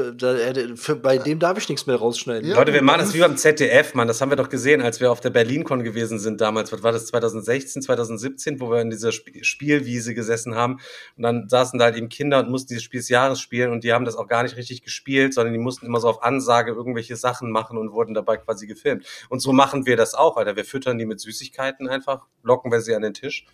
Bei 1.03 1.19
dem 1.19 1.39
darf 1.39 1.59
ich 1.59 1.69
nichts 1.69 1.87
mehr 1.87 1.97
rausschneiden. 1.97 2.49
Ja. 2.49 2.57
Leute, 2.57 2.73
wir 2.73 2.83
machen 2.83 3.01
das 3.01 3.15
wie 3.15 3.21
beim 3.21 3.37
ZDF, 3.37 3.95
Mann. 3.95 4.09
Das 4.09 4.21
haben 4.21 4.31
wir 4.31 4.37
doch 4.37 4.49
gesehen, 4.49 4.83
als 4.83 5.01
wir 5.01 5.11
auf 5.11 5.21
der 5.21 5.31
BerlinCon 5.31 5.83
gewesen 5.85 6.19
sind 6.19 6.41
damals. 6.41 6.73
Was 6.73 6.83
war 6.83 6.93
das? 6.93 7.07
2016, 7.07 7.83
2017, 7.83 8.61
wo 8.61 8.71
wir 8.71 8.81
in 8.81 8.91
dieser 8.91 9.09
Sp 9.13 9.33
Spielwiese 9.43 10.15
gesessen 10.15 10.55
haben. 10.55 10.79
Und 11.17 11.23
dann 11.23 11.49
saßen 11.49 11.79
da 11.79 11.87
halt 11.87 11.97
eben 11.97 12.09
Kinder 12.09 12.39
und 12.41 12.51
mussten 12.51 12.69
dieses 12.69 12.83
Spiel 12.83 13.01
des 13.01 13.09
Jahres 13.09 13.41
spielen. 13.41 13.71
Und 13.73 13.85
die 13.85 13.93
haben 13.93 14.05
das 14.05 14.17
auch 14.17 14.27
gar 14.29 14.43
nicht 14.43 14.57
richtig 14.57 14.83
gespielt, 14.83 15.35
sondern 15.35 15.53
die 15.53 15.59
mussten 15.59 15.87
immer 15.87 16.01
so 16.01 16.09
auf 16.09 16.23
Ansage 16.23 16.73
irgendwelche 16.73 17.17
Sachen 17.17 17.51
machen 17.51 17.79
und 17.79 17.93
wurden 17.93 18.15
dabei 18.15 18.37
quasi 18.37 18.67
gefilmt. 18.67 19.05
Und 19.29 19.41
so 19.41 19.53
machen 19.53 19.87
wir 19.87 19.97
das 19.97 20.15
auch, 20.15 20.37
Alter. 20.37 20.57
Wir 20.57 20.65
füttern 20.65 20.99
die 20.99 21.07
mit 21.07 21.21
Süßigkeiten 21.21 21.89
einfach, 21.89 22.27
locken 22.43 22.71
wir 22.73 22.81
sie 22.81 22.95
an 22.95 23.03
den 23.03 23.15
Tisch, 23.15 23.47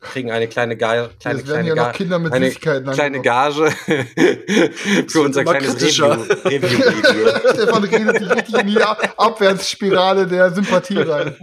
kriegen 0.00 0.30
eine 0.30 0.48
kleine, 0.48 0.76
Ga 0.76 1.08
kleine, 1.18 1.38
Jetzt 1.38 1.48
werden 1.48 1.64
kleine, 1.64 1.68
ja 1.68 1.74
noch 1.74 1.82
Ga 1.84 1.92
Kinder 1.92 2.18
mit 2.18 2.32
eine 2.32 2.46
Süßigkeiten 2.48 2.90
kleine. 2.92 3.22
Gage 3.22 3.70
für 5.08 5.20
unser 5.22 5.44
kleines 5.44 5.70
kritischer. 5.76 6.18
Review- 6.18 6.44
Review-Video. 6.66 7.28
Stefan 7.54 7.84
redet 7.84 8.18
sich 8.18 8.30
richtig 8.30 8.54
in 8.60 8.66
die 8.66 8.82
Abwärtsspirale 8.82 10.26
der 10.26 10.52
Sympathie 10.52 10.98
rein. 10.98 11.34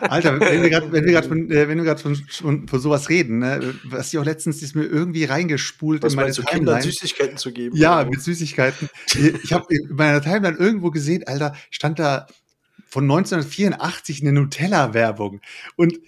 Alter, 0.00 0.40
wenn 0.40 0.62
wir 0.62 0.70
gerade 0.70 0.90
wenn 0.90 1.04
wir 1.04 1.12
gerade 1.12 1.28
von, 1.28 1.50
äh, 1.50 1.68
wenn 1.68 1.76
wir 1.78 1.84
gerade 1.84 2.00
von, 2.00 2.16
von, 2.16 2.66
von 2.66 2.80
sowas 2.80 3.08
reden, 3.10 3.40
ne, 3.40 3.74
was 3.84 4.12
ich 4.12 4.18
auch 4.18 4.24
letztens 4.24 4.62
ist 4.62 4.74
mir 4.74 4.84
irgendwie 4.84 5.24
reingespult 5.24 6.02
Was 6.02 6.14
in 6.14 6.16
meine 6.16 6.32
du, 6.32 6.42
Kindern 6.42 6.80
Timeline. 6.80 6.82
Süßigkeiten 6.82 7.36
zu 7.36 7.52
geben? 7.52 7.76
Ja, 7.76 8.04
mit 8.04 8.22
Süßigkeiten. 8.22 8.88
Ich 9.42 9.52
habe 9.52 9.66
in 9.68 9.94
meiner 9.94 10.22
Timeline 10.22 10.56
irgendwo 10.56 10.90
gesehen, 10.90 11.24
Alter, 11.26 11.54
stand 11.70 11.98
da 11.98 12.26
von 12.88 13.04
1984 13.04 14.22
eine 14.22 14.32
Nutella-Werbung. 14.32 15.40
Und 15.76 15.98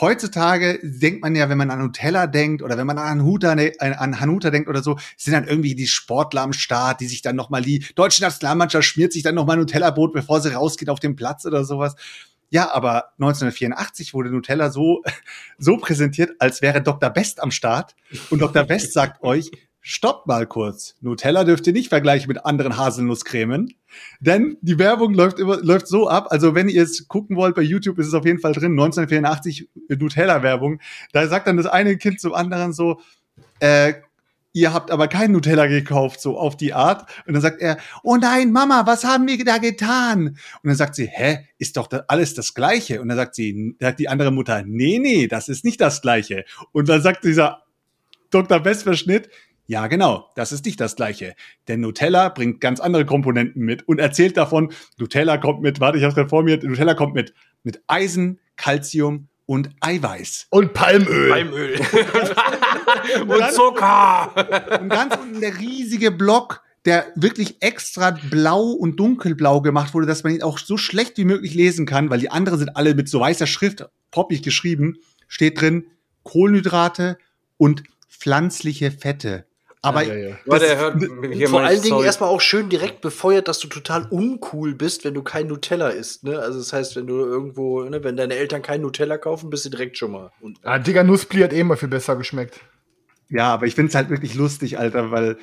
heutzutage 0.00 0.80
denkt 0.82 1.22
man 1.22 1.34
ja, 1.34 1.48
wenn 1.48 1.58
man 1.58 1.70
an 1.70 1.78
Nutella 1.80 2.26
denkt 2.26 2.62
oder 2.62 2.76
wenn 2.76 2.86
man 2.86 2.98
an 2.98 3.20
Hanuta, 3.20 3.54
ne- 3.54 3.72
an 3.78 4.20
Hanuta 4.20 4.50
denkt 4.50 4.68
oder 4.68 4.82
so, 4.82 4.98
sind 5.16 5.34
dann 5.34 5.46
irgendwie 5.46 5.74
die 5.74 5.86
Sportler 5.86 6.42
am 6.42 6.52
Start, 6.52 7.00
die 7.00 7.06
sich 7.06 7.22
dann 7.22 7.36
nochmal, 7.36 7.62
die 7.62 7.84
deutsche 7.94 8.22
Nationalmannschaft 8.22 8.86
schmiert 8.86 9.12
sich 9.12 9.22
dann 9.22 9.34
nochmal 9.34 9.56
Nutella-Brot, 9.56 10.12
bevor 10.12 10.40
sie 10.40 10.52
rausgeht 10.52 10.88
auf 10.88 11.00
den 11.00 11.16
Platz 11.16 11.46
oder 11.46 11.64
sowas. 11.64 11.94
Ja, 12.50 12.72
aber 12.72 13.12
1984 13.18 14.14
wurde 14.14 14.30
Nutella 14.30 14.70
so, 14.70 15.02
so 15.58 15.76
präsentiert, 15.76 16.32
als 16.38 16.62
wäre 16.62 16.82
Dr. 16.82 17.10
Best 17.10 17.42
am 17.42 17.50
Start. 17.50 17.94
Und 18.30 18.40
Dr. 18.40 18.64
Best 18.64 18.92
sagt 18.92 19.22
euch, 19.22 19.50
stoppt 19.86 20.26
mal 20.26 20.46
kurz. 20.46 20.96
Nutella 21.02 21.44
dürft 21.44 21.66
ihr 21.66 21.74
nicht 21.74 21.90
vergleichen 21.90 22.26
mit 22.26 22.46
anderen 22.46 22.78
Haselnusskremen. 22.78 23.74
Denn 24.18 24.56
die 24.62 24.78
Werbung 24.78 25.12
läuft 25.12 25.38
immer, 25.38 25.58
läuft 25.58 25.88
so 25.88 26.08
ab. 26.08 26.28
Also 26.30 26.54
wenn 26.54 26.70
ihr 26.70 26.82
es 26.82 27.06
gucken 27.06 27.36
wollt, 27.36 27.54
bei 27.54 27.60
YouTube 27.60 27.98
ist 27.98 28.06
es 28.06 28.14
auf 28.14 28.24
jeden 28.24 28.40
Fall 28.40 28.54
drin. 28.54 28.72
1984 28.72 29.68
Nutella-Werbung. 29.90 30.80
Da 31.12 31.28
sagt 31.28 31.46
dann 31.46 31.58
das 31.58 31.66
eine 31.66 31.98
Kind 31.98 32.18
zum 32.18 32.32
anderen 32.32 32.72
so, 32.72 32.98
äh, 33.60 33.92
ihr 34.54 34.72
habt 34.72 34.90
aber 34.90 35.06
kein 35.06 35.32
Nutella 35.32 35.66
gekauft, 35.66 36.18
so 36.18 36.38
auf 36.38 36.56
die 36.56 36.72
Art. 36.72 37.02
Und 37.26 37.34
dann 37.34 37.42
sagt 37.42 37.60
er, 37.60 37.76
oh 38.02 38.16
nein, 38.16 38.52
Mama, 38.52 38.86
was 38.86 39.04
haben 39.04 39.28
wir 39.28 39.44
da 39.44 39.58
getan? 39.58 40.28
Und 40.28 40.38
dann 40.64 40.76
sagt 40.76 40.94
sie, 40.94 41.08
hä, 41.08 41.40
ist 41.58 41.76
doch 41.76 41.90
alles 42.08 42.32
das 42.32 42.54
Gleiche? 42.54 43.02
Und 43.02 43.08
dann 43.08 43.18
sagt 43.18 43.34
sie, 43.34 43.76
sagt 43.78 44.00
die 44.00 44.08
andere 44.08 44.30
Mutter, 44.30 44.62
nee, 44.64 44.98
nee, 44.98 45.26
das 45.26 45.50
ist 45.50 45.62
nicht 45.62 45.82
das 45.82 46.00
Gleiche. 46.00 46.46
Und 46.72 46.88
dann 46.88 47.02
sagt 47.02 47.24
dieser 47.24 47.64
Dr. 48.30 48.60
Bestverschnitt, 48.60 49.28
ja, 49.66 49.86
genau, 49.86 50.30
das 50.34 50.52
ist 50.52 50.64
nicht 50.66 50.80
das 50.80 50.96
Gleiche. 50.96 51.34
Denn 51.68 51.80
Nutella 51.80 52.28
bringt 52.28 52.60
ganz 52.60 52.80
andere 52.80 53.06
Komponenten 53.06 53.62
mit 53.62 53.88
und 53.88 53.98
erzählt 53.98 54.36
davon, 54.36 54.72
Nutella 54.98 55.38
kommt 55.38 55.62
mit, 55.62 55.80
warte, 55.80 55.98
ich 55.98 56.04
hab's 56.04 56.14
gerade 56.14 56.28
vor 56.28 56.42
mir, 56.42 56.58
Nutella 56.62 56.94
kommt 56.94 57.14
mit, 57.14 57.32
mit 57.62 57.82
Eisen, 57.86 58.40
Calcium 58.56 59.28
und 59.46 59.70
Eiweiß. 59.80 60.48
Und 60.50 60.74
Palmöl. 60.74 61.30
Palmöl. 61.30 61.80
Und 63.26 63.52
Zucker! 63.52 64.80
Und 64.80 64.88
ganz 64.88 65.16
unten 65.16 65.40
der 65.40 65.58
riesige 65.58 66.10
Block, 66.10 66.62
der 66.84 67.06
wirklich 67.14 67.56
extra 67.60 68.12
blau 68.30 68.70
und 68.70 68.96
dunkelblau 68.96 69.60
gemacht 69.60 69.94
wurde, 69.94 70.06
dass 70.06 70.22
man 70.24 70.34
ihn 70.34 70.42
auch 70.42 70.58
so 70.58 70.76
schlecht 70.76 71.18
wie 71.18 71.24
möglich 71.24 71.54
lesen 71.54 71.86
kann, 71.86 72.08
weil 72.10 72.20
die 72.20 72.30
anderen 72.30 72.58
sind 72.58 72.76
alle 72.76 72.94
mit 72.94 73.08
so 73.08 73.20
weißer 73.20 73.46
Schrift 73.46 73.86
poppig 74.10 74.42
geschrieben, 74.42 74.98
steht 75.28 75.60
drin 75.60 75.86
Kohlenhydrate 76.22 77.18
und 77.56 77.82
pflanzliche 78.08 78.90
Fette. 78.90 79.46
Aber 79.84 80.02
Ja, 80.02 80.14
ja, 80.14 80.28
ja. 80.30 80.36
Leute, 80.46 80.78
hört 80.78 80.96
hier 81.32 81.48
Vor 81.48 81.60
allen 81.60 81.82
Dingen 81.82 82.02
erstmal 82.02 82.30
auch 82.30 82.40
schön 82.40 82.68
direkt 82.70 83.02
befeuert, 83.02 83.48
dass 83.48 83.58
du 83.58 83.68
total 83.68 84.06
uncool 84.10 84.74
bist, 84.74 85.04
wenn 85.04 85.14
du 85.14 85.22
kein 85.22 85.46
Nutella 85.46 85.88
isst. 85.88 86.24
Ne? 86.24 86.38
Also 86.38 86.58
das 86.58 86.72
heißt, 86.72 86.96
wenn 86.96 87.06
du 87.06 87.18
irgendwo, 87.18 87.82
ne, 87.82 88.02
wenn 88.02 88.16
deine 88.16 88.34
Eltern 88.34 88.62
kein 88.62 88.80
Nutella 88.80 89.18
kaufen, 89.18 89.50
bist 89.50 89.66
du 89.66 89.70
direkt 89.70 89.98
schon 89.98 90.12
mal. 90.12 90.32
Und, 90.40 90.58
Ah, 90.62 90.78
Digga, 90.78 91.04
Nussbli 91.04 91.42
hat 91.42 91.52
eh 91.52 91.60
immer 91.60 91.76
viel 91.76 91.88
besser 91.88 92.16
geschmeckt. 92.16 92.60
Ja, 93.28 93.52
aber 93.52 93.66
ich 93.66 93.74
find's 93.74 93.94
halt 93.94 94.10
wirklich 94.10 94.34
lustig, 94.34 94.78
Alter, 94.78 95.10
weil 95.10 95.36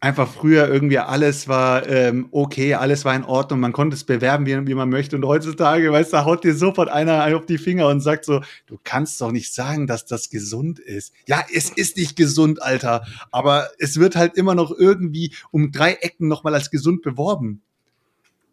einfach 0.00 0.28
früher 0.28 0.68
irgendwie 0.68 0.98
alles 0.98 1.48
war 1.48 1.88
ähm, 1.88 2.28
okay, 2.30 2.74
alles 2.74 3.04
war 3.04 3.14
in 3.14 3.24
Ordnung, 3.24 3.60
man 3.60 3.72
konnte 3.72 3.94
es 3.94 4.04
bewerben, 4.04 4.46
wie, 4.46 4.66
wie 4.66 4.74
man 4.74 4.88
möchte. 4.88 5.16
Und 5.16 5.24
heutzutage, 5.24 5.90
weißt 5.90 6.12
du, 6.12 6.24
haut 6.24 6.44
dir 6.44 6.54
sofort 6.54 6.88
einer 6.88 7.36
auf 7.36 7.46
die 7.46 7.58
Finger 7.58 7.88
und 7.88 8.00
sagt 8.00 8.24
so, 8.24 8.42
du 8.66 8.78
kannst 8.84 9.20
doch 9.20 9.32
nicht 9.32 9.54
sagen, 9.54 9.86
dass 9.86 10.06
das 10.06 10.30
gesund 10.30 10.78
ist. 10.78 11.12
Ja, 11.26 11.44
es 11.52 11.70
ist 11.70 11.96
nicht 11.96 12.16
gesund, 12.16 12.62
Alter, 12.62 13.06
aber 13.30 13.68
es 13.78 13.98
wird 13.98 14.16
halt 14.16 14.36
immer 14.36 14.54
noch 14.54 14.70
irgendwie 14.70 15.34
um 15.50 15.72
drei 15.72 15.94
Ecken 15.94 16.28
nochmal 16.28 16.54
als 16.54 16.70
gesund 16.70 17.02
beworben. 17.02 17.62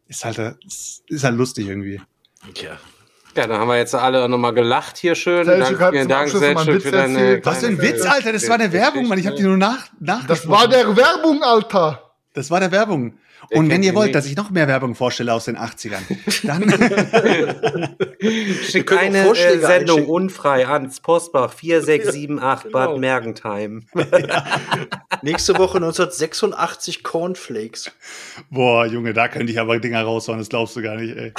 Ist 0.07 0.25
halt, 0.25 0.37
äh, 0.37 0.53
ist 0.65 1.23
halt 1.23 1.35
lustig 1.35 1.67
irgendwie. 1.67 2.01
tja. 2.53 2.77
Ja, 3.35 3.47
dann 3.47 3.59
haben 3.59 3.67
wir 3.67 3.77
jetzt 3.77 3.95
alle 3.95 4.27
nochmal 4.29 4.53
gelacht 4.53 4.97
hier 4.97 5.15
schön. 5.15 5.47
Selçuk 5.47 5.77
Dank, 5.77 5.93
vielen 5.93 6.03
zum 6.03 6.09
Dank, 6.41 6.67
Witz 6.67 6.83
für 6.83 6.91
deine 6.91 7.13
erzählt. 7.19 7.45
Was 7.45 7.59
für 7.59 7.67
ein 7.67 7.81
Witz, 7.81 8.05
Alter, 8.05 8.31
das 8.33 8.47
war 8.47 8.55
eine 8.55 8.71
Werbung, 8.71 9.07
Mann. 9.07 9.17
Ich 9.17 9.25
habe 9.25 9.35
die 9.35 9.43
nur 9.43 9.57
nach, 9.57 9.87
nach 9.99 10.25
Das 10.27 10.47
war 10.47 10.67
der 10.67 10.95
Werbung, 10.95 11.41
Alter. 11.41 12.11
Das 12.33 12.51
war 12.51 12.59
der 12.59 12.71
Werbung. 12.71 13.17
Wer 13.49 13.59
Und 13.59 13.69
wenn 13.69 13.83
ihr 13.83 13.93
wollt, 13.93 14.07
nicht? 14.07 14.15
dass 14.15 14.25
ich 14.25 14.37
noch 14.37 14.51
mehr 14.51 14.67
Werbung 14.67 14.95
vorstelle 14.95 15.33
aus 15.33 15.45
den 15.45 15.57
80ern, 15.57 16.01
dann 16.43 16.63
Schickt 18.63 18.91
eine 18.93 19.27
äh, 19.29 19.59
Sendung 19.59 19.97
einschicken. 19.97 20.05
unfrei 20.05 20.67
ans 20.67 20.99
Postbach 21.01 21.51
4678 21.53 22.63
Genau. 22.63 22.71
Bad 22.71 22.97
Mergentheim. 22.99 23.85
Nächste 25.21 25.57
Woche 25.57 25.77
1986 25.77 27.03
Cornflakes. 27.03 27.91
Boah, 28.49 28.85
Junge, 28.85 29.13
da 29.13 29.27
könnte 29.27 29.51
ich 29.51 29.59
aber 29.59 29.79
Dinger 29.79 30.03
raushauen, 30.03 30.39
das 30.39 30.49
glaubst 30.49 30.75
du 30.75 30.81
gar 30.81 30.95
nicht, 30.95 31.15
ey. 31.15 31.33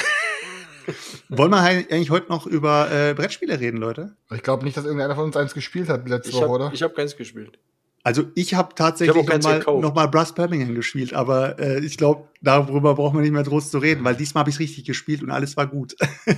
Wollen 1.29 1.51
wir 1.51 1.61
eigentlich 1.63 2.11
heute 2.11 2.29
noch 2.29 2.47
über 2.47 2.91
äh, 2.91 3.15
Brettspiele 3.15 3.59
reden, 3.61 3.79
Leute? 3.79 4.17
Ich 4.33 4.43
glaube 4.43 4.65
nicht, 4.65 4.77
dass 4.77 4.85
irgendeiner 4.85 5.15
von 5.15 5.25
uns 5.25 5.37
eins 5.37 5.55
gespielt 5.55 5.89
hat 5.89 6.09
letzte 6.09 6.31
Ich 6.31 6.37
Woche, 6.37 6.45
habe 6.45 6.53
oder? 6.55 6.73
hab 6.73 6.95
keins 6.95 7.17
gespielt. 7.17 7.59
Also 8.07 8.23
ich 8.23 8.27
habe 8.27 8.35
Ich 8.35 8.55
hab 8.55 8.77
tatsächlich 8.77 9.27
nochmal 9.27 9.63
noch 9.81 9.95
mal 9.95 10.07
Brass 10.09 10.35
Birmingham 10.35 10.75
gespielt, 10.75 11.15
aber 11.15 11.59
äh, 11.59 11.83
ich 11.83 11.97
glaube, 11.97 12.29
darüber 12.43 12.95
braucht 12.95 13.15
man 13.15 13.23
nicht 13.23 13.33
mehr 13.33 13.43
groß 13.43 13.71
zu 13.71 13.79
reden, 13.79 14.05
weil 14.05 14.15
diesmal 14.15 14.41
habe 14.41 14.51
ich 14.51 14.59
richtig 14.59 14.85
gespielt 14.85 15.23
und 15.23 15.31
alles 15.31 15.57
war 15.57 15.67
gut. 15.67 15.97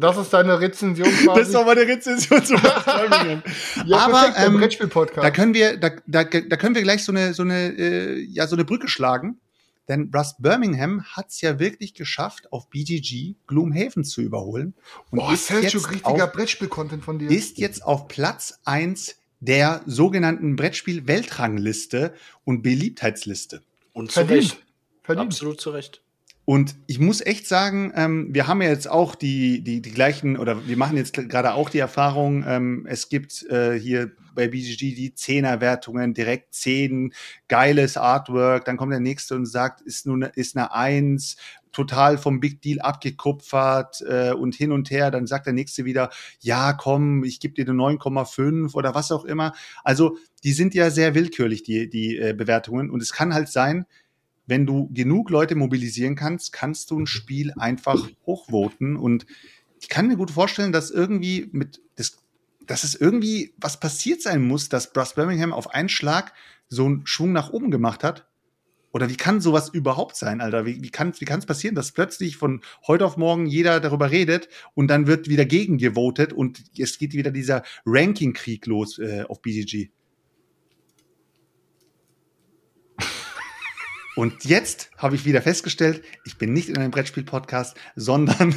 Das 0.00 0.16
ist 0.16 0.32
deine 0.32 0.60
Rezension 0.60 1.08
quasi. 1.24 1.40
Das 1.40 1.54
war 1.54 1.64
meine 1.64 1.80
Rezension 1.80 2.44
zu 2.44 2.54
Brass 2.54 2.84
Birmingham. 2.84 3.42
ja, 3.84 3.98
aber, 3.98 4.32
ähm, 4.36 4.56
Brettspiel-Podcast. 4.58 5.24
Da 5.24 5.30
können 5.32 5.54
wir, 5.54 5.76
da, 5.76 5.90
da, 6.06 6.22
da 6.22 6.56
können 6.56 6.76
wir 6.76 6.82
gleich 6.82 7.02
so 7.02 7.10
eine, 7.10 7.34
so 7.34 7.42
eine, 7.42 7.76
äh, 7.76 8.20
ja, 8.20 8.46
so 8.46 8.54
eine 8.54 8.64
Brücke 8.64 8.86
schlagen. 8.86 9.40
Denn 9.88 10.10
Russ 10.14 10.36
Birmingham 10.38 11.02
hat 11.04 11.30
es 11.30 11.40
ja 11.40 11.58
wirklich 11.58 11.94
geschafft, 11.94 12.52
auf 12.52 12.68
BGG 12.68 13.36
Gloomhaven 13.46 14.04
zu 14.04 14.20
überholen. 14.20 14.74
Und 15.10 15.18
Boah, 15.18 15.32
ist, 15.32 15.46
Selchuk, 15.46 15.72
jetzt 15.72 15.90
richtiger 15.90 16.24
auf, 16.24 16.32
Brettspiel-Content 16.32 17.02
von 17.02 17.18
dir. 17.18 17.30
ist 17.30 17.58
jetzt 17.58 17.82
auf 17.84 18.06
Platz 18.06 18.60
eins 18.64 19.16
der 19.40 19.82
sogenannten 19.86 20.56
Brettspiel-Weltrangliste 20.56 22.12
und 22.44 22.62
Beliebtheitsliste. 22.62 23.62
Und 23.92 24.10
zu 24.10 24.20
Verdient. 24.20 24.42
Recht. 24.42 24.66
Verdient. 25.02 25.28
Absolut 25.28 25.60
zu 25.60 25.70
Recht. 25.70 26.02
Und 26.44 26.76
ich 26.86 26.98
muss 26.98 27.20
echt 27.20 27.46
sagen, 27.46 27.92
ähm, 27.94 28.28
wir 28.32 28.46
haben 28.46 28.62
ja 28.62 28.70
jetzt 28.70 28.88
auch 28.88 29.14
die, 29.14 29.62
die, 29.62 29.82
die 29.82 29.90
gleichen, 29.90 30.38
oder 30.38 30.66
wir 30.66 30.78
machen 30.78 30.96
jetzt 30.96 31.12
gerade 31.12 31.52
auch 31.52 31.68
die 31.68 31.78
Erfahrung, 31.78 32.42
ähm, 32.46 32.86
es 32.88 33.10
gibt 33.10 33.42
äh, 33.50 33.78
hier 33.78 34.12
bei 34.38 34.46
BGG 34.46 34.94
die 34.94 35.14
Zehnerwertungen, 35.14 36.14
direkt 36.14 36.54
10, 36.54 37.12
geiles 37.48 37.96
Artwork, 37.96 38.64
dann 38.64 38.76
kommt 38.76 38.92
der 38.92 39.00
nächste 39.00 39.34
und 39.34 39.46
sagt, 39.46 39.80
ist 39.80 40.06
nur 40.06 40.14
eine, 40.14 40.26
ist 40.28 40.56
eine 40.56 40.72
Eins, 40.72 41.36
total 41.72 42.18
vom 42.18 42.38
Big 42.38 42.62
Deal 42.62 42.80
abgekupfert 42.80 44.00
äh, 44.08 44.30
und 44.32 44.54
hin 44.54 44.70
und 44.70 44.92
her, 44.92 45.10
dann 45.10 45.26
sagt 45.26 45.46
der 45.46 45.52
nächste 45.52 45.84
wieder, 45.84 46.10
ja, 46.40 46.72
komm, 46.72 47.24
ich 47.24 47.40
gebe 47.40 47.54
dir 47.54 47.68
eine 47.68 47.76
9,5 47.76 48.74
oder 48.74 48.94
was 48.94 49.10
auch 49.10 49.24
immer. 49.24 49.54
Also, 49.82 50.18
die 50.44 50.52
sind 50.52 50.72
ja 50.72 50.90
sehr 50.90 51.16
willkürlich, 51.16 51.64
die, 51.64 51.90
die 51.90 52.16
äh, 52.16 52.32
Bewertungen. 52.32 52.90
Und 52.90 53.02
es 53.02 53.12
kann 53.12 53.34
halt 53.34 53.48
sein, 53.48 53.86
wenn 54.46 54.66
du 54.66 54.88
genug 54.94 55.30
Leute 55.30 55.56
mobilisieren 55.56 56.14
kannst, 56.14 56.52
kannst 56.52 56.92
du 56.92 57.00
ein 57.00 57.06
Spiel 57.08 57.52
einfach 57.56 58.08
hochvoten. 58.24 58.96
Und 58.96 59.26
ich 59.80 59.88
kann 59.88 60.06
mir 60.06 60.16
gut 60.16 60.30
vorstellen, 60.30 60.70
dass 60.70 60.92
irgendwie 60.92 61.48
mit 61.50 61.82
das, 61.96 62.18
dass 62.68 62.84
es 62.84 62.94
irgendwie 62.94 63.54
was 63.56 63.80
passiert 63.80 64.22
sein 64.22 64.42
muss, 64.42 64.68
dass 64.68 64.92
Brass 64.92 65.14
Birmingham 65.14 65.52
auf 65.52 65.74
einen 65.74 65.88
Schlag 65.88 66.32
so 66.68 66.84
einen 66.84 67.06
Schwung 67.06 67.32
nach 67.32 67.50
oben 67.50 67.70
gemacht 67.70 68.04
hat. 68.04 68.26
Oder 68.92 69.08
wie 69.10 69.16
kann 69.16 69.40
sowas 69.40 69.68
überhaupt 69.68 70.16
sein, 70.16 70.40
Alter? 70.40 70.64
Wie, 70.64 70.82
wie 70.82 70.90
kann 70.90 71.10
es 71.10 71.46
passieren, 71.46 71.74
dass 71.74 71.92
plötzlich 71.92 72.36
von 72.36 72.62
heute 72.86 73.04
auf 73.04 73.16
morgen 73.16 73.46
jeder 73.46 73.80
darüber 73.80 74.10
redet 74.10 74.48
und 74.74 74.88
dann 74.88 75.06
wird 75.06 75.28
wieder 75.28 75.44
gegen 75.44 75.76
gewotet 75.76 76.32
und 76.32 76.62
es 76.78 76.98
geht 76.98 77.12
wieder 77.12 77.30
dieser 77.30 77.64
Ranking-Krieg 77.84 78.66
los 78.66 78.98
äh, 78.98 79.24
auf 79.28 79.42
BGG? 79.42 79.90
Und 84.18 84.44
jetzt 84.44 84.90
habe 84.96 85.14
ich 85.14 85.24
wieder 85.26 85.40
festgestellt, 85.40 86.02
ich 86.24 86.38
bin 86.38 86.52
nicht 86.52 86.68
in 86.68 86.76
einem 86.76 86.90
Brettspiel-Podcast, 86.90 87.76
sondern 87.94 88.50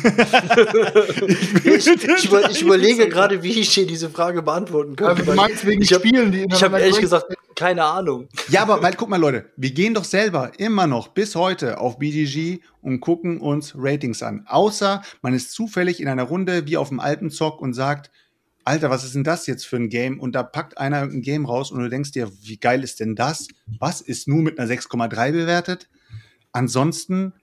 ich, 1.64 1.86
ich, 1.86 2.26
über, 2.26 2.50
ich, 2.50 2.64
überlege 2.64 3.08
gerade, 3.08 3.44
wie 3.44 3.60
ich 3.60 3.72
hier 3.72 3.86
diese 3.86 4.10
Frage 4.10 4.42
beantworten 4.42 4.96
kann. 4.96 5.10
Also 5.10 5.24
du 5.24 5.34
meinst 5.34 5.64
wegen 5.68 5.84
ich 5.84 5.94
hab, 5.94 6.00
Spielen, 6.00 6.32
die 6.32 6.48
Ich 6.52 6.64
habe 6.64 6.80
ehrlich 6.80 7.00
gesagt 7.00 7.28
keine 7.54 7.84
Ahnung. 7.84 8.28
Ja, 8.50 8.64
aber 8.64 8.82
weil, 8.82 8.96
guck 8.96 9.10
mal, 9.10 9.20
Leute, 9.20 9.52
wir 9.56 9.70
gehen 9.70 9.94
doch 9.94 10.04
selber 10.04 10.52
immer 10.58 10.88
noch 10.88 11.10
bis 11.10 11.36
heute 11.36 11.80
auf 11.80 12.00
BGG 12.00 12.62
und 12.82 13.00
gucken 13.00 13.40
uns 13.40 13.76
Ratings 13.78 14.24
an. 14.24 14.46
Außer 14.48 15.04
man 15.22 15.36
ist 15.36 15.52
zufällig 15.52 16.00
in 16.00 16.08
einer 16.08 16.24
Runde 16.24 16.66
wie 16.66 16.78
auf 16.78 16.90
dem 16.90 17.00
alten 17.00 17.30
Zock 17.30 17.62
und 17.62 17.76
sagt, 17.76 18.10
Alter, 18.64 18.90
was 18.90 19.04
ist 19.04 19.16
denn 19.16 19.24
das 19.24 19.48
jetzt 19.48 19.66
für 19.66 19.78
ein 19.78 19.90
Game? 19.90 20.20
Und 20.20 20.34
da 20.34 20.44
packt 20.44 20.78
einer 20.78 21.02
ein 21.02 21.22
Game 21.22 21.46
raus 21.46 21.72
und 21.72 21.82
du 21.82 21.90
denkst 21.90 22.12
dir, 22.12 22.32
wie 22.42 22.58
geil 22.58 22.84
ist 22.84 23.00
denn 23.00 23.16
das? 23.16 23.48
Was 23.80 24.02
ist 24.02 24.28
nur 24.28 24.42
mit 24.42 24.60
einer 24.60 24.72
6,3 24.72 25.32
bewertet? 25.32 25.90
Ansonsten, 26.52 27.34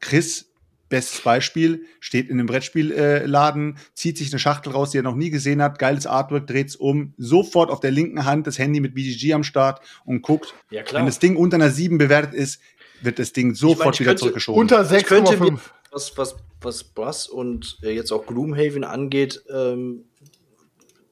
Chris, 0.00 0.50
bestes 0.88 1.20
Beispiel, 1.22 1.86
steht 2.00 2.28
in 2.28 2.38
einem 2.38 2.46
Brettspielladen, 2.46 3.78
zieht 3.94 4.18
sich 4.18 4.32
eine 4.32 4.38
Schachtel 4.38 4.72
raus, 4.72 4.90
die 4.90 4.98
er 4.98 5.02
noch 5.02 5.14
nie 5.14 5.30
gesehen 5.30 5.62
hat, 5.62 5.78
geiles 5.78 6.06
Artwork, 6.06 6.46
dreht's 6.46 6.76
um, 6.76 7.14
sofort 7.16 7.70
auf 7.70 7.80
der 7.80 7.92
linken 7.92 8.24
Hand 8.26 8.46
das 8.46 8.58
Handy 8.58 8.80
mit 8.80 8.94
BGG 8.94 9.32
am 9.32 9.44
Start 9.44 9.80
und 10.04 10.22
guckt. 10.22 10.54
Ja, 10.70 10.82
klar. 10.82 11.00
Wenn 11.00 11.06
das 11.06 11.20
Ding 11.20 11.36
unter 11.36 11.54
einer 11.56 11.70
7 11.70 11.96
bewertet 11.96 12.34
ist, 12.34 12.60
wird 13.02 13.18
das 13.18 13.32
Ding 13.32 13.54
sofort 13.54 13.78
Ich 13.78 13.78
meine, 13.78 13.92
ich 13.92 14.00
wieder 14.00 14.10
könnte 14.10 14.20
zurückgeschoben. 14.20 14.60
Unter 14.60 14.92
Ich 14.92 15.04
könnte 15.04 15.36
mir, 15.38 15.46
6,5. 15.52 15.60
was, 15.92 16.18
was, 16.18 16.36
was 16.60 16.84
Brass 16.84 17.28
und 17.28 17.78
äh, 17.82 17.92
jetzt 17.92 18.12
auch 18.12 18.26
Gloomhaven 18.26 18.84
angeht, 18.84 19.42
ähm, 19.50 20.04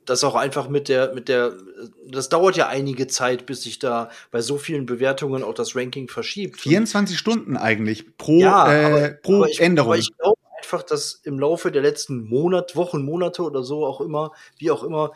das 0.09 0.25
auch 0.25 0.35
einfach 0.35 0.69
mit 0.69 0.89
der, 0.89 1.15
mit 1.15 1.29
der, 1.29 1.53
das 2.07 2.29
dauert 2.29 2.57
ja 2.57 2.69
einige 2.69 3.07
Zeit, 3.07 3.45
bis 3.45 3.63
sich 3.63 3.79
da 3.79 4.11
bei 4.31 4.41
so 4.41 4.57
vielen 4.57 4.87
Bewertungen 4.87 5.43
auch 5.43 5.55
das 5.55 5.77
Ranking 5.77 6.09
verschiebt. 6.09 6.61
24 6.61 7.19
Stunden 7.19 7.57
eigentlich 7.57 8.17
pro, 8.17 8.39
ja, 8.39 8.73
äh, 8.73 8.85
aber, 8.85 9.09
pro 9.09 9.37
aber 9.37 9.49
ich, 9.51 9.61
Änderung. 9.61 9.93
Aber 9.93 9.99
ich 9.99 10.17
glaube 10.17 10.41
einfach, 10.57 10.83
dass 10.83 11.21
im 11.25 11.39
Laufe 11.39 11.71
der 11.71 11.83
letzten 11.83 12.27
Monat, 12.29 12.75
Wochen, 12.75 13.05
Monate 13.05 13.43
oder 13.43 13.63
so 13.63 13.85
auch 13.85 14.01
immer, 14.01 14.33
wie 14.57 14.71
auch 14.71 14.83
immer, 14.83 15.13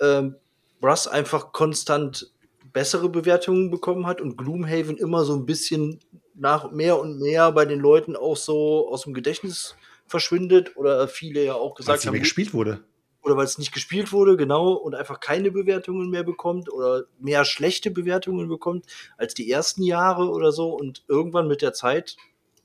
ähm, 0.00 0.36
Brass 0.80 1.08
einfach 1.08 1.52
konstant 1.52 2.30
bessere 2.72 3.08
Bewertungen 3.08 3.70
bekommen 3.70 4.06
hat 4.06 4.20
und 4.20 4.36
Gloomhaven 4.36 4.96
immer 4.96 5.24
so 5.24 5.34
ein 5.34 5.46
bisschen 5.46 6.00
nach 6.34 6.70
mehr 6.70 7.00
und 7.00 7.18
mehr 7.18 7.50
bei 7.50 7.64
den 7.64 7.80
Leuten 7.80 8.14
auch 8.14 8.36
so 8.36 8.88
aus 8.90 9.02
dem 9.02 9.14
Gedächtnis 9.14 9.74
verschwindet 10.06 10.76
oder 10.76 11.08
viele 11.08 11.44
ja 11.44 11.54
auch 11.54 11.74
gesagt 11.74 12.02
sie 12.02 12.08
haben, 12.08 12.18
gespielt 12.18 12.54
wurde. 12.54 12.84
Oder 13.26 13.36
weil 13.36 13.44
es 13.44 13.58
nicht 13.58 13.72
gespielt 13.72 14.12
wurde, 14.12 14.36
genau, 14.36 14.72
und 14.72 14.94
einfach 14.94 15.18
keine 15.18 15.50
Bewertungen 15.50 16.10
mehr 16.10 16.22
bekommt 16.22 16.72
oder 16.72 17.06
mehr 17.18 17.44
schlechte 17.44 17.90
Bewertungen 17.90 18.48
bekommt 18.48 18.86
als 19.18 19.34
die 19.34 19.50
ersten 19.50 19.82
Jahre 19.82 20.30
oder 20.30 20.52
so. 20.52 20.68
Und 20.70 21.02
irgendwann 21.08 21.48
mit 21.48 21.60
der 21.60 21.72
Zeit 21.72 22.16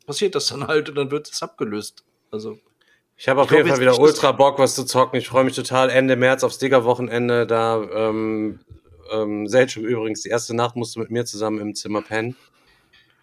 passiert 0.05 0.35
das 0.35 0.47
dann 0.47 0.67
halt 0.67 0.87
und 0.87 0.95
dann 0.95 1.09
wird 1.09 1.31
es 1.31 1.41
abgelöst. 1.41 2.05
Also, 2.29 2.59
Ich 3.17 3.27
habe 3.27 3.41
auf 3.41 3.49
Ich 3.49 3.57
jeden 3.57 3.69
Fall 3.69 3.79
wieder 3.79 3.99
ultra 3.99 4.31
Bock, 4.31 4.59
was 4.59 4.75
zu 4.75 4.85
zocken. 4.85 5.17
Ich 5.17 5.27
freue 5.27 5.45
mich 5.45 5.55
total. 5.55 5.89
Ende 5.89 6.15
März 6.15 6.43
aufs 6.43 6.59
Digger-Wochenende. 6.59 7.47
Da, 7.47 7.81
ähm, 7.81 8.59
ähm, 9.11 9.47
Selchuk 9.47 9.83
übrigens, 9.83 10.21
die 10.21 10.29
erste 10.29 10.55
Nacht 10.55 10.75
musst 10.75 10.95
du 10.95 10.99
mit 10.99 11.09
mir 11.09 11.25
zusammen 11.25 11.59
im 11.59 11.73
Zimmer 11.73 12.03
pennen. 12.03 12.35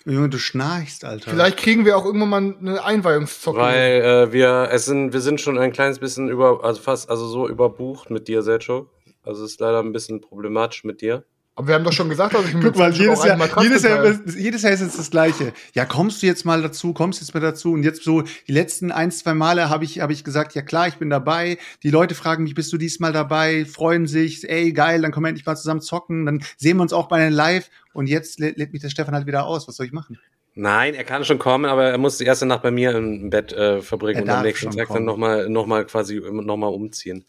Junge, 0.04 0.28
du 0.28 0.38
schnarchst, 0.38 1.04
Alter. 1.04 1.30
Vielleicht 1.30 1.58
kriegen 1.58 1.84
wir 1.84 1.96
auch 1.96 2.04
irgendwann 2.04 2.28
mal 2.28 2.56
eine 2.58 2.84
Einweihungszocke. 2.84 3.58
Weil 3.58 4.02
äh, 4.02 4.32
wir, 4.32 4.68
es 4.70 4.86
sind, 4.86 5.12
wir 5.12 5.20
sind 5.20 5.40
schon 5.40 5.58
ein 5.58 5.72
kleines 5.72 5.98
bisschen 5.98 6.28
über, 6.28 6.64
also 6.64 6.80
fast, 6.80 7.10
also 7.10 7.26
so 7.26 7.48
überbucht 7.48 8.10
mit 8.10 8.28
dir, 8.28 8.42
Selchuk. 8.42 8.90
Also 9.22 9.44
es 9.44 9.52
ist 9.52 9.60
leider 9.60 9.80
ein 9.80 9.92
bisschen 9.92 10.20
problematisch 10.20 10.84
mit 10.84 11.02
dir. 11.02 11.24
Aber 11.58 11.66
wir 11.66 11.74
haben 11.74 11.82
doch 11.82 11.92
schon 11.92 12.08
gesagt, 12.08 12.34
dass 12.34 12.46
ich 12.46 12.54
mir 12.54 12.62
Guck 12.62 12.76
mal, 12.76 12.92
jedes 12.92 13.24
Jahr, 13.24 13.36
jedes, 13.60 13.82
Jahr, 13.82 14.14
jedes 14.36 14.62
Jahr 14.62 14.72
ist 14.72 14.80
es 14.80 14.96
das 14.96 15.10
Gleiche. 15.10 15.52
Ja, 15.74 15.84
kommst 15.86 16.22
du 16.22 16.26
jetzt 16.28 16.44
mal 16.44 16.62
dazu, 16.62 16.92
kommst 16.92 17.20
jetzt 17.20 17.34
mal 17.34 17.40
dazu. 17.40 17.72
Und 17.72 17.82
jetzt 17.82 18.04
so, 18.04 18.22
die 18.46 18.52
letzten 18.52 18.92
ein, 18.92 19.10
zwei 19.10 19.34
Male 19.34 19.68
habe 19.68 19.82
ich, 19.84 19.98
habe 19.98 20.12
ich 20.12 20.22
gesagt, 20.22 20.54
ja 20.54 20.62
klar, 20.62 20.86
ich 20.86 20.98
bin 20.98 21.10
dabei. 21.10 21.58
Die 21.82 21.90
Leute 21.90 22.14
fragen 22.14 22.44
mich, 22.44 22.54
bist 22.54 22.72
du 22.72 22.76
diesmal 22.78 23.12
dabei? 23.12 23.64
Freuen 23.64 24.06
sich, 24.06 24.48
ey, 24.48 24.72
geil, 24.72 25.02
dann 25.02 25.10
können 25.10 25.24
wir 25.24 25.30
endlich 25.30 25.46
mal 25.46 25.56
zusammen 25.56 25.80
zocken. 25.80 26.26
Dann 26.26 26.44
sehen 26.58 26.76
wir 26.76 26.82
uns 26.82 26.92
auch 26.92 27.08
bei 27.08 27.18
den 27.18 27.32
Live. 27.32 27.70
Und 27.92 28.06
jetzt 28.06 28.38
lä- 28.38 28.56
lädt 28.56 28.72
mich 28.72 28.82
der 28.82 28.90
Stefan 28.90 29.14
halt 29.16 29.26
wieder 29.26 29.44
aus. 29.44 29.66
Was 29.66 29.74
soll 29.74 29.86
ich 29.86 29.92
machen? 29.92 30.16
Nein, 30.54 30.94
er 30.94 31.02
kann 31.02 31.24
schon 31.24 31.40
kommen, 31.40 31.64
aber 31.64 31.86
er 31.86 31.98
muss 31.98 32.18
die 32.18 32.24
erste 32.24 32.46
Nacht 32.46 32.62
bei 32.62 32.70
mir 32.70 32.92
im 32.94 33.30
Bett 33.30 33.52
äh, 33.52 33.82
verbringen 33.82 34.18
Er 34.18 34.22
und 34.22 34.30
am 34.30 34.42
nächsten 34.44 34.70
Tag 34.70 34.86
kommen. 34.86 34.98
dann 34.98 35.04
nochmal 35.06 35.48
noch 35.48 35.66
mal 35.66 35.84
quasi 35.86 36.20
nochmal 36.24 36.72
umziehen. 36.72 37.24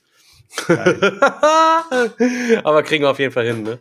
Aber 2.64 2.84
kriegen 2.84 3.04
wir 3.04 3.10
auf 3.12 3.20
jeden 3.20 3.32
Fall 3.32 3.46
hin, 3.46 3.64
ne? 3.64 3.80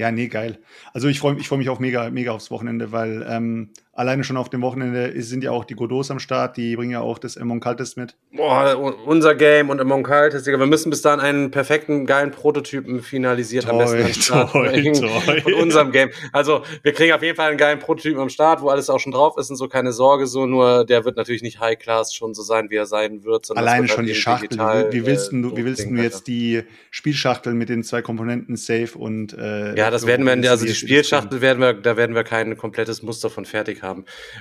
Ja, 0.00 0.10
nee, 0.10 0.28
geil. 0.28 0.58
Also 0.94 1.08
ich 1.08 1.20
freue 1.20 1.36
ich 1.36 1.46
freu 1.46 1.58
mich 1.58 1.68
auch 1.68 1.78
mega, 1.78 2.08
mega 2.08 2.32
aufs 2.32 2.50
Wochenende, 2.50 2.90
weil 2.90 3.22
ähm, 3.28 3.68
alleine 4.00 4.24
schon 4.24 4.38
auf 4.38 4.48
dem 4.48 4.62
Wochenende 4.62 5.12
sind 5.22 5.44
ja 5.44 5.50
auch 5.50 5.64
die 5.64 5.74
Godos 5.74 6.10
am 6.10 6.18
Start, 6.18 6.56
die 6.56 6.74
bringen 6.74 6.92
ja 6.92 7.00
auch 7.02 7.18
das 7.18 7.36
Among 7.36 7.60
Cultist 7.60 7.98
mit. 7.98 8.16
Boah, 8.32 8.74
unser 9.04 9.34
Game 9.34 9.68
und 9.68 9.78
Among 9.78 10.02
Cultists, 10.02 10.44
Digga, 10.44 10.58
wir 10.58 10.66
müssen 10.66 10.88
bis 10.88 11.02
dahin 11.02 11.20
einen 11.20 11.50
perfekten, 11.50 12.06
geilen 12.06 12.30
Prototypen 12.30 13.02
finalisiert 13.02 13.68
am 13.68 13.76
besten 13.76 14.32
am 14.32 14.48
toll, 14.48 14.68
bringen 14.70 14.94
toll. 14.94 15.40
von 15.42 15.52
unserem 15.52 15.92
Game. 15.92 16.10
Also, 16.32 16.62
wir 16.82 16.92
kriegen 16.94 17.12
auf 17.12 17.22
jeden 17.22 17.36
Fall 17.36 17.50
einen 17.50 17.58
geilen 17.58 17.78
Prototypen 17.78 18.20
am 18.20 18.30
Start, 18.30 18.62
wo 18.62 18.70
alles 18.70 18.88
auch 18.88 18.98
schon 18.98 19.12
drauf 19.12 19.36
ist 19.36 19.50
und 19.50 19.56
so, 19.56 19.68
keine 19.68 19.92
Sorge, 19.92 20.26
so, 20.26 20.46
nur 20.46 20.86
der 20.86 21.04
wird 21.04 21.16
natürlich 21.16 21.42
nicht 21.42 21.60
High 21.60 21.78
Class 21.78 22.14
schon 22.14 22.32
so 22.32 22.42
sein, 22.42 22.70
wie 22.70 22.76
er 22.76 22.86
sein 22.86 23.24
wird. 23.24 23.44
sondern 23.44 23.66
Alleine 23.66 23.86
schon 23.86 24.06
die 24.06 24.12
halt 24.12 24.22
Schachtel. 24.22 24.48
digital, 24.48 24.92
wie, 24.92 25.04
willst 25.04 25.30
äh, 25.32 25.42
du, 25.42 25.56
wie 25.56 25.64
willst 25.66 25.84
du 25.84 25.94
jetzt 25.96 26.14
Alter. 26.14 26.24
die 26.24 26.62
Spielschachtel 26.90 27.52
mit 27.52 27.68
den 27.68 27.84
zwei 27.84 28.00
Komponenten 28.00 28.56
Safe 28.56 28.96
und 28.96 29.34
äh, 29.34 29.76
Ja, 29.76 29.90
das 29.90 30.06
werden 30.06 30.24
wir, 30.24 30.50
also 30.50 30.64
die 30.64 30.74
Spielschachtel 30.74 31.42
werden 31.42 31.60
wir, 31.60 31.74
da 31.74 31.98
werden 31.98 32.16
wir 32.16 32.24
kein 32.24 32.56
komplettes 32.56 33.02
Muster 33.02 33.28
von 33.28 33.44
fertig 33.44 33.82
haben. 33.82 33.89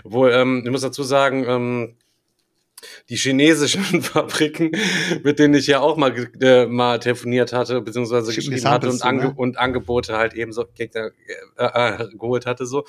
Obwohl, 0.03 0.31
ähm, 0.31 0.63
ich 0.65 0.71
muss 0.71 0.81
dazu 0.81 1.03
sagen, 1.03 1.45
ähm, 1.47 1.95
die 3.09 3.15
chinesischen 3.15 3.83
Fabriken, 4.01 4.71
mit 5.23 5.39
denen 5.39 5.53
ich 5.55 5.67
ja 5.67 5.79
auch 5.79 5.97
mal, 5.97 6.13
äh, 6.41 6.65
mal 6.65 6.99
telefoniert 6.99 7.53
hatte, 7.53 7.81
beziehungsweise 7.81 8.33
geschrieben 8.33 8.69
hatte 8.69 8.89
und, 8.89 9.03
ange 9.03 9.23
ne? 9.25 9.33
und 9.35 9.57
Angebote 9.57 10.17
halt 10.17 10.33
eben 10.33 10.51
so 10.51 10.65
äh, 10.77 11.09
äh, 11.57 12.07
geholt 12.17 12.45
hatte, 12.45 12.65
so, 12.65 12.85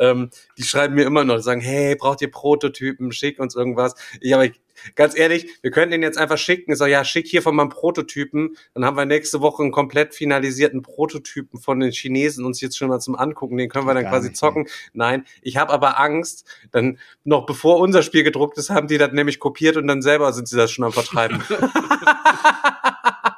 ähm, 0.00 0.30
die 0.58 0.62
schreiben 0.62 0.94
mir 0.94 1.04
immer 1.04 1.24
noch, 1.24 1.38
sagen, 1.40 1.60
hey, 1.60 1.96
braucht 1.96 2.22
ihr 2.22 2.30
Prototypen, 2.30 3.12
schick 3.12 3.38
uns 3.38 3.54
irgendwas. 3.54 3.94
Ich, 4.20 4.34
aber 4.34 4.46
ich, 4.46 4.60
ganz 4.94 5.16
ehrlich, 5.18 5.46
wir 5.62 5.70
könnten 5.70 5.92
den 5.92 6.02
jetzt 6.02 6.18
einfach 6.18 6.38
schicken. 6.38 6.72
Ich 6.72 6.78
sag, 6.78 6.88
ja, 6.88 7.04
schick 7.04 7.26
hier 7.26 7.42
von 7.42 7.54
meinem 7.54 7.68
Prototypen. 7.68 8.56
Dann 8.74 8.84
haben 8.84 8.96
wir 8.96 9.04
nächste 9.04 9.40
Woche 9.40 9.62
einen 9.62 9.72
komplett 9.72 10.14
finalisierten 10.14 10.82
Prototypen 10.82 11.60
von 11.60 11.80
den 11.80 11.92
Chinesen 11.92 12.44
uns 12.44 12.60
jetzt 12.60 12.76
schon 12.76 12.88
mal 12.88 13.00
zum 13.00 13.14
Angucken. 13.14 13.56
Den 13.56 13.68
können 13.68 13.86
wir 13.86 13.94
dann 13.94 14.04
Gar 14.04 14.12
quasi 14.12 14.28
nicht, 14.28 14.36
zocken. 14.38 14.66
Nein, 14.92 15.24
ich 15.42 15.56
habe 15.56 15.72
aber 15.72 15.98
Angst, 16.00 16.46
dann 16.72 16.98
noch 17.24 17.46
bevor 17.46 17.78
unser 17.78 18.02
Spiel 18.02 18.24
gedruckt 18.24 18.58
ist, 18.58 18.70
haben 18.70 18.88
die 18.88 18.98
das 18.98 19.12
nämlich 19.12 19.38
kopiert 19.38 19.76
und 19.76 19.86
dann 19.86 20.02
selber 20.02 20.32
sind 20.32 20.48
sie 20.48 20.56
das 20.56 20.70
schon 20.70 20.84
am 20.84 20.92
Vertreiben. 20.92 21.42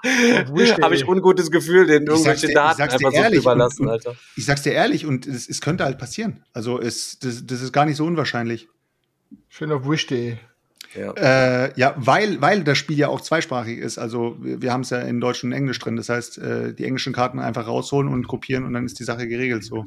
habe 0.82 0.94
ich 0.94 1.06
ungutes 1.08 1.50
Gefühl, 1.50 1.86
sag's 1.88 2.42
irgendwelche 2.42 2.46
dir- 2.46 2.48
ich 2.50 2.54
Daten 2.54 2.82
einfach 2.82 3.12
so 3.12 3.32
überlassen, 3.34 3.82
und- 3.82 3.88
und- 3.88 3.92
Alter. 3.92 4.16
Ich 4.36 4.44
sag's 4.46 4.62
dir 4.62 4.72
ehrlich, 4.72 5.06
und 5.06 5.26
es, 5.26 5.48
es 5.48 5.60
könnte 5.60 5.84
halt 5.84 5.98
passieren. 5.98 6.44
Also 6.52 6.80
es, 6.80 7.18
das, 7.18 7.46
das 7.46 7.62
ist 7.62 7.72
gar 7.72 7.86
nicht 7.86 7.96
so 7.96 8.04
unwahrscheinlich. 8.04 8.68
Schön 9.48 9.72
auf 9.72 9.88
Wish.de. 9.88 10.36
Ja. 10.94 11.12
Äh, 11.12 11.72
ja, 11.76 11.94
weil, 11.96 12.40
weil 12.40 12.64
das 12.64 12.78
Spiel 12.78 12.98
ja 12.98 13.08
auch 13.08 13.20
zweisprachig 13.20 13.78
ist. 13.78 13.98
Also 13.98 14.36
wir, 14.40 14.62
wir 14.62 14.72
haben 14.72 14.82
es 14.82 14.90
ja 14.90 15.00
in 15.00 15.20
Deutsch 15.20 15.44
und 15.44 15.52
Englisch 15.52 15.78
drin. 15.78 15.96
Das 15.96 16.08
heißt, 16.08 16.38
äh, 16.38 16.74
die 16.74 16.84
englischen 16.84 17.12
Karten 17.12 17.38
einfach 17.38 17.66
rausholen 17.66 18.08
und 18.08 18.26
kopieren 18.26 18.64
und 18.64 18.72
dann 18.72 18.86
ist 18.86 18.98
die 18.98 19.04
Sache 19.04 19.28
geregelt 19.28 19.64
so. 19.64 19.86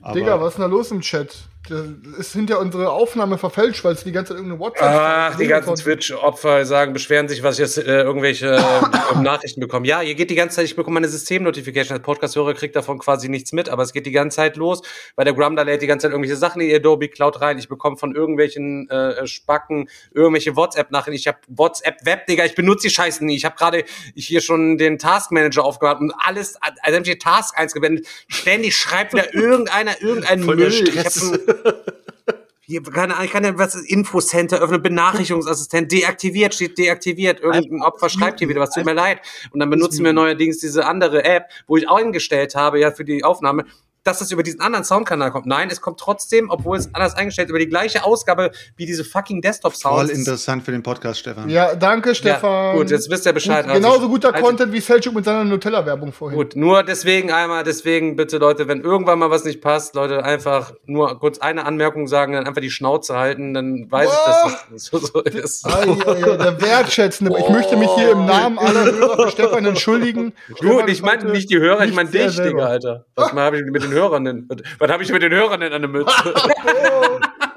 Aber 0.00 0.14
Digga, 0.14 0.40
was 0.40 0.54
ist 0.54 0.58
denn 0.58 0.62
da 0.62 0.68
los 0.68 0.90
im 0.90 1.00
Chat? 1.00 1.48
Ist 1.70 2.32
hinter 2.32 2.58
unsere 2.58 2.90
Aufnahme 2.90 3.38
verfälscht, 3.38 3.84
weil 3.84 3.94
es 3.94 4.02
die 4.02 4.10
ganze 4.10 4.30
Zeit 4.30 4.38
irgendeine 4.38 4.60
WhatsApp 4.60 4.88
Ach, 4.88 5.36
die 5.36 5.46
ganzen 5.46 5.74
Twitch-Opfer 5.74 6.66
sagen, 6.66 6.92
beschweren 6.92 7.28
sich, 7.28 7.42
was 7.42 7.54
ich 7.54 7.60
jetzt 7.60 7.78
äh, 7.78 8.02
irgendwelche 8.02 8.56
äh, 8.56 9.18
Nachrichten 9.20 9.60
bekomme. 9.60 9.86
Ja, 9.86 10.00
hier 10.00 10.14
geht 10.14 10.30
die 10.30 10.34
ganze 10.34 10.56
Zeit, 10.56 10.64
ich 10.64 10.76
bekomme 10.76 10.94
meine 10.94 11.08
System-Notification. 11.08 11.96
Als 11.96 12.02
Podcast-Hörer 12.04 12.54
kriegt 12.54 12.74
davon 12.74 12.98
quasi 12.98 13.28
nichts 13.28 13.52
mit, 13.52 13.68
aber 13.68 13.82
es 13.84 13.92
geht 13.92 14.06
die 14.06 14.12
ganze 14.12 14.36
Zeit 14.36 14.56
los, 14.56 14.82
weil 15.14 15.24
der 15.24 15.34
Grumda 15.34 15.62
lädt 15.62 15.82
die 15.82 15.86
ganze 15.86 16.04
Zeit 16.04 16.12
irgendwelche 16.12 16.36
Sachen 16.36 16.60
in 16.60 16.68
die 16.68 16.74
Adobe 16.74 17.08
Cloud 17.08 17.40
rein. 17.40 17.58
Ich 17.58 17.68
bekomme 17.68 17.96
von 17.96 18.14
irgendwelchen 18.14 18.90
äh, 18.90 19.26
Spacken 19.26 19.88
irgendwelche 20.12 20.56
WhatsApp-Nachrichten. 20.56 21.14
Ich 21.14 21.28
habe 21.28 21.38
WhatsApp-Web, 21.48 22.26
Digga, 22.26 22.44
ich 22.44 22.54
benutze 22.54 22.88
die 22.88 22.94
Scheißen 22.94 23.26
nie. 23.26 23.36
Ich 23.36 23.44
habe 23.44 23.54
gerade 23.56 23.84
hier 24.16 24.40
schon 24.40 24.78
den 24.78 24.98
Task-Manager 24.98 25.64
aufgemacht 25.64 26.00
und 26.00 26.12
alles, 26.18 26.56
also 26.60 26.98
hab 26.98 27.06
ich 27.06 27.18
Task 27.18 27.56
eingewendet. 27.58 28.06
Ständig 28.26 28.76
schreibt 28.76 29.12
wieder 29.12 29.32
irgendeiner 29.42 30.00
irgendeinen 30.02 30.44
Müll. 30.44 30.72
Hier, 32.64 32.80
keine 32.82 33.14
Ahnung, 33.14 33.26
ich 33.26 33.32
kann 33.32 33.44
ja 33.44 33.58
was 33.58 33.74
Infocenter 33.74 34.60
öffnen, 34.60 34.82
Benachrichtigungsassistent, 34.82 35.90
deaktiviert, 35.90 36.54
steht 36.54 36.78
deaktiviert, 36.78 37.40
irgendein 37.40 37.82
Opfer 37.82 38.08
schreibt 38.08 38.38
hier 38.38 38.48
wieder 38.48 38.60
was, 38.60 38.70
tut 38.70 38.84
mir 38.84 38.94
leid. 38.94 39.20
Und 39.50 39.58
dann 39.58 39.68
benutzen 39.68 40.04
wir 40.04 40.12
neuerdings 40.12 40.58
diese 40.58 40.86
andere 40.86 41.24
App, 41.24 41.50
wo 41.66 41.76
ich 41.76 41.90
eingestellt 41.90 42.54
habe, 42.54 42.78
ja, 42.78 42.92
für 42.92 43.04
die 43.04 43.24
Aufnahme, 43.24 43.64
dass 44.04 44.18
das 44.18 44.30
über 44.32 44.42
diesen 44.42 44.60
anderen 44.60 44.84
Soundkanal 44.84 45.30
kommt. 45.30 45.46
Nein, 45.46 45.68
es 45.70 45.80
kommt 45.80 45.98
trotzdem, 46.00 46.50
obwohl 46.50 46.76
es 46.76 46.92
anders 46.94 47.14
eingestellt 47.14 47.46
ist, 47.46 47.50
über 47.50 47.58
die 47.58 47.68
gleiche 47.68 48.04
Ausgabe 48.04 48.50
wie 48.76 48.86
diese 48.86 49.04
fucking 49.04 49.36
Voll 49.36 49.42
Desktop-Sounds. 49.42 50.10
interessant 50.10 50.64
für 50.64 50.72
den 50.72 50.82
Podcast, 50.82 51.20
Stefan. 51.20 51.48
Ja, 51.48 51.74
danke, 51.74 52.14
Stefan. 52.14 52.76
gut, 52.76 52.90
jetzt 52.90 53.10
wisst 53.10 53.26
ihr 53.26 53.32
Bescheid. 53.32 53.64
Gut, 53.64 53.74
Also, 53.74 53.82
genauso 53.88 54.08
guter 54.08 54.34
also- 54.34 54.44
Content 54.46 54.72
wie 54.72 54.80
Selchuk 54.80 55.14
mit 55.14 55.24
seiner 55.24 55.44
Nutella-Werbung 55.44 56.12
vorhin. 56.12 56.36
Gut, 56.38 56.56
nur 56.56 56.82
deswegen 56.82 57.30
einmal, 57.32 57.64
deswegen 57.64 58.16
bitte 58.16 58.38
Leute, 58.38 58.66
wenn 58.68 58.80
irgendwann 58.82 59.18
mal 59.18 59.30
was 59.30 59.44
nicht 59.44 59.60
passt, 59.60 59.94
Leute, 59.94 60.24
einfach 60.24 60.72
nur 60.86 61.18
kurz 61.20 61.38
eine 61.38 61.64
Anmerkung 61.64 62.06
sagen, 62.08 62.32
dann 62.32 62.46
einfach 62.46 62.60
die 62.62 62.70
Schnauze 62.70 63.16
halten, 63.16 63.54
dann 63.54 63.86
weiß 63.90 64.10
ich, 64.10 64.18
dass 64.24 64.42
das 64.70 64.84
so, 64.86 64.98
so 64.98 65.20
ist. 65.22 65.64
Ei, 65.66 65.70
ei, 65.70 66.10
ei, 66.32 66.36
der 66.36 66.60
Wertschätzende. 66.60 67.36
Ich 67.38 67.48
möchte 67.48 67.76
mich 67.76 67.90
hier 67.96 68.12
im 68.12 68.26
Namen 68.26 68.58
aller 68.58 68.84
Hörer 68.84 69.24
für 69.24 69.30
Stefan 69.30 69.64
entschuldigen. 69.64 70.32
Gut, 70.48 70.58
Stefan 70.58 70.88
ich 70.88 71.02
meinte 71.02 71.18
konnte 71.26 71.36
nicht 71.36 71.50
die 71.50 71.58
Hörer, 71.58 71.84
ich 71.84 71.94
meine 71.94 72.10
dich. 72.10 72.36
Digga, 72.36 72.66
Alter. 72.66 73.04
Was 73.14 73.32
habe 73.32 73.58
ich 73.58 73.64
mit 73.64 73.91
den 73.92 74.00
Hörern 74.00 74.24
denn? 74.24 74.48
Was 74.78 74.90
habe 74.90 75.02
ich 75.02 75.12
mit 75.12 75.22
den 75.22 75.32
Hörern 75.32 75.60
denn 75.60 75.72
an 75.72 75.82
der 75.82 75.90
Mütze? 75.90 76.12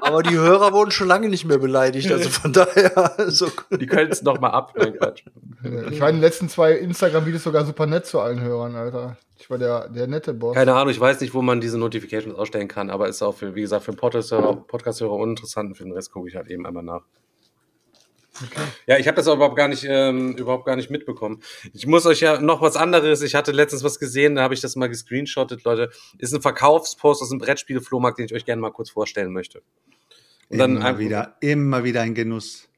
Aber 0.01 0.21
die 0.21 0.35
Hörer 0.35 0.71
wurden 0.71 0.91
schon 0.91 1.07
lange 1.07 1.29
nicht 1.29 1.45
mehr 1.45 1.57
beleidigt, 1.57 2.11
also 2.11 2.29
von 2.29 2.53
daher. 2.53 3.17
Also, 3.19 3.47
Die 3.71 3.87
können 3.87 4.11
es 4.11 4.21
noch 4.21 4.39
mal 4.39 4.51
ab. 4.51 4.73
Nein, 4.77 4.95
Quatsch. 4.97 5.23
Ich 5.89 5.99
war 5.99 6.09
in 6.09 6.17
den 6.17 6.21
letzten 6.21 6.47
zwei 6.47 6.73
Instagram-Videos 6.73 7.43
sogar 7.43 7.65
super 7.65 7.87
nett 7.87 8.05
zu 8.05 8.19
allen 8.19 8.39
Hörern, 8.39 8.75
Alter. 8.75 9.17
Ich 9.39 9.49
war 9.49 9.57
der, 9.57 9.89
der 9.89 10.07
nette 10.07 10.33
Boss. 10.33 10.55
Keine 10.55 10.75
Ahnung, 10.75 10.89
ich 10.91 10.99
weiß 10.99 11.21
nicht, 11.21 11.33
wo 11.33 11.41
man 11.41 11.59
diese 11.59 11.79
Notifications 11.79 12.35
ausstellen 12.35 12.67
kann, 12.67 12.89
aber 12.91 13.07
ist 13.07 13.23
auch 13.23 13.33
für, 13.35 13.55
wie 13.55 13.61
gesagt, 13.61 13.83
für 13.83 13.93
Podcast-Hörer 13.93 14.55
Podcast 14.67 15.01
uninteressant 15.01 15.69
und 15.69 15.75
für 15.75 15.83
den 15.83 15.93
Rest 15.93 16.11
gucke 16.11 16.29
ich 16.29 16.35
halt 16.35 16.49
eben 16.49 16.65
einmal 16.67 16.83
nach. 16.83 17.01
Ja, 18.87 18.97
ich 18.97 19.07
habe 19.07 19.15
das 19.15 19.27
überhaupt 19.27 19.55
gar 19.55 19.67
nicht, 19.67 19.85
ähm, 19.87 20.35
überhaupt 20.37 20.65
gar 20.65 20.75
nicht 20.75 20.89
mitbekommen. 20.89 21.41
Ich 21.73 21.87
muss 21.87 22.05
euch 22.05 22.19
ja 22.21 22.39
noch 22.41 22.61
was 22.61 22.75
anderes. 22.75 23.21
Ich 23.21 23.35
hatte 23.35 23.51
letztens 23.51 23.83
was 23.83 23.99
gesehen, 23.99 24.35
da 24.35 24.41
habe 24.43 24.53
ich 24.53 24.61
das 24.61 24.75
mal 24.75 24.87
gescreenshottet, 24.87 25.63
Leute. 25.63 25.89
Ist 26.17 26.33
ein 26.33 26.41
Verkaufspost 26.41 27.21
aus 27.21 27.29
dem 27.29 27.39
Brettspiele-Flohmarkt, 27.39 28.19
den 28.19 28.25
ich 28.25 28.33
euch 28.33 28.45
gerne 28.45 28.61
mal 28.61 28.71
kurz 28.71 28.89
vorstellen 28.89 29.31
möchte. 29.31 29.61
Und 30.49 30.57
dann 30.59 30.75
immer 30.77 30.85
einfach- 30.85 30.99
wieder, 30.99 31.37
immer 31.39 31.83
wieder 31.83 32.01
ein 32.01 32.13
Genuss. 32.13 32.69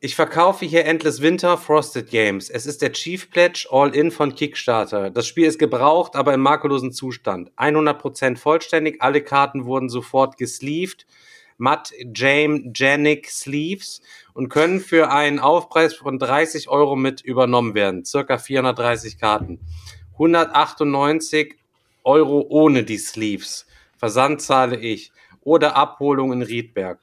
Ich 0.00 0.16
verkaufe 0.16 0.66
hier 0.66 0.84
Endless 0.84 1.22
Winter 1.22 1.56
Frosted 1.56 2.10
Games. 2.10 2.50
Es 2.50 2.66
ist 2.66 2.82
der 2.82 2.92
Chief 2.92 3.30
Pledge 3.30 3.66
All-In 3.70 4.10
von 4.10 4.34
Kickstarter. 4.34 5.08
Das 5.10 5.26
Spiel 5.26 5.46
ist 5.46 5.58
gebraucht, 5.58 6.14
aber 6.14 6.34
im 6.34 6.40
makellosen 6.40 6.92
Zustand. 6.92 7.50
100% 7.56 8.36
vollständig. 8.36 9.00
Alle 9.00 9.22
Karten 9.22 9.64
wurden 9.64 9.88
sofort 9.88 10.36
gesleeved. 10.36 11.06
Matt 11.56 11.92
James 12.14 12.70
Janik 12.74 13.30
Sleeves 13.30 14.02
und 14.32 14.48
können 14.48 14.80
für 14.80 15.10
einen 15.10 15.38
Aufpreis 15.38 15.94
von 15.94 16.18
30 16.18 16.68
Euro 16.68 16.96
mit 16.96 17.20
übernommen 17.20 17.74
werden. 17.74 18.04
Circa 18.04 18.38
430 18.38 19.18
Karten. 19.18 19.60
198 20.14 21.54
Euro 22.02 22.46
ohne 22.48 22.84
die 22.84 22.98
Sleeves. 22.98 23.66
Versand 23.96 24.42
zahle 24.42 24.78
ich. 24.78 25.12
Oder 25.42 25.76
Abholung 25.76 26.32
in 26.32 26.42
Riedberg. 26.42 26.98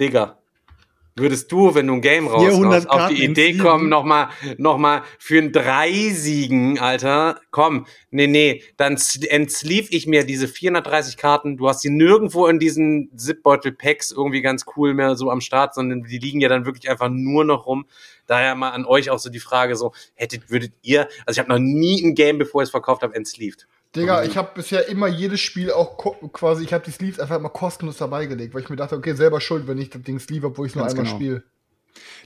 Digga, 0.00 0.38
würdest 1.18 1.50
du, 1.52 1.74
wenn 1.74 1.86
du 1.86 1.94
ein 1.94 2.00
Game 2.00 2.28
400 2.28 2.86
raushaust, 2.86 2.90
auf 2.90 3.08
die 3.08 3.24
Idee 3.24 3.56
kommen, 3.56 3.88
nochmal 3.88 4.28
noch 4.56 4.78
mal 4.78 5.02
für 5.18 5.38
ein 5.38 5.52
drei 5.52 6.10
Siegen, 6.10 6.78
Alter? 6.78 7.40
Komm, 7.50 7.86
nee, 8.10 8.26
nee, 8.26 8.62
dann 8.76 8.98
entsleeve 9.28 9.88
ich 9.90 10.06
mir 10.06 10.24
diese 10.24 10.48
430 10.48 11.16
Karten. 11.16 11.56
Du 11.56 11.68
hast 11.68 11.80
sie 11.80 11.90
nirgendwo 11.90 12.46
in 12.46 12.58
diesen 12.58 13.10
Zipbeutel-Packs 13.16 14.12
irgendwie 14.12 14.42
ganz 14.42 14.64
cool 14.76 14.94
mehr 14.94 15.16
so 15.16 15.30
am 15.30 15.40
Start, 15.40 15.74
sondern 15.74 16.04
die 16.04 16.18
liegen 16.18 16.40
ja 16.40 16.48
dann 16.48 16.66
wirklich 16.66 16.90
einfach 16.90 17.08
nur 17.10 17.44
noch 17.44 17.66
rum. 17.66 17.86
Daher 18.26 18.54
mal 18.54 18.70
an 18.70 18.84
euch 18.84 19.10
auch 19.10 19.18
so 19.18 19.30
die 19.30 19.40
Frage 19.40 19.76
so, 19.76 19.92
hättet, 20.14 20.50
würdet 20.50 20.72
ihr, 20.82 21.08
also 21.26 21.32
ich 21.32 21.38
habe 21.38 21.48
noch 21.48 21.58
nie 21.58 22.02
ein 22.02 22.14
Game, 22.14 22.38
bevor 22.38 22.62
ich 22.62 22.66
es 22.66 22.70
verkauft 22.70 23.02
habe, 23.02 23.14
entsleeved. 23.14 23.66
Digga, 23.96 24.22
ich 24.24 24.36
habe 24.36 24.50
bisher 24.54 24.88
immer 24.88 25.06
jedes 25.06 25.40
Spiel 25.40 25.72
auch 25.72 25.96
quasi, 26.32 26.64
ich 26.64 26.72
habe 26.72 26.84
die 26.84 26.90
Sleeves 26.90 27.20
einfach 27.20 27.36
immer 27.36 27.48
kostenlos 27.48 27.96
dabei 27.96 28.26
gelegt, 28.26 28.54
weil 28.54 28.62
ich 28.62 28.68
mir 28.68 28.76
dachte, 28.76 28.96
okay, 28.96 29.14
selber 29.14 29.40
schuld, 29.40 29.66
wenn 29.66 29.78
ich 29.78 29.90
das 29.90 30.02
Ding 30.02 30.18
sleeve, 30.18 30.48
obwohl 30.48 30.66
ich 30.66 30.72
es 30.72 30.76
nur 30.76 30.86
einmal 30.86 31.04
genau. 31.04 31.16
spiele. 31.16 31.44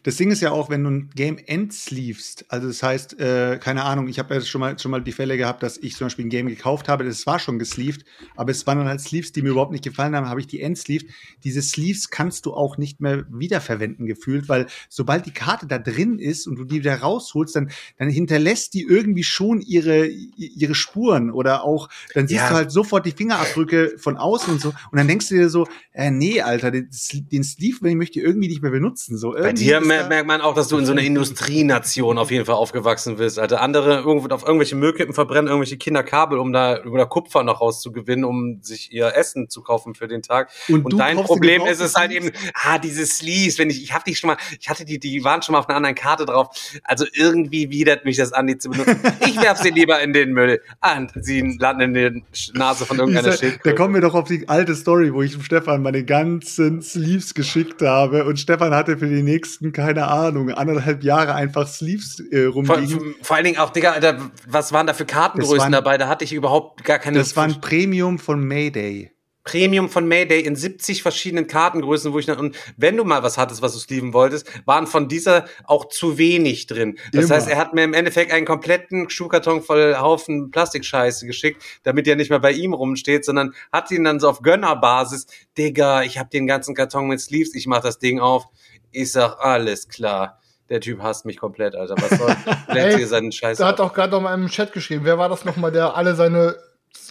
Das 0.03 0.17
Ding 0.17 0.31
ist 0.31 0.41
ja 0.43 0.51
auch, 0.51 0.69
wenn 0.69 0.83
du 0.85 0.91
ein 0.91 1.11
Game 1.15 1.39
entsleevest, 1.47 2.45
also 2.49 2.67
das 2.69 2.83
heißt, 2.83 3.19
äh, 3.21 3.59
keine 3.63 3.85
Ahnung, 3.85 4.09
ich 4.09 4.19
habe 4.19 4.35
ja 4.35 4.41
schon 4.41 4.61
mal, 4.61 4.79
schon 4.79 4.91
mal 4.91 5.01
die 5.01 5.13
Fälle 5.13 5.37
gehabt, 5.37 5.63
dass 5.63 5.79
ich 5.79 5.97
zum 5.97 6.07
Beispiel 6.07 6.27
ein 6.27 6.31
Game 6.31 6.49
gekauft 6.49 6.89
habe, 6.89 7.05
das 7.05 7.27
war 7.27 7.39
schon 7.39 7.59
gesleeved, 7.59 8.05
aber 8.37 8.51
es 8.51 8.67
waren 8.67 8.79
dann 8.79 8.89
halt 8.89 9.01
Sleeves, 9.01 9.33
die 9.33 9.43
mir 9.43 9.51
überhaupt 9.51 9.73
nicht 9.73 9.85
gefallen 9.85 10.17
haben, 10.17 10.29
habe 10.29 10.41
ich 10.41 10.47
die 10.49 10.61
entsleeved. 10.61 11.09
Diese 11.45 11.63
Sleeves 11.63 12.11
kannst 12.11 12.47
du 12.47 12.55
auch 12.55 12.79
nicht 12.79 13.01
mehr 13.01 13.25
wiederverwenden 13.31 14.07
gefühlt, 14.07 14.49
weil 14.49 14.67
sobald 14.89 15.27
die 15.27 15.33
Karte 15.33 15.67
da 15.67 15.79
drin 15.79 16.19
ist 16.19 16.47
und 16.47 16.57
du 16.57 16.65
die 16.65 16.81
wieder 16.81 16.97
rausholst, 16.97 17.55
dann, 17.57 17.71
dann 17.99 18.11
hinterlässt 18.11 18.75
die 18.75 18.83
irgendwie 18.83 19.25
schon 19.25 19.61
ihre, 19.61 20.07
ihre 20.07 20.75
Spuren 20.75 21.31
oder 21.31 21.65
auch, 21.65 21.89
dann 22.15 22.27
siehst 22.27 22.43
Ja. 22.43 22.49
du 22.49 22.55
halt 22.57 22.73
sofort 22.73 23.07
die 23.07 23.13
Fingerabdrücke 23.13 23.95
von 23.99 24.17
außen 24.17 24.53
und 24.53 24.61
so 24.61 24.71
und 24.71 24.99
dann 24.99 25.07
denkst 25.07 25.29
du 25.29 25.37
dir 25.37 25.49
so, 25.49 25.69
äh, 25.93 26.11
nee, 26.11 26.41
Alter, 26.41 26.71
den, 26.71 26.91
den 27.31 27.45
Sleeve, 27.45 27.95
möchte 27.95 28.19
ich 28.19 28.25
irgendwie 28.25 28.49
nicht 28.49 28.63
mehr 28.63 28.71
benutzen. 28.71 29.17
So, 29.17 29.35
Bei 29.53 29.59
dir 29.59 29.81
mer 29.81 30.09
merkt 30.09 30.27
man 30.27 30.41
auch, 30.41 30.55
dass 30.55 30.69
du 30.69 30.79
in 30.79 30.87
so 30.87 30.93
einer 30.93 31.03
Industrienation 31.03 32.19
auf 32.19 32.31
jeden 32.31 32.47
Fall 32.47 32.55
aufgewachsen 32.55 33.17
bist. 33.17 33.39
Alter, 33.39 33.61
andere 33.61 34.01
irgendwo 34.01 34.33
auf 34.35 34.43
irgendwelche 34.47 34.77
Müllkippen 34.77 35.15
verbrennen 35.15 35.47
irgendwelche 35.49 35.77
Kinder 35.77 36.03
Kabel, 36.03 36.39
um 36.39 36.53
da 36.53 36.83
oder 36.85 37.07
Kupfer 37.07 37.43
noch 37.43 37.61
rauszugewinnen, 37.61 38.25
um 38.25 38.59
sich 38.63 38.93
ihr 38.93 39.15
Essen 39.15 39.49
zu 39.51 39.63
kaufen 39.63 39.95
für 39.95 40.09
den 40.09 40.23
Tag. 40.23 40.51
Und 40.69 40.87
Und, 40.87 40.99
dein 40.99 41.17
Problem 41.17 41.61
gebrauchte 41.61 41.73
ist 41.73 41.81
es 41.81 41.95
halt 41.95 42.13
eben, 42.13 42.31
ah, 42.55 42.79
diese 42.79 43.05
Sleeves, 43.07 43.59
wenn 43.59 43.69
ich, 43.71 43.83
ich 43.83 43.93
hatte 43.93 44.05
die 44.07 44.15
schon 44.15 44.29
mal, 44.29 44.37
ich 44.59 44.69
hatte 44.69 44.85
die, 44.85 44.99
die 44.99 45.23
waren 45.25 45.43
schon 45.43 45.53
mal 45.53 45.59
auf 45.59 45.69
einer 45.69 45.77
anderen 45.77 45.95
Karte 45.95 46.25
drauf. 46.25 46.49
Also 46.85 47.05
irgendwie 47.13 47.71
widert 47.71 48.05
mich 48.05 48.17
das 48.17 48.33
an, 48.33 48.47
die 48.47 48.57
zu 48.59 48.71
benutzen. 48.71 48.99
Ich 49.27 49.41
werf 49.41 49.59
sie 49.59 49.71
lieber 49.71 50.01
in 50.01 50.13
den 50.13 50.33
Müll. 50.33 50.61
Ah, 50.81 50.97
und 50.97 51.13
sie 51.21 51.57
landen 51.59 51.83
in 51.83 51.95
der 51.95 52.13
Nase 52.55 52.87
von 52.87 52.99
irgendeiner 52.99 53.31
Dieser- 53.37 53.59
Da 53.63 53.73
kommen 53.73 53.95
wir 53.95 54.01
doch 54.01 54.15
auf 54.15 54.29
die 54.29 54.49
alte 54.49 54.75
Story, 54.75 55.13
wo 55.13 55.23
ich 55.23 55.33
dem 55.33 55.43
Stefan 55.43 55.83
meine 55.83 56.05
ganzen 56.05 56.81
Sleeves 56.83 57.35
geschickt 57.35 57.83
habe 57.83 58.25
und 58.25 58.39
Stefan 58.39 58.75
hatte 58.75 58.97
für 58.99 59.07
die 59.07 59.23
nächsten, 59.43 59.73
keine 59.73 60.07
Ahnung, 60.09 60.51
anderthalb 60.51 61.03
Jahre 61.03 61.35
einfach 61.35 61.67
Sleeves 61.67 62.21
äh, 62.31 62.45
Vor, 62.45 62.53
rumliegen. 62.77 63.15
vor 63.23 63.37
allen 63.37 63.45
Dingen 63.45 63.59
auch, 63.59 63.71
Digga, 63.71 63.93
Alter, 63.93 64.31
was 64.47 64.73
waren 64.73 64.87
da 64.87 64.95
für 64.95 65.05
Kartengrößen 65.05 65.59
waren- 65.59 65.73
dabei? 65.73 65.99
Da 65.99 66.09
hatte 66.09 66.25
ich 66.25 66.33
überhaupt 66.33 66.85
gar 66.85 66.99
keine 66.99 67.19
Das 67.19 67.37
war 67.37 67.45
ein 67.45 67.61
Premium 67.61 68.19
von 68.19 68.45
Mayday. 68.47 69.11
Premium 69.45 69.89
von 69.89 70.07
Mayday 70.07 70.41
in 70.43 70.55
70 70.55 71.03
verschiedenen 71.03 71.49
Kartengrößen, 71.49 72.13
wo 72.13 72.21
ich 72.21 72.27
dann, 72.27 72.39
und 72.39 72.55
wenn 72.77 72.97
du 72.97 73.03
mal 73.03 73.25
was 73.25 73.39
hattest, 73.39 73.61
was 73.61 73.73
du 73.73 73.81
sleeven 73.81 74.13
wolltest, 74.13 74.47
waren 74.67 74.87
von 74.87 75.09
dieser 75.09 75.47
auch 75.65 75.89
zu 75.89 76.17
wenig 76.17 76.69
drin. 76.69 76.97
Das 77.13 77.25
Immer. 77.25 77.35
heißt, 77.35 77.49
er 77.49 77.59
hat 77.59 77.75
mir 77.75 77.83
im 77.83 77.93
Endeffekt 77.93 78.31
einen 78.33 78.47
kompletten 78.47 79.11
Schuhkarton 79.11 79.61
voll 79.63 79.97
Haufen 79.99 80.53
Plastikscheiße 80.53 81.27
geschickt, 81.27 81.61
damit 81.83 82.07
der 82.07 82.15
nicht 82.15 82.31
mehr 82.31 82.39
bei 82.39 82.53
ihm 82.53 82.73
rumsteht, 82.73 83.25
sondern 83.25 83.53
hat 83.73 83.91
ihn 83.91 84.05
dann 84.05 84.21
so 84.21 84.29
auf 84.29 84.43
Gönnerbasis, 84.43 85.27
Digga, 85.59 86.05
ich 86.05 86.19
hab 86.21 86.31
den 86.31 86.47
ganzen 86.47 86.77
Karton 86.77 87.09
mit 87.09 87.21
Sleeves, 87.21 87.57
ich 87.57 87.67
mach 87.67 87.81
das 87.83 87.99
Ding 87.99 88.21
auf. 88.21 88.45
Ich 88.93 89.13
sag, 89.13 89.39
alles 89.41 89.89
klar. 89.89 90.39
Der 90.69 90.81
Typ 90.81 91.03
hasst 91.03 91.27
mich 91.27 91.39
komplett, 91.39 91.75
Alter. 91.75 91.97
Was 91.99 92.19
soll? 92.19 92.29
Lädt 92.75 92.93
Ey, 92.93 92.97
hier 92.97 93.09
seinen 93.09 93.33
Scheiß 93.33 93.59
Da 93.59 93.67
hat 93.67 93.81
auch 93.81 93.93
gerade 93.93 94.13
noch 94.13 94.21
mal 94.23 94.35
im 94.35 94.49
Chat 94.49 94.73
geschrieben, 94.73 95.05
wer 95.05 95.19
war 95.19 95.29
das 95.29 95.45
nochmal, 95.45 95.73
der 95.73 95.97
alle 95.97 96.15
seine 96.15 96.57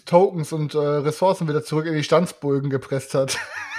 Tokens 0.05 0.51
und 0.51 0.73
äh, 0.73 0.77
Ressourcen 0.77 1.47
wieder 1.47 1.63
zurück 1.63 1.85
in 1.85 1.93
die 1.93 2.03
Standsbulgen 2.03 2.69
gepresst 2.69 3.13
hat? 3.13 3.37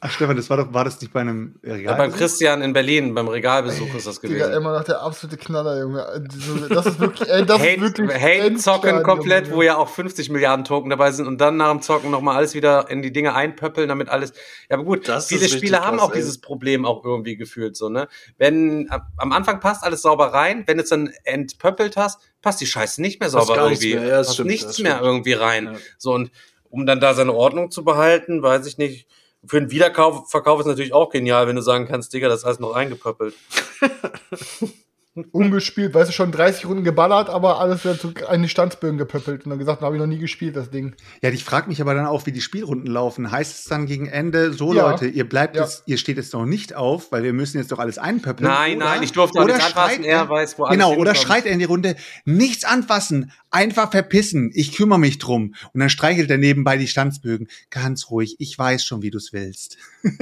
Ach 0.00 0.10
Stefan, 0.12 0.36
das 0.36 0.48
war 0.48 0.56
doch, 0.58 0.72
war 0.72 0.84
das 0.84 1.00
nicht 1.00 1.12
bei 1.12 1.20
einem 1.22 1.56
Ja, 1.64 1.72
Regal? 1.74 1.96
beim 1.96 2.12
Christian 2.12 2.62
in 2.62 2.72
Berlin, 2.72 3.14
beim 3.14 3.26
Regalbesuch 3.26 3.92
ist 3.96 4.06
das 4.06 4.20
Digga, 4.20 4.34
gewesen. 4.46 4.52
immer 4.52 4.78
noch 4.78 4.84
der 4.84 5.02
absolute 5.02 5.36
Knaller, 5.36 5.80
Junge. 5.80 6.04
Also, 6.06 6.68
Das 6.68 6.86
ist 6.86 7.00
wirklich, 7.00 7.28
ey, 7.28 7.44
das 7.44 7.60
ist 7.60 7.66
Hate, 7.66 7.80
wirklich 7.80 8.14
Hate 8.22 8.54
zocken 8.56 9.02
komplett, 9.02 9.46
Junge. 9.46 9.56
wo 9.56 9.62
ja 9.62 9.76
auch 9.76 9.88
50 9.88 10.30
Milliarden 10.30 10.64
Token 10.64 10.90
dabei 10.90 11.10
sind 11.10 11.26
und 11.26 11.40
dann 11.40 11.56
nach 11.56 11.70
dem 11.72 11.82
Zocken 11.82 12.12
nochmal 12.12 12.36
alles 12.36 12.54
wieder 12.54 12.88
in 12.90 13.02
die 13.02 13.12
Dinge 13.12 13.34
einpöppeln, 13.34 13.88
damit 13.88 14.08
alles. 14.08 14.32
Ja, 14.70 14.76
aber 14.76 14.84
gut, 14.84 15.08
Das 15.08 15.24
ist 15.24 15.36
viele 15.36 15.48
Spiele 15.48 15.80
haben 15.84 15.98
auch 15.98 16.10
ey. 16.12 16.16
dieses 16.18 16.40
Problem 16.40 16.84
auch 16.84 17.04
irgendwie 17.04 17.36
gefühlt 17.36 17.76
so, 17.76 17.88
ne? 17.88 18.06
Wenn 18.36 18.88
am 19.16 19.32
Anfang 19.32 19.58
passt 19.58 19.82
alles 19.82 20.02
sauber 20.02 20.26
rein, 20.32 20.62
wenn 20.66 20.76
du 20.76 20.84
es 20.84 20.90
dann 20.90 21.10
entpöppelt 21.24 21.96
hast, 21.96 22.20
passt 22.40 22.60
die 22.60 22.66
Scheiße 22.66 23.02
nicht 23.02 23.18
mehr 23.18 23.30
sauber 23.30 23.56
irgendwie. 23.56 23.94
mehr, 23.96 24.06
ja, 24.06 24.16
passt 24.18 24.34
stimmt, 24.34 24.50
nichts 24.50 24.78
mehr 24.78 25.00
irgendwie 25.02 25.32
rein. 25.32 25.64
Ja. 25.72 25.78
So 25.98 26.12
und 26.14 26.30
um 26.70 26.86
dann 26.86 27.00
da 27.00 27.14
seine 27.14 27.32
Ordnung 27.32 27.70
zu 27.70 27.82
behalten, 27.82 28.42
weiß 28.42 28.66
ich 28.66 28.78
nicht. 28.78 29.06
Für 29.46 29.58
einen 29.58 29.70
Wiederkauf 29.70 30.30
Verkauf 30.30 30.60
ist 30.60 30.66
natürlich 30.66 30.92
auch 30.92 31.10
genial, 31.10 31.46
wenn 31.46 31.56
du 31.56 31.62
sagen 31.62 31.86
kannst, 31.86 32.12
Digga, 32.12 32.28
das 32.28 32.40
ist 32.40 32.44
alles 32.44 32.58
noch 32.58 32.72
eingepöppelt. 32.72 33.34
Ungespielt, 35.26 35.94
weißt 35.94 36.08
du, 36.10 36.12
schon 36.12 36.32
30 36.32 36.66
Runden 36.66 36.84
geballert, 36.84 37.28
aber 37.28 37.60
alles 37.60 37.84
wieder 37.84 37.98
zu 37.98 38.12
an 38.26 38.42
die 38.42 38.48
Standsbögen 38.48 38.98
gepöppelt 38.98 39.44
und 39.44 39.50
dann 39.50 39.58
gesagt, 39.58 39.82
habe 39.82 39.96
ich 39.96 40.00
noch 40.00 40.06
nie 40.06 40.18
gespielt, 40.18 40.56
das 40.56 40.70
Ding. 40.70 40.94
Ja, 41.22 41.30
ich 41.30 41.44
frage 41.44 41.68
mich 41.68 41.80
aber 41.80 41.94
dann 41.94 42.06
auch, 42.06 42.26
wie 42.26 42.32
die 42.32 42.40
Spielrunden 42.40 42.86
laufen. 42.86 43.30
Heißt 43.30 43.58
es 43.60 43.64
dann 43.64 43.86
gegen 43.86 44.06
Ende, 44.06 44.52
so 44.52 44.72
Ja. 44.74 44.90
Leute, 44.90 45.06
ihr 45.06 45.28
bleibt 45.28 45.56
Ja. 45.56 45.62
jetzt, 45.62 45.82
ihr 45.86 45.98
steht 45.98 46.16
jetzt 46.16 46.32
noch 46.32 46.46
nicht 46.46 46.74
auf, 46.74 47.12
weil 47.12 47.22
wir 47.22 47.32
müssen 47.32 47.58
jetzt 47.58 47.72
doch 47.72 47.78
alles 47.78 47.98
einpöppeln? 47.98 48.48
Nein, 48.48 48.76
oder, 48.76 48.86
nein, 48.86 49.02
ich 49.02 49.12
durfte 49.12 49.38
oder 49.38 49.54
nichts 49.54 49.66
anfassen, 49.66 50.04
schreit 50.04 50.06
er 50.06 50.28
weiß, 50.28 50.58
wo 50.58 50.64
alles 50.64 50.76
Genau, 50.76 50.94
oder 50.94 51.14
schreit 51.14 51.46
er 51.46 51.52
in 51.52 51.58
die 51.58 51.64
Runde, 51.64 51.96
nichts 52.24 52.64
anfassen, 52.64 53.32
einfach 53.50 53.90
verpissen, 53.90 54.50
ich 54.54 54.72
kümmere 54.76 54.98
mich 54.98 55.18
drum. 55.18 55.54
Und 55.72 55.80
dann 55.80 55.90
streichelt 55.90 56.30
er 56.30 56.38
nebenbei 56.38 56.76
die 56.76 56.88
Standsbögen. 56.88 57.48
Ganz 57.70 58.10
ruhig, 58.10 58.36
ich 58.38 58.58
weiß 58.58 58.84
schon, 58.84 59.02
wie 59.02 59.10
du 59.10 59.18
es 59.18 59.32
willst. 59.32 59.78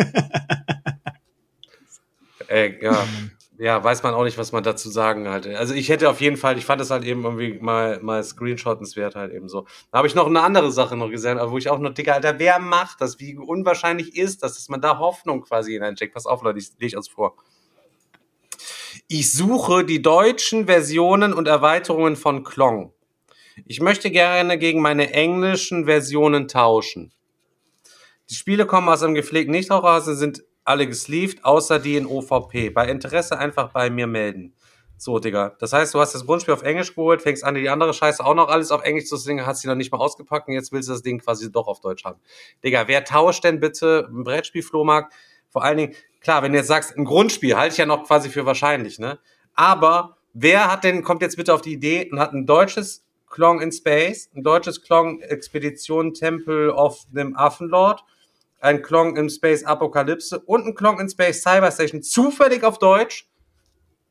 Ey, 2.48 2.78
ja. 2.80 3.04
Ja, 3.58 3.82
weiß 3.82 4.02
man 4.02 4.12
auch 4.12 4.24
nicht, 4.24 4.36
was 4.36 4.52
man 4.52 4.62
dazu 4.62 4.90
sagen 4.90 5.28
halt. 5.28 5.46
Also 5.46 5.72
ich 5.72 5.88
hätte 5.88 6.10
auf 6.10 6.20
jeden 6.20 6.36
Fall, 6.36 6.58
ich 6.58 6.66
fand 6.66 6.80
es 6.80 6.90
halt 6.90 7.04
eben 7.04 7.24
irgendwie 7.24 7.58
mal, 7.58 8.00
mal 8.02 8.22
screenshottenswert 8.22 9.14
halt 9.14 9.32
eben 9.32 9.48
so. 9.48 9.66
Da 9.90 9.98
habe 9.98 10.06
ich 10.06 10.14
noch 10.14 10.26
eine 10.26 10.42
andere 10.42 10.70
Sache 10.70 10.96
noch 10.96 11.08
gesehen, 11.08 11.38
wo 11.42 11.56
ich 11.56 11.70
auch 11.70 11.78
noch, 11.78 11.94
Digga, 11.94 12.14
Alter, 12.14 12.38
wer 12.38 12.58
macht 12.58 13.00
das? 13.00 13.18
Wie 13.18 13.36
unwahrscheinlich 13.36 14.16
ist 14.16 14.42
das, 14.42 14.54
dass 14.54 14.68
man 14.68 14.82
da 14.82 14.98
Hoffnung 14.98 15.42
quasi 15.42 15.72
hineinsteckt? 15.72 16.12
Pass 16.12 16.26
auf, 16.26 16.42
Leute, 16.42 16.58
ich 16.58 16.68
lege 16.78 16.98
uns 16.98 17.08
vor. 17.08 17.36
Ich 19.08 19.32
suche 19.32 19.84
die 19.84 20.02
deutschen 20.02 20.66
Versionen 20.66 21.32
und 21.32 21.48
Erweiterungen 21.48 22.16
von 22.16 22.44
Klong. 22.44 22.92
Ich 23.64 23.80
möchte 23.80 24.10
gerne 24.10 24.58
gegen 24.58 24.82
meine 24.82 25.12
englischen 25.12 25.86
Versionen 25.86 26.46
tauschen. 26.46 27.12
Die 28.28 28.34
Spiele 28.34 28.66
kommen 28.66 28.88
aus 28.88 29.02
einem 29.02 29.14
gepflegten 29.14 29.52
Nichtraucherhause, 29.52 30.14
sind 30.14 30.44
alle 30.66 30.86
gesleeved, 30.86 31.44
außer 31.44 31.78
die 31.78 31.96
in 31.96 32.06
OVP. 32.06 32.70
Bei 32.70 32.88
Interesse 32.88 33.38
einfach 33.38 33.72
bei 33.72 33.90
mir 33.90 34.06
melden. 34.06 34.54
So, 34.98 35.18
Digga. 35.18 35.54
Das 35.58 35.72
heißt, 35.72 35.94
du 35.94 36.00
hast 36.00 36.14
das 36.14 36.24
Grundspiel 36.24 36.54
auf 36.54 36.62
Englisch 36.62 36.94
geholt, 36.94 37.20
fängst 37.20 37.44
an, 37.44 37.54
die 37.54 37.68
andere 37.68 37.92
Scheiße 37.92 38.24
auch 38.24 38.34
noch 38.34 38.48
alles 38.48 38.70
auf 38.70 38.82
Englisch 38.82 39.06
zu 39.06 39.16
singen, 39.16 39.44
hast 39.44 39.60
sie 39.60 39.68
noch 39.68 39.74
nicht 39.74 39.92
mal 39.92 39.98
ausgepackt 39.98 40.48
und 40.48 40.54
jetzt 40.54 40.72
willst 40.72 40.88
du 40.88 40.92
das 40.92 41.02
Ding 41.02 41.18
quasi 41.18 41.52
doch 41.52 41.66
auf 41.66 41.80
Deutsch 41.80 42.04
haben. 42.04 42.18
Digga, 42.64 42.88
wer 42.88 43.04
tauscht 43.04 43.44
denn 43.44 43.60
bitte 43.60 44.08
im 44.10 44.24
Brettspiel-Flohmarkt? 44.24 45.12
Vor 45.50 45.64
allen 45.64 45.76
Dingen, 45.76 45.94
klar, 46.20 46.42
wenn 46.42 46.52
du 46.52 46.58
jetzt 46.58 46.68
sagst, 46.68 46.96
ein 46.96 47.04
Grundspiel, 47.04 47.56
halte 47.56 47.72
ich 47.72 47.78
ja 47.78 47.86
noch 47.86 48.04
quasi 48.04 48.30
für 48.30 48.46
wahrscheinlich, 48.46 48.98
ne? 48.98 49.18
Aber 49.54 50.16
wer 50.32 50.70
hat 50.72 50.84
denn, 50.84 51.02
kommt 51.02 51.22
jetzt 51.22 51.36
bitte 51.36 51.52
auf 51.52 51.60
die 51.60 51.72
Idee 51.72 52.08
und 52.10 52.18
hat 52.18 52.32
ein 52.32 52.46
deutsches 52.46 53.04
Klong 53.28 53.60
in 53.60 53.72
Space, 53.72 54.30
ein 54.34 54.42
deutsches 54.42 54.82
Klong 54.82 55.20
Expedition 55.20 56.14
Temple 56.14 56.72
of 56.72 57.04
dem 57.10 57.36
Affenlord, 57.36 58.02
ein 58.60 58.82
Klong 58.82 59.16
in 59.16 59.28
Space 59.30 59.64
Apokalypse 59.64 60.38
und 60.40 60.66
ein 60.66 60.74
Klong 60.74 61.00
in 61.00 61.08
Space 61.08 61.42
Cyber 61.42 61.70
Station 61.70 62.02
zufällig 62.02 62.64
auf 62.64 62.78
Deutsch 62.78 63.28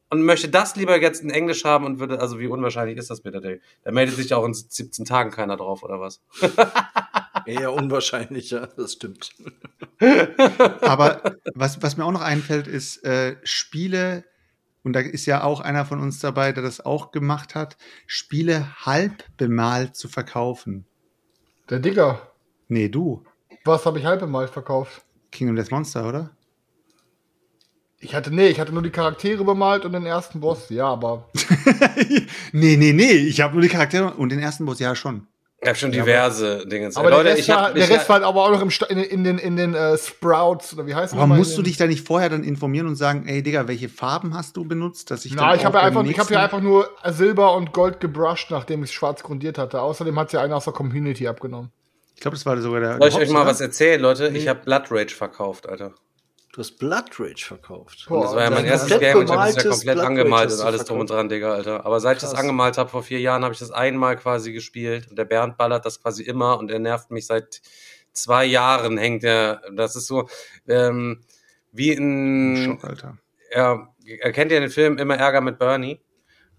und 0.10 0.24
möchte 0.24 0.50
das 0.50 0.76
lieber 0.76 1.00
jetzt 1.02 1.24
in 1.24 1.30
Englisch 1.30 1.66
haben 1.66 1.86
und 1.86 2.00
würde, 2.00 2.20
also 2.20 2.40
wie 2.40 2.48
unwahrscheinlich 2.48 2.98
ist 2.98 3.10
das 3.10 3.22
bitte? 3.22 3.42
Der, 3.42 3.58
da 3.84 3.92
meldet 3.92 4.16
sich 4.16 4.34
auch 4.34 4.46
in 4.46 4.54
17 4.54 5.06
Tagen 5.06 5.32
keiner 5.32 5.58
drauf 5.58 5.84
oder 5.84 6.00
was? 6.00 6.22
Eher 7.46 7.74
unwahrscheinlich, 7.74 8.52
ja, 8.52 8.68
das 8.68 8.94
stimmt. 8.94 9.32
Aber 10.82 11.38
was, 11.54 11.82
was 11.82 11.98
mir 11.98 12.06
auch 12.06 12.12
noch 12.12 12.22
einfällt, 12.22 12.68
ist 12.68 13.04
äh, 13.04 13.38
Spiele, 13.44 14.24
und 14.84 14.94
da 14.94 15.00
ist 15.00 15.26
ja 15.26 15.44
auch 15.44 15.60
einer 15.60 15.86
von 15.86 16.00
uns 16.00 16.20
dabei, 16.20 16.52
der 16.52 16.64
das 16.64 16.86
auch 16.86 17.12
gemacht 17.12 17.56
hat, 17.56 17.78
Spiele 18.06 18.86
halb 18.86 19.24
bemalt 19.38 19.96
zu 19.96 20.08
verkaufen. 20.08 20.86
Der 21.70 21.80
Digger. 21.80 22.32
Nee, 22.68 22.90
du. 22.90 23.26
Was 23.66 23.86
habe 23.86 24.00
ich 24.00 24.06
halb 24.06 24.20
bemalt 24.20 24.50
verkauft? 24.50 25.02
Kingdom 25.32 25.56
Death 25.56 25.72
Monster, 25.72 26.08
oder? 26.08 26.30
Ich 28.00 28.14
hatte, 28.14 28.30
nee, 28.34 28.48
ich 28.48 28.60
hatte 28.60 28.72
nur 28.72 28.84
die 28.84 28.92
Charaktere 28.92 29.44
bemalt 29.44 29.84
und 29.86 29.94
den 29.94 30.06
ersten 30.06 30.40
Boss. 30.40 30.70
Ja, 30.70 30.88
aber 30.88 31.28
nee, 32.52 32.76
nee, 32.78 32.94
nee. 32.94 33.12
Ich 33.14 33.42
habe 33.42 33.54
nur 33.54 33.62
die 33.64 33.68
Charaktere 33.70 34.14
und 34.14 34.30
den 34.30 34.40
ersten 34.40 34.66
Boss, 34.66 34.80
ja 34.80 34.96
schon. 34.96 35.28
Ich 35.62 35.68
habe 35.70 35.78
schon 35.80 35.92
diverse 35.92 36.68
Dinge. 36.68 36.92
Aber 36.94 37.10
Leute, 37.10 37.24
der 37.24 37.34
Rest, 37.34 37.40
ich 37.40 37.50
hab, 37.50 37.60
war, 37.62 37.74
der 37.74 37.90
Rest 37.90 38.10
war 38.10 38.22
aber 38.22 38.44
auch 38.44 38.52
noch 38.52 38.62
im, 38.62 38.70
Sta- 38.70 38.86
in, 38.86 39.00
in 39.00 39.24
den, 39.24 39.40
in 39.40 39.56
den 39.56 39.74
äh, 39.74 39.98
Sprouts 39.98 40.74
oder 40.76 40.86
wie 40.86 40.94
heißt 40.94 41.14
das? 41.14 41.20
Aber 41.20 41.26
musst 41.36 41.58
du 41.58 41.64
dich 41.64 41.78
da 41.78 41.88
nicht 41.88 42.06
vorher 42.06 42.30
dann 42.30 42.44
informieren 42.44 42.86
und 42.86 42.96
sagen, 42.98 43.26
ey 43.28 43.42
Digga, 43.42 43.68
welche 43.68 43.90
Farben 43.90 44.36
hast 44.36 44.56
du 44.58 44.66
benutzt, 44.66 45.10
dass 45.10 45.26
ich 45.26 45.36
dann 45.36 45.48
Na, 45.48 45.56
ich 45.56 45.62
auch 45.62 45.66
habe 45.66 45.78
ja 45.80 45.84
einfach, 45.86 46.04
ich 46.06 46.20
habe 46.20 46.32
ja 46.34 46.44
einfach 46.44 46.62
nur 46.62 46.88
Silber 47.08 47.56
und 47.56 47.74
Gold 47.74 48.00
gebrusht, 48.00 48.52
nachdem 48.52 48.84
ich 48.84 48.92
schwarz 48.92 49.24
grundiert 49.24 49.58
hatte. 49.58 49.82
Außerdem 49.82 50.20
hat 50.20 50.32
ja 50.34 50.42
einer 50.42 50.58
aus 50.58 50.66
der 50.66 50.74
Community 50.74 51.28
abgenommen. 51.28 51.72
Ich 52.16 52.22
glaube, 52.22 52.36
das 52.36 52.46
war 52.46 52.60
sogar 52.62 52.80
der. 52.80 52.98
Soll 52.98 53.10
ich 53.10 53.16
euch 53.16 53.30
mal 53.30 53.42
oder? 53.42 53.52
was 53.52 53.62
erzählen, 53.62 54.02
Leute? 54.02 54.30
Ich 54.30 54.48
habe 54.48 54.62
Blood 54.64 54.86
Rage 54.90 55.14
verkauft, 55.14 55.68
Alter. 55.68 55.94
Du 56.54 56.62
hast 56.62 56.80
Blood 56.80 57.20
Rage 57.20 57.46
verkauft. 57.46 58.06
Boah, 58.08 58.24
Das 58.24 58.36
war 58.36 58.44
ja 58.44 58.50
mein 58.50 58.64
erstes 58.64 58.98
Game 58.98 59.18
und 59.18 59.26
ich 59.26 59.32
habe 59.32 59.50
es 59.50 59.56
ja 59.58 59.70
komplett 59.70 59.96
Blood 59.96 60.08
angemalt 60.08 60.52
und 60.54 60.62
alles 60.62 60.86
drum 60.86 61.00
und 61.02 61.10
dran, 61.10 61.28
Digga, 61.28 61.54
Alter. 61.54 61.86
Aber 61.86 62.00
seit 62.00 62.16
ich 62.16 62.22
das 62.22 62.32
Krass. 62.32 62.40
angemalt 62.40 62.78
habe 62.78 62.90
vor 62.90 63.04
vier 63.04 63.20
Jahren, 63.20 63.44
habe 63.44 63.54
ich 63.54 63.60
das 63.60 63.72
einmal 63.72 64.16
quasi 64.16 64.54
gespielt. 64.54 65.10
Und 65.10 65.18
der 65.18 65.26
Bernd 65.26 65.58
ballert 65.58 65.86
das 65.86 66.02
quasi 66.02 66.24
immer 66.24 66.58
und 66.58 66.72
er 66.72 66.80
nervt 66.80 67.12
mich 67.12 67.26
seit 67.28 67.62
zwei 68.14 68.46
Jahren, 68.46 68.98
hängt 68.98 69.26
er. 69.26 69.62
Das 69.74 69.98
ist 69.98 70.08
so 70.08 70.30
ähm, 70.70 71.26
wie 71.74 71.92
ein. 71.92 72.64
Schock, 72.80 72.86
Alter. 72.86 73.18
Er, 73.50 73.90
er 74.06 74.32
kennt 74.32 74.54
ja 74.54 74.62
den 74.62 74.70
Film 74.70 74.98
Immer 74.98 75.18
Ärger 75.18 75.42
mit 75.42 75.60
Bernie. 75.60 76.00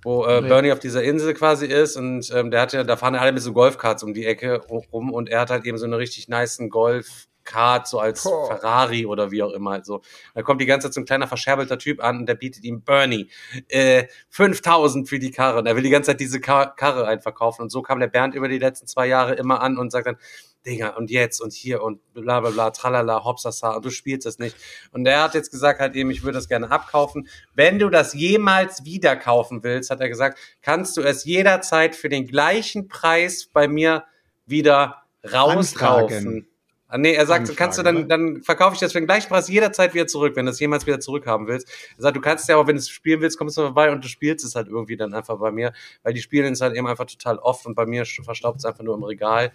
Wo 0.06 0.24
äh, 0.24 0.40
Nee. 0.40 0.48
Bernie 0.48 0.70
auf 0.70 0.78
dieser 0.78 1.02
Insel 1.02 1.34
quasi 1.34 1.66
ist 1.66 1.96
und 1.96 2.30
ähm, 2.32 2.52
der 2.52 2.60
hat 2.60 2.72
ja, 2.72 2.84
da 2.84 2.96
fahren 2.96 3.14
ja 3.14 3.20
alle 3.20 3.32
mit 3.32 3.42
so 3.42 3.52
Golfkarts 3.52 4.04
um 4.04 4.14
die 4.14 4.24
Ecke 4.24 4.60
rum 4.68 5.12
und 5.12 5.28
er 5.28 5.40
hat 5.40 5.50
halt 5.50 5.64
eben 5.66 5.78
so 5.78 5.84
eine 5.84 5.98
richtig 5.98 6.28
nicen 6.28 6.70
Golfkart, 6.70 7.88
so 7.88 7.98
als 7.98 8.22
Boah. 8.22 8.46
Ferrari 8.46 9.04
oder 9.04 9.32
wie 9.32 9.42
auch 9.42 9.50
immer 9.50 9.72
halt 9.72 9.84
so. 9.84 10.02
Da 10.36 10.42
kommt 10.42 10.60
die 10.60 10.66
ganze 10.66 10.86
Zeit 10.86 10.94
so 10.94 11.00
ein 11.00 11.06
kleiner 11.06 11.26
verscherbelter 11.26 11.76
Typ 11.76 12.00
an 12.04 12.18
und 12.18 12.28
der 12.28 12.36
bietet 12.36 12.62
ihm 12.62 12.82
Bernie 12.82 13.28
äh, 13.66 14.04
5000 14.28 15.08
für 15.08 15.18
die 15.18 15.32
Karre 15.32 15.58
und 15.58 15.66
er 15.66 15.74
will 15.74 15.82
die 15.82 15.90
ganze 15.90 16.12
Zeit 16.12 16.20
diese 16.20 16.40
Kar 16.40 16.76
Karre 16.76 17.08
einverkaufen 17.08 17.64
und 17.64 17.70
so 17.70 17.82
kam 17.82 17.98
der 17.98 18.06
Bernd 18.06 18.36
über 18.36 18.46
die 18.46 18.60
letzten 18.60 18.86
zwei 18.86 19.08
Jahre 19.08 19.34
immer 19.34 19.60
an 19.60 19.76
und 19.76 19.90
sagt 19.90 20.06
dann, 20.06 20.18
Digga, 20.66 20.90
und 20.90 21.10
jetzt 21.10 21.40
und 21.40 21.52
hier 21.52 21.82
und 21.82 22.01
bla 22.12 22.40
bla 22.40 22.51
bla, 22.51 22.70
tralala, 22.70 23.24
hopsasa, 23.24 23.76
und 23.76 23.84
du 23.84 23.90
spielst 23.90 24.26
es 24.26 24.38
nicht. 24.38 24.56
Und 24.93 25.06
er 25.06 25.22
hat 25.22 25.34
jetzt 25.34 25.51
gesagt 25.51 25.80
halt 25.80 25.94
eben, 25.94 26.10
ich 26.10 26.22
würde 26.22 26.38
das 26.38 26.48
gerne 26.48 26.70
abkaufen. 26.70 27.28
Wenn 27.55 27.78
du 27.78 27.88
das 27.88 28.14
jemals 28.14 28.84
wieder 28.84 29.16
kaufen 29.16 29.62
willst, 29.62 29.90
hat 29.90 30.01
er 30.01 30.09
gesagt, 30.09 30.38
kannst 30.62 30.97
du 30.97 31.02
es 31.02 31.24
jederzeit 31.24 31.94
für 31.94 32.09
den 32.09 32.26
gleichen 32.26 32.88
Preis 32.88 33.48
bei 33.52 33.68
mir 33.68 34.05
wieder 34.47 35.02
rauskaufen. 35.24 36.16
Anfragen. 36.16 36.48
Ah, 36.97 36.98
nee, 36.98 37.12
er 37.12 37.27
sagt, 37.27 37.40
Anfragen, 37.40 37.56
kannst 37.59 37.78
du 37.78 37.82
dann, 37.82 37.97
oder? 37.98 38.06
dann 38.06 38.43
verkaufe 38.43 38.73
ich 38.73 38.81
das 38.81 38.93
für 38.93 38.98
den 38.98 39.06
gleichen 39.06 39.28
Preis 39.28 39.48
jederzeit 39.48 39.93
wieder 39.93 40.06
zurück, 40.06 40.35
wenn 40.35 40.47
du 40.47 40.52
es 40.52 40.59
jemals 40.59 40.86
wieder 40.86 40.98
zurückhaben 40.98 41.47
willst. 41.47 41.68
Er 41.98 42.02
sagt, 42.02 42.16
du 42.16 42.23
kannst 42.23 42.48
ja 42.48 42.56
aber, 42.56 42.68
wenn 42.68 42.77
du 42.77 42.81
es 42.81 42.89
spielen 42.89 43.20
willst, 43.20 43.36
kommst 43.36 43.59
du 43.59 43.62
vorbei 43.62 43.93
und 43.93 44.02
du 44.02 44.09
spielst 44.09 44.47
es 44.47 44.55
halt 44.55 44.68
irgendwie 44.68 44.97
dann 44.97 45.12
einfach 45.12 45.36
bei 45.36 45.51
mir, 45.51 45.74
weil 46.02 46.14
die 46.14 46.23
spielen 46.23 46.55
es 46.55 46.62
halt 46.62 46.74
eben 46.74 46.86
einfach 46.86 47.05
total 47.05 47.36
oft 47.39 47.66
und 47.66 47.74
bei 47.74 47.85
mir 47.85 48.06
verstaubt 48.06 48.60
es 48.60 48.64
einfach 48.64 48.82
nur 48.82 48.94
im 48.94 49.02
Regal 49.02 49.52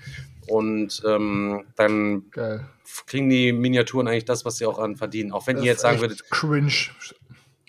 und 0.50 1.02
ähm, 1.04 1.66
dann 1.76 2.30
Geil. 2.30 2.68
kriegen 3.08 3.28
die 3.28 3.54
Miniaturen 3.54 4.08
eigentlich 4.08 4.26
das, 4.26 4.46
was 4.46 4.58
sie 4.58 4.68
auch 4.68 4.78
an 4.78 4.96
verdienen. 4.96 5.32
Auch 5.32 5.48
wenn 5.48 5.56
Das 5.56 5.66
ihr 5.66 5.72
jetzt 5.72 5.82
sagen 5.82 6.00
würdet, 6.00 6.30
Cringe. 6.30 6.72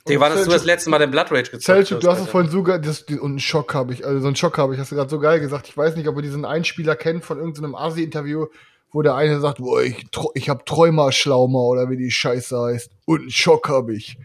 Digga, 0.07 0.21
war 0.21 0.29
das 0.29 0.45
du 0.45 0.51
das 0.51 0.65
letzte 0.65 0.91
Mal 0.91 0.99
den 0.99 1.13
Blood 1.13 1.31
Rage 1.31 1.51
gezockt 1.51 1.63
Selchuk, 1.63 2.01
du 2.01 2.11
hast 2.11 2.21
es 2.21 2.29
vorhin 2.29 2.51
so 2.51 2.63
geil, 2.63 2.81
das, 2.81 3.03
und 3.03 3.23
einen 3.23 3.39
Schock 3.39 3.73
habe 3.73 3.95
ich, 3.95 4.05
also 4.05 4.21
so 4.21 4.27
einen 4.27 4.37
Schock 4.37 4.59
habe 4.59 4.75
ich, 4.75 4.81
hast 4.81 4.91
du 4.91 4.97
gerade 4.97 5.09
so 5.09 5.19
geil 5.19 5.41
gesagt. 5.41 5.69
Ich 5.69 5.77
weiß 5.77 5.97
nicht, 5.97 6.09
ob 6.09 6.17
ihr 6.17 6.23
diesen 6.23 6.45
Einspieler 6.45 6.97
kennt 6.97 7.25
von 7.25 7.39
irgendeinem 7.39 7.75
Asi-Interview, 7.75 8.49
wo 8.93 9.03
der 9.03 9.15
eine 9.15 9.41
sagt, 9.41 9.59
boah, 9.59 9.83
ich, 9.83 10.07
ich 10.35 10.49
hab 10.49 10.67
Träumerschlaumer 10.67 11.61
oder 11.61 11.91
wie 11.91 11.97
die 11.97 12.11
Scheiße 12.11 12.61
heißt. 12.61 12.91
Und 13.07 13.21
einen 13.21 13.31
Schock 13.31 13.69
habe 13.69 13.95
ich. 13.95 14.19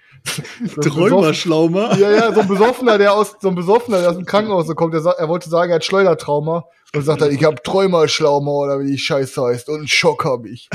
Träumerschlaumer. 0.81 1.97
Ja, 1.97 2.11
ja, 2.11 2.33
so 2.33 2.41
ein 2.41 2.47
Besoffener, 2.47 2.97
der 2.97 3.13
aus, 3.13 3.35
so 3.39 3.49
ein 3.49 3.55
Besoffener, 3.55 3.99
der 4.01 4.09
aus 4.09 4.15
dem 4.15 4.25
Krankenhaus 4.25 4.67
so 4.67 4.75
kommt, 4.75 4.93
der 4.93 5.01
sagt, 5.01 5.19
er 5.19 5.27
wollte 5.27 5.49
sagen, 5.49 5.71
er 5.71 5.75
hat 5.75 5.85
Schleudertrauma. 5.85 6.65
Und 6.95 7.01
sagt 7.01 7.21
dann, 7.21 7.31
ich 7.31 7.43
hab 7.43 7.63
Träumerschlaumer 7.65 8.51
oder 8.51 8.79
wie 8.79 8.91
die 8.91 8.97
Scheiße 8.97 9.43
heißt. 9.43 9.67
Und 9.67 9.75
einen 9.79 9.87
Schock 9.89 10.23
habe 10.23 10.47
ich. 10.47 10.69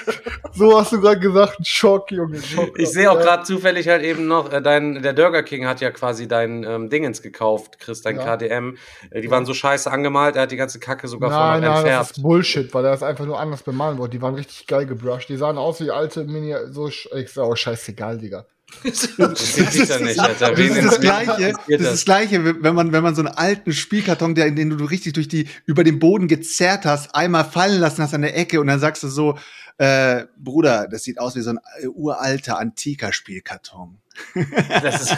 so 0.52 0.78
hast 0.78 0.92
du 0.92 1.00
gerade 1.00 1.18
gesagt, 1.18 1.58
ein 1.58 1.64
Schock, 1.64 2.12
Junge. 2.12 2.40
Schock. 2.42 2.78
Ich 2.78 2.90
sehe 2.90 3.10
auch 3.10 3.18
gerade 3.18 3.44
zufällig 3.44 3.88
halt 3.88 4.02
eben 4.02 4.26
noch, 4.26 4.52
äh, 4.52 4.60
dein, 4.60 5.02
der 5.02 5.14
Burger 5.14 5.42
King 5.42 5.66
hat 5.66 5.80
ja 5.80 5.90
quasi 5.90 6.28
dein 6.28 6.64
ähm, 6.64 6.90
Dingens 6.90 7.22
gekauft, 7.22 7.78
Chris, 7.80 8.02
dein 8.02 8.16
Ja. 8.16 8.36
KDM. 8.36 8.76
Äh, 9.10 9.22
die 9.22 9.30
waren 9.30 9.46
so 9.46 9.54
scheiße 9.54 9.90
angemalt, 9.90 10.36
er 10.36 10.42
hat 10.42 10.52
die 10.52 10.56
ganze 10.56 10.78
Kacke 10.80 11.08
sogar 11.08 11.30
Nein, 11.30 11.62
vorne 11.62 11.82
nein, 11.82 11.86
das 11.86 12.10
ist 12.10 12.22
Bullshit, 12.22 12.72
weil 12.74 12.84
er 12.84 12.90
das 12.90 13.02
einfach 13.02 13.24
nur 13.24 13.40
anders 13.40 13.62
bemalen 13.62 13.96
wollte. 13.96 14.12
Die 14.18 14.22
waren 14.22 14.34
richtig 14.34 14.66
geil 14.66 14.84
gebrusht. 14.84 15.30
Die 15.30 15.36
sahen 15.36 15.56
aus 15.56 15.80
wie 15.80 15.90
alte 15.90 16.24
Mini, 16.24 16.54
so, 16.70 16.88
ich 16.88 17.08
sag 17.32 17.44
auch 17.44 17.56
scheißegal, 17.56 18.18
Digga. 18.18 18.44
Das 18.82 20.00
nicht, 20.00 20.20
Alter. 20.20 20.58
Ist 20.58 20.84
das 20.84 21.00
Gleiche, 21.00 21.52
das 21.68 21.80
ist 21.80 21.92
das 21.92 22.04
Gleiche, 22.04 22.62
wenn 22.62 22.74
man, 22.74 22.92
wenn 22.92 23.02
man 23.02 23.14
so 23.14 23.22
einen 23.22 23.34
alten 23.34 23.72
Spielkarton, 23.72 24.34
der, 24.34 24.50
den 24.50 24.70
du 24.70 24.84
richtig 24.84 25.14
durch 25.14 25.28
die, 25.28 25.46
über 25.66 25.84
den 25.84 25.98
Boden 25.98 26.28
gezerrt 26.28 26.84
hast, 26.84 27.14
einmal 27.14 27.44
fallen 27.44 27.80
lassen 27.80 28.02
hast 28.02 28.14
an 28.14 28.22
der 28.22 28.36
Ecke 28.36 28.60
und 28.60 28.66
dann 28.66 28.80
sagst 28.80 29.02
du 29.02 29.08
so, 29.08 29.38
Äh, 29.76 30.26
Bruder, 30.38 30.86
das 30.88 31.02
sieht 31.02 31.18
aus 31.18 31.34
wie 31.34 31.40
so 31.40 31.50
ein 31.50 31.58
äh, 31.82 31.88
uralter, 31.88 32.58
antiker 32.58 33.12
Spielkarton. 33.12 33.98
Das 34.82 35.02
ist, 35.02 35.16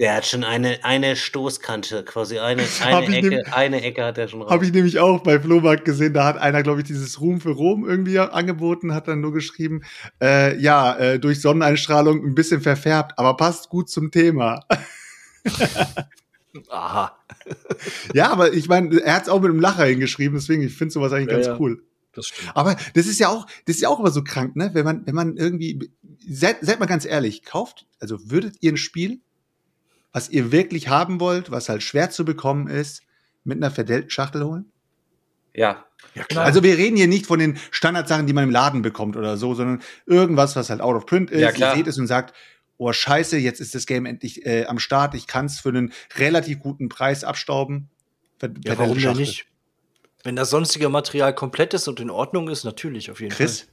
der 0.00 0.14
hat 0.16 0.26
schon 0.26 0.42
eine, 0.42 0.80
eine 0.82 1.14
Stoßkante, 1.14 2.02
quasi 2.04 2.40
eine, 2.40 2.64
eine 2.84 3.16
Ecke, 3.16 3.30
dem- 3.30 3.52
eine 3.52 3.80
Ecke 3.82 4.04
hat 4.04 4.18
er 4.18 4.26
schon 4.26 4.42
raus. 4.42 4.50
Habe 4.50 4.64
ich 4.64 4.72
nämlich 4.72 4.98
auch 4.98 5.22
bei 5.22 5.38
Flohmarkt 5.38 5.84
gesehen, 5.84 6.12
da 6.14 6.24
hat 6.24 6.36
einer, 6.38 6.64
glaube 6.64 6.80
ich, 6.80 6.86
dieses 6.88 7.20
Ruhm 7.20 7.40
für 7.40 7.50
Rom 7.52 7.88
irgendwie 7.88 8.18
angeboten, 8.18 8.92
hat 8.94 9.06
dann 9.06 9.20
nur 9.20 9.32
geschrieben, 9.32 9.82
äh, 10.20 10.56
ja, 10.60 10.96
äh, 10.96 11.20
durch 11.20 11.40
Sonneneinstrahlung 11.40 12.24
ein 12.26 12.34
bisschen 12.34 12.60
verfärbt, 12.60 13.12
aber 13.16 13.36
passt 13.36 13.68
gut 13.68 13.88
zum 13.88 14.10
Thema. 14.10 14.64
Aha. 16.70 17.16
ja, 18.14 18.32
aber 18.32 18.52
ich 18.52 18.68
meine, 18.68 18.98
er 19.00 19.14
hat 19.14 19.22
es 19.24 19.28
auch 19.28 19.40
mit 19.40 19.50
einem 19.50 19.60
Lacher 19.60 19.84
hingeschrieben, 19.84 20.36
deswegen, 20.38 20.62
ich 20.62 20.74
finde 20.74 20.92
sowas 20.92 21.12
eigentlich 21.12 21.28
Ja, 21.28 21.34
ganz 21.34 21.46
ja. 21.46 21.56
cool. 21.60 21.82
Das 22.18 22.26
stimmt. 22.26 22.50
Aber 22.56 22.76
das 22.94 23.06
ist 23.06 23.18
ja 23.20 23.28
auch, 23.28 23.46
das 23.66 23.76
ist 23.76 23.82
ja 23.82 23.88
auch 23.88 23.98
immer 24.00 24.10
so 24.10 24.22
krank, 24.24 24.56
ne? 24.56 24.70
Wenn 24.74 24.84
man, 24.84 25.06
wenn 25.06 25.14
man 25.14 25.36
irgendwie, 25.36 25.90
seid, 26.28 26.58
seid 26.60 26.80
mal 26.80 26.86
ganz 26.86 27.04
ehrlich, 27.04 27.44
kauft, 27.44 27.86
also 28.00 28.30
würdet 28.30 28.56
ihr 28.60 28.72
ein 28.72 28.76
Spiel, 28.76 29.20
was 30.12 30.28
ihr 30.30 30.50
wirklich 30.52 30.88
haben 30.88 31.20
wollt, 31.20 31.50
was 31.50 31.68
halt 31.68 31.82
schwer 31.82 32.10
zu 32.10 32.24
bekommen 32.24 32.66
ist, 32.68 33.02
mit 33.44 33.56
einer 33.58 33.70
verdellten 33.70 34.10
Schachtel 34.10 34.44
holen? 34.44 34.66
Ja. 35.54 35.84
Ja, 36.14 36.24
Also 36.40 36.62
wir 36.62 36.76
reden 36.78 36.96
hier 36.96 37.08
nicht 37.08 37.26
von 37.26 37.38
den 37.38 37.58
Standardsachen, 37.70 38.26
die 38.26 38.32
man 38.32 38.44
im 38.44 38.50
Laden 38.50 38.82
bekommt 38.82 39.16
oder 39.16 39.36
so, 39.36 39.54
sondern 39.54 39.82
irgendwas, 40.06 40.56
was 40.56 40.70
halt 40.70 40.80
out 40.80 40.94
of 40.96 41.06
print 41.06 41.30
ist. 41.30 41.40
Ja, 41.40 41.52
klar. 41.52 41.72
Ihr 41.72 41.76
seht 41.78 41.86
es 41.88 41.98
und 41.98 42.06
sagt, 42.06 42.34
oh 42.76 42.92
scheiße, 42.92 43.36
jetzt 43.38 43.60
ist 43.60 43.74
das 43.74 43.86
Game 43.86 44.06
endlich 44.06 44.46
äh, 44.46 44.64
am 44.66 44.78
Start. 44.78 45.14
Ich 45.14 45.26
kann 45.26 45.46
es 45.46 45.58
für 45.58 45.70
einen 45.70 45.92
relativ 46.16 46.60
guten 46.60 46.88
Preis 46.88 47.24
abstauben. 47.24 47.88
Ver- 48.38 48.48
Ja, 48.64 48.74
verdellte 48.74 48.78
warum 48.78 48.94
denn 48.94 49.02
Schachtel. 49.02 49.20
nicht? 49.20 49.46
Wenn 50.28 50.36
das 50.36 50.50
sonstige 50.50 50.90
Material 50.90 51.34
komplett 51.34 51.72
ist 51.72 51.88
und 51.88 52.00
in 52.00 52.10
Ordnung 52.10 52.50
ist, 52.50 52.62
natürlich 52.64 53.10
auf 53.10 53.18
jeden 53.18 53.32
Chris, 53.32 53.66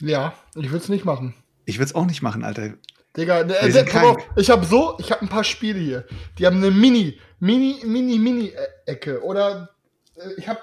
Ja, 0.00 0.34
ich 0.56 0.72
würde 0.72 0.78
es 0.78 0.88
nicht 0.88 1.04
machen. 1.04 1.36
ich 1.66 1.76
würde 1.76 1.84
es 1.84 1.94
auch 1.94 2.04
nicht 2.04 2.20
machen, 2.20 2.42
Alter. 2.42 2.74
Digga, 3.16 3.44
ne, 3.44 3.56
äh, 3.58 3.70
sind 3.70 3.88
pass 3.90 4.02
auf, 4.02 4.16
ich 4.34 4.50
habe 4.50 4.66
so, 4.66 4.96
ich 4.98 5.12
habe 5.12 5.22
ein 5.22 5.28
paar 5.28 5.44
Spiele 5.44 5.78
hier. 5.78 6.04
Die 6.36 6.46
haben 6.46 6.56
eine 6.56 6.72
Mini, 6.72 7.16
Mini, 7.38 7.76
Mini, 7.84 8.18
Mini-Ecke. 8.18 9.22
Oder 9.22 9.68
äh, 10.16 10.32
ich 10.36 10.48
habe 10.48 10.58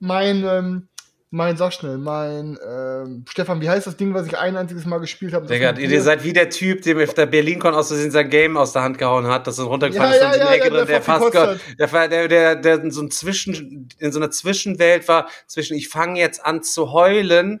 mein, 0.00 0.44
ähm, 0.44 0.87
mein, 1.30 1.56
sag 1.58 1.72
schnell, 1.74 1.98
mein, 1.98 2.58
ähm, 2.66 3.24
Stefan, 3.28 3.60
wie 3.60 3.68
heißt 3.68 3.86
das 3.86 3.96
Ding, 3.96 4.14
was 4.14 4.26
ich 4.26 4.38
ein 4.38 4.56
einziges 4.56 4.86
Mal 4.86 4.98
gespielt 4.98 5.34
habe? 5.34 5.46
Digga, 5.46 5.70
ihr 5.76 5.88
dir- 5.88 6.02
seid 6.02 6.24
wie 6.24 6.32
der 6.32 6.48
Typ, 6.48 6.82
dem 6.82 6.98
auf 7.00 7.12
der 7.12 7.26
BerlinCon 7.26 7.74
aus 7.74 7.88
Versehen 7.88 8.10
sein 8.10 8.30
Game 8.30 8.56
aus 8.56 8.72
der 8.72 8.82
Hand 8.82 8.96
gehauen 8.96 9.26
hat, 9.26 9.46
das 9.46 9.56
dann 9.56 9.66
runtergefallen 9.66 10.10
Ja, 10.12 10.16
ist 10.16 10.22
ja, 10.22 10.28
und 10.28 10.34
in 10.34 10.40
die 10.40 10.46
ja, 10.46 10.52
Ecke 10.54 10.64
ja, 10.64 10.70
drin, 10.70 10.86
der 10.86 10.86
der 10.86 11.02
fast, 11.02 11.34
der, 11.34 12.08
der, 12.08 12.28
der, 12.28 12.56
der 12.56 12.82
in 12.82 12.90
so, 12.90 13.02
ein 13.02 13.10
Zwischen, 13.10 13.88
in 13.98 14.12
so 14.12 14.18
einer 14.18 14.30
Zwischenwelt 14.30 15.06
war, 15.08 15.28
zwischen 15.46 15.76
ich 15.76 15.88
fange 15.88 16.18
jetzt 16.18 16.44
an 16.44 16.62
zu 16.62 16.92
heulen 16.92 17.60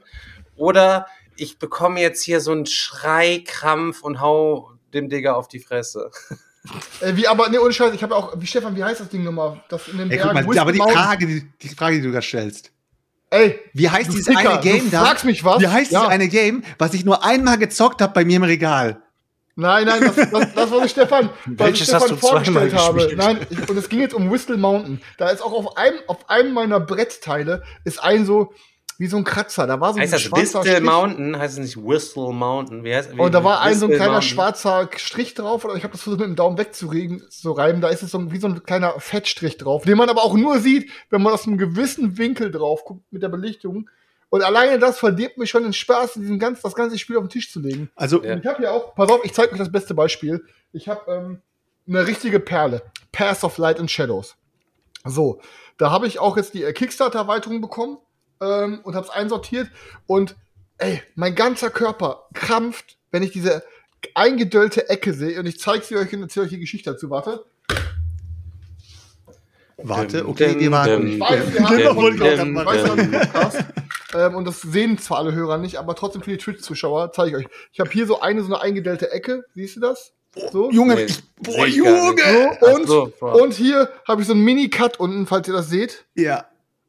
oder 0.56 1.06
ich 1.36 1.58
bekomme 1.58 2.00
jetzt 2.00 2.22
hier 2.22 2.40
so 2.40 2.52
einen 2.52 2.66
Schreikrampf 2.66 4.02
und 4.02 4.20
hau 4.20 4.70
dem 4.94 5.08
Digga 5.08 5.34
auf 5.34 5.48
die 5.48 5.60
Fresse. 5.60 6.10
Äh, 7.00 7.16
wie, 7.16 7.26
aber, 7.26 7.48
ne, 7.48 7.62
ohne 7.62 7.72
Scheiß, 7.72 7.94
ich 7.94 8.02
habe 8.02 8.14
auch, 8.14 8.38
wie 8.38 8.46
Stefan, 8.46 8.76
wie 8.76 8.84
heißt 8.84 9.00
das 9.00 9.08
Ding 9.08 9.24
nochmal? 9.24 9.62
Das 9.70 9.88
in 9.88 9.96
den 9.96 10.10
Ey, 10.10 10.18
Bergen, 10.18 10.44
mal, 10.46 10.58
aber 10.58 10.72
die. 10.72 10.78
Frage, 10.78 11.26
die, 11.26 11.48
die 11.62 11.68
Frage, 11.68 11.96
die 11.96 12.02
du 12.02 12.10
gerade 12.10 12.26
stellst. 12.26 12.72
Ey, 13.30 13.58
Wie 13.74 13.88
heißt 13.90 14.12
dieses 14.12 14.26
Ficker, 14.26 14.52
eine 14.52 14.60
Game 14.60 14.90
da? 14.90 15.04
fragst 15.04 15.24
mich 15.24 15.44
was? 15.44 15.60
Wie 15.60 15.68
heißt 15.68 15.90
Ja. 15.92 16.00
dieses 16.00 16.12
eine 16.12 16.28
Game, 16.28 16.62
was 16.78 16.94
ich 16.94 17.04
nur 17.04 17.24
einmal 17.24 17.58
gezockt 17.58 18.00
habe 18.00 18.12
bei 18.12 18.24
mir 18.24 18.36
im 18.36 18.44
Regal? 18.44 19.02
Nein, 19.60 19.86
nein, 19.86 20.00
das, 20.00 20.14
das, 20.30 20.54
das 20.54 20.70
was 20.70 20.84
ich 20.84 20.90
Stefan, 20.92 21.30
was 21.30 21.36
ich 21.46 21.58
Welches 21.58 21.88
Stefan 21.88 22.16
vorgestellt 22.16 22.74
habe. 22.74 23.10
Nein, 23.16 23.38
ich, 23.50 23.68
und 23.68 23.76
es 23.76 23.88
ging 23.88 24.00
jetzt 24.00 24.14
um 24.14 24.30
Whistle 24.30 24.56
Mountain. 24.56 25.00
Da 25.18 25.30
ist 25.30 25.42
auch 25.42 25.52
auf 25.52 25.76
einem, 25.76 25.98
auf 26.06 26.30
einem 26.30 26.52
meiner 26.52 26.78
Brettteile 26.78 27.64
ist 27.84 28.00
ein 28.02 28.24
so, 28.24 28.52
wie 28.98 29.06
so 29.06 29.16
ein 29.16 29.24
Kratzer. 29.24 29.66
Da 29.66 29.80
war 29.80 29.94
so 29.94 30.00
Heißt 30.00 30.12
ein 30.12 30.16
das 30.16 30.22
schwarzer 30.22 30.60
Whistle 30.60 30.72
Strich. 30.74 30.80
Mountain? 30.90 31.38
Heißt 31.38 31.54
es 31.54 31.60
nicht 31.60 31.76
Whistle 31.76 32.32
Mountain? 32.32 32.84
Wie 32.84 32.94
heißt, 32.94 33.14
wie, 33.16 33.20
Und 33.20 33.32
da 33.32 33.44
war 33.44 33.60
ein 33.60 33.74
so 33.76 33.86
ein 33.86 33.92
kleiner 33.92 34.12
Mountain? 34.12 34.28
schwarzer 34.28 34.88
Strich 34.96 35.34
drauf, 35.34 35.64
oder 35.64 35.74
ich 35.76 35.84
habe 35.84 35.92
das 35.92 36.02
versucht 36.02 36.20
mit 36.20 36.28
dem 36.28 36.36
Daumen 36.36 36.58
wegzuregen, 36.58 37.22
zu 37.30 37.52
reiben. 37.52 37.80
Da 37.80 37.88
ist 37.88 38.02
es 38.02 38.10
so 38.10 38.32
wie 38.32 38.38
so 38.38 38.48
ein 38.48 38.62
kleiner 38.64 38.98
Fettstrich 38.98 39.56
drauf, 39.56 39.84
den 39.84 39.96
man 39.96 40.08
aber 40.10 40.22
auch 40.24 40.34
nur 40.34 40.58
sieht, 40.58 40.90
wenn 41.10 41.22
man 41.22 41.32
aus 41.32 41.46
einem 41.46 41.58
gewissen 41.58 42.18
Winkel 42.18 42.50
drauf 42.50 42.84
guckt 42.84 43.04
mit 43.12 43.22
der 43.22 43.28
Belichtung. 43.28 43.88
Und 44.30 44.42
alleine 44.42 44.78
das 44.78 44.98
verdirbt 44.98 45.38
mir 45.38 45.46
schon 45.46 45.62
den 45.62 45.72
Spaß, 45.72 46.14
diesen 46.14 46.38
ganz, 46.38 46.60
das 46.60 46.74
ganze 46.74 46.98
Spiel 46.98 47.16
auf 47.16 47.24
den 47.24 47.30
Tisch 47.30 47.50
zu 47.52 47.60
legen. 47.60 47.90
Also, 47.96 48.22
Ja. 48.22 48.36
Ich 48.36 48.44
habe 48.46 48.58
hier 48.58 48.72
auch, 48.72 48.94
pass 48.94 49.08
auf, 49.10 49.24
ich 49.24 49.32
zeige 49.32 49.52
euch 49.52 49.58
das 49.58 49.72
beste 49.72 49.94
Beispiel. 49.94 50.44
Ich 50.72 50.88
habe 50.88 51.00
ähm, 51.10 51.42
eine 51.88 52.06
richtige 52.06 52.40
Perle. 52.40 52.82
Pass 53.12 53.42
of 53.44 53.56
Light 53.58 53.78
and 53.80 53.90
Shadows. 53.90 54.36
So, 55.04 55.40
da 55.78 55.90
habe 55.90 56.06
ich 56.06 56.18
auch 56.18 56.36
jetzt 56.36 56.52
die 56.52 56.64
äh, 56.64 56.72
Kickstarter-Erweiterung 56.74 57.60
bekommen 57.62 57.96
ähm, 58.40 58.80
und 58.82 58.94
habe 58.94 59.06
es 59.06 59.10
einsortiert. 59.10 59.70
Und 60.06 60.36
ey, 60.78 61.02
mein 61.14 61.34
ganzer 61.34 61.70
Körper 61.70 62.26
krampft, 62.34 62.96
wenn 63.10 63.22
ich 63.22 63.32
diese 63.32 63.62
eingedöllte 64.14 64.88
Ecke 64.88 65.12
sehe. 65.12 65.38
Und 65.38 65.46
ich 65.46 65.58
zeige 65.58 65.84
sie 65.84 65.96
euch 65.96 66.12
und 66.12 66.22
erzähle 66.22 66.46
euch 66.46 66.52
die 66.52 66.60
Geschichte 66.60 66.92
dazu. 66.92 67.10
Warte. 67.10 67.44
warte, 69.78 70.28
okay, 70.28 70.58
wir 70.58 70.70
warten. 70.70 71.08
Ich 71.08 71.20
weiß, 71.20 71.54
wir 71.54 72.38
haben 72.38 72.54
Podcast, 72.54 73.64
ähm, 74.14 74.34
und 74.34 74.46
das 74.46 74.62
sehen 74.62 74.98
zwar 74.98 75.18
alle 75.18 75.34
Hörer 75.34 75.58
nicht, 75.58 75.76
aber 75.76 75.94
trotzdem 75.94 76.22
für 76.22 76.30
die 76.30 76.38
Twitch-Zuschauer 76.38 77.12
zeige 77.12 77.38
ich 77.38 77.44
euch. 77.44 77.52
Ich 77.72 77.80
habe 77.80 77.90
hier 77.90 78.06
so 78.06 78.20
eine 78.20 78.42
so 78.42 78.46
eine 78.46 78.62
eingedellte 78.62 79.12
Ecke. 79.12 79.44
Siehst 79.54 79.76
du 79.76 79.80
das? 79.80 80.12
So. 80.52 80.70
Junge, 80.70 80.94
Nee, 80.94 81.04
ich, 81.04 81.22
boah. 81.36 81.66
Junge! 81.66 82.58
So, 82.60 82.66
und, 82.66 82.86
so, 82.86 83.12
und 83.20 83.54
hier 83.54 83.90
habe 84.06 84.22
ich 84.22 84.26
so 84.26 84.34
einen 84.34 84.44
Mini-Cut 84.44 85.00
unten, 85.00 85.26
falls 85.26 85.48
ihr 85.48 85.54
das 85.54 85.68
seht. 85.68 86.04
Ja. 86.14 86.46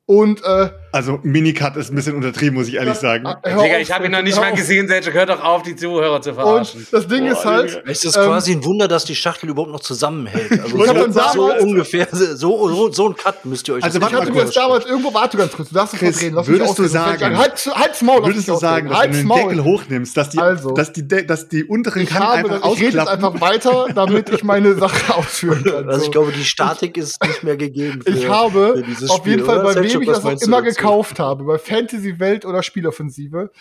Und 0.10 0.44
äh, 0.44 0.70
Also, 0.92 1.20
Minicut 1.22 1.76
ist 1.76 1.92
ein 1.92 1.96
bisschen 1.96 2.16
untertrieben, 2.16 2.56
muss 2.56 2.68
ich 2.68 2.74
ehrlich 2.74 2.96
sagen. 2.96 3.28
äh, 3.44 3.50
Digga, 3.52 3.58
auf, 3.76 3.80
ich 3.80 3.92
habe 3.92 4.06
ihn 4.06 4.12
noch 4.12 4.24
nicht 4.24 4.38
mal 4.38 4.52
gesehen, 4.54 4.88
Selchuk. 4.88 5.14
Hör 5.14 5.28
doch 5.28 5.44
auf, 5.44 5.62
die 5.62 5.76
Zuhörer 5.76 6.20
zu 6.20 6.34
verarschen. 6.34 6.80
Und 6.80 6.92
das 6.92 7.06
Ding 7.08 7.28
ist 7.28 7.46
halt, 7.46 7.84
Es 7.86 8.04
ist 8.04 8.18
Ähm, 8.18 8.24
quasi 8.24 8.54
ein 8.54 8.66
Wunder, 8.66 8.88
dass 8.88 9.06
die 9.06 9.16
Schachtel 9.16 9.52
überhaupt 9.52 9.72
noch 9.72 9.82
zusammenhält. 9.82 10.52
Also 10.64 10.78
Ich 10.82 10.88
hab 10.90 10.98
so, 10.98 11.04
dann 11.04 11.14
so 11.14 11.20
damals- 11.20 11.64
ungefähr, 11.64 12.08
so, 12.12 12.36
so, 12.70 12.92
so 12.92 13.10
ein 13.10 13.16
Cut 13.16 13.46
müsst 13.46 13.68
ihr 13.68 13.76
euch 13.76 13.84
Also 13.84 14.00
das 14.00 14.10
ich 14.10 14.14
warte 14.16 14.24
hatte 14.26 14.32
mal 14.32 14.38
mir 14.40 14.44
kurz. 14.46 14.56
das 14.56 14.64
damals 14.64 14.86
irgendwo, 14.88 15.14
warte 15.14 15.38
ganz 15.38 15.52
kurz, 15.52 15.70
du 15.70 15.76
darfst 15.76 15.94
es 15.94 16.00
Chris, 16.00 16.16
verdrehen, 16.18 16.34
lass 16.34 16.48
mich 16.48 16.56
würdest 16.60 16.80
du 16.80 16.84
ausreden, 16.84 16.90
sagen- 17.06 17.38
Halt, 17.38 17.66
halt's 17.76 18.02
Maul, 18.02 18.18
lass 18.22 18.28
Würdest 18.30 18.48
du 18.48 18.56
sagen, 18.56 18.88
dass 18.90 18.94
wenn 18.98 19.00
halt's 19.04 19.12
du 19.18 19.22
den 19.22 19.28
Maul. 19.28 19.40
Deckel 19.44 19.64
hochnimmst, 19.64 20.18
dass 20.18 20.30
die, 20.32 20.40
Also. 20.40 20.72
dass 20.72 20.92
die, 20.92 21.08
dass 21.08 21.48
die 21.50 21.64
unteren 21.66 22.02
Ich 22.02 22.10
Kanten 22.10 22.24
habe, 22.28 22.50
einfach 22.56 22.74
ich 22.74 22.82
rede 22.82 22.98
jetzt 22.98 23.08
einfach 23.08 23.40
weiter, 23.40 23.86
damit 23.94 24.30
ich 24.32 24.44
meine 24.44 24.74
Sache 24.74 25.16
ausführen 25.16 25.64
kann. 25.64 25.88
Also 25.88 26.00
So. 26.00 26.06
ich 26.06 26.12
glaube, 26.12 26.32
die 26.32 26.44
Statik 26.46 26.98
ist 26.98 27.24
nicht 27.24 27.44
mehr 27.44 27.58
gegeben. 27.58 28.00
Ich 28.06 28.28
habe 28.28 28.84
auf 29.08 29.28
jeden 29.28 29.46
Fall, 29.46 29.60
bei 29.60 29.74
Selchuk, 29.74 29.99
wem 30.00 30.10
ich 30.10 30.16
das 30.16 30.26
auch 30.26 30.42
immer 30.42 30.62
gekauft 30.62 31.20
habe, 31.20 31.44
bei 31.44 31.58
Fantasy 31.58 32.20
Welt 32.20 32.46
oder 32.46 32.64
Spieloffensive, 32.64 33.52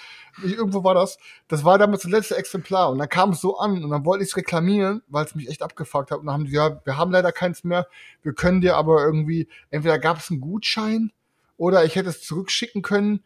irgendwo 0.42 0.84
war 0.84 0.94
das, 0.94 1.18
das 1.48 1.64
war 1.64 1.78
damals 1.78 2.02
das 2.02 2.10
letzte 2.10 2.36
Exemplar 2.36 2.90
und 2.90 2.98
dann 2.98 3.08
kam 3.08 3.30
es 3.30 3.40
so 3.40 3.58
an 3.58 3.82
und 3.82 3.90
dann 3.90 4.04
wollte 4.04 4.24
ich 4.24 4.30
es 4.30 4.36
reklamieren, 4.36 5.02
weil 5.08 5.24
es 5.24 5.34
mich 5.34 5.48
echt 5.48 5.62
abgefuckt 5.62 6.10
hat 6.10 6.20
und 6.20 6.26
dann 6.26 6.34
haben 6.34 6.44
die, 6.44 6.52
ja, 6.52 6.80
wir 6.84 6.96
haben 6.96 7.10
leider 7.10 7.32
keins 7.32 7.64
mehr, 7.64 7.86
wir 8.22 8.32
können 8.32 8.60
dir 8.60 8.76
aber 8.76 9.04
irgendwie, 9.04 9.48
entweder 9.70 9.98
gab 9.98 10.18
es 10.18 10.30
einen 10.30 10.40
Gutschein 10.40 11.12
oder 11.56 11.84
ich 11.84 11.96
hätte 11.96 12.08
es 12.08 12.22
zurückschicken 12.22 12.82
können 12.82 13.24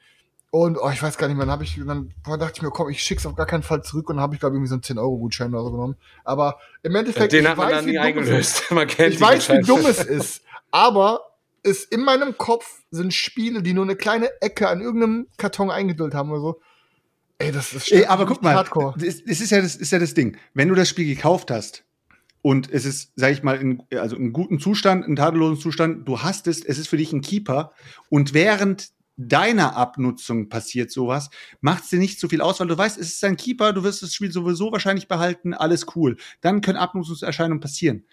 und 0.51 0.77
oh, 0.79 0.91
ich 0.91 1.03
weiß 1.03 1.17
gar 1.17 1.29
nicht 1.29 1.37
mehr, 1.37 1.47
dann 1.47 1.53
habe 1.53 1.65
ich, 1.65 1.81
dann 1.85 2.13
dachte 2.25 2.53
ich 2.57 2.63
mir, 2.63 2.71
komm, 2.71 2.91
ich 2.91 3.03
schick's 3.03 3.25
auf 3.27 3.35
gar 3.35 3.47
keinen 3.47 3.63
Fall 3.63 3.83
zurück 3.83 4.11
und 4.11 4.17
dann 4.17 4.23
habe 4.23 4.35
ich 4.35 4.41
glaube 4.41 4.55
ich 4.55 4.59
irgendwie 4.59 4.69
so 4.69 4.75
einen 4.95 4.99
10-Euro-Gutschein 5.01 5.55
oder 5.55 5.65
so 5.65 5.73
genommen, 5.73 5.97
aber 6.25 6.59
im 6.83 6.95
Endeffekt, 6.95 7.33
Den 7.33 7.45
ich 7.45 7.51
hat 7.51 7.57
man 7.57 7.69
weiß, 7.69 7.77
dann 7.77 7.87
wie 7.87 7.91
nie 7.93 7.99
eingelöst. 7.99 8.65
Man 8.71 8.87
kennt 8.87 9.15
Ich 9.15 9.21
weiß, 9.21 9.49
wie 9.51 9.61
dumm 9.61 9.87
es 9.87 10.05
ist, 10.05 10.43
aber 10.71 11.32
es 11.63 11.85
in 11.85 12.03
meinem 12.03 12.37
Kopf 12.37 12.83
sind 12.91 13.15
Spiele, 13.15 13.63
die 13.63 13.73
nur 13.73 13.85
eine 13.85 13.97
kleine 13.97 14.31
Ecke 14.41 14.69
an 14.69 14.81
irgendeinem 14.81 15.29
Karton 15.37 15.71
eingeduldet 15.71 16.15
haben 16.15 16.31
oder 16.31 16.41
so. 16.41 16.61
Ey, 17.39 17.53
das 17.53 17.73
ist 17.73 17.91
Ey, 17.91 18.07
aber 18.07 18.27
guck 18.27 18.43
mal, 18.43 18.55
Hardcore. 18.55 18.95
das, 18.97 19.21
ist 19.21 19.51
ja 19.51 19.61
das 19.61 19.77
ist 19.77 19.91
ja 19.91 19.99
das 19.99 20.15
Ding. 20.15 20.37
Wenn 20.55 20.69
du 20.69 20.75
das 20.75 20.89
Spiel 20.89 21.07
gekauft 21.13 21.51
hast 21.51 21.85
und 22.41 22.71
es 22.71 22.85
ist, 22.85 23.13
sag 23.17 23.33
ich 23.33 23.43
mal, 23.43 23.61
in, 23.61 23.83
also 23.97 24.17
in 24.17 24.33
gutem 24.33 24.61
Zustand, 24.61 25.07
in 25.07 25.17
tadellosen 25.17 25.61
Zustand, 25.61 26.09
du 26.09 26.23
hast 26.23 26.47
es, 26.47 26.65
es 26.65 26.79
ist 26.79 26.89
für 26.89 26.97
dich 26.97 27.13
ein 27.13 27.21
Keeper 27.21 27.73
und 28.11 28.35
während 28.35 28.91
deiner 29.17 29.77
Abnutzung 29.77 30.49
passiert 30.49 30.91
sowas, 30.91 31.31
macht 31.61 31.85
es 31.85 31.91
dir 31.91 31.99
nicht 31.99 32.19
so 32.19 32.29
viel 32.29 32.41
aus, 32.41 32.61
weil 32.61 32.69
du 32.69 32.79
weißt, 32.79 32.99
es 32.99 33.15
ist 33.15 33.25
ein 33.25 33.37
Keeper, 33.37 33.73
du 33.73 33.85
wirst 33.85 34.03
das 34.03 34.15
Spiel 34.15 34.33
sowieso 34.33 34.73
wahrscheinlich 34.73 35.09
behalten, 35.09 35.55
alles 35.55 35.87
cool. 35.95 36.17
Dann 36.41 36.61
können 36.61 36.79
Abnutzungserscheinungen 36.79 37.61
passieren. 37.61 38.05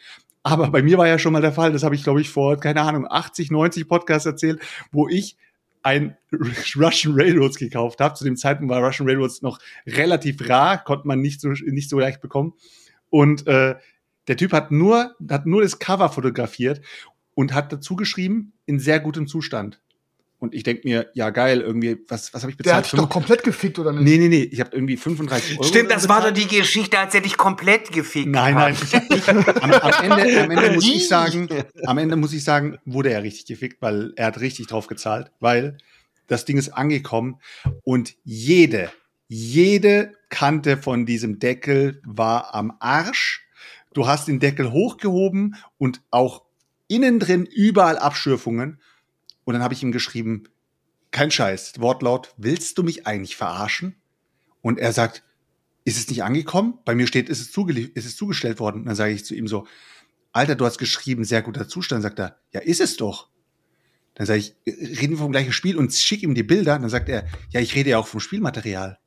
Aber 0.43 0.69
bei 0.71 0.81
mir 0.81 0.97
war 0.97 1.07
ja 1.07 1.19
schon 1.19 1.33
mal 1.33 1.41
der 1.41 1.51
Fall, 1.51 1.73
das 1.73 1.83
habe 1.83 1.95
ich, 1.95 2.03
glaube 2.03 2.21
ich, 2.21 2.29
vor, 2.29 2.57
keine 2.57 2.81
Ahnung, 2.81 3.05
80, 3.09 3.51
90 3.51 3.87
Podcasts 3.87 4.25
erzählt, 4.25 4.61
wo 4.91 5.07
ich 5.07 5.37
ein 5.83 6.17
Russian 6.75 7.13
Railroads 7.15 7.57
gekauft 7.57 7.99
habe. 7.99 8.15
Zu 8.15 8.23
dem 8.23 8.37
Zeitpunkt 8.37 8.73
war 8.73 8.83
Russian 8.83 9.07
Railroads 9.07 9.41
noch 9.41 9.59
relativ 9.85 10.47
rar, 10.47 10.83
konnte 10.83 11.07
man 11.07 11.19
nicht 11.19 11.41
so, 11.41 11.49
nicht 11.49 11.89
so 11.89 11.99
leicht 11.99 12.21
bekommen. 12.21 12.53
Und 13.09 13.47
äh, 13.47 13.75
der 14.27 14.37
Typ 14.37 14.53
hat 14.53 14.71
nur, 14.71 15.15
hat 15.29 15.45
nur 15.45 15.61
das 15.61 15.79
Cover 15.79 16.09
fotografiert 16.09 16.81
und 17.33 17.53
hat 17.53 17.73
dazu 17.73 17.95
geschrieben, 17.95 18.53
in 18.65 18.79
sehr 18.79 18.99
gutem 18.99 19.27
Zustand. 19.27 19.81
Und 20.39 20.55
ich 20.55 20.63
denk 20.63 20.85
mir, 20.85 21.09
ja 21.13 21.31
geil, 21.31 21.59
irgendwie, 21.59 21.97
was, 22.07 22.33
was 22.33 22.43
habe 22.43 22.51
ich 22.51 22.57
Der 22.57 22.63
bezahlt? 22.63 22.85
hat 22.85 22.91
dich 22.93 22.99
doch 22.99 23.09
komplett 23.09 23.43
gefickt, 23.43 23.77
oder 23.77 23.91
nicht? 23.91 24.03
nee, 24.03 24.17
nee, 24.17 24.29
nee, 24.29 24.43
ich 24.43 24.61
habe 24.61 24.69
irgendwie 24.73 24.95
35 24.95 25.59
Euro. 25.59 25.67
Stimmt, 25.67 25.91
das 25.91 26.07
war 26.07 26.21
doch 26.21 26.31
bezahlt. 26.31 26.51
die 26.51 26.57
Geschichte, 26.59 26.97
als 26.97 27.13
er 27.13 27.19
dich 27.21 27.35
komplett 27.35 27.91
gefickt 27.91 28.29
Nein, 28.29 28.55
hat. 28.55 28.73
nein. 28.91 29.07
Ich, 29.09 29.17
ich, 29.17 29.27
am, 29.29 29.43
am, 29.73 30.19
Ende, 30.19 30.41
am 30.43 30.51
Ende 30.51 30.71
muss 30.75 30.87
ich 30.87 31.07
sagen, 31.09 31.49
am 31.85 31.97
Ende 31.97 32.15
muss 32.15 32.31
ich 32.33 32.43
sagen, 32.43 32.77
wurde 32.85 33.11
er 33.11 33.21
richtig 33.23 33.47
gefickt, 33.47 33.81
weil 33.81 34.13
er 34.15 34.27
hat 34.27 34.39
richtig 34.39 34.67
drauf 34.67 34.87
gezahlt, 34.87 35.29
weil 35.41 35.77
Das 36.27 36.45
Ding 36.45 36.57
ist 36.57 36.69
angekommen 36.69 37.39
und 37.83 38.15
jede, 38.23 38.91
jede 39.27 40.13
Kante 40.29 40.77
von 40.77 41.05
diesem 41.05 41.39
Deckel 41.39 42.01
war 42.05 42.55
am 42.55 42.73
Arsch. 42.79 43.45
Du 43.93 44.07
hast 44.07 44.27
den 44.27 44.39
Deckel 44.39 44.71
hochgehoben 44.71 45.55
und 45.77 46.01
auch 46.11 46.43
innen 46.87 47.19
drin 47.19 47.45
überall 47.45 47.97
Abschürfungen. 47.97 48.79
Und 49.49 49.53
dann 49.53 49.63
habe 49.63 49.73
ich 49.73 49.81
ihm 49.81 49.91
geschrieben, 49.91 50.43
kein 51.09 51.31
Scheiß, 51.31 51.79
Wortlaut, 51.79 52.35
willst 52.37 52.77
du 52.77 52.83
mich 52.83 53.07
eigentlich 53.07 53.35
verarschen? 53.35 53.95
Und 54.61 54.77
er 54.77 54.93
sagt, 54.93 55.23
ist 55.85 55.97
es 55.97 56.07
nicht 56.07 56.23
angekommen? 56.23 56.77
Bei 56.85 56.93
mir 56.93 57.07
steht, 57.07 57.29
ist 57.29 57.39
es, 57.41 57.47
ist 57.95 58.05
es 58.05 58.15
zugestellt 58.15 58.59
worden. 58.59 58.81
Und 58.81 58.85
dann 58.85 58.95
sage 58.95 59.11
ich 59.11 59.25
zu 59.25 59.33
ihm 59.33 59.47
so, 59.47 59.65
Alter, 60.33 60.53
du 60.53 60.67
hast 60.67 60.77
geschrieben, 60.77 61.23
sehr 61.23 61.41
guter 61.41 61.67
Zustand. 61.67 62.03
Sagt 62.03 62.19
er, 62.19 62.37
ja, 62.51 62.59
ist 62.59 62.79
es 62.79 62.95
doch. 62.95 63.29
Dann 64.13 64.27
sage 64.27 64.37
ich, 64.37 64.55
reden 64.67 65.13
wir 65.13 65.17
vom 65.17 65.31
gleichen 65.31 65.51
Spiel 65.51 65.77
und 65.77 65.91
schick 65.95 66.21
ihm 66.21 66.35
die 66.35 66.43
Bilder. 66.43 66.77
Dann 66.77 66.89
sagt 66.89 67.09
er, 67.09 67.25
ja, 67.49 67.59
ich 67.59 67.73
rede 67.73 67.89
ja 67.89 67.97
auch 67.97 68.05
vom 68.05 68.19
Spielmaterial. 68.19 68.99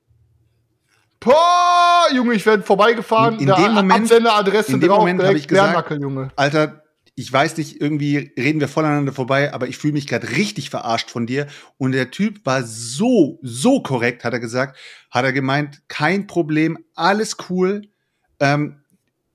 Boah, 1.21 2.09
Junge, 2.13 2.35
ich 2.35 2.45
werde 2.47 2.65
vorbeigefahren. 2.65 3.35
In- 3.35 3.49
in 3.49 3.55
dem 3.55 3.75
Moment- 3.75 3.93
Absenderadresse 3.93 4.73
in 4.73 4.81
dem 4.81 4.91
Moment 4.91 5.23
habe 5.23 5.39
ich 5.39 5.47
gesagt, 5.47 5.91
Junge. 5.93 6.33
Alter, 6.35 6.82
ich 7.15 7.31
weiß 7.31 7.59
nicht, 7.59 7.81
irgendwie 7.81 8.33
reden 8.39 8.61
wir 8.61 8.69
voneinander 8.69 9.13
vorbei, 9.13 9.53
aber 9.53 9.69
ich 9.69 9.77
fühle 9.77 9.93
mich 9.93 10.07
gerade 10.07 10.31
richtig 10.31 10.71
verarscht 10.71 11.11
von 11.11 11.27
dir. 11.27 11.47
Und 11.77 11.93
der 11.93 12.11
Typ 12.11 12.45
war 12.47 12.63
so, 12.63 13.39
so 13.43 13.83
korrekt, 13.83 14.25
hat 14.25 14.33
er 14.33 14.41
gesagt, 14.41 14.79
hat 15.11 15.25
er 15.25 15.33
gemeint, 15.33 15.83
kein 15.89 16.27
Problem, 16.27 16.79
alles 16.95 17.37
cool. 17.51 17.83
Ähm, 18.41 18.83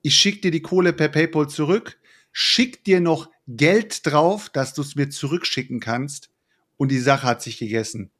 ich 0.01 0.15
schick 0.15 0.41
dir 0.41 0.51
die 0.51 0.61
Kohle 0.61 0.91
per 0.91 1.09
PayPal 1.09 1.47
zurück, 1.49 1.99
schick 2.31 2.83
dir 2.83 2.99
noch 2.99 3.29
Geld 3.47 4.05
drauf, 4.05 4.49
dass 4.49 4.73
du 4.73 4.81
es 4.81 4.95
mir 4.95 5.09
zurückschicken 5.09 5.79
kannst. 5.79 6.31
Und 6.77 6.91
die 6.91 6.99
Sache 6.99 7.27
hat 7.27 7.41
sich 7.41 7.57
gegessen. 7.57 8.11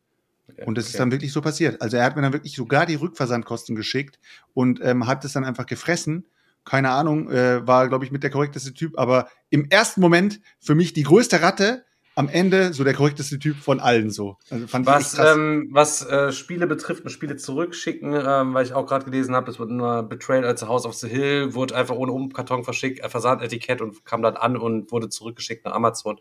Und 0.65 0.77
das 0.77 0.85
ist 0.85 0.91
okay. 0.91 0.99
dann 0.99 1.11
wirklich 1.11 1.31
so 1.31 1.41
passiert. 1.41 1.81
Also 1.81 1.97
er 1.97 2.03
hat 2.03 2.15
mir 2.15 2.21
dann 2.21 2.33
wirklich 2.33 2.55
sogar 2.55 2.85
die 2.85 2.95
Rückversandkosten 2.95 3.75
geschickt 3.75 4.19
und 4.53 4.79
ähm, 4.81 5.05
hat 5.05 5.25
es 5.25 5.33
dann 5.33 5.43
einfach 5.43 5.65
gefressen. 5.65 6.25
Keine 6.67 6.91
Ahnung, 6.91 7.29
äh, 7.31 7.65
war, 7.65 7.87
glaube 7.87 8.03
ich, 8.03 8.11
mit 8.11 8.23
der 8.23 8.29
korrekteste 8.29 8.73
Typ, 8.73 8.99
aber 8.99 9.29
im 9.49 9.69
ersten 9.69 10.01
Moment 10.01 10.41
für 10.59 10.75
mich 10.75 10.93
die 10.93 11.03
größte 11.03 11.41
Ratte, 11.41 11.85
am 12.17 12.29
Ende 12.29 12.73
so 12.73 12.83
der 12.83 12.95
korrekteste 12.95 13.37
Typ 13.37 13.57
von 13.57 13.79
allen 13.79 14.09
so. 14.09 14.37
Also 14.49 14.65
Was, 14.71 15.19
ähm, 15.19 15.69
was 15.71 16.03
äh, 16.03 16.31
Spiele 16.31 16.65
betrifft 16.65 17.03
und 17.03 17.11
Spiele 17.11 17.35
zurückschicken, 17.35 18.11
ähm, 18.11 18.55
weil 18.55 18.65
ich 18.65 18.73
auch 18.73 18.87
gerade 18.87 19.05
gelesen 19.05 19.35
habe, 19.35 19.51
es 19.51 19.59
wird 19.59 19.69
nur 19.69 20.01
Betrayal 20.01 20.43
als 20.43 20.67
House 20.67 20.87
of 20.87 20.95
the 20.95 21.07
Hill, 21.07 21.53
wurde 21.53 21.75
einfach 21.75 21.93
ohne 21.93 22.11
Umkarton 22.11 22.63
verschickt, 22.63 23.01
äh, 23.01 23.07
Versandetikett 23.09 23.81
und 23.81 24.03
kam 24.03 24.23
dann 24.23 24.35
an 24.35 24.57
und 24.57 24.91
wurde 24.91 25.09
zurückgeschickt 25.09 25.63
nach 25.65 25.73
Amazon. 25.73 26.19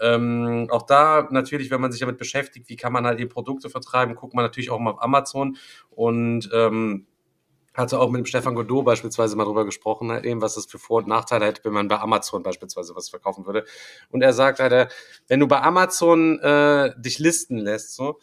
Ähm, 0.00 0.66
auch 0.70 0.82
da 0.82 1.28
natürlich, 1.30 1.70
wenn 1.70 1.80
man 1.80 1.92
sich 1.92 2.00
damit 2.00 2.18
beschäftigt, 2.18 2.68
wie 2.68 2.76
kann 2.76 2.92
man 2.92 3.06
halt 3.06 3.20
eben 3.20 3.30
Produkte 3.30 3.70
vertreiben, 3.70 4.16
guckt 4.16 4.34
man 4.34 4.44
natürlich 4.44 4.70
auch 4.70 4.80
mal 4.80 4.90
auf 4.90 5.02
Amazon 5.02 5.56
und 5.90 6.50
ähm, 6.52 7.06
hatte 7.76 8.00
auch 8.00 8.10
mit 8.10 8.20
dem 8.20 8.26
Stefan 8.26 8.54
Godot 8.54 8.84
beispielsweise 8.84 9.36
mal 9.36 9.44
drüber 9.44 9.64
gesprochen, 9.64 10.10
halt 10.10 10.24
eben, 10.24 10.40
was 10.40 10.54
das 10.54 10.66
für 10.66 10.78
Vor- 10.78 10.98
und 10.98 11.08
Nachteile 11.08 11.46
hätte, 11.46 11.64
wenn 11.64 11.72
man 11.72 11.88
bei 11.88 11.98
Amazon 11.98 12.42
beispielsweise 12.42 12.94
was 12.96 13.08
verkaufen 13.08 13.46
würde. 13.46 13.64
Und 14.10 14.22
er 14.22 14.32
sagt 14.32 14.60
halt, 14.60 14.92
wenn 15.28 15.40
du 15.40 15.46
bei 15.46 15.60
Amazon 15.60 16.38
äh, 16.40 16.92
dich 16.98 17.18
listen 17.18 17.58
lässt, 17.58 17.94
so, 17.94 18.18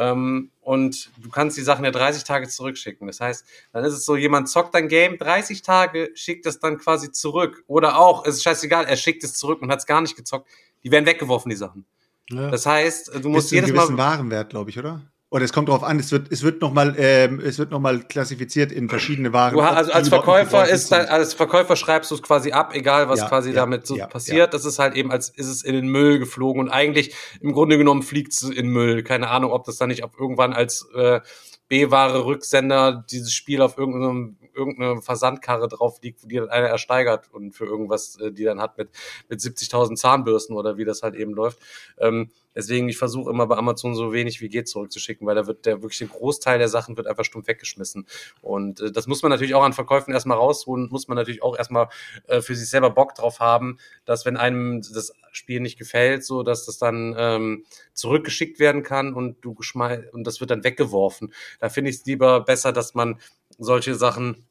ähm, 0.00 0.50
und 0.62 1.10
du 1.18 1.28
kannst 1.28 1.58
die 1.58 1.62
Sachen 1.62 1.84
ja 1.84 1.90
30 1.90 2.24
Tage 2.24 2.48
zurückschicken. 2.48 3.06
Das 3.06 3.20
heißt, 3.20 3.44
dann 3.72 3.84
ist 3.84 3.92
es 3.92 4.06
so, 4.06 4.16
jemand 4.16 4.48
zockt 4.48 4.74
dein 4.74 4.88
Game 4.88 5.18
30 5.18 5.60
Tage, 5.60 6.10
schickt 6.14 6.46
es 6.46 6.58
dann 6.58 6.78
quasi 6.78 7.12
zurück. 7.12 7.64
Oder 7.66 7.98
auch, 7.98 8.24
es 8.24 8.36
ist 8.36 8.42
scheißegal, 8.42 8.86
er 8.86 8.96
schickt 8.96 9.22
es 9.24 9.34
zurück 9.34 9.60
und 9.60 9.70
hat 9.70 9.80
es 9.80 9.86
gar 9.86 10.00
nicht 10.00 10.16
gezockt. 10.16 10.48
Die 10.82 10.90
werden 10.90 11.04
weggeworfen, 11.04 11.50
die 11.50 11.56
Sachen. 11.56 11.84
Ja. 12.30 12.50
Das 12.50 12.64
heißt, 12.64 13.14
du 13.22 13.28
musst 13.28 13.50
jedes 13.52 13.70
gewissen 13.70 13.96
Mal. 13.96 14.12
Warenwert, 14.12 14.50
glaube 14.50 14.70
ich, 14.70 14.78
oder? 14.78 15.02
Oder 15.32 15.44
es 15.44 15.52
kommt 15.52 15.68
drauf 15.68 15.84
an, 15.84 16.00
es 16.00 16.10
wird, 16.10 16.32
es 16.32 16.42
wird 16.42 16.60
nochmal, 16.60 16.96
ähm, 16.98 17.38
es 17.38 17.56
wird 17.60 17.70
noch 17.70 17.78
mal 17.78 18.00
klassifiziert 18.00 18.72
in 18.72 18.88
verschiedene 18.88 19.32
Waren. 19.32 19.54
Du, 19.54 19.60
also 19.60 19.92
als 19.92 20.08
Verkäufer 20.08 20.68
ist, 20.68 20.90
da, 20.90 21.02
sind. 21.02 21.08
als 21.10 21.34
Verkäufer 21.34 21.76
schreibst 21.76 22.10
du 22.10 22.16
es 22.16 22.22
quasi 22.22 22.50
ab, 22.50 22.74
egal 22.74 23.08
was 23.08 23.20
Ja, 23.20 23.28
quasi 23.28 23.50
ja, 23.50 23.54
damit 23.54 23.86
so 23.86 23.96
ja, 23.96 24.08
passiert. 24.08 24.52
Das 24.54 24.64
ist 24.64 24.80
halt 24.80 24.96
eben, 24.96 25.12
als 25.12 25.28
ist 25.28 25.46
es 25.46 25.62
in 25.62 25.74
den 25.74 25.86
Müll 25.86 26.18
geflogen 26.18 26.60
und 26.60 26.68
eigentlich 26.68 27.14
im 27.40 27.52
Grunde 27.52 27.78
genommen 27.78 28.02
fliegt 28.02 28.32
es 28.32 28.42
in 28.42 28.70
Müll. 28.70 29.04
Keine 29.04 29.28
Ahnung, 29.28 29.52
ob 29.52 29.64
das 29.66 29.76
dann 29.76 29.90
nicht 29.90 30.02
auf 30.02 30.18
irgendwann 30.18 30.52
als 30.52 30.88
äh, 30.96 31.20
B-Ware 31.68 32.24
Rücksender 32.24 33.04
dieses 33.08 33.32
Spiel 33.32 33.62
auf 33.62 33.78
irgendeinem 33.78 34.36
irgendeine 34.60 35.00
Versandkarre 35.00 35.68
drauf 35.68 35.98
liegt, 36.02 36.30
die 36.30 36.36
dann 36.36 36.50
einer 36.50 36.68
ersteigert 36.68 37.32
und 37.32 37.52
für 37.52 37.64
irgendwas, 37.64 38.20
äh, 38.20 38.30
die 38.30 38.44
dann 38.44 38.60
hat 38.60 38.76
mit, 38.76 38.90
mit 39.28 39.40
70.000 39.40 39.96
Zahnbürsten 39.96 40.54
oder 40.56 40.76
wie 40.76 40.84
das 40.84 41.02
halt 41.02 41.14
eben 41.14 41.32
läuft. 41.32 41.58
Ähm, 41.98 42.30
deswegen, 42.54 42.88
ich 42.88 42.98
versuche 42.98 43.30
immer 43.30 43.46
bei 43.46 43.56
Amazon 43.56 43.94
so 43.94 44.12
wenig 44.12 44.40
wie 44.40 44.48
geht 44.48 44.68
zurückzuschicken, 44.68 45.26
weil 45.26 45.34
da 45.34 45.46
wird 45.46 45.64
der 45.66 45.82
wirklich 45.82 45.98
der 45.98 46.08
Großteil 46.08 46.58
der 46.58 46.68
Sachen 46.68 46.96
wird 46.96 47.06
einfach 47.06 47.24
stumpf 47.24 47.48
weggeschmissen. 47.48 48.06
Und 48.42 48.80
äh, 48.80 48.92
das 48.92 49.06
muss 49.06 49.22
man 49.22 49.30
natürlich 49.30 49.54
auch 49.54 49.62
an 49.62 49.72
Verkäufen 49.72 50.12
erstmal 50.12 50.36
rausholen, 50.36 50.88
muss 50.90 51.08
man 51.08 51.16
natürlich 51.16 51.42
auch 51.42 51.56
erstmal 51.56 51.88
äh, 52.26 52.42
für 52.42 52.54
sich 52.54 52.68
selber 52.68 52.90
Bock 52.90 53.14
drauf 53.14 53.40
haben, 53.40 53.78
dass 54.04 54.26
wenn 54.26 54.36
einem 54.36 54.82
das 54.82 55.12
Spiel 55.32 55.60
nicht 55.60 55.78
gefällt, 55.78 56.24
so 56.24 56.42
dass 56.42 56.66
das 56.66 56.78
dann 56.78 57.14
ähm, 57.16 57.64
zurückgeschickt 57.94 58.58
werden 58.58 58.82
kann 58.82 59.14
und 59.14 59.44
du 59.44 59.54
geschmei 59.54 60.08
und 60.12 60.26
das 60.26 60.40
wird 60.40 60.50
dann 60.50 60.64
weggeworfen. 60.64 61.32
Da 61.60 61.68
finde 61.68 61.90
ich 61.90 61.96
es 61.96 62.04
lieber 62.04 62.40
besser, 62.40 62.72
dass 62.72 62.94
man 62.94 63.20
solche 63.58 63.94
Sachen 63.94 64.46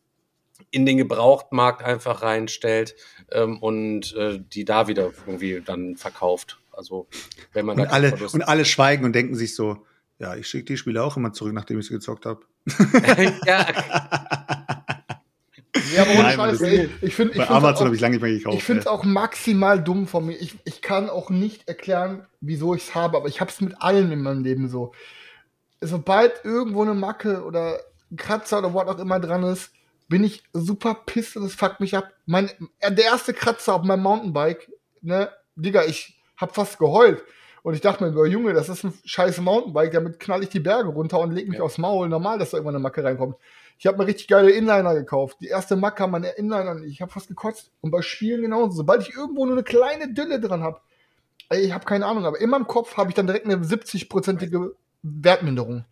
in 0.72 0.86
den 0.86 0.98
Gebrauchtmarkt 0.98 1.84
einfach 1.84 2.22
reinstellt 2.22 2.95
ähm, 3.31 3.57
und 3.60 4.15
äh, 4.15 4.40
die 4.40 4.65
da 4.65 4.88
wieder 4.88 5.11
irgendwie 5.26 5.61
dann 5.65 5.95
verkauft. 5.95 6.60
Also 6.72 7.07
wenn 7.53 7.65
man 7.65 7.80
Und 7.80 7.86
da 7.86 7.91
alle, 7.91 8.10
Verlust- 8.10 8.36
und 8.36 8.44
alle 8.44 8.65
schweigen 8.65 9.06
und 9.06 9.14
denken 9.14 9.36
sich 9.36 9.56
so, 9.56 9.86
ja, 10.19 10.36
ich 10.36 10.48
schicke 10.48 10.65
die 10.65 10.77
Spiele 10.77 11.03
auch 11.03 11.18
immer 11.18 11.34
zurück, 11.34 11.53
nachdem 11.53 11.80
ich 11.80 11.88
sie 11.88 11.94
gezockt 11.94 12.26
habe. 12.26 12.41
ja, 13.45 13.65
Ja, 15.95 16.02
aber 16.02 16.11
ohne 16.11 16.23
Nein, 16.23 16.36
Scheiß, 16.36 16.61
ey, 16.61 16.90
ich 17.02 17.15
finde 17.15 17.38
Bei 17.38 17.49
Amazon 17.49 17.86
habe 17.86 17.95
ich 17.95 18.02
lange 18.02 18.15
nicht 18.15 18.22
mehr 18.22 18.31
gekauft. 18.31 18.57
Ich 18.57 18.64
finde 18.64 18.81
es 18.81 18.88
auch 18.88 19.03
maximal 19.03 19.81
dumm 19.81 20.07
von 20.07 20.26
mir. 20.26 20.34
Ich, 20.34 20.57
ich 20.65 20.81
kann 20.81 21.10
auch 21.10 21.30
nicht 21.30 21.68
erklären, 21.68 22.26
wieso 22.41 22.73
ich 22.73 22.84
es 22.88 22.95
habe, 22.95 23.18
aber 23.18 23.27
ich 23.27 23.40
habe 23.40 23.52
es 23.52 23.61
mit 23.61 23.81
allem 23.81 24.11
in 24.11 24.22
meinem 24.22 24.44
Leben 24.44 24.69
so. 24.69 24.94
Sobald 25.81 26.44
irgendwo 26.44 26.81
eine 26.81 26.94
Macke 26.94 27.44
oder 27.44 27.80
ein 28.11 28.18
Kratzer 28.18 28.60
oder 28.60 28.73
was 28.73 28.88
auch 28.88 28.99
immer 28.99 29.19
dran 29.19 29.44
ist, 29.44 29.72
bin 30.10 30.23
ich 30.23 30.44
super 30.53 30.95
pisst 31.06 31.38
und 31.38 31.44
es 31.45 31.56
fuckt 31.56 31.80
mich 31.80 31.95
ab. 31.95 32.11
Mein, 32.26 32.49
äh, 32.80 32.91
der 32.91 33.06
erste 33.06 33.34
Kratzer 33.34 33.76
auf 33.76 33.84
meinem 33.84 34.03
Mountainbike, 34.03 34.69
ne, 35.02 35.30
Digga, 35.56 35.86
ich 35.86 36.19
hab 36.36 36.56
fast 36.56 36.80
geheult. 36.80 37.23
Und 37.61 37.73
ich 37.73 37.81
dachte 37.81 38.10
mir, 38.10 38.27
Junge, 38.27 38.53
das 38.53 38.69
ist 38.69 38.84
ein 38.84 38.94
scheiß 39.03 39.40
Mountainbike, 39.41 39.91
damit 39.91 40.19
knall 40.19 40.44
ich 40.44 40.49
die 40.49 40.60
Berge 40.60 40.90
runter 40.90 41.19
und 41.19 41.31
leg 41.31 41.48
mich 41.48 41.61
aufs 41.61 41.77
Maul. 41.77 42.10
Normal, 42.10 42.40
dass 42.40 42.52
da 42.52 42.57
irgendwann 42.57 42.76
eine 42.76 42.84
Macke 42.84 43.03
reinkommt. 43.03 43.36
Ich 43.77 43.86
habe 43.86 43.98
mir 43.98 44.07
richtig 44.07 44.27
geile 44.27 44.52
Inliner 44.52 44.94
gekauft. 44.94 45.38
Die 45.41 45.48
erste 45.48 45.76
Macke 45.76 46.03
haben 46.03 46.11
meine 46.11 46.30
Inliner. 46.30 46.81
Ich 46.84 47.02
habe 47.02 47.11
fast 47.11 47.27
gekotzt. 47.27 47.72
Und 47.81 47.91
bei 47.91 48.02
Spielen 48.02 48.41
genauso. 48.41 48.72
Sobald 48.72 49.02
ich 49.02 49.14
irgendwo 49.14 49.45
nur 49.45 49.56
eine 49.56 49.64
kleine 49.64 50.14
Dülle 50.14 50.40
dran 50.40 50.64
habe, 50.64 50.81
ich 51.52 51.73
habe 51.73 51.86
keine 51.86 52.06
Ahnung, 52.06 52.26
aber 52.26 52.40
in 52.40 52.49
meinem 52.49 52.68
Kopf 52.68 52.98
habe 52.98 53.10
ich 53.10 53.15
dann 53.15 53.27
direkt 53.27 53.45
eine 53.45 53.56
70-prozentige 53.56 54.72
Wertminderung. 55.02 55.86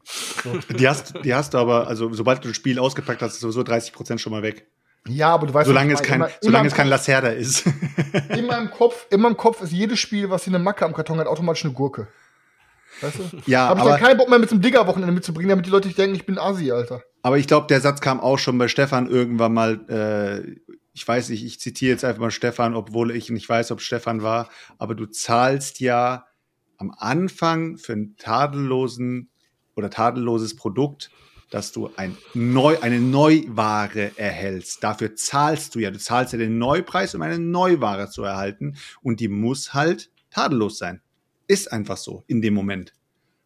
Die 0.78 0.88
hast, 0.88 1.14
die 1.24 1.34
hast 1.34 1.54
du 1.54 1.58
aber, 1.58 1.88
also 1.88 2.12
sobald 2.14 2.44
du 2.44 2.50
das 2.50 2.58
Spiel 2.58 2.80
ausgepackt 2.80 3.22
hast, 3.22 3.34
ist 3.34 3.40
sowieso 3.40 3.64
30 3.64 3.94
Prozent 3.94 4.22
schon 4.22 4.32
mal 4.32 4.44
weg. 4.44 4.68
Ja, 5.08 5.30
aber 5.30 5.48
du 5.48 5.54
weißt 5.54 5.68
solange 5.68 5.94
es 5.94 6.02
kein. 6.02 6.22
In 6.22 6.28
solange 6.42 6.64
meinem 6.64 6.68
es 6.68 6.74
kein 6.74 6.88
Lacerda 6.88 7.30
ist. 7.30 7.66
In 8.36 8.46
meinem 8.46 8.70
Kopf, 8.70 9.08
in 9.10 9.22
meinem 9.22 9.38
Kopf 9.38 9.62
ist 9.62 9.72
jedes 9.72 10.00
Spiel, 10.00 10.30
was 10.30 10.44
hier 10.44 10.54
eine 10.54 10.64
Macke 10.64 10.86
am 10.86 10.94
Karton 10.94 11.20
hat, 11.20 11.28
automatisch 11.28 11.64
eine 11.64 11.74
Gurke. 11.74 12.08
Weißt 13.02 13.20
du? 13.20 13.24
ja, 13.46 13.68
Habe 13.68 13.80
ich 13.80 13.82
aber, 13.82 13.92
dann 13.92 14.00
keinen 14.00 14.18
Bock 14.18 14.30
mehr 14.30 14.40
mit 14.40 14.50
zum 14.50 14.62
Digger-Wochenende 14.62 15.14
mitzubringen, 15.14 15.50
damit 15.50 15.66
die 15.66 15.70
Leute 15.70 15.88
nicht 15.88 15.98
denken, 15.98 16.16
ich 16.16 16.26
bin 16.26 16.38
Asi, 16.40 16.72
Alter. 16.72 17.04
aber 17.22 17.38
ich 17.38 17.48
glaube, 17.48 17.68
der 17.68 17.80
Satz 17.80 18.02
kam 18.02 18.20
auch 18.20 18.40
schon 18.40 18.58
bei 18.58 18.68
Stefan 18.68 19.10
irgendwann 19.10 19.54
mal. 19.54 19.80
Äh, 19.90 20.76
ich 20.94 21.08
weiß 21.08 21.30
nicht, 21.30 21.46
ich 21.46 21.60
zitiere 21.60 21.92
jetzt 21.92 22.04
einfach 22.04 22.22
mal 22.22 22.32
Stefan, 22.32 22.76
obwohl 22.76 23.12
ich 23.16 23.30
nicht 23.30 23.48
weiß, 23.48 23.72
ob 23.72 23.82
Stefan 23.82 24.24
war. 24.24 24.50
Aber 24.80 24.96
du 24.96 25.06
zahlst 25.06 25.80
ja 25.80 26.27
am 26.78 26.92
Anfang 26.98 27.78
für 27.78 27.94
einen 27.94 28.18
tadellosen 28.18 29.30
oder 29.76 29.90
tadelloses 29.90 30.56
Produkt, 30.56 31.12
dass 31.50 31.72
du 31.72 31.90
ein 31.96 32.18
neu, 32.34 32.80
eine 32.82 33.00
Neuware 33.00 34.12
erhältst. 34.18 34.84
Dafür 34.84 35.16
zahlst 35.16 35.76
du 35.76 35.80
ja. 35.80 35.92
Du 35.92 36.00
zahlst 36.00 36.34
ja 36.34 36.40
den 36.40 36.58
Neupreis, 36.58 37.16
um 37.16 37.22
eine 37.22 37.40
Neuware 37.40 38.10
zu 38.10 38.24
erhalten. 38.24 38.76
Und 39.02 39.20
die 39.20 39.30
muss 39.30 39.74
halt 39.74 40.12
tadellos 40.30 40.78
sein. 40.78 41.02
Ist 41.48 41.72
einfach 41.72 41.98
so 41.98 42.24
in 42.28 42.42
dem 42.42 42.54
Moment. 42.54 42.94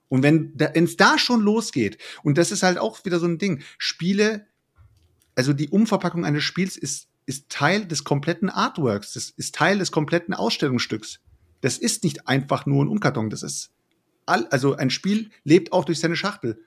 Und 0.09 0.23
wenn 0.23 0.53
es 0.57 0.97
da 0.97 1.17
schon 1.17 1.41
losgeht, 1.41 1.97
und 2.23 2.37
das 2.37 2.51
ist 2.51 2.63
halt 2.63 2.77
auch 2.77 3.05
wieder 3.05 3.19
so 3.19 3.27
ein 3.27 3.37
Ding, 3.37 3.61
Spiele, 3.77 4.45
also 5.35 5.53
die 5.53 5.69
Umverpackung 5.69 6.25
eines 6.25 6.43
Spiels 6.43 6.75
ist, 6.75 7.07
ist 7.25 7.49
Teil 7.49 7.85
des 7.85 8.03
kompletten 8.03 8.49
Artworks, 8.49 9.13
das 9.13 9.29
ist 9.29 9.55
Teil 9.55 9.77
des 9.77 9.91
kompletten 9.91 10.33
Ausstellungsstücks. 10.33 11.21
Das 11.61 11.77
ist 11.77 12.03
nicht 12.03 12.27
einfach 12.27 12.65
nur 12.65 12.83
ein 12.83 12.87
Umkarton, 12.87 13.29
das 13.29 13.43
ist 13.43 13.71
all, 14.25 14.47
also 14.47 14.75
ein 14.75 14.89
Spiel 14.89 15.29
lebt 15.43 15.73
auch 15.73 15.85
durch 15.85 15.99
seine 15.99 16.15
Schachtel. 16.15 16.59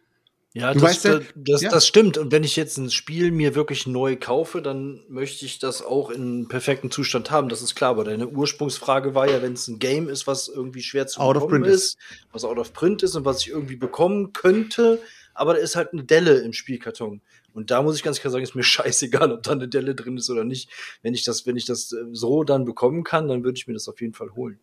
Ja, 0.56 0.72
Du 0.72 0.78
das, 0.78 0.90
weißt 0.90 1.04
das, 1.06 1.22
das, 1.34 1.62
ja. 1.62 1.70
das 1.70 1.84
stimmt. 1.84 2.16
Und 2.16 2.30
wenn 2.30 2.44
ich 2.44 2.54
jetzt 2.54 2.78
ein 2.78 2.88
Spiel 2.88 3.32
mir 3.32 3.56
wirklich 3.56 3.88
neu 3.88 4.14
kaufe, 4.14 4.62
dann 4.62 5.02
möchte 5.08 5.44
ich 5.44 5.58
das 5.58 5.82
auch 5.82 6.10
in 6.10 6.46
perfektem 6.46 6.92
Zustand 6.92 7.32
haben. 7.32 7.48
Das 7.48 7.60
ist 7.60 7.74
klar. 7.74 7.90
Aber 7.90 8.04
deine 8.04 8.28
Ursprungsfrage 8.28 9.16
war 9.16 9.28
ja, 9.28 9.42
wenn 9.42 9.54
es 9.54 9.66
ein 9.66 9.80
Game 9.80 10.08
ist, 10.08 10.28
was 10.28 10.46
irgendwie 10.46 10.82
schwer 10.82 11.08
zu 11.08 11.18
Out 11.18 11.34
bekommen 11.34 11.62
print 11.62 11.66
ist, 11.66 11.98
was 12.30 12.44
out 12.44 12.58
of 12.58 12.72
print 12.72 13.02
ist 13.02 13.16
und 13.16 13.24
was 13.24 13.40
ich 13.40 13.48
irgendwie 13.48 13.74
bekommen 13.74 14.32
könnte, 14.32 15.00
aber 15.34 15.54
da 15.54 15.58
ist 15.58 15.74
halt 15.74 15.92
eine 15.92 16.04
Delle 16.04 16.38
im 16.38 16.52
Spielkarton. 16.52 17.20
Und 17.52 17.72
da 17.72 17.82
muss 17.82 17.96
ich 17.96 18.04
ganz 18.04 18.20
klar 18.20 18.30
sagen, 18.30 18.44
ist 18.44 18.54
mir 18.54 18.62
scheißegal, 18.62 19.32
ob 19.32 19.42
da 19.42 19.52
eine 19.52 19.66
Delle 19.66 19.96
drin 19.96 20.16
ist 20.16 20.30
oder 20.30 20.44
nicht. 20.44 20.70
Wenn 21.02 21.14
ich 21.14 21.24
das, 21.24 21.46
wenn 21.46 21.56
ich 21.56 21.64
das 21.64 21.90
äh, 21.90 22.04
so 22.12 22.44
dann 22.44 22.64
bekommen 22.64 23.02
kann, 23.02 23.26
dann 23.26 23.42
würde 23.42 23.58
ich 23.58 23.66
mir 23.66 23.74
das 23.74 23.88
auf 23.88 24.00
jeden 24.00 24.14
Fall 24.14 24.30
holen. 24.36 24.60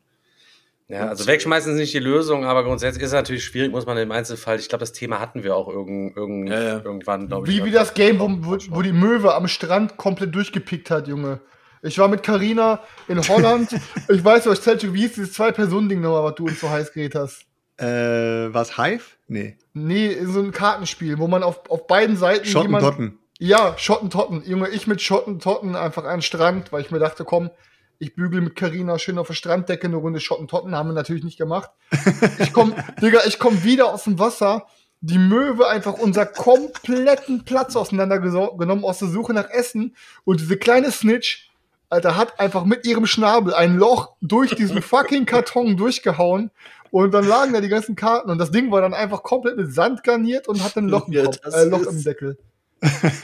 Ja, 0.91 1.07
also 1.07 1.25
wegschmeißen 1.25 1.73
ist 1.73 1.79
nicht 1.79 1.93
die 1.93 1.99
Lösung, 1.99 2.43
aber 2.45 2.63
grundsätzlich 2.63 3.01
ist 3.03 3.09
es 3.09 3.13
natürlich 3.13 3.45
schwierig, 3.45 3.71
muss 3.71 3.85
man 3.85 3.97
im 3.97 4.11
Einzelfall. 4.11 4.59
Ich 4.59 4.67
glaube, 4.67 4.81
das 4.81 4.91
Thema 4.91 5.19
hatten 5.19 5.43
wir 5.43 5.55
auch 5.55 5.69
irgend, 5.69 6.17
irgend, 6.17 6.49
Ja, 6.49 6.61
ja. 6.61 6.81
irgendwann, 6.83 7.27
glaube 7.27 7.47
ich. 7.49 7.55
Wie, 7.57 7.65
wie 7.65 7.71
das 7.71 7.93
Game, 7.93 8.19
wo, 8.19 8.57
wo, 8.69 8.81
die 8.81 8.91
Möwe 8.91 9.33
am 9.33 9.47
Strand 9.47 9.95
komplett 9.97 10.35
durchgepickt 10.35 10.91
hat, 10.91 11.07
Junge. 11.07 11.39
Ich 11.81 11.97
war 11.97 12.07
mit 12.09 12.23
Karina 12.23 12.81
in 13.07 13.25
Holland. 13.27 13.69
ich 14.09 14.23
weiß, 14.23 14.45
was 14.47 14.63
Selchuk, 14.63 14.93
wie 14.93 15.01
hieß 15.01 15.13
dieses 15.13 15.33
Zwei-Personen-Ding 15.33 16.01
nochmal, 16.01 16.23
was 16.23 16.35
du 16.35 16.45
uns 16.47 16.59
so 16.59 16.69
heiß 16.69 16.91
geredet 16.93 17.15
hast? 17.15 17.45
Äh, 17.77 18.53
was, 18.53 18.77
Hive? 18.77 19.03
Nee. 19.27 19.57
Nee, 19.73 20.17
so 20.25 20.41
ein 20.41 20.51
Kartenspiel, 20.51 21.17
wo 21.17 21.27
man 21.27 21.41
auf, 21.41 21.69
auf 21.69 21.87
beiden 21.87 22.17
Seiten 22.17 22.45
jemand- 22.45 22.83
Schottentotten. 22.83 23.17
Ja, 23.39 23.73
Schottentotten. 23.77 24.43
Junge, 24.45 24.69
ich 24.69 24.85
mit 24.85 25.01
Schottentotten 25.01 25.75
einfach 25.75 26.03
an 26.03 26.17
den 26.17 26.21
Strand, 26.21 26.71
weil 26.71 26.81
ich 26.81 26.91
mir 26.91 26.99
dachte, 26.99 27.23
komm, 27.23 27.49
ich 28.01 28.15
bügel 28.15 28.41
mit 28.41 28.55
Karina 28.55 28.97
schön 28.97 29.19
auf 29.19 29.27
der 29.27 29.35
Stranddecke 29.35 29.85
eine 29.85 29.95
Runde 29.95 30.19
Schottentotten, 30.19 30.75
haben 30.75 30.89
wir 30.89 30.93
natürlich 30.93 31.23
nicht 31.23 31.37
gemacht. 31.37 31.69
Ich 32.39 32.51
komm, 32.51 32.73
Digga, 33.01 33.19
ich 33.27 33.37
komm 33.37 33.63
wieder 33.63 33.93
aus 33.93 34.05
dem 34.05 34.17
Wasser, 34.17 34.65
die 35.01 35.19
Möwe 35.19 35.67
einfach 35.67 35.93
unser 35.93 36.25
kompletten 36.25 37.45
Platz 37.45 37.75
auseinandergenommen 37.75 38.83
aus 38.83 38.99
der 38.99 39.09
Suche 39.09 39.33
nach 39.33 39.49
Essen 39.49 39.95
und 40.23 40.39
diese 40.39 40.57
kleine 40.57 40.91
Snitch, 40.91 41.51
Alter, 41.89 42.17
hat 42.17 42.39
einfach 42.39 42.65
mit 42.65 42.87
ihrem 42.87 43.05
Schnabel 43.05 43.53
ein 43.53 43.77
Loch 43.77 44.13
durch 44.21 44.55
diesen 44.55 44.81
fucking 44.81 45.25
Karton 45.25 45.77
durchgehauen 45.77 46.49
und 46.89 47.13
dann 47.13 47.27
lagen 47.27 47.53
da 47.53 47.61
die 47.61 47.69
ganzen 47.69 47.95
Karten 47.95 48.31
und 48.31 48.39
das 48.39 48.49
Ding 48.49 48.71
war 48.71 48.81
dann 48.81 48.95
einfach 48.95 49.21
komplett 49.21 49.57
mit 49.57 49.71
Sand 49.71 50.03
garniert 50.03 50.47
und 50.47 50.63
hatte 50.63 50.79
ein 50.79 50.89
Loch, 50.89 51.07
im, 51.07 51.23
Kopf, 51.23 51.39
äh, 51.53 51.65
Loch 51.65 51.83
im 51.83 52.03
Deckel. 52.03 52.37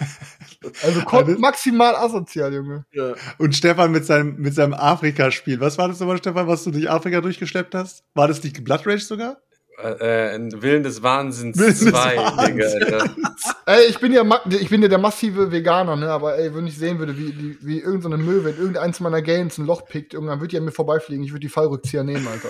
Also 0.84 1.02
kom- 1.02 1.38
maximal 1.40 1.96
asozial, 1.96 2.54
Junge. 2.54 2.86
Ja. 2.92 3.14
Und 3.38 3.56
Stefan 3.56 3.92
mit 3.92 4.06
seinem, 4.06 4.36
mit 4.38 4.54
seinem 4.54 4.74
Afrika-Spiel. 4.74 5.60
Was 5.60 5.78
war 5.78 5.88
das 5.88 6.00
nochmal, 6.00 6.18
Stefan, 6.18 6.48
was 6.48 6.64
du 6.64 6.72
durch 6.72 6.90
Afrika 6.90 7.22
durchgeschleppt 7.22 7.74
hast? 7.76 8.04
War 8.16 8.28
das 8.28 8.44
nicht 8.44 8.64
Blood 8.64 8.86
Rage 8.86 9.00
sogar? 9.00 9.38
Äh, 9.82 10.36
in 10.36 10.62
Willen 10.64 10.82
des 10.82 11.04
Wahnsinns 11.04 11.58
Willen 11.58 11.70
des 11.70 11.80
2, 11.86 12.48
Digga. 12.48 12.66
Alter. 12.68 13.16
Ey, 13.68 13.86
ich 13.90 14.00
bin 14.00 14.12
ja, 14.12 14.24
ich 14.50 14.70
bin 14.70 14.82
ja 14.82 14.88
der 14.88 14.98
massive 14.98 15.52
Veganer, 15.52 15.96
ne? 15.96 16.10
Aber 16.10 16.36
ey, 16.38 16.54
wenn 16.56 16.66
ich 16.66 16.78
sehen 16.78 16.98
würde, 16.98 17.16
wie, 17.18 17.38
wie, 17.38 17.58
wie 17.62 17.80
irgendeine 17.80 18.18
Möwe 18.18 18.50
in 18.50 18.58
irgendeins 18.58 19.00
meiner 19.00 19.22
Games 19.22 19.58
ein 19.60 19.68
Loch 19.68 19.86
pickt, 19.86 20.16
irgendwann 20.16 20.42
wird 20.42 20.52
die 20.52 20.58
an 20.58 20.66
mir 20.66 20.72
vorbeifliegen. 20.72 21.24
Ich 21.24 21.32
würde 21.32 21.42
die 21.42 21.50
Fallrückzieher 21.50 22.04
nehmen, 22.04 22.28
Alter. 22.28 22.50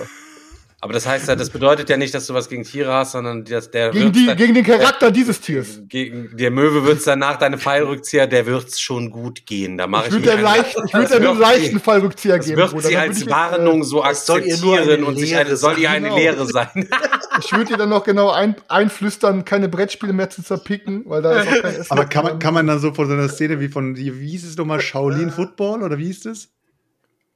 Aber 0.80 0.92
das 0.92 1.08
heißt 1.08 1.26
ja, 1.26 1.34
das 1.34 1.50
bedeutet 1.50 1.90
ja 1.90 1.96
nicht, 1.96 2.14
dass 2.14 2.28
du 2.28 2.34
was 2.34 2.48
gegen 2.48 2.62
Tiere 2.62 2.92
hast, 2.92 3.10
sondern 3.10 3.44
dass 3.44 3.68
der 3.72 3.90
Gegen, 3.90 4.12
die, 4.12 4.26
dann- 4.26 4.36
gegen 4.36 4.54
den 4.54 4.64
Charakter 4.64 5.10
dieses 5.10 5.40
Tiers. 5.40 5.80
gegen 5.88 6.36
der 6.36 6.52
Möwe 6.52 6.84
wird's 6.84 7.02
dann 7.02 7.18
nach 7.18 7.36
deinem 7.36 7.58
Pfeilrückzieher, 7.58 8.28
der 8.28 8.46
wird's 8.46 8.78
schon 8.78 9.10
gut 9.10 9.44
gehen. 9.44 9.76
Da 9.76 9.88
mache 9.88 10.06
Ich 10.08 10.14
ich, 10.14 10.22
der 10.22 10.34
einen- 10.34 10.42
leicht, 10.44 10.68
ich 10.86 10.94
würde 10.94 11.08
Das 11.08 11.10
der 11.10 11.20
wird 11.22 11.38
leichten 11.40 11.80
Fallrückzieher 11.80 12.36
Das 12.36 12.46
geben. 12.46 12.58
wird 12.58 12.70
Bruder. 12.70 12.86
sie 12.88 12.94
Dann 12.94 13.08
als 13.08 13.26
Warnung 13.28 13.82
so 13.82 14.04
es 14.04 14.30
akzeptieren 14.30 15.02
und 15.02 15.18
sich 15.18 15.34
eine, 15.36 15.56
soll 15.56 15.78
ihr 15.80 15.90
eine. 15.90 16.14
Lehre 16.14 16.46
sein. 16.46 16.68
Äh, 16.76 16.84
ich 17.40 17.50
würde 17.50 17.64
dir 17.64 17.76
dann 17.76 17.88
noch 17.88 18.04
genau 18.04 18.30
ein, 18.30 18.54
einflüstern, 18.68 19.44
keine 19.44 19.68
Brettspiele 19.68 20.12
mehr 20.12 20.30
zu 20.30 20.44
zerpicken, 20.44 21.02
weil 21.06 21.22
da 21.22 21.40
ist 21.40 21.48
auch 21.48 21.60
kein 21.62 21.74
Essen 21.74 21.90
Aber 21.90 22.04
kann 22.04 22.24
man, 22.24 22.38
kann 22.38 22.54
man 22.54 22.68
dann 22.68 22.78
so 22.78 22.94
von 22.94 23.08
so 23.08 23.14
einer 23.14 23.28
Szene 23.28 23.58
wie 23.58 23.66
von, 23.68 23.96
wie 23.96 24.28
hieß 24.28 24.44
es 24.46 24.56
nochmal, 24.56 24.80
Shaolin 24.80 25.32
Football 25.32 25.82
oder 25.82 25.98
wie 25.98 26.06
hieß 26.06 26.20
das? 26.20 26.50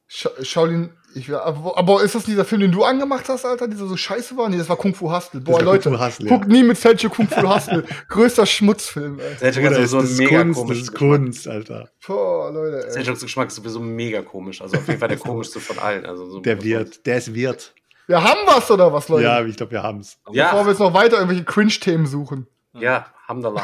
Scha 0.06 0.31
Shaolin, 0.43 0.90
ich, 1.14 1.32
aber, 1.32 1.76
aber 1.78 2.02
ist 2.02 2.14
das 2.14 2.24
dieser 2.24 2.44
Film, 2.44 2.60
den 2.62 2.72
du 2.72 2.84
angemacht 2.84 3.28
hast, 3.28 3.44
Alter, 3.44 3.68
dieser 3.68 3.86
so 3.86 3.97
scheiße 3.97 4.36
war? 4.36 4.48
Nee, 4.48 4.59
das 4.59 4.68
war 4.68 4.76
Kung 4.76 4.94
Fu 4.94 5.12
Hustle. 5.14 5.40
Boah, 5.40 5.60
Leute, 5.62 5.89
Kung 5.90 5.98
Fu 5.98 6.05
Hustle, 6.05 6.28
guckt 6.28 6.48
nie 6.48 6.62
mit 6.62 6.76
Selchuk 6.78 7.14
Kung 7.14 7.28
Fu 7.28 7.43
Hustle. 7.48 7.84
Größter 8.09 8.47
Schmutzfilm, 8.47 9.18
ey. 9.18 9.36
Selchuk 9.36 9.64
Oder 9.70 9.78
ist 9.80 9.90
sowieso 9.90 10.01
das 10.01 10.18
mega 10.18 10.43
Kunst, 10.43 10.56
das 10.59 10.62
komischen 10.62 10.82
ist 10.82 10.93
Geschmack. 10.93 11.10
Kunst, 11.20 11.48
Alter. 11.48 11.89
Boah, 12.06 12.51
Leute, 12.52 12.86
ey. 12.86 12.93
Selchuks 12.93 13.20
Geschmack 13.22 13.48
ist 13.48 13.56
sowieso 13.56 13.80
mega 13.80 14.22
komisch. 14.22 14.60
Also 14.62 14.76
auf 14.76 14.86
jeden 14.86 14.98
Fall 15.01 15.09
der 15.09 15.18
komischste 15.18 15.60
von 15.60 15.78
allen. 15.78 16.06
Also 16.06 16.28
so 16.30 16.40
Der 16.40 16.62
wird, 16.62 17.05
der 17.06 17.18
ist 17.18 17.34
Wirt. 17.34 17.74
Wir 18.06 18.22
haben 18.22 18.40
was 18.47 18.70
oder 18.70 18.93
was, 18.93 19.09
Leute? 19.09 19.24
Ja, 19.24 19.44
ich 19.44 19.56
glaube, 19.56 19.72
wir 19.72 19.82
haben's. 19.82 20.18
Bevor 20.24 20.34
wir 20.34 20.40
Ja, 20.43 20.68
jetzt 20.68 20.78
noch 20.80 20.93
weiter 20.93 21.16
irgendwelche 21.16 21.44
Cringe-Themen 21.44 22.06
suchen. 22.06 22.47
ja, 22.74 23.06
Hamdallah. 23.28 23.62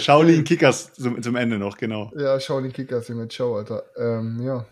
Shaolin 0.00 0.44
Kickers 0.44 0.92
zum, 0.94 1.22
zum 1.22 1.36
Ende 1.36 1.58
noch, 1.58 1.76
genau. 1.76 2.10
Ja, 2.16 2.38
schau 2.40 2.60
den 2.60 2.72
Kickers, 2.72 3.08
Junge, 3.08 3.28
ciao, 3.28 3.56
Alter. 3.56 3.84
Ähm, 3.96 4.40
ja. 4.42 4.66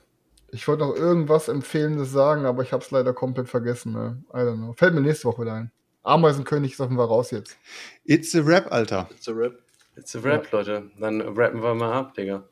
Ich 0.57 0.67
wollte 0.67 0.85
noch 0.85 0.97
irgendwas 0.97 1.49
Empfehlendes 1.49 2.11
sagen, 2.13 2.47
aber 2.47 2.63
ich 2.63 2.73
hab's 2.73 2.91
leider 2.91 3.13
komplett 3.13 3.47
vergessen, 3.47 3.93
ne? 3.93 4.23
I 4.33 4.39
don't 4.39 4.57
know. 4.57 4.73
Fällt 4.73 4.95
mir 4.95 5.03
nächste 5.03 5.29
Woche 5.29 5.43
wieder 5.43 5.53
ein. 5.53 5.71
Ameisenkönig 6.03 6.73
ist 6.73 6.81
auf 6.81 6.87
jeden 6.87 6.97
Fall 6.97 7.07
raus 7.09 7.31
jetzt. 7.31 7.59
It's 8.05 8.35
a 8.35 8.41
Rap, 8.41 8.73
Alter. 8.73 9.07
It's 9.11 9.29
a 9.29 9.33
rap. 9.33 9.53
It's 9.97 10.17
a 10.17 10.21
Rap, 10.21 10.51
Leute. 10.53 10.91
Dann 10.99 11.21
rappen 11.21 11.63
wir 11.63 11.75
mal 11.75 11.93
ab, 11.93 12.15
Digga. 12.15 12.45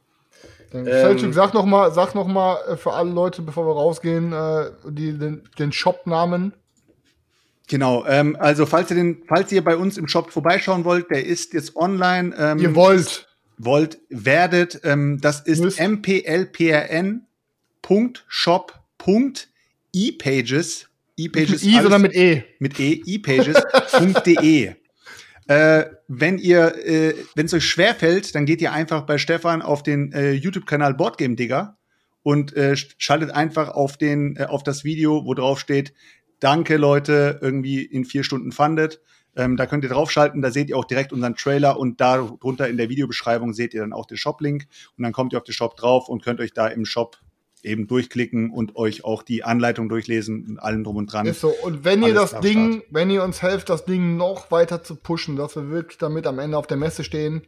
Ähm, 0.73 0.85
Selchuk, 0.85 1.33
sag 1.33 1.55
noch 1.55 1.65
mal, 1.65 1.93
sag 1.93 2.15
noch 2.15 2.27
mal 2.27 2.59
äh, 2.69 2.77
für 2.77 2.93
alle 2.93 3.11
Leute, 3.11 3.41
bevor 3.41 3.67
wir 3.67 3.73
rausgehen, 3.73 4.35
äh, 4.35 4.71
die, 4.87 5.17
den, 5.17 5.49
den 5.59 5.73
Shop-Namen. 5.73 6.53
Genau, 7.69 8.05
ähm, 8.07 8.37
also 8.39 8.67
falls 8.67 8.91
ihr, 8.91 8.97
den, 8.97 9.23
falls 9.27 9.51
ihr 9.51 9.65
bei 9.65 9.79
uns 9.79 9.97
im 9.97 10.09
Shop 10.09 10.31
vorbeischauen 10.31 10.85
wollt, 10.85 11.11
der 11.11 11.25
ist 11.25 11.55
jetzt 11.55 11.75
online. 11.75 12.35
Ähm, 12.37 12.59
Ihr 12.59 12.75
wollt. 12.75 13.29
wollt, 13.57 13.99
werdet, 14.11 14.81
ähm, 14.85 15.21
das 15.23 15.41
ist 15.41 15.63
Müsst. 15.63 15.81
mplprn.shop.epages. 15.81 17.23
Nicht 19.33 19.49
epages 19.95 20.89
mit 21.53 21.63
I, 21.63 21.75
sondern 21.83 22.03
mit 22.03 22.15
E. 22.15 22.45
mit 22.59 22.81
e, 22.81 23.03
epages.de. 23.07 24.75
äh, 25.47 25.85
wenn 26.09 26.39
ihr, 26.39 26.75
äh, 26.87 27.15
wenn 27.35 27.47
es 27.47 27.55
euch 27.55 27.65
schwerfällt, 27.69 28.35
dann 28.35 28.47
geht 28.47 28.61
ihr 28.61 28.73
einfach 28.73 29.03
bei 29.03 29.19
Stefan 29.19 29.63
auf 29.63 29.83
den 29.83 30.13
äh, 30.13 30.33
YouTube-Kanal 30.33 30.95
Boardgame 30.95 31.37
Digger 31.37 31.77
und 32.23 32.57
äh, 32.57 32.73
sch- 32.73 32.95
schaltet 32.99 33.31
einfach 33.31 33.69
auf 33.69 33.97
den, 33.97 34.37
äh, 34.37 34.47
auf 34.47 34.63
das 34.63 34.85
Video, 34.85 35.25
wo 35.25 35.35
drauf 35.35 35.61
steht, 35.61 35.93
danke 36.41 36.77
Leute, 36.77 37.39
irgendwie 37.43 37.83
in 37.85 38.05
vier 38.05 38.25
Stunden 38.25 38.51
fandet. 38.53 39.01
Ähm, 39.37 39.57
da 39.57 39.67
könnt 39.67 39.85
ihr 39.85 39.91
draufschalten, 39.91 40.43
da 40.43 40.51
seht 40.51 40.69
ihr 40.69 40.77
auch 40.77 40.85
direkt 40.85 41.13
unseren 41.13 41.35
Trailer 41.37 41.79
und 41.79 42.01
darunter 42.01 42.69
in 42.69 42.77
der 42.77 42.89
Videobeschreibung 42.89 43.53
seht 43.53 43.75
ihr 43.75 43.81
dann 43.81 43.93
auch 43.93 44.07
den 44.07 44.17
Shop-Link 44.17 44.67
und 44.97 45.03
dann 45.03 45.13
kommt 45.13 45.33
ihr 45.33 45.39
auf 45.39 45.45
den 45.45 45.55
Shop 45.55 45.77
drauf 45.77 46.09
und 46.09 46.23
könnt 46.25 46.41
euch 46.41 46.53
da 46.53 46.69
im 46.69 46.85
Shop 46.85 47.19
eben 47.65 47.87
durchklicken 47.87 48.51
und 48.51 48.77
euch 48.77 49.05
auch 49.05 49.23
die 49.23 49.45
Anleitung 49.45 49.89
durchlesen 49.89 50.47
und 50.49 50.59
allem 50.59 50.85
drum 50.85 50.97
und 50.97 51.13
dran. 51.13 51.27
Ist 51.27 51.41
so. 51.41 51.53
Und 51.63 51.85
wenn 51.85 52.03
ihr 52.03 52.17
Alles 52.19 52.33
das 52.33 52.41
Ding, 52.41 52.83
wenn 52.91 53.11
ihr 53.11 53.23
uns 53.23 53.43
helft, 53.43 53.71
das 53.71 53.85
Ding 53.85 54.17
noch 54.17 54.51
weiter 54.51 54.83
zu 54.83 54.97
pushen, 54.97 55.37
dass 55.37 55.57
wir 55.57 55.71
wirklich 55.71 55.99
damit 55.99 56.27
am 56.27 56.39
Ende 56.39 56.57
auf 56.57 56.67
der 56.67 56.77
Messe 56.77 57.05
stehen 57.05 57.47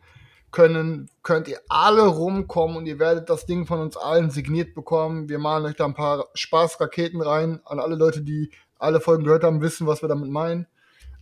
können, 0.51 1.11
könnt 1.23 1.49
ihr 1.49 1.61
alle 1.69 2.07
rumkommen 2.07 2.77
und 2.77 2.87
ihr 2.87 2.99
werdet 2.99 3.29
das 3.29 3.47
Ding 3.47 3.67
von 3.67 3.81
uns 3.81 3.97
allen 3.97 4.31
signiert 4.31 4.75
bekommen. 4.75 5.29
Wir 5.29 5.39
malen 5.39 5.67
euch 5.67 5.77
da 5.77 5.85
ein 5.85 5.95
paar 5.95 6.29
Spaßraketen 6.35 7.21
rein. 7.21 7.61
An 7.65 7.79
alle 7.79 7.97
Leute, 7.97 8.23
die 8.23 8.51
alle 8.79 9.01
Folgen 9.01 9.25
gehört 9.25 9.45
haben, 9.45 9.61
wissen, 9.61 9.87
was 9.87 10.03
wir 10.03 10.09
damit 10.09 10.31
meinen. 10.31 10.67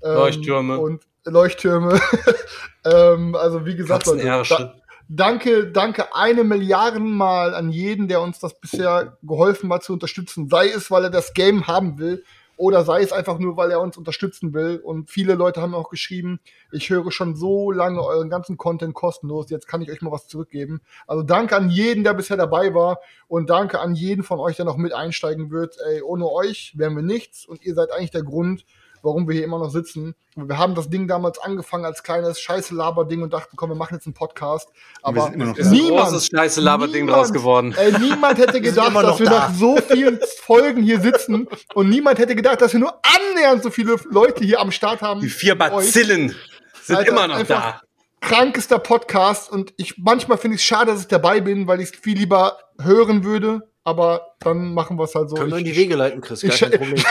Ähm, 0.03 0.15
Leuchttürme. 0.15 0.79
Und 0.79 1.05
Leuchttürme. 1.25 2.01
ähm, 2.85 3.35
also 3.35 3.65
wie 3.67 3.75
gesagt, 3.75 4.07
Leute, 4.07 4.25
da, 4.25 4.75
danke, 5.09 5.71
danke 5.71 6.15
eine 6.15 6.45
Milliarden 6.45 7.11
Mal 7.11 7.55
an 7.55 7.71
jeden, 7.71 8.09
der 8.09 8.21
uns 8.21 8.39
das 8.39 8.59
bisher 8.59 9.19
geholfen 9.23 9.73
hat 9.73 9.83
zu 9.83 9.93
unterstützen. 9.93 10.49
Sei 10.49 10.69
es, 10.69 10.91
weil 10.91 11.05
er 11.05 11.11
das 11.11 11.35
Game 11.35 11.67
haben 11.67 11.99
will 11.99 12.25
oder 12.57 12.85
sei 12.85 13.03
es 13.03 13.13
einfach 13.13 13.39
nur, 13.39 13.57
weil 13.57 13.71
er 13.71 13.81
uns 13.81 13.97
unterstützen 13.97 14.55
will. 14.55 14.81
Und 14.83 15.11
viele 15.11 15.35
Leute 15.35 15.61
haben 15.61 15.75
auch 15.75 15.89
geschrieben, 15.91 16.41
ich 16.73 16.91
höre 16.91 17.11
schon 17.11 17.35
so 17.37 17.71
lange 17.71 18.03
euren 18.03 18.31
ganzen 18.31 18.57
Content 18.57 18.95
kostenlos, 18.95 19.51
jetzt 19.51 19.67
kann 19.67 19.83
ich 19.83 19.91
euch 19.91 20.03
mal 20.03 20.13
was 20.13 20.29
zurückgeben. 20.29 20.81
Also 21.07 21.23
danke 21.23 21.57
an 21.57 21.69
jeden, 21.69 22.05
der 22.05 22.15
bisher 22.15 22.37
dabei 22.37 22.75
war 22.75 23.01
und 23.29 23.51
danke 23.51 23.81
an 23.81 23.95
jeden 23.95 24.23
von 24.23 24.39
euch, 24.39 24.57
der 24.57 24.65
noch 24.65 24.77
mit 24.77 24.93
einsteigen 24.93 25.51
wird. 25.51 25.77
Ey, 25.87 26.03
ohne 26.03 26.31
euch 26.31 26.75
wären 26.77 26.95
wir 26.95 27.03
nichts 27.03 27.45
und 27.47 27.65
ihr 27.65 27.75
seid 27.75 27.91
eigentlich 27.91 28.13
der 28.13 28.23
Grund, 28.23 28.65
warum 29.05 29.29
wir 29.29 29.35
hier 29.37 29.45
immer 29.45 29.59
noch 29.59 29.71
sitzen. 29.71 30.15
Wir 30.35 30.59
haben 30.59 30.75
das 30.75 30.91
Ding 30.91 31.07
damals 31.07 31.39
angefangen 31.39 31.85
als 31.85 32.03
kleines 32.03 32.41
scheiße 32.41 32.75
Laberding 32.75 33.23
und 33.23 33.33
dachten, 33.33 33.57
komm, 33.57 33.71
wir 33.71 33.77
machen 33.77 33.95
jetzt 33.95 34.07
einen 34.07 34.15
Podcast. 34.15 34.69
Aber 35.03 35.23
sind 35.25 35.35
immer 35.35 35.45
noch 35.47 35.57
Ist 35.57 35.67
ein 35.69 35.73
niemand, 35.73 36.09
großes 36.11 36.27
scheiße 36.35 36.61
Laberding 36.61 37.05
niemand- 37.05 37.17
draus 37.19 37.33
geworden. 37.33 37.75
Ey, 37.77 37.93
niemand 38.01 38.39
hätte 38.39 38.61
gedacht, 38.61 38.95
dass 38.97 39.19
wir 39.21 39.27
da. 39.27 39.33
nach 39.33 39.55
so 39.55 39.77
vielen 39.77 40.19
Folgen 40.43 40.83
hier 40.83 41.01
sitzen 41.01 41.47
und 41.75 41.89
niemand 41.89 42.19
hätte 42.19 42.35
gedacht, 42.35 42.61
dass 42.61 42.73
wir 42.73 42.81
nur 42.81 42.95
annähernd 43.05 43.63
so 43.63 43.71
viele 43.71 43.97
Leute 44.11 44.43
hier 44.45 44.61
am 44.61 44.73
Start 44.73 45.03
haben. 45.03 45.21
Die 45.21 45.29
vier. 45.29 45.55
Bazillen 45.55 46.35
sind 46.83 46.97
Alter, 46.97 47.09
immer 47.13 47.29
noch 47.29 47.43
da. 47.45 47.81
krankester 48.21 48.79
Podcast 48.79 49.53
und 49.53 49.73
ich 49.77 49.99
manchmal 49.99 50.39
finde 50.39 50.57
ich 50.57 50.63
es 50.63 50.67
schade, 50.67 50.91
dass 50.93 51.03
ich 51.03 51.09
dabei 51.09 51.41
bin, 51.41 51.67
weil 51.69 51.81
ich 51.81 51.91
es 51.93 51.97
viel 51.97 52.17
lieber 52.19 52.59
hören 52.81 53.23
würde, 53.25 53.69
aber 53.85 54.35
dann 54.41 54.75
machen 54.75 54.99
wir 54.99 55.05
es 55.05 55.15
halt 55.15 55.29
so. 55.31 55.37
Können 55.37 55.51
wir 55.53 55.59
in 55.59 55.65
die 55.65 55.77
Wege 55.77 55.95
leiten, 55.95 56.21
Chris. 56.23 56.41
Gar 56.41 56.53
ich- 56.55 56.61
kein 56.61 56.71
Problem. 56.79 57.05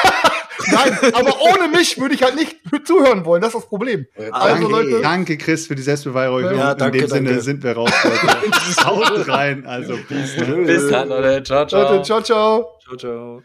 Nein, 0.71 0.97
aber 1.13 1.41
ohne 1.41 1.67
mich 1.69 1.99
würde 1.99 2.15
ich 2.15 2.23
halt 2.23 2.35
nicht 2.35 2.57
zuhören 2.85 3.25
wollen. 3.25 3.41
Das 3.41 3.53
ist 3.53 3.61
das 3.61 3.69
Problem. 3.69 4.05
Also, 4.31 4.31
danke, 4.47 4.67
Leute, 4.71 5.01
danke, 5.01 5.37
Chris, 5.37 5.67
für 5.67 5.75
die 5.75 5.81
Selbstbeweihräucherung. 5.81 6.57
Ja, 6.57 6.75
danke, 6.75 6.97
In 6.99 7.03
dem 7.05 7.09
Sinne 7.09 7.29
danke. 7.29 7.43
sind 7.43 7.63
wir 7.63 7.73
raus. 7.73 7.91
Leute. 8.03 8.85
Haut 8.85 9.27
rein. 9.27 9.65
Also, 9.65 9.97
peace. 10.07 10.35
Bis 10.65 10.89
dann, 10.89 11.09
Leute. 11.09 11.43
Ciao, 11.43 11.65
ciao. 11.65 11.91
Leute, 11.91 12.03
ciao, 12.03 12.21
ciao. 12.21 12.77
Ciao, 12.83 12.97
ciao. 12.97 13.43